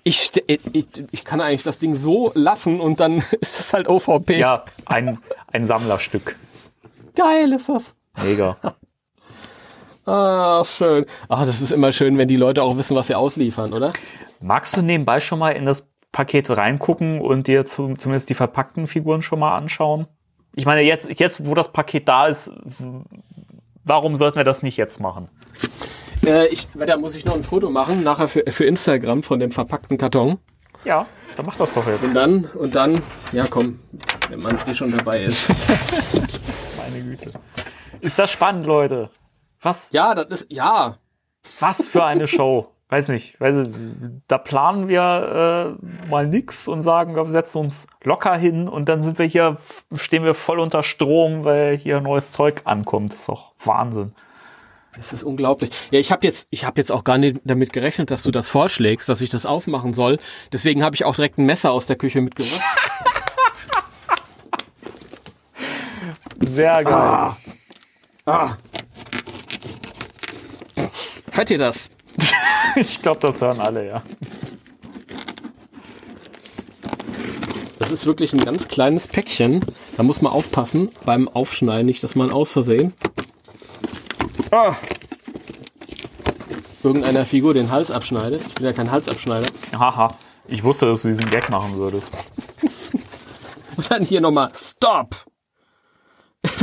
Ich, 0.03 0.19
ste- 0.21 0.43
ich, 0.47 0.85
ich, 1.11 1.25
kann 1.25 1.41
eigentlich 1.41 1.61
das 1.61 1.77
Ding 1.77 1.95
so 1.95 2.31
lassen 2.33 2.81
und 2.81 2.99
dann 2.99 3.17
ist 3.41 3.59
es 3.59 3.73
halt 3.73 3.87
OVP. 3.87 4.39
Ja, 4.39 4.65
ein, 4.85 5.19
ein 5.51 5.65
Sammlerstück. 5.65 6.35
Geil 7.15 7.53
ist 7.53 7.69
das. 7.69 7.95
Mega. 8.23 8.57
Ah, 10.03 10.63
schön. 10.65 11.05
Ach, 11.29 11.45
das 11.45 11.61
ist 11.61 11.71
immer 11.71 11.91
schön, 11.91 12.17
wenn 12.17 12.27
die 12.27 12.35
Leute 12.35 12.63
auch 12.63 12.75
wissen, 12.75 12.97
was 12.97 13.05
sie 13.05 13.13
ausliefern, 13.13 13.71
oder? 13.71 13.93
Magst 14.41 14.75
du 14.75 14.81
nebenbei 14.81 15.19
schon 15.19 15.37
mal 15.37 15.51
in 15.51 15.63
das 15.63 15.87
Paket 16.11 16.49
reingucken 16.49 17.21
und 17.21 17.45
dir 17.47 17.65
zu, 17.65 17.93
zumindest 17.93 18.27
die 18.29 18.33
verpackten 18.33 18.87
Figuren 18.87 19.21
schon 19.21 19.37
mal 19.39 19.55
anschauen? 19.55 20.07
Ich 20.55 20.65
meine, 20.65 20.81
jetzt, 20.81 21.19
jetzt, 21.19 21.45
wo 21.45 21.55
das 21.55 21.71
Paket 21.71 22.07
da 22.07 22.27
ist, 22.27 22.51
warum 23.83 24.15
sollten 24.15 24.37
wir 24.37 24.43
das 24.43 24.63
nicht 24.63 24.77
jetzt 24.77 24.99
machen? 24.99 25.29
Äh, 26.25 26.47
ich, 26.47 26.67
da 26.75 26.97
muss 26.97 27.15
ich 27.15 27.25
noch 27.25 27.35
ein 27.35 27.43
Foto 27.43 27.69
machen, 27.69 28.03
nachher 28.03 28.27
für, 28.27 28.43
für 28.49 28.65
Instagram 28.65 29.23
von 29.23 29.39
dem 29.39 29.51
verpackten 29.51 29.97
Karton. 29.97 30.39
Ja, 30.83 31.05
dann 31.35 31.45
mach 31.45 31.57
das 31.57 31.73
doch 31.73 31.87
jetzt. 31.87 32.03
Und 32.03 32.13
dann, 32.13 32.45
und 32.55 32.75
dann, 32.75 33.01
ja 33.31 33.45
komm, 33.49 33.79
wenn 34.29 34.41
man 34.41 34.59
eh 34.67 34.73
schon 34.73 34.95
dabei 34.95 35.23
ist. 35.23 35.49
Meine 36.77 37.03
Güte. 37.03 37.31
Ist 38.01 38.19
das 38.19 38.31
spannend, 38.31 38.65
Leute? 38.65 39.09
Was, 39.61 39.89
ja, 39.91 40.15
das 40.15 40.41
ist, 40.41 40.51
ja. 40.51 40.97
was 41.59 41.87
für 41.87 42.03
eine 42.03 42.27
Show. 42.27 42.71
Weiß 42.91 43.07
nicht, 43.07 43.39
weiß 43.39 43.55
nicht, 43.55 43.79
da 44.27 44.37
planen 44.37 44.89
wir 44.89 45.77
äh, 45.79 46.09
mal 46.09 46.27
nix 46.27 46.67
und 46.67 46.81
sagen, 46.81 47.15
wir 47.15 47.31
setzen 47.31 47.59
uns 47.59 47.87
locker 48.03 48.35
hin 48.35 48.67
und 48.67 48.89
dann 48.89 49.01
sind 49.01 49.17
wir 49.17 49.25
hier, 49.25 49.55
stehen 49.95 50.25
wir 50.25 50.33
voll 50.33 50.59
unter 50.59 50.83
Strom, 50.83 51.45
weil 51.45 51.77
hier 51.77 52.01
neues 52.01 52.33
Zeug 52.33 52.63
ankommt. 52.65 53.13
Das 53.13 53.21
ist 53.21 53.29
doch 53.29 53.53
Wahnsinn. 53.63 54.11
Das 54.97 55.13
ist 55.13 55.23
unglaublich. 55.23 55.69
Ja, 55.91 56.01
ich 56.01 56.11
habe 56.11 56.27
jetzt, 56.27 56.49
ich 56.49 56.65
habe 56.65 56.81
jetzt 56.81 56.91
auch 56.91 57.05
gar 57.05 57.17
nicht 57.17 57.39
damit 57.45 57.71
gerechnet, 57.71 58.11
dass 58.11 58.23
du 58.23 58.31
das 58.31 58.49
vorschlägst, 58.49 59.07
dass 59.07 59.21
ich 59.21 59.29
das 59.29 59.45
aufmachen 59.45 59.93
soll. 59.93 60.19
Deswegen 60.51 60.83
habe 60.83 60.93
ich 60.93 61.05
auch 61.05 61.15
direkt 61.15 61.37
ein 61.37 61.45
Messer 61.45 61.71
aus 61.71 61.85
der 61.85 61.95
Küche 61.95 62.19
mitgebracht. 62.19 62.59
Sehr 66.41 66.83
geil. 66.83 67.35
Ah. 68.25 68.57
Hört 71.31 71.49
ihr 71.49 71.57
das? 71.57 71.89
Ich 72.75 73.01
glaube, 73.01 73.19
das 73.19 73.41
hören 73.41 73.59
alle, 73.59 73.85
ja. 73.85 74.01
Das 77.79 77.91
ist 77.91 78.05
wirklich 78.05 78.31
ein 78.31 78.45
ganz 78.45 78.69
kleines 78.69 79.07
Päckchen. 79.09 79.59
Da 79.97 80.03
muss 80.03 80.21
man 80.21 80.31
aufpassen 80.31 80.89
beim 81.03 81.27
Aufschneiden, 81.27 81.85
nicht, 81.85 82.01
dass 82.01 82.15
man 82.15 82.31
aus 82.31 82.49
Versehen 82.49 82.93
ah, 84.51 84.75
irgendeiner 86.83 87.25
Figur 87.25 87.53
den 87.53 87.71
Hals 87.71 87.89
abschneidet. 87.91 88.41
Ich 88.47 88.53
bin 88.55 88.65
ja 88.65 88.73
kein 88.73 88.91
Halsabschneider. 88.91 89.47
Haha. 89.73 90.17
Ich 90.47 90.63
wusste, 90.63 90.85
dass 90.87 91.03
du 91.03 91.07
diesen 91.09 91.29
Gag 91.29 91.49
machen 91.49 91.77
würdest. 91.77 92.11
Und 93.77 93.89
dann 93.89 94.03
hier 94.03 94.21
nochmal 94.21 94.51
Stop! 94.55 95.15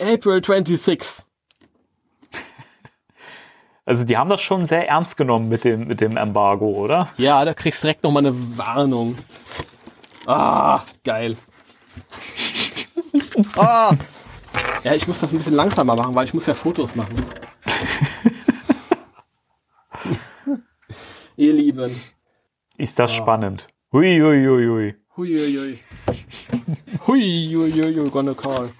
April 0.00 0.42
26. 0.42 1.26
Also 3.90 4.04
die 4.04 4.16
haben 4.16 4.30
das 4.30 4.40
schon 4.40 4.66
sehr 4.66 4.86
ernst 4.88 5.16
genommen 5.16 5.48
mit 5.48 5.64
dem, 5.64 5.88
mit 5.88 6.00
dem 6.00 6.16
Embargo, 6.16 6.68
oder? 6.68 7.08
Ja, 7.16 7.44
da 7.44 7.54
kriegst 7.54 7.82
du 7.82 7.88
direkt 7.88 8.04
nochmal 8.04 8.24
eine 8.24 8.56
Warnung. 8.56 9.18
Ah, 10.26 10.80
geil. 11.02 11.36
ah. 13.56 13.92
Ja, 14.84 14.94
ich 14.94 15.08
muss 15.08 15.18
das 15.18 15.32
ein 15.32 15.38
bisschen 15.38 15.54
langsamer 15.56 15.96
machen, 15.96 16.14
weil 16.14 16.24
ich 16.24 16.32
muss 16.32 16.46
ja 16.46 16.54
Fotos 16.54 16.94
machen. 16.94 17.16
Ihr 21.36 21.52
Lieben. 21.52 22.00
Ist 22.76 22.96
das 22.96 23.12
spannend. 23.12 23.66
Hui, 23.90 24.20
hui, 24.20 24.46
hui, 24.46 24.66
hui. 24.68 24.94
Huiuiui. 25.16 25.80
Huiuiui, 27.08 28.08
gonna 28.10 28.34
call. 28.34 28.70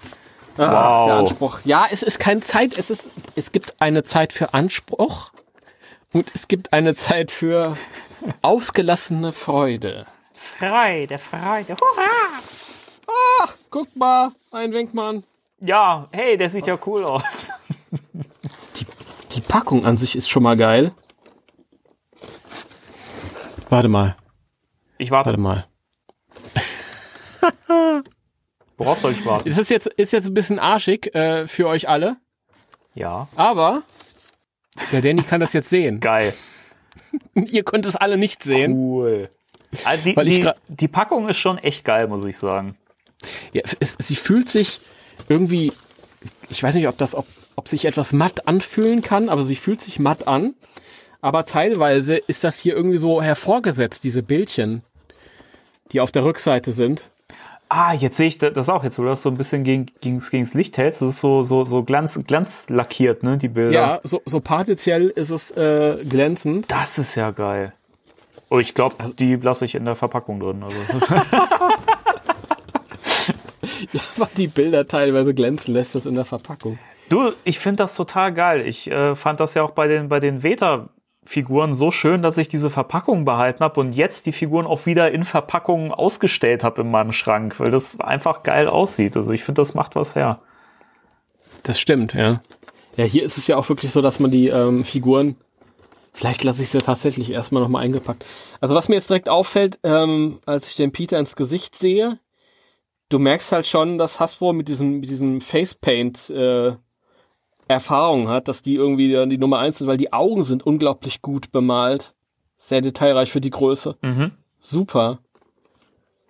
Ah, 0.57 1.03
Wow. 1.03 1.05
Der 1.07 1.15
Anspruch. 1.15 1.59
Ja, 1.65 1.85
es 1.89 2.03
ist 2.03 2.19
keine 2.19 2.41
Zeit. 2.41 2.77
Es 2.77 2.89
ist, 2.89 3.09
es 3.35 3.51
gibt 3.51 3.81
eine 3.81 4.03
Zeit 4.03 4.33
für 4.33 4.53
Anspruch 4.53 5.31
und 6.13 6.29
es 6.35 6.47
gibt 6.47 6.73
eine 6.73 6.95
Zeit 6.95 7.31
für 7.31 7.77
ausgelassene 8.41 9.31
Freude. 9.31 10.05
Freude, 10.59 11.17
Freude, 11.17 11.75
hurra! 11.75 13.49
Guck 13.69 13.95
mal, 13.95 14.31
ein 14.51 14.71
Wenkmann. 14.73 15.23
Ja, 15.59 16.07
hey, 16.11 16.37
der 16.37 16.49
sieht 16.49 16.67
ja 16.67 16.77
cool 16.85 17.03
aus. 17.05 17.47
Die 19.31 19.41
Packung 19.41 19.85
an 19.85 19.95
sich 19.97 20.15
ist 20.15 20.29
schon 20.29 20.43
mal 20.43 20.57
geil. 20.57 20.91
Warte 23.69 23.87
mal, 23.87 24.17
Ich 24.97 25.11
warte. 25.11 25.29
warte 25.29 25.39
mal. 25.41 25.67
Worauf 28.85 28.99
soll 28.99 29.11
ich 29.11 29.23
warten? 29.25 29.47
Ist 29.47 29.69
jetzt, 29.69 29.87
ist 29.87 30.11
jetzt 30.13 30.25
ein 30.25 30.33
bisschen 30.33 30.57
arschig 30.59 31.13
äh, 31.13 31.47
für 31.47 31.67
euch 31.67 31.87
alle, 31.87 32.17
Ja. 32.95 33.27
aber 33.35 33.83
der 34.91 35.01
Danny 35.01 35.21
kann 35.23 35.39
das 35.39 35.53
jetzt 35.53 35.69
sehen. 35.69 35.99
Geil. 35.99 36.33
Ihr 37.35 37.63
könnt 37.63 37.85
es 37.85 37.95
alle 37.95 38.17
nicht 38.17 38.43
sehen. 38.43 38.73
Cool. 38.73 39.29
Also 39.83 40.03
die, 40.03 40.15
die, 40.15 40.49
die 40.67 40.87
Packung 40.87 41.29
ist 41.29 41.37
schon 41.37 41.57
echt 41.59 41.85
geil, 41.85 42.07
muss 42.07 42.25
ich 42.25 42.37
sagen. 42.37 42.75
Ja, 43.53 43.61
es, 43.79 43.95
sie 43.99 44.15
fühlt 44.15 44.49
sich 44.49 44.81
irgendwie, 45.29 45.71
ich 46.49 46.63
weiß 46.63 46.73
nicht, 46.75 46.87
ob 46.87 46.97
das, 46.97 47.13
ob, 47.13 47.27
ob 47.55 47.67
sich 47.67 47.85
etwas 47.85 48.13
matt 48.13 48.47
anfühlen 48.47 49.01
kann, 49.03 49.29
aber 49.29 49.43
sie 49.43 49.55
fühlt 49.55 49.79
sich 49.81 49.99
matt 49.99 50.27
an. 50.27 50.55
Aber 51.21 51.45
teilweise 51.45 52.17
ist 52.17 52.43
das 52.43 52.57
hier 52.57 52.75
irgendwie 52.75 52.97
so 52.97 53.21
hervorgesetzt, 53.21 54.03
diese 54.03 54.23
Bildchen, 54.23 54.81
die 55.91 55.99
auf 56.01 56.11
der 56.11 56.23
Rückseite 56.23 56.71
sind. 56.71 57.10
Ah, 57.73 57.93
jetzt 57.93 58.17
sehe 58.17 58.27
ich 58.27 58.37
da- 58.37 58.49
das 58.49 58.67
auch. 58.67 58.83
Jetzt, 58.83 58.99
wo 58.99 59.03
du 59.03 59.07
das 59.09 59.21
so 59.21 59.29
ein 59.29 59.37
bisschen 59.37 59.63
gegen, 59.63 59.85
gegen, 60.01 60.19
gegens 60.19 60.53
Licht 60.53 60.77
hältst, 60.77 61.01
das 61.01 61.11
ist 61.11 61.19
so, 61.21 61.43
so, 61.43 61.63
so 61.63 61.83
glanz, 61.83 62.19
glanzlackiert, 62.27 63.23
ne, 63.23 63.37
die 63.37 63.47
Bilder. 63.47 63.71
Ja, 63.71 64.01
so, 64.03 64.21
so 64.25 64.41
partiell 64.41 65.07
ist 65.07 65.29
es 65.29 65.51
äh, 65.51 65.95
glänzend. 66.03 66.69
Das 66.69 66.97
ist 66.97 67.15
ja 67.15 67.31
geil. 67.31 67.71
Oh, 68.49 68.59
ich 68.59 68.73
glaube, 68.73 68.95
die 69.17 69.37
lasse 69.37 69.63
ich 69.63 69.75
in 69.75 69.85
der 69.85 69.95
Verpackung 69.95 70.41
drin. 70.41 70.61
Also, 70.63 70.75
das 70.87 70.95
ist- 71.03 71.11
Aber 74.17 74.29
die 74.35 74.47
Bilder 74.47 74.85
teilweise 74.87 75.33
glänzen 75.33 75.73
lässt 75.73 75.95
das 75.95 76.05
in 76.05 76.15
der 76.15 76.25
Verpackung. 76.25 76.77
du, 77.07 77.31
ich 77.45 77.59
finde 77.59 77.83
das 77.83 77.95
total 77.95 78.33
geil. 78.33 78.67
Ich 78.67 78.91
äh, 78.91 79.15
fand 79.15 79.39
das 79.39 79.53
ja 79.53 79.63
auch 79.63 79.71
bei 79.71 79.87
den, 79.87 80.09
bei 80.09 80.19
den 80.19 80.43
Veta-Figuren 81.23 81.73
so 81.73 81.91
schön, 81.91 82.21
dass 82.21 82.37
ich 82.37 82.47
diese 82.47 82.69
Verpackung 82.69 83.25
behalten 83.25 83.63
habe 83.63 83.79
und 83.79 83.93
jetzt 83.93 84.25
die 84.25 84.31
Figuren 84.31 84.65
auch 84.65 84.85
wieder 84.85 85.11
in 85.11 85.25
Verpackungen 85.25 85.91
ausgestellt 85.91 86.63
habe 86.63 86.81
in 86.81 86.91
meinem 86.91 87.11
Schrank, 87.11 87.59
weil 87.59 87.71
das 87.71 87.99
einfach 87.99 88.43
geil 88.43 88.67
aussieht. 88.67 89.15
Also 89.17 89.31
ich 89.31 89.43
finde, 89.43 89.61
das 89.61 89.73
macht 89.73 89.95
was 89.95 90.15
her. 90.15 90.41
Das 91.63 91.79
stimmt, 91.79 92.13
ja. 92.13 92.41
Ja, 92.97 93.05
hier 93.05 93.23
ist 93.23 93.37
es 93.37 93.47
ja 93.47 93.57
auch 93.57 93.69
wirklich 93.69 93.91
so, 93.91 94.01
dass 94.01 94.19
man 94.19 94.31
die 94.31 94.47
ähm, 94.47 94.83
Figuren, 94.83 95.37
vielleicht 96.13 96.43
lasse 96.43 96.63
ich 96.63 96.69
sie 96.69 96.79
tatsächlich 96.79 97.31
erstmal 97.31 97.61
nochmal 97.61 97.83
eingepackt. 97.83 98.25
Also 98.59 98.75
was 98.75 98.89
mir 98.89 98.95
jetzt 98.95 99.09
direkt 99.09 99.29
auffällt, 99.29 99.79
ähm, 99.83 100.39
als 100.45 100.67
ich 100.67 100.75
den 100.75 100.91
Peter 100.91 101.17
ins 101.17 101.35
Gesicht 101.35 101.75
sehe, 101.75 102.19
du 103.09 103.19
merkst 103.19 103.51
halt 103.51 103.67
schon, 103.67 103.97
dass 103.97 104.19
Hasbro 104.19 104.53
mit 104.53 104.67
diesem, 104.67 104.99
mit 104.99 105.09
diesem 105.09 105.39
Facepaint 105.39 106.29
äh, 106.29 106.73
Erfahrung 107.71 108.27
hat, 108.29 108.47
dass 108.47 108.61
die 108.61 108.75
irgendwie 108.75 109.11
dann 109.11 109.29
die 109.29 109.37
Nummer 109.37 109.59
eins 109.59 109.77
sind, 109.77 109.87
weil 109.87 109.97
die 109.97 110.13
Augen 110.13 110.43
sind 110.43 110.65
unglaublich 110.65 111.21
gut 111.21 111.51
bemalt. 111.51 112.13
Sehr 112.57 112.81
detailreich 112.81 113.31
für 113.31 113.41
die 113.41 113.49
Größe. 113.49 113.97
Mhm. 114.01 114.31
Super. 114.59 115.19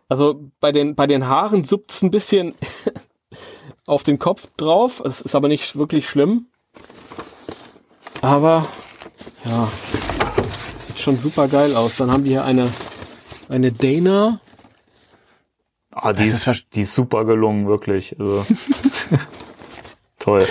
Also 0.07 0.51
bei 0.59 0.71
den, 0.71 0.95
bei 0.95 1.07
den 1.07 1.27
Haaren 1.27 1.63
suppt's 1.63 2.01
ein 2.01 2.11
bisschen 2.11 2.53
auf 3.85 4.03
den 4.03 4.19
Kopf 4.19 4.47
drauf. 4.57 5.01
Es 5.05 5.21
ist 5.21 5.35
aber 5.35 5.47
nicht 5.47 5.75
wirklich 5.75 6.07
schlimm. 6.07 6.47
Aber 8.21 8.67
ja, 9.45 9.67
sieht 10.87 10.99
schon 10.99 11.17
super 11.17 11.47
geil 11.47 11.75
aus. 11.75 11.97
Dann 11.97 12.11
haben 12.11 12.23
wir 12.23 12.31
hier 12.31 12.43
eine, 12.43 12.69
eine 13.49 13.71
Dana. 13.71 14.39
Ah, 15.91 16.13
die 16.13 16.23
Das 16.23 16.33
ist, 16.33 16.47
ist 16.47 16.65
die 16.73 16.81
ist 16.81 16.93
super 16.93 17.25
gelungen, 17.25 17.67
wirklich. 17.67 18.17
Also. 18.19 18.45
Toll. 20.19 20.45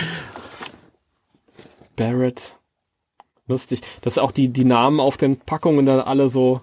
Barrett. 2.00 2.56
Lustig. 3.46 3.80
Dass 4.02 4.16
auch 4.18 4.32
die, 4.32 4.48
die 4.48 4.64
Namen 4.64 5.00
auf 5.00 5.16
den 5.16 5.38
Packungen 5.38 5.84
dann 5.86 6.00
alle 6.00 6.28
so 6.28 6.60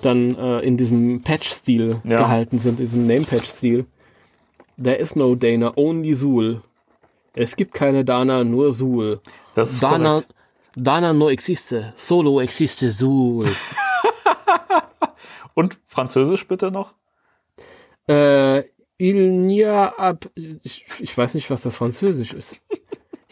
dann 0.00 0.34
äh, 0.36 0.60
in 0.60 0.76
diesem 0.76 1.22
Patch-Stil 1.22 2.00
Ja. 2.04 2.16
gehalten 2.16 2.58
sind, 2.58 2.78
diesem 2.78 3.06
Name-Patch-Stil. 3.06 3.84
There 4.82 4.96
is 4.96 5.14
no 5.14 5.34
Dana, 5.34 5.72
only 5.76 6.14
Zul. 6.14 6.62
Es 7.34 7.54
gibt 7.56 7.74
keine 7.74 8.04
Dana, 8.04 8.44
nur 8.44 8.72
Zul. 8.72 9.20
Das 9.54 9.72
ist 9.72 9.82
Dana, 9.82 10.14
korrekt. 10.14 10.34
Dana 10.74 11.12
no 11.12 11.28
existe, 11.28 11.92
solo 11.96 12.40
existe 12.40 12.90
Zul. 12.90 13.54
Und 15.54 15.78
Französisch 15.84 16.46
bitte 16.48 16.70
noch? 16.70 16.94
äh, 18.08 18.60
il 18.98 19.30
n'y 19.46 19.64
a 19.64 19.88
ab, 19.88 20.28
ich, 20.62 20.84
ich 21.00 21.16
weiß 21.16 21.34
nicht, 21.34 21.50
was 21.50 21.62
das 21.62 21.76
Französisch 21.76 22.32
ist. 22.32 22.56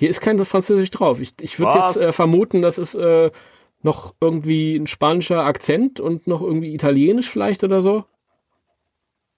Hier 0.01 0.09
ist 0.09 0.22
kein 0.22 0.42
Französisch 0.42 0.90
drauf. 0.90 1.20
Ich, 1.20 1.34
ich 1.42 1.59
würde 1.59 1.76
jetzt 1.76 1.98
äh, 1.98 2.11
vermuten, 2.11 2.62
das 2.62 2.78
ist 2.78 2.94
äh, 2.94 3.30
noch 3.82 4.14
irgendwie 4.18 4.74
ein 4.76 4.86
spanischer 4.86 5.44
Akzent 5.44 6.01
und 6.01 6.26
noch 6.26 6.40
irgendwie 6.40 6.72
italienisch 6.72 7.28
vielleicht 7.28 7.64
oder 7.64 7.82
so. 7.82 8.07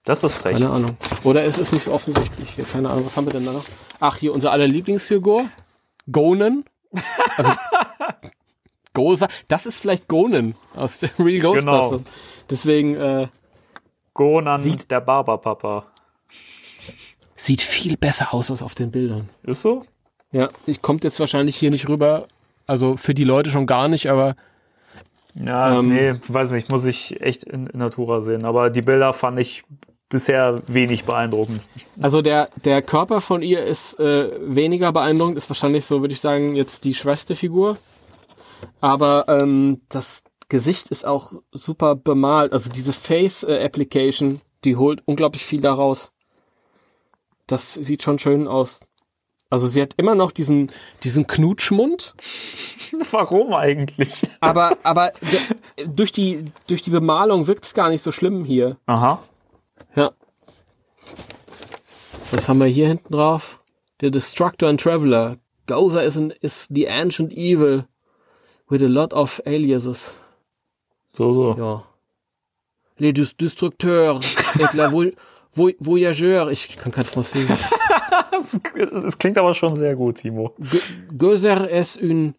Das 0.05 0.23
ist 0.23 0.35
frech. 0.35 0.53
Keine 0.53 0.69
Ahnung. 0.69 0.97
Oder 1.25 1.43
es 1.43 1.57
ist 1.57 1.73
nicht 1.73 1.89
offensichtlich. 1.89 2.49
Hier, 2.55 2.63
keine 2.63 2.89
Ahnung, 2.89 3.05
was 3.05 3.17
haben 3.17 3.25
wir 3.25 3.33
denn 3.33 3.45
da 3.45 3.51
noch? 3.51 3.65
Ach, 3.99 4.15
hier 4.15 4.33
unser 4.33 4.53
aller 4.53 4.65
Lieblingsfigur. 4.69 5.49
Gonen. 6.09 6.63
Also 7.35 7.51
Goza. 8.93 9.27
Das 9.49 9.65
ist 9.65 9.79
vielleicht 9.79 10.07
Gonen 10.07 10.55
aus 10.77 10.99
der 10.99 11.09
Real 11.19 11.41
Ghostbusters. 11.41 12.03
Deswegen 12.49 12.95
äh, 12.95 13.27
Gonan, 14.13 14.61
Sieht- 14.61 14.89
der 14.89 15.01
Barberpapa. 15.01 15.87
sieht 17.35 17.59
viel 17.59 17.97
besser 17.97 18.33
aus 18.33 18.49
als 18.49 18.61
auf 18.61 18.75
den 18.75 18.91
Bildern. 18.91 19.27
Ist 19.43 19.61
so? 19.61 19.85
Ja, 20.33 20.49
ich 20.65 20.81
kommt 20.81 21.03
jetzt 21.05 21.19
wahrscheinlich 21.19 21.55
hier 21.55 21.71
nicht 21.71 21.87
rüber. 21.87 22.27
Also 22.67 22.97
für 22.97 23.13
die 23.13 23.23
Leute 23.23 23.49
schon 23.49 23.67
gar 23.67 23.87
nicht, 23.87 24.07
aber 24.07 24.35
Ja, 25.35 25.79
Ähm, 25.79 25.89
nee, 25.89 26.13
weiß 26.27 26.51
nicht, 26.51 26.69
muss 26.69 26.85
ich 26.85 27.21
echt 27.21 27.43
in, 27.43 27.67
in 27.67 27.79
Natura 27.79 28.21
sehen. 28.21 28.43
Aber 28.43 28.69
die 28.69 28.81
Bilder 28.81 29.13
fand 29.13 29.39
ich 29.39 29.63
bisher 30.09 30.61
wenig 30.67 31.05
beeindruckend. 31.05 31.61
also 32.01 32.21
der 32.21 32.47
der 32.65 32.81
Körper 32.81 33.21
von 33.21 33.41
ihr 33.41 33.63
ist 33.63 33.99
äh, 33.99 34.31
weniger 34.41 34.91
beeindruckend, 34.91 35.37
ist 35.37 35.49
wahrscheinlich 35.49 35.85
so, 35.85 36.01
würde 36.01 36.13
ich 36.13 36.21
sagen, 36.21 36.55
jetzt 36.55 36.83
die 36.83 36.93
schwächste 36.93 37.35
Figur. 37.35 37.77
Aber 38.81 39.25
ähm, 39.27 39.81
das 39.89 40.23
Gesicht 40.49 40.89
ist 40.89 41.05
auch 41.05 41.33
super 41.51 41.95
bemalt. 41.95 42.53
Also 42.53 42.69
diese 42.69 42.93
Face 42.93 43.43
äh, 43.43 43.63
Application, 43.63 44.41
die 44.63 44.75
holt 44.75 45.01
unglaublich 45.05 45.45
viel 45.45 45.61
daraus. 45.61 46.11
Das 47.47 47.73
sieht 47.73 48.03
schon 48.03 48.19
schön 48.19 48.47
aus. 48.47 48.81
Also 49.53 49.67
sie 49.67 49.83
hat 49.83 49.93
immer 49.97 50.15
noch 50.15 50.31
diesen 50.31 50.71
diesen 51.03 51.27
Knutschmund, 51.27 52.15
Warum 53.11 53.53
eigentlich? 53.53 54.23
aber 54.39 54.79
aber 54.83 55.11
durch 55.85 56.11
die 56.11 56.45
durch 56.65 56.81
die 56.81 56.89
Bemalung 56.89 57.45
wirkt's 57.45 57.75
gar 57.75 57.89
nicht 57.89 58.01
so 58.01 58.11
schlimm 58.11 58.45
hier. 58.45 58.77
Aha. 58.87 59.21
Ja. 59.95 60.09
Was 62.31 62.49
haben 62.49 62.61
wir 62.61 62.65
hier 62.65 62.87
hinten 62.87 63.13
drauf? 63.13 63.59
Der 64.01 64.09
Destructor 64.09 64.69
and 64.69 64.81
Traveler. 64.81 65.37
Gozer 65.67 66.03
is, 66.03 66.17
an, 66.17 66.33
is 66.41 66.67
the 66.71 66.89
ancient 66.89 67.31
evil 67.31 67.85
with 68.69 68.81
a 68.81 68.87
lot 68.87 69.13
of 69.13 69.39
aliases. 69.45 70.15
So, 71.15 71.31
so. 71.31 71.55
Ja. 71.59 71.83
Les 72.97 73.13
Destructeurs 73.13 74.19
et 74.59 74.73
la 74.73 74.91
Voy 74.91 75.13
Voy 75.55 75.75
Voyageur. 75.79 76.49
Ich 76.49 76.75
kann 76.75 76.91
kein 76.91 77.05
Französisch. 77.05 77.59
Es, 79.05 79.17
klingt 79.17 79.37
aber 79.37 79.53
schon 79.53 79.75
sehr 79.75 79.95
gut, 79.95 80.17
Timo. 80.17 80.55
Gozer 81.17 81.69
est 81.69 81.95
une 81.97 82.33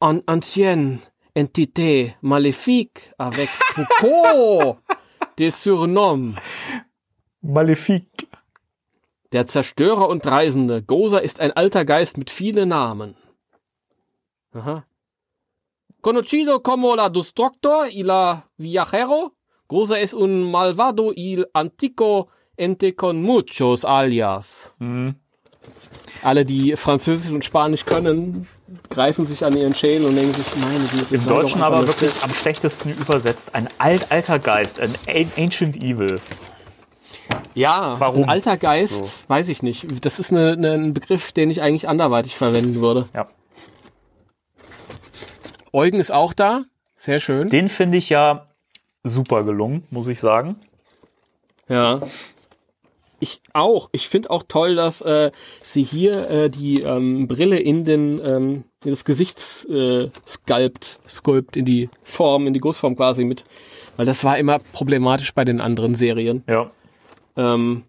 an 0.00 0.22
ancienne 0.26 0.98
entité 1.34 2.14
maléfique 2.22 3.10
avec 3.18 3.48
beaucoup 3.76 4.76
de 5.38 5.50
surnoms. 5.50 6.34
Malefique. 7.42 8.28
Der 9.32 9.46
Zerstörer 9.46 10.08
und 10.08 10.26
Reisende. 10.26 10.82
Gozer 10.82 11.22
ist 11.22 11.40
ein 11.40 11.52
alter 11.52 11.84
Geist 11.84 12.18
mit 12.18 12.30
vielen 12.30 12.68
Namen. 12.68 13.16
Aha. 14.52 14.84
Conocido 16.02 16.62
como 16.62 16.94
la 16.96 17.08
Destructor 17.08 17.88
y 17.88 18.02
la 18.02 18.50
Viajero. 18.58 19.32
Gozer 19.68 20.02
es 20.02 20.12
un 20.12 20.50
malvado 20.50 21.12
y 21.14 21.42
antico 21.54 22.28
ente 22.62 22.92
con 22.92 23.20
muchos 23.22 23.84
alias. 23.84 24.72
Mhm. 24.78 25.16
Alle, 26.22 26.44
die 26.44 26.76
Französisch 26.76 27.32
und 27.32 27.44
Spanisch 27.44 27.84
können, 27.84 28.46
greifen 28.90 29.24
sich 29.26 29.44
an 29.44 29.56
ihren 29.56 29.74
Schädel 29.74 30.06
und 30.06 30.14
denken 30.14 30.32
sich, 30.34 30.46
meine 30.56 30.84
Güte. 30.84 31.14
Im 31.16 31.26
Deutschen 31.26 31.62
aber 31.62 31.84
wirklich 31.86 32.12
am 32.22 32.30
schlechtesten 32.30 32.90
übersetzt. 32.90 33.54
Ein 33.54 33.68
alt, 33.78 34.12
alter 34.12 34.38
Geist, 34.38 34.78
ein 34.80 34.94
an- 35.08 35.32
Ancient 35.36 35.76
Evil. 35.82 36.20
Ja, 37.54 37.96
Warum? 37.98 38.24
ein 38.24 38.28
alter 38.30 38.56
Geist, 38.56 39.28
weiß 39.28 39.48
ich 39.48 39.62
nicht. 39.62 39.86
Das 40.04 40.18
ist 40.20 40.32
eine, 40.32 40.52
eine, 40.52 40.72
ein 40.72 40.94
Begriff, 40.94 41.32
den 41.32 41.50
ich 41.50 41.60
eigentlich 41.60 41.88
anderweitig 41.88 42.36
verwenden 42.36 42.76
würde. 42.80 43.08
Ja. 43.14 43.26
Eugen 45.72 45.98
ist 45.98 46.12
auch 46.12 46.32
da. 46.32 46.64
Sehr 46.96 47.18
schön. 47.20 47.50
Den 47.50 47.68
finde 47.68 47.98
ich 47.98 48.08
ja 48.10 48.46
super 49.02 49.42
gelungen, 49.44 49.84
muss 49.90 50.06
ich 50.08 50.20
sagen. 50.20 50.56
Ja. 51.68 52.02
Ich 53.22 53.40
auch. 53.52 53.88
Ich 53.92 54.08
finde 54.08 54.30
auch 54.30 54.42
toll, 54.48 54.74
dass 54.74 55.00
äh, 55.00 55.30
sie 55.62 55.84
hier 55.84 56.28
äh, 56.28 56.50
die 56.50 56.80
ähm, 56.80 57.28
Brille 57.28 57.56
in 57.56 57.84
den 57.84 58.18
ähm, 58.18 58.64
in 58.84 58.90
das 58.90 59.04
Gesicht 59.04 59.38
äh, 59.70 60.08
sculpt, 60.26 60.98
sculpt 61.08 61.56
in 61.56 61.64
die 61.64 61.88
Form, 62.02 62.48
in 62.48 62.52
die 62.52 62.58
Gussform 62.58 62.96
quasi 62.96 63.24
mit, 63.24 63.44
weil 63.96 64.06
das 64.06 64.24
war 64.24 64.38
immer 64.38 64.58
problematisch 64.58 65.34
bei 65.34 65.44
den 65.44 65.60
anderen 65.60 65.94
Serien. 65.94 66.42
Ja. 66.48 66.72
Ähm, 67.36 67.84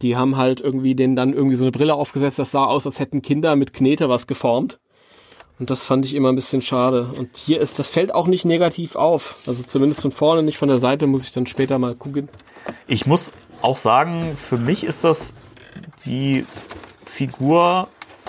die 0.00 0.14
haben 0.14 0.36
halt 0.36 0.60
irgendwie 0.60 0.94
den 0.94 1.16
dann 1.16 1.32
irgendwie 1.32 1.56
so 1.56 1.64
eine 1.64 1.72
Brille 1.72 1.96
aufgesetzt, 1.96 2.38
das 2.38 2.52
sah 2.52 2.66
aus, 2.66 2.86
als 2.86 3.00
hätten 3.00 3.22
Kinder 3.22 3.56
mit 3.56 3.72
Knete 3.72 4.08
was 4.08 4.28
geformt. 4.28 4.78
Und 5.58 5.70
das 5.70 5.82
fand 5.82 6.06
ich 6.06 6.14
immer 6.14 6.28
ein 6.28 6.36
bisschen 6.36 6.62
schade. 6.62 7.12
Und 7.18 7.36
hier 7.36 7.60
ist, 7.60 7.80
das 7.80 7.88
fällt 7.88 8.14
auch 8.14 8.28
nicht 8.28 8.44
negativ 8.44 8.94
auf. 8.94 9.36
Also 9.44 9.64
zumindest 9.64 10.02
von 10.02 10.12
vorne, 10.12 10.44
nicht 10.44 10.56
von 10.56 10.68
der 10.68 10.78
Seite, 10.78 11.08
muss 11.08 11.24
ich 11.24 11.32
dann 11.32 11.46
später 11.46 11.78
mal 11.78 11.96
gucken. 11.96 12.28
Ich 12.86 13.06
muss 13.06 13.32
auch 13.62 13.76
sagen, 13.76 14.36
für 14.36 14.56
mich 14.56 14.84
ist 14.84 15.04
das 15.04 15.34
die 16.04 16.46
Figur, 17.04 17.88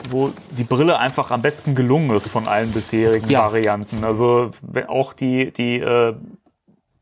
wo 0.09 0.31
die 0.51 0.63
Brille 0.63 0.97
einfach 0.99 1.31
am 1.31 1.41
besten 1.41 1.75
gelungen 1.75 2.15
ist 2.15 2.27
von 2.29 2.47
allen 2.47 2.71
bisherigen 2.71 3.29
Ja. 3.29 3.45
Varianten. 3.45 4.03
Also 4.03 4.51
auch 4.87 5.13
die, 5.13 5.51
die 5.51 5.79
äh, 5.79 6.15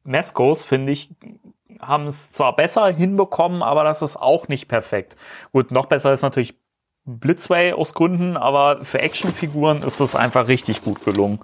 Mescos, 0.04 0.66
finde 0.66 0.92
ich, 0.92 1.10
haben 1.80 2.08
es 2.08 2.32
zwar 2.32 2.56
besser 2.56 2.88
hinbekommen, 2.88 3.64
aber 3.64 3.84
das 3.84 4.02
ist 4.02 4.18
auch 4.18 4.48
nicht 4.48 4.68
perfekt. 4.68 5.16
Gut, 5.54 5.72
noch 5.72 5.86
besser 5.86 6.12
ist 6.14 6.22
natürlich 6.24 6.56
Blitzway 7.06 7.74
aus 7.74 7.94
Gründen, 7.94 8.38
aber 8.38 8.84
für 8.84 9.00
Actionfiguren 9.00 9.82
ist 9.84 10.00
es 10.00 10.16
einfach 10.16 10.48
richtig 10.48 10.84
gut 10.84 11.04
gelungen. 11.06 11.40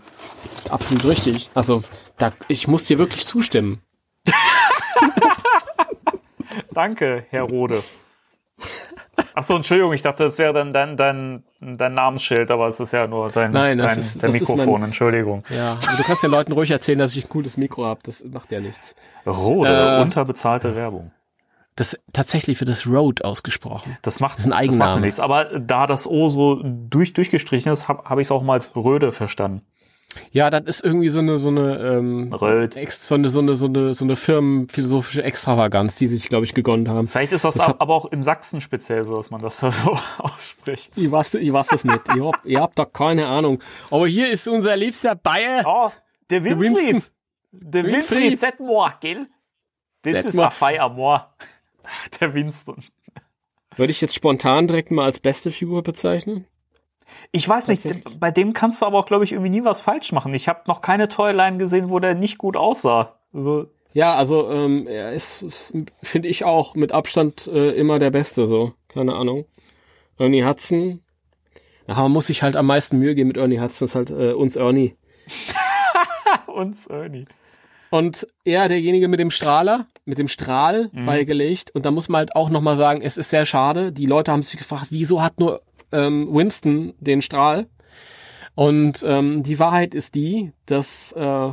Absolut 0.70 1.06
richtig. 1.06 1.50
Also, 1.56 1.82
da, 2.18 2.34
ich 2.48 2.68
muss 2.68 2.84
dir 2.84 2.98
wirklich 3.00 3.26
zustimmen. 3.26 3.82
Danke, 6.76 7.26
Herr 7.30 7.44
Rode. 7.44 7.82
Achso, 9.34 9.56
Entschuldigung, 9.56 9.92
ich 9.94 10.02
dachte, 10.02 10.24
das 10.24 10.38
wäre 10.38 10.54
dann 10.54 10.72
dein, 10.72 10.96
dein, 10.98 11.44
dein 11.60 11.94
Namensschild, 11.94 12.52
aber 12.52 12.68
es 12.68 12.80
ist 12.80 12.94
ja 12.94 13.08
nur 13.08 13.30
dein, 13.30 13.52
Nein, 13.52 13.78
das 13.78 13.88
dein, 13.94 14.00
ist- 14.00 14.24
dein 14.24 14.32
Mikrofon, 14.32 14.80
mein- 14.80 14.84
Entschuldigung. 14.90 15.44
Ja, 15.50 15.76
du 15.98 16.04
kannst 16.04 16.24
den 16.24 16.32
Leuten 16.32 16.52
ruhig 16.54 16.72
erzählen, 16.72 17.00
dass 17.00 17.16
ich 17.16 17.26
ein 17.26 17.30
cooles 17.30 17.58
Mikro 17.58 17.86
habe. 17.86 18.00
Das 18.04 18.24
macht 18.24 18.52
ja 18.52 18.60
nichts. 18.62 18.96
Rode, 19.26 19.98
Äh, 19.98 20.02
unterbezahlte 20.02 20.76
Werbung. 20.76 21.12
Das 21.78 21.98
tatsächlich 22.14 22.60
wird 22.62 22.70
das 22.70 22.88
Road 22.88 23.26
ausgesprochen. 23.26 23.98
Das 24.02 24.22
macht, 24.22 24.38
das 24.38 24.46
ist 24.46 24.52
ein 24.54 24.68
Das 24.68 24.76
macht 24.78 25.02
nichts. 25.02 25.20
Aber 25.20 25.46
da 25.60 25.88
das 25.88 26.08
O 26.08 26.30
so 26.30 26.62
durch, 26.64 27.12
durchgestrichen 27.14 27.72
ist, 27.74 27.90
habe 27.90 28.04
hab 28.10 28.18
ich 28.20 28.28
es 28.28 28.32
auch 28.32 28.44
mal 28.44 28.54
als 28.54 28.74
Röde 28.78 29.12
verstanden. 29.12 29.62
Ja, 30.32 30.50
das 30.50 30.64
ist 30.66 30.84
irgendwie 30.86 31.10
so 31.10 31.20
eine 31.20 31.38
so 31.38 31.50
eine 31.50 31.78
ähm, 31.78 32.32
Röd. 32.34 32.76
ex, 32.78 33.06
so 33.08 33.16
eine 33.16 33.30
so 33.30 33.42
eine 33.42 33.56
so 33.56 33.66
eine 33.68 33.94
so 33.94 34.06
eine 34.06 34.16
firmenphilosophische 34.16 35.24
Extravaganz, 35.24 35.96
die 35.98 36.08
sich 36.08 36.30
glaube 36.30 36.46
ich 36.46 36.54
gegönnt 36.54 36.88
haben. 36.88 37.08
Vielleicht 37.08 37.34
ist 37.34 37.44
das, 37.44 37.56
Das 37.56 37.68
hab- 37.68 37.82
aber 37.82 37.94
auch 37.96 38.06
in 38.12 38.24
Sachsen 38.24 38.62
speziell 38.62 39.04
so, 39.04 39.18
dass 39.18 39.30
man 39.30 39.42
das 39.42 39.58
so 39.60 39.68
ausspricht. 40.18 40.94
Ich 40.98 41.12
weiß, 41.12 41.34
ich 41.36 41.52
weiß 41.52 41.72
es 41.74 41.84
nicht. 41.84 42.02
Ihr 42.16 42.26
habt, 42.26 42.46
ihr 42.46 42.62
habt 42.62 42.80
da 42.80 42.86
keine 42.86 43.28
Ahnung. 43.28 43.62
Aber 43.92 44.08
hier 44.08 44.30
ist 44.30 44.48
unser 44.48 44.78
liebster 44.78 45.16
Bayer. 45.16 45.64
Oh, 45.66 45.92
der 46.30 46.44
Winfried. 46.44 47.12
Der 47.52 47.84
Winfried. 47.84 48.42
Winfried 48.42 49.02
gell? 49.02 49.28
Das 50.04 50.26
ist 50.26 50.40
ein 50.40 50.52
Feiermoor. 50.52 51.34
Der 52.20 52.34
Winston. 52.34 52.84
Würde 53.76 53.92
ich 53.92 54.02
jetzt 54.02 54.16
spontan 54.16 54.68
direkt 54.68 54.92
mal 54.92 55.06
als 55.06 55.20
beste 55.20 55.52
Figur 55.52 55.84
bezeichnen? 55.84 56.48
Ich 57.32 57.48
weiß 57.48 57.68
nicht, 57.68 57.86
bei 58.20 58.32
dem 58.32 58.54
kannst 58.54 58.82
du 58.82 58.86
aber 58.86 59.00
auch, 59.00 59.06
glaube 59.06 59.24
ich, 59.24 59.32
irgendwie 59.34 59.50
nie 59.52 59.64
was 59.64 59.82
falsch 59.82 60.12
machen. 60.12 60.34
Ich 60.34 60.48
habe 60.48 60.62
noch 60.68 60.82
keine 60.82 61.08
Toyline 61.10 61.58
gesehen, 61.58 61.90
wo 61.90 62.00
der 62.00 62.16
nicht 62.16 62.38
gut 62.38 62.56
aussah. 62.58 63.16
Also, 63.34 63.68
Ja, 63.94 64.16
also 64.16 64.50
ähm, 64.52 64.88
er 64.88 65.12
ist, 65.14 65.42
ist 65.42 65.74
finde 66.04 66.28
ich 66.30 66.44
auch 66.46 66.76
mit 66.76 66.92
Abstand 66.92 67.48
äh, 67.48 67.72
immer 67.72 68.00
der 68.00 68.12
Beste. 68.12 68.46
So, 68.46 68.74
keine 68.88 69.16
Ahnung. 69.16 69.46
Ernie 70.18 70.44
Hudson. 70.46 71.02
Ja, 71.88 71.96
man 71.96 72.12
muss 72.12 72.28
sich 72.28 72.42
halt 72.42 72.56
am 72.56 72.66
meisten 72.66 72.98
Mühe 73.00 73.16
geben 73.16 73.28
mit 73.28 73.38
Ernie 73.38 73.60
Hudson. 73.60 73.86
Ist 73.88 73.96
halt 73.96 74.10
äh, 74.10 74.32
uns 74.34 74.56
Ernie. 74.56 74.96
uns 76.48 76.88
Ernie. 76.88 77.26
Und 77.92 78.28
er, 78.44 78.68
derjenige 78.68 79.08
mit 79.08 79.20
dem 79.20 79.32
Strahler, 79.32 79.86
mit 80.06 80.18
dem 80.18 80.28
Strahl 80.28 80.90
Mhm. 80.92 81.06
beigelegt. 81.06 81.72
Und 81.74 81.86
da 81.86 81.92
muss 81.92 82.10
man 82.10 82.20
halt 82.20 82.36
auch 82.36 82.50
nochmal 82.50 82.76
sagen, 82.76 83.02
es 83.02 83.18
ist 83.18 83.30
sehr 83.30 83.46
schade. 83.46 83.92
Die 83.92 84.06
Leute 84.06 84.32
haben 84.32 84.42
sich 84.42 84.58
gefragt, 84.58 84.88
wieso 84.90 85.22
hat 85.22 85.40
nur 85.40 85.62
ähm, 85.92 86.28
Winston 86.32 86.94
den 87.00 87.22
Strahl? 87.22 87.68
Und 88.56 89.04
ähm, 89.06 89.44
die 89.44 89.60
Wahrheit 89.60 89.94
ist 89.94 90.16
die, 90.16 90.54
dass 90.66 91.12
äh, 91.12 91.50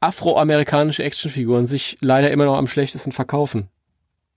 afroamerikanische 0.00 1.04
Actionfiguren 1.04 1.66
sich 1.66 1.98
leider 2.00 2.30
immer 2.30 2.44
noch 2.44 2.56
am 2.56 2.68
schlechtesten 2.68 3.12
verkaufen. 3.12 3.68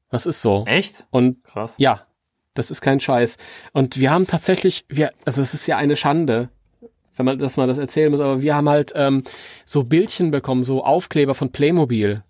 Das 0.09 0.25
ist 0.25 0.41
so. 0.41 0.65
Echt? 0.67 1.07
Und 1.09 1.43
Krass. 1.43 1.75
ja, 1.77 2.05
das 2.53 2.69
ist 2.69 2.81
kein 2.81 2.99
Scheiß. 2.99 3.37
Und 3.73 3.99
wir 3.99 4.11
haben 4.11 4.27
tatsächlich, 4.27 4.85
wir, 4.89 5.11
also 5.25 5.41
es 5.41 5.53
ist 5.53 5.67
ja 5.67 5.77
eine 5.77 5.95
Schande, 5.95 6.49
wenn 7.15 7.25
man 7.25 7.39
das 7.39 7.57
mal 7.57 7.67
das 7.67 7.77
erzählen 7.77 8.11
muss, 8.11 8.19
aber 8.19 8.41
wir 8.41 8.55
haben 8.55 8.69
halt 8.69 8.91
ähm, 8.95 9.23
so 9.65 9.83
Bildchen 9.83 10.31
bekommen, 10.31 10.63
so 10.63 10.83
Aufkleber 10.83 11.35
von 11.35 11.51
Playmobil 11.51 12.23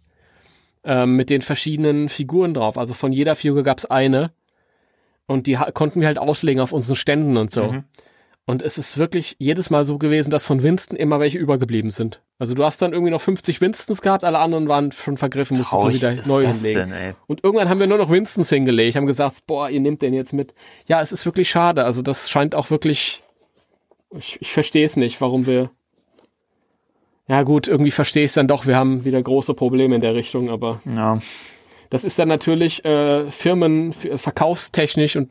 ähm, 0.83 1.15
mit 1.15 1.29
den 1.29 1.41
verschiedenen 1.41 2.09
Figuren 2.09 2.53
drauf. 2.53 2.77
Also 2.77 2.93
von 2.93 3.11
jeder 3.11 3.35
Figur 3.35 3.63
gab's 3.63 3.85
eine 3.85 4.31
und 5.27 5.47
die 5.47 5.57
konnten 5.73 6.01
wir 6.01 6.07
halt 6.07 6.17
auslegen 6.19 6.61
auf 6.61 6.71
unseren 6.73 6.95
Ständen 6.95 7.37
und 7.37 7.51
so. 7.51 7.71
Mhm. 7.71 7.83
Und 8.45 8.63
es 8.63 8.77
ist 8.77 8.97
wirklich 8.97 9.35
jedes 9.37 9.69
Mal 9.69 9.85
so 9.85 9.97
gewesen, 9.97 10.31
dass 10.31 10.45
von 10.45 10.63
Winston 10.63 10.97
immer 10.97 11.19
welche 11.19 11.37
übergeblieben 11.37 11.91
sind. 11.91 12.21
Also 12.39 12.55
du 12.55 12.65
hast 12.65 12.81
dann 12.81 12.91
irgendwie 12.91 13.11
noch 13.11 13.21
50 13.21 13.61
Winstons 13.61 14.01
gehabt, 14.01 14.23
alle 14.23 14.39
anderen 14.39 14.67
waren 14.67 14.91
schon 14.91 15.17
vergriffen, 15.17 15.57
musstest 15.57 15.71
du 15.71 15.77
Traurig 15.77 15.95
wieder 15.97 16.19
ist 16.19 16.27
neu 16.27 16.45
hinlegen. 16.47 16.89
denn? 16.89 17.15
Und 17.27 17.43
irgendwann 17.43 17.69
haben 17.69 17.79
wir 17.79 17.87
nur 17.87 17.99
noch 17.99 18.09
Winstons 18.09 18.49
hingelegt, 18.49 18.97
haben 18.97 19.05
gesagt, 19.05 19.45
boah, 19.45 19.69
ihr 19.69 19.79
nehmt 19.79 20.01
den 20.01 20.13
jetzt 20.13 20.33
mit. 20.33 20.55
Ja, 20.87 21.01
es 21.01 21.11
ist 21.11 21.25
wirklich 21.25 21.49
schade. 21.49 21.85
Also 21.85 22.01
das 22.01 22.29
scheint 22.31 22.55
auch 22.55 22.71
wirklich, 22.71 23.21
ich, 24.17 24.39
ich 24.41 24.51
verstehe 24.51 24.85
es 24.85 24.97
nicht, 24.97 25.21
warum 25.21 25.45
wir, 25.45 25.69
ja 27.27 27.43
gut, 27.43 27.67
irgendwie 27.67 27.91
verstehe 27.91 28.23
ich 28.23 28.31
es 28.31 28.35
dann 28.35 28.47
doch, 28.47 28.65
wir 28.65 28.75
haben 28.75 29.05
wieder 29.05 29.21
große 29.21 29.53
Probleme 29.53 29.95
in 29.95 30.01
der 30.01 30.15
Richtung, 30.15 30.49
aber 30.49 30.81
Ja. 30.91 31.21
Das 31.91 32.05
ist 32.05 32.17
dann 32.17 32.29
natürlich 32.29 32.83
äh, 32.85 33.29
Firmen, 33.29 33.91
verkaufstechnisch 33.93 35.17
und 35.17 35.29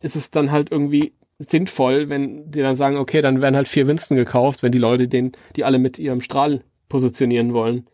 ist 0.00 0.16
es 0.16 0.30
dann 0.30 0.50
halt 0.50 0.72
irgendwie 0.72 1.12
sinnvoll, 1.38 2.08
wenn 2.08 2.50
die 2.50 2.60
dann 2.60 2.74
sagen, 2.74 2.96
okay, 2.96 3.20
dann 3.20 3.42
werden 3.42 3.54
halt 3.54 3.68
vier 3.68 3.86
Winston 3.86 4.16
gekauft, 4.16 4.62
wenn 4.62 4.72
die 4.72 4.78
Leute 4.78 5.08
den, 5.08 5.32
die 5.56 5.62
alle 5.64 5.78
mit 5.78 5.98
ihrem 5.98 6.22
Strahl 6.22 6.64
positionieren 6.88 7.52
wollen. 7.52 7.86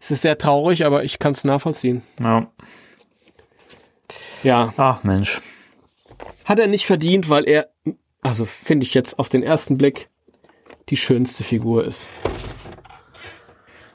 Es 0.00 0.10
ist 0.10 0.22
sehr 0.22 0.36
traurig, 0.36 0.84
aber 0.84 1.04
ich 1.04 1.20
kann 1.20 1.30
es 1.32 1.44
nachvollziehen. 1.44 2.02
ja. 2.20 2.50
Ja. 4.42 4.74
Ach, 4.76 5.04
Mensch. 5.04 5.40
Hat 6.44 6.58
er 6.58 6.66
nicht 6.66 6.86
verdient, 6.86 7.30
weil 7.30 7.48
er, 7.48 7.68
also 8.20 8.44
finde 8.44 8.84
ich 8.84 8.94
jetzt 8.94 9.20
auf 9.20 9.28
den 9.28 9.44
ersten 9.44 9.78
Blick, 9.78 10.08
die 10.88 10.96
schönste 10.96 11.44
Figur 11.44 11.84
ist. 11.84 12.08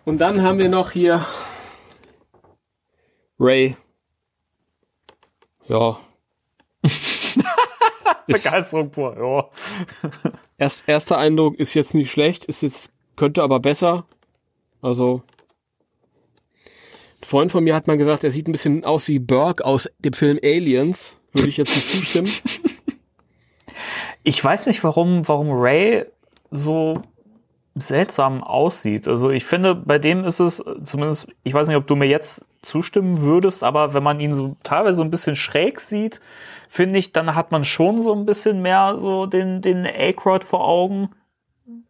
Und 0.05 0.21
dann 0.21 0.43
haben 0.43 0.59
wir 0.59 0.69
noch 0.69 0.91
hier 0.91 1.25
Ray. 3.39 3.75
Ja. 5.67 5.99
ist, 8.27 8.43
Begeisterung 8.43 8.89
pur, 8.89 9.15
ja. 9.17 10.11
erst, 10.57 10.87
erster 10.87 11.17
Eindruck 11.17 11.55
ist 11.59 11.73
jetzt 11.73 11.93
nicht 11.93 12.11
schlecht, 12.11 12.45
ist 12.45 12.61
jetzt, 12.61 12.91
könnte 13.15 13.43
aber 13.43 13.59
besser. 13.59 14.05
Also, 14.81 15.23
ein 17.21 17.25
Freund 17.25 17.51
von 17.51 17.63
mir 17.63 17.75
hat 17.75 17.87
mal 17.87 17.97
gesagt, 17.97 18.23
er 18.23 18.31
sieht 18.31 18.47
ein 18.47 18.51
bisschen 18.51 18.85
aus 18.85 19.07
wie 19.07 19.19
Burke 19.19 19.65
aus 19.65 19.89
dem 19.99 20.13
Film 20.13 20.39
Aliens. 20.43 21.19
Würde 21.33 21.49
ich 21.49 21.57
jetzt 21.57 21.75
nicht 21.75 21.87
zustimmen. 21.87 22.31
Ich 24.23 24.43
weiß 24.43 24.65
nicht, 24.65 24.83
warum, 24.83 25.27
warum 25.27 25.51
Ray 25.51 26.05
so 26.51 27.01
seltsam 27.75 28.43
aussieht. 28.43 29.07
Also 29.07 29.29
ich 29.29 29.45
finde, 29.45 29.75
bei 29.75 29.99
dem 29.99 30.23
ist 30.25 30.39
es 30.39 30.63
zumindest, 30.83 31.27
ich 31.43 31.53
weiß 31.53 31.67
nicht, 31.67 31.77
ob 31.77 31.87
du 31.87 31.95
mir 31.95 32.07
jetzt 32.07 32.45
zustimmen 32.67 33.21
würdest, 33.21 33.63
aber 33.63 33.93
wenn 33.93 34.03
man 34.03 34.19
ihn 34.19 34.33
so 34.33 34.55
teilweise 34.63 34.97
so 34.97 35.03
ein 35.03 35.09
bisschen 35.11 35.35
schräg 35.35 35.79
sieht, 35.79 36.21
finde 36.69 36.99
ich, 36.99 37.13
dann 37.13 37.33
hat 37.35 37.51
man 37.51 37.63
schon 37.65 38.01
so 38.01 38.13
ein 38.13 38.25
bisschen 38.25 38.61
mehr 38.61 38.97
so 38.99 39.25
den, 39.25 39.61
den 39.61 39.85
Aykroyd 39.85 40.43
vor 40.43 40.67
Augen. 40.67 41.09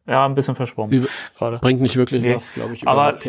Ja, 0.08 0.26
ein 0.26 0.36
bisschen 0.36 0.56
verschwommen 0.56 1.08
gerade. 1.38 1.60
Bringt 1.60 1.82
nicht 1.82 1.98
wirklich 1.98 2.22
Nee. 2.22 2.36
was, 2.36 2.54
glaube 2.54 2.74
ich, 2.74 2.88
Aber-. 2.88 3.20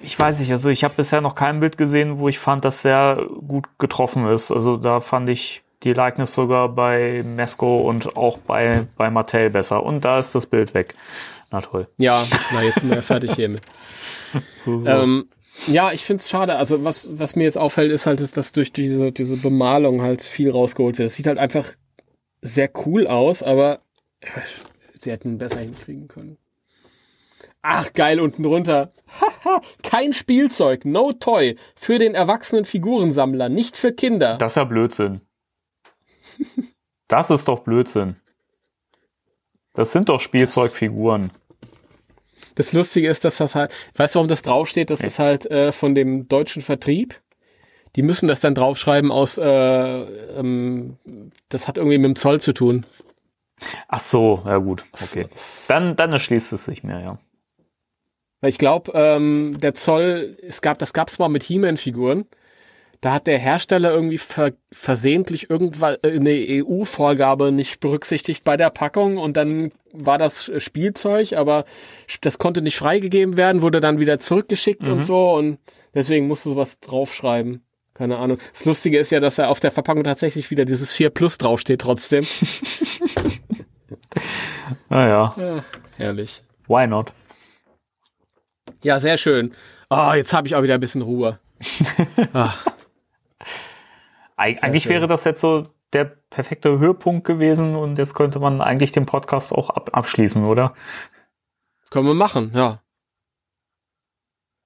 Ich 0.00 0.18
weiß 0.18 0.40
nicht, 0.40 0.50
also 0.50 0.70
ich 0.70 0.82
habe 0.82 0.94
bisher 0.96 1.20
noch 1.20 1.34
kein 1.34 1.60
Bild 1.60 1.76
gesehen, 1.76 2.18
wo 2.18 2.28
ich 2.28 2.38
fand, 2.38 2.64
dass 2.64 2.82
sehr 2.82 3.26
gut 3.46 3.66
getroffen 3.78 4.26
ist. 4.26 4.50
Also 4.50 4.78
da 4.78 5.00
fand 5.00 5.28
ich 5.28 5.62
die 5.82 5.92
Likeness 5.92 6.34
sogar 6.34 6.68
bei 6.70 7.22
Mesco 7.24 7.82
und 7.88 8.16
auch 8.16 8.38
bei, 8.38 8.86
bei 8.96 9.10
Mattel 9.10 9.50
besser. 9.50 9.82
Und 9.82 10.04
da 10.04 10.18
ist 10.20 10.34
das 10.34 10.46
Bild 10.46 10.74
weg. 10.74 10.94
Na 11.50 11.60
toll. 11.60 11.86
Ja, 11.98 12.24
na, 12.52 12.62
jetzt 12.62 12.80
sind 12.80 12.88
wir 12.88 12.96
ja 12.96 13.02
fertig 13.02 13.32
hiermit. 13.34 13.62
So, 14.64 14.80
so. 14.80 14.86
Ähm, 14.88 15.26
ja, 15.66 15.92
ich 15.92 16.04
find's 16.04 16.28
schade. 16.28 16.56
Also 16.56 16.84
was, 16.84 17.08
was 17.18 17.36
mir 17.36 17.44
jetzt 17.44 17.58
auffällt, 17.58 17.92
ist 17.92 18.06
halt, 18.06 18.20
ist, 18.20 18.36
dass 18.36 18.52
durch 18.52 18.72
diese, 18.72 19.12
diese 19.12 19.36
Bemalung 19.36 20.02
halt 20.02 20.22
viel 20.22 20.50
rausgeholt 20.50 20.98
wird. 20.98 21.08
Es 21.08 21.14
sieht 21.16 21.26
halt 21.26 21.38
einfach 21.38 21.74
sehr 22.40 22.70
cool 22.86 23.06
aus, 23.06 23.42
aber 23.42 23.80
äh, 24.20 24.26
sie 25.00 25.10
hätten 25.10 25.38
besser 25.38 25.60
hinkriegen 25.60 26.08
können. 26.08 26.38
Ach, 27.62 27.92
geil, 27.92 28.18
unten 28.18 28.42
drunter. 28.42 28.92
Haha, 29.20 29.62
Kein 29.84 30.12
Spielzeug, 30.12 30.84
no 30.84 31.12
toy. 31.12 31.56
Für 31.76 31.98
den 31.98 32.14
erwachsenen 32.16 32.64
Figurensammler, 32.64 33.48
nicht 33.48 33.76
für 33.76 33.92
Kinder. 33.92 34.36
das 34.38 34.52
ist 34.52 34.56
ja 34.56 34.64
Blödsinn. 34.64 35.20
Das 37.06 37.30
ist 37.30 37.46
doch 37.46 37.60
Blödsinn. 37.60 38.16
Das 39.74 39.92
sind 39.92 40.08
doch 40.08 40.20
Spielzeugfiguren. 40.20 41.30
Das 42.54 42.72
Lustige 42.72 43.08
ist, 43.08 43.24
dass 43.24 43.38
das 43.38 43.54
halt, 43.54 43.72
weißt 43.96 44.14
du, 44.14 44.18
warum 44.18 44.28
das 44.28 44.42
draufsteht? 44.42 44.90
Das 44.90 45.00
ist 45.00 45.18
halt 45.18 45.50
äh, 45.50 45.72
von 45.72 45.94
dem 45.94 46.28
deutschen 46.28 46.62
Vertrieb. 46.62 47.20
Die 47.96 48.02
müssen 48.02 48.28
das 48.28 48.40
dann 48.40 48.54
draufschreiben 48.54 49.10
aus, 49.10 49.38
äh, 49.38 49.44
ähm, 49.44 50.96
das 51.48 51.68
hat 51.68 51.76
irgendwie 51.76 51.98
mit 51.98 52.06
dem 52.06 52.16
Zoll 52.16 52.40
zu 52.40 52.52
tun. 52.52 52.86
Ach 53.88 54.00
so, 54.00 54.42
ja 54.44 54.56
gut. 54.58 54.84
Okay. 54.92 55.28
Dann, 55.68 55.94
dann 55.96 56.12
erschließt 56.12 56.52
es 56.52 56.64
sich 56.64 56.82
mir, 56.82 57.00
ja. 57.00 57.18
Weil 58.40 58.50
ich 58.50 58.58
glaube, 58.58 58.90
ähm, 58.94 59.56
der 59.60 59.74
Zoll, 59.74 60.36
es 60.42 60.62
gab, 60.62 60.78
das 60.78 60.92
gab's 60.92 61.18
mal 61.18 61.28
mit 61.28 61.44
He-Man-Figuren. 61.44 62.26
Da 63.02 63.14
hat 63.14 63.26
der 63.26 63.38
Hersteller 63.38 63.92
irgendwie 63.92 64.16
ver 64.16 64.52
versehentlich 64.70 65.50
irgendwann 65.50 65.96
äh, 66.02 66.12
eine 66.12 66.30
EU-Vorgabe 66.64 67.50
nicht 67.52 67.80
berücksichtigt 67.80 68.44
bei 68.44 68.56
der 68.56 68.70
Packung 68.70 69.18
und 69.18 69.36
dann 69.36 69.72
war 69.92 70.16
das 70.18 70.50
Spielzeug, 70.58 71.32
aber 71.34 71.64
das 72.22 72.38
konnte 72.38 72.62
nicht 72.62 72.76
freigegeben 72.78 73.36
werden, 73.36 73.60
wurde 73.60 73.80
dann 73.80 73.98
wieder 73.98 74.18
zurückgeschickt 74.20 74.86
und 74.88 75.04
so 75.04 75.34
und 75.34 75.58
deswegen 75.94 76.28
musste 76.28 76.48
sowas 76.50 76.78
draufschreiben. 76.80 77.62
Keine 77.94 78.16
Ahnung. 78.18 78.38
Das 78.54 78.64
Lustige 78.64 78.98
ist 78.98 79.10
ja, 79.10 79.20
dass 79.20 79.36
er 79.36 79.50
auf 79.50 79.60
der 79.60 79.70
Verpackung 79.72 80.04
tatsächlich 80.04 80.50
wieder 80.50 80.64
dieses 80.64 80.94
4 80.94 81.10
Plus 81.10 81.36
draufsteht 81.38 81.82
trotzdem. 81.82 82.24
Naja, 84.88 85.34
Ja, 85.36 85.64
herrlich. 85.96 86.42
why 86.66 86.86
not? 86.86 87.12
Ja, 88.82 89.00
sehr 89.00 89.16
schön. 89.18 89.52
Ah, 89.88 90.14
jetzt 90.14 90.32
habe 90.32 90.46
ich 90.46 90.54
auch 90.54 90.62
wieder 90.62 90.74
ein 90.74 90.80
bisschen 90.80 91.02
Ruhe. 91.02 91.38
Ah. 92.32 92.54
Eig 94.42 94.62
eigentlich 94.62 94.88
wäre 94.88 95.06
das 95.06 95.24
jetzt 95.24 95.40
so 95.40 95.68
der 95.92 96.04
perfekte 96.04 96.78
Höhepunkt 96.78 97.26
gewesen 97.26 97.76
und 97.76 97.98
jetzt 97.98 98.14
könnte 98.14 98.38
man 98.38 98.60
eigentlich 98.60 98.92
den 98.92 99.06
Podcast 99.06 99.52
auch 99.52 99.70
ab 99.70 99.90
abschließen, 99.92 100.44
oder? 100.44 100.74
Können 101.90 102.06
wir 102.06 102.14
machen, 102.14 102.52
ja. 102.54 102.80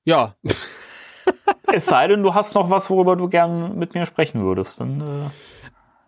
Ja, 0.04 0.36
Es 1.72 1.86
sei 1.86 2.08
denn, 2.08 2.22
du 2.22 2.34
hast 2.34 2.54
noch 2.54 2.70
was, 2.70 2.90
worüber 2.90 3.16
du 3.16 3.28
gern 3.28 3.78
mit 3.78 3.94
mir 3.94 4.06
sprechen 4.06 4.42
würdest. 4.42 4.80
Dann, 4.80 5.00
äh, 5.00 5.30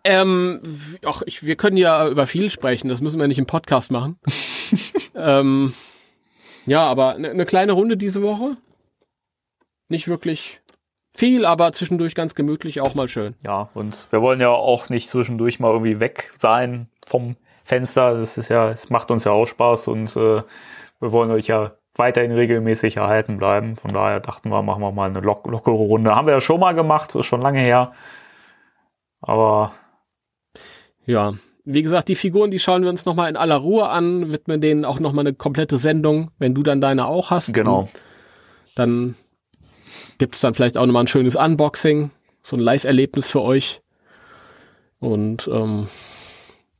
ähm, 0.04 0.62
ach, 1.04 1.22
ich, 1.26 1.44
wir 1.44 1.56
können 1.56 1.76
ja 1.76 2.08
über 2.08 2.26
viel 2.26 2.50
sprechen, 2.50 2.88
das 2.88 3.00
müssen 3.00 3.20
wir 3.20 3.28
nicht 3.28 3.38
im 3.38 3.46
Podcast 3.46 3.90
machen. 3.90 4.18
ähm, 5.14 5.74
ja, 6.66 6.86
aber 6.86 7.14
eine 7.14 7.34
ne 7.34 7.44
kleine 7.44 7.72
Runde 7.72 7.96
diese 7.96 8.22
Woche. 8.22 8.56
Nicht 9.88 10.08
wirklich 10.08 10.60
viel, 11.18 11.44
aber 11.44 11.72
zwischendurch 11.72 12.14
ganz 12.14 12.34
gemütlich, 12.34 12.80
auch 12.80 12.94
mal 12.94 13.08
schön. 13.08 13.34
Ja, 13.42 13.68
und 13.74 14.06
wir 14.10 14.22
wollen 14.22 14.40
ja 14.40 14.50
auch 14.50 14.88
nicht 14.88 15.10
zwischendurch 15.10 15.58
mal 15.58 15.72
irgendwie 15.72 15.98
weg 15.98 16.32
sein 16.38 16.88
vom 17.06 17.36
Fenster. 17.64 18.16
Das 18.16 18.38
ist 18.38 18.48
ja, 18.48 18.70
es 18.70 18.88
macht 18.88 19.10
uns 19.10 19.24
ja 19.24 19.32
auch 19.32 19.46
Spaß 19.46 19.88
und 19.88 20.14
äh, 20.16 20.42
wir 21.00 21.12
wollen 21.12 21.30
euch 21.32 21.48
ja 21.48 21.72
weiterhin 21.96 22.30
regelmäßig 22.30 22.98
erhalten 22.98 23.36
bleiben. 23.36 23.76
Von 23.76 23.92
daher 23.92 24.20
dachten 24.20 24.50
wir, 24.50 24.62
machen 24.62 24.80
wir 24.80 24.92
mal 24.92 25.10
eine 25.10 25.20
lock 25.20 25.44
lockere 25.46 25.74
Runde. 25.74 26.14
Haben 26.14 26.28
wir 26.28 26.34
ja 26.34 26.40
schon 26.40 26.60
mal 26.60 26.72
gemacht, 26.72 27.14
ist 27.16 27.26
schon 27.26 27.42
lange 27.42 27.60
her. 27.60 27.92
Aber 29.20 29.72
ja, 31.04 31.34
wie 31.64 31.82
gesagt, 31.82 32.08
die 32.08 32.14
Figuren, 32.14 32.52
die 32.52 32.60
schauen 32.60 32.82
wir 32.82 32.90
uns 32.90 33.04
nochmal 33.04 33.28
in 33.28 33.36
aller 33.36 33.56
Ruhe 33.56 33.88
an, 33.88 34.30
widmen 34.30 34.60
denen 34.60 34.84
auch 34.84 35.00
nochmal 35.00 35.26
eine 35.26 35.34
komplette 35.34 35.78
Sendung, 35.78 36.30
wenn 36.38 36.54
du 36.54 36.62
dann 36.62 36.80
deine 36.80 37.06
auch 37.06 37.30
hast. 37.30 37.52
Genau. 37.52 37.88
Dann 38.76 39.16
gibt's 40.18 40.40
dann 40.40 40.54
vielleicht 40.54 40.76
auch 40.76 40.86
nochmal 40.86 41.04
ein 41.04 41.08
schönes 41.08 41.36
Unboxing, 41.36 42.10
so 42.42 42.56
ein 42.56 42.60
Live-Erlebnis 42.60 43.28
für 43.28 43.42
euch. 43.42 43.80
Und 45.00 45.48
ähm, 45.52 45.88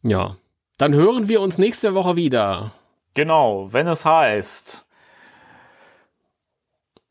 ja, 0.03 0.37
dann 0.77 0.95
hören 0.95 1.29
wir 1.29 1.41
uns 1.41 1.59
nächste 1.59 1.95
Woche 1.95 2.17
wieder. 2.17 2.73
Genau, 3.15 3.73
wenn 3.73 3.87
es 3.89 4.05
heißt. 4.05 4.87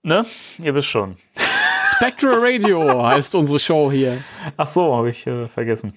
Ne? 0.03 0.25
Ihr 0.57 0.73
wisst 0.73 0.87
schon. 0.87 1.17
Spectral 1.95 2.39
Radio 2.39 3.05
heißt 3.05 3.35
unsere 3.35 3.59
Show 3.59 3.91
hier. 3.91 4.23
Ach 4.55 4.67
so, 4.67 4.95
habe 4.95 5.09
ich 5.09 5.25
äh, 5.27 5.47
vergessen. 5.47 5.93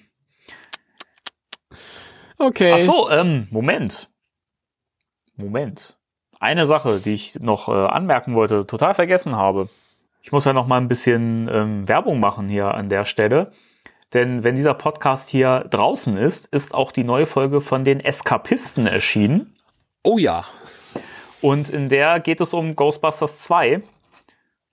Okay. 2.37 2.73
Ach 2.75 2.79
so, 2.79 3.09
ähm, 3.09 3.47
Moment. 3.51 4.09
Moment. 5.35 5.97
Eine 6.39 6.65
Sache, 6.65 6.99
die 6.99 7.13
ich 7.13 7.35
noch 7.39 7.69
äh, 7.69 7.71
anmerken 7.71 8.33
wollte, 8.33 8.65
total 8.65 8.95
vergessen 8.95 9.35
habe. 9.35 9.69
Ich 10.21 10.31
muss 10.31 10.45
ja 10.45 10.53
noch 10.53 10.67
mal 10.67 10.77
ein 10.77 10.87
bisschen 10.87 11.49
ähm, 11.51 11.87
Werbung 11.87 12.19
machen 12.19 12.47
hier 12.47 12.73
an 12.73 12.89
der 12.89 13.05
Stelle. 13.05 13.51
Denn 14.13 14.43
wenn 14.43 14.55
dieser 14.55 14.73
Podcast 14.73 15.29
hier 15.29 15.65
draußen 15.69 16.17
ist, 16.17 16.47
ist 16.47 16.73
auch 16.73 16.91
die 16.91 17.03
neue 17.03 17.25
Folge 17.25 17.61
von 17.61 17.83
den 17.83 18.01
Eskapisten 18.01 18.85
erschienen. 18.85 19.55
Oh 20.03 20.17
ja. 20.17 20.45
Und 21.41 21.69
in 21.69 21.89
der 21.89 22.19
geht 22.19 22.41
es 22.41 22.53
um 22.53 22.75
Ghostbusters 22.75 23.39
2. 23.39 23.81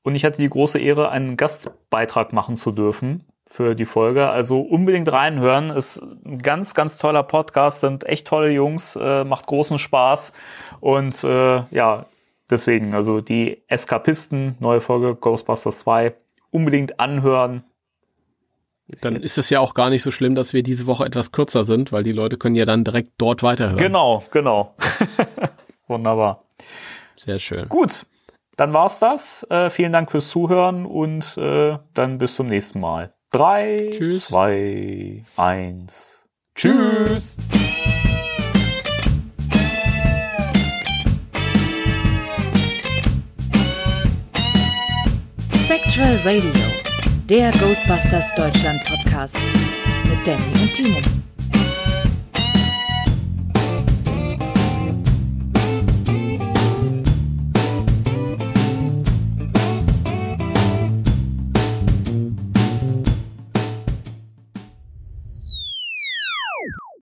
Und 0.02 0.14
ich 0.14 0.24
hatte 0.24 0.42
die 0.42 0.48
große 0.48 0.78
Ehre, 0.78 1.10
einen 1.10 1.36
Gastbeitrag 1.36 2.32
machen 2.32 2.56
zu 2.56 2.72
dürfen 2.72 3.24
für 3.46 3.74
die 3.74 3.86
Folge. 3.86 4.28
Also 4.28 4.60
unbedingt 4.60 5.10
reinhören. 5.12 5.70
Ist 5.70 6.02
ein 6.24 6.40
ganz, 6.40 6.74
ganz 6.74 6.98
toller 6.98 7.22
Podcast, 7.22 7.80
sind 7.80 8.04
echt 8.04 8.26
tolle 8.26 8.50
Jungs, 8.50 8.96
äh, 8.96 9.24
macht 9.24 9.46
großen 9.46 9.78
Spaß. 9.78 10.32
Und 10.80 11.22
äh, 11.24 11.62
ja, 11.70 12.06
deswegen, 12.50 12.94
also 12.94 13.20
die 13.20 13.62
Eskapisten, 13.68 14.56
neue 14.60 14.80
Folge 14.80 15.14
Ghostbusters 15.14 15.80
2, 15.80 16.14
unbedingt 16.50 17.00
anhören. 17.00 17.64
Dann 19.02 19.16
ist 19.16 19.36
es 19.36 19.50
ja 19.50 19.60
auch 19.60 19.74
gar 19.74 19.90
nicht 19.90 20.02
so 20.02 20.10
schlimm, 20.10 20.34
dass 20.34 20.54
wir 20.54 20.62
diese 20.62 20.86
Woche 20.86 21.04
etwas 21.04 21.30
kürzer 21.30 21.64
sind, 21.64 21.92
weil 21.92 22.02
die 22.02 22.12
Leute 22.12 22.38
können 22.38 22.56
ja 22.56 22.64
dann 22.64 22.84
direkt 22.84 23.12
dort 23.18 23.42
weiterhören. 23.42 23.76
Genau, 23.76 24.24
genau. 24.30 24.74
Wunderbar. 25.88 26.44
Sehr 27.16 27.38
schön. 27.38 27.68
Gut, 27.68 28.06
dann 28.56 28.72
war's 28.72 28.98
das. 28.98 29.46
Äh, 29.50 29.68
vielen 29.68 29.92
Dank 29.92 30.10
fürs 30.10 30.28
Zuhören 30.28 30.86
und 30.86 31.36
äh, 31.36 31.78
dann 31.94 32.18
bis 32.18 32.36
zum 32.36 32.46
nächsten 32.46 32.80
Mal. 32.80 33.12
Drei, 33.30 33.90
Tschüss. 33.92 34.26
zwei, 34.28 35.22
eins. 35.36 36.24
Tschüss. 36.54 37.36
Spectral 45.98 46.16
Radio, 46.24 46.52
der 47.28 47.50
Ghostbusters 47.50 48.32
Deutschland 48.36 48.80
Podcast 48.84 49.36
mit 50.08 50.24
Danny 50.24 50.44
und 50.62 50.72
Timo. 50.72 51.27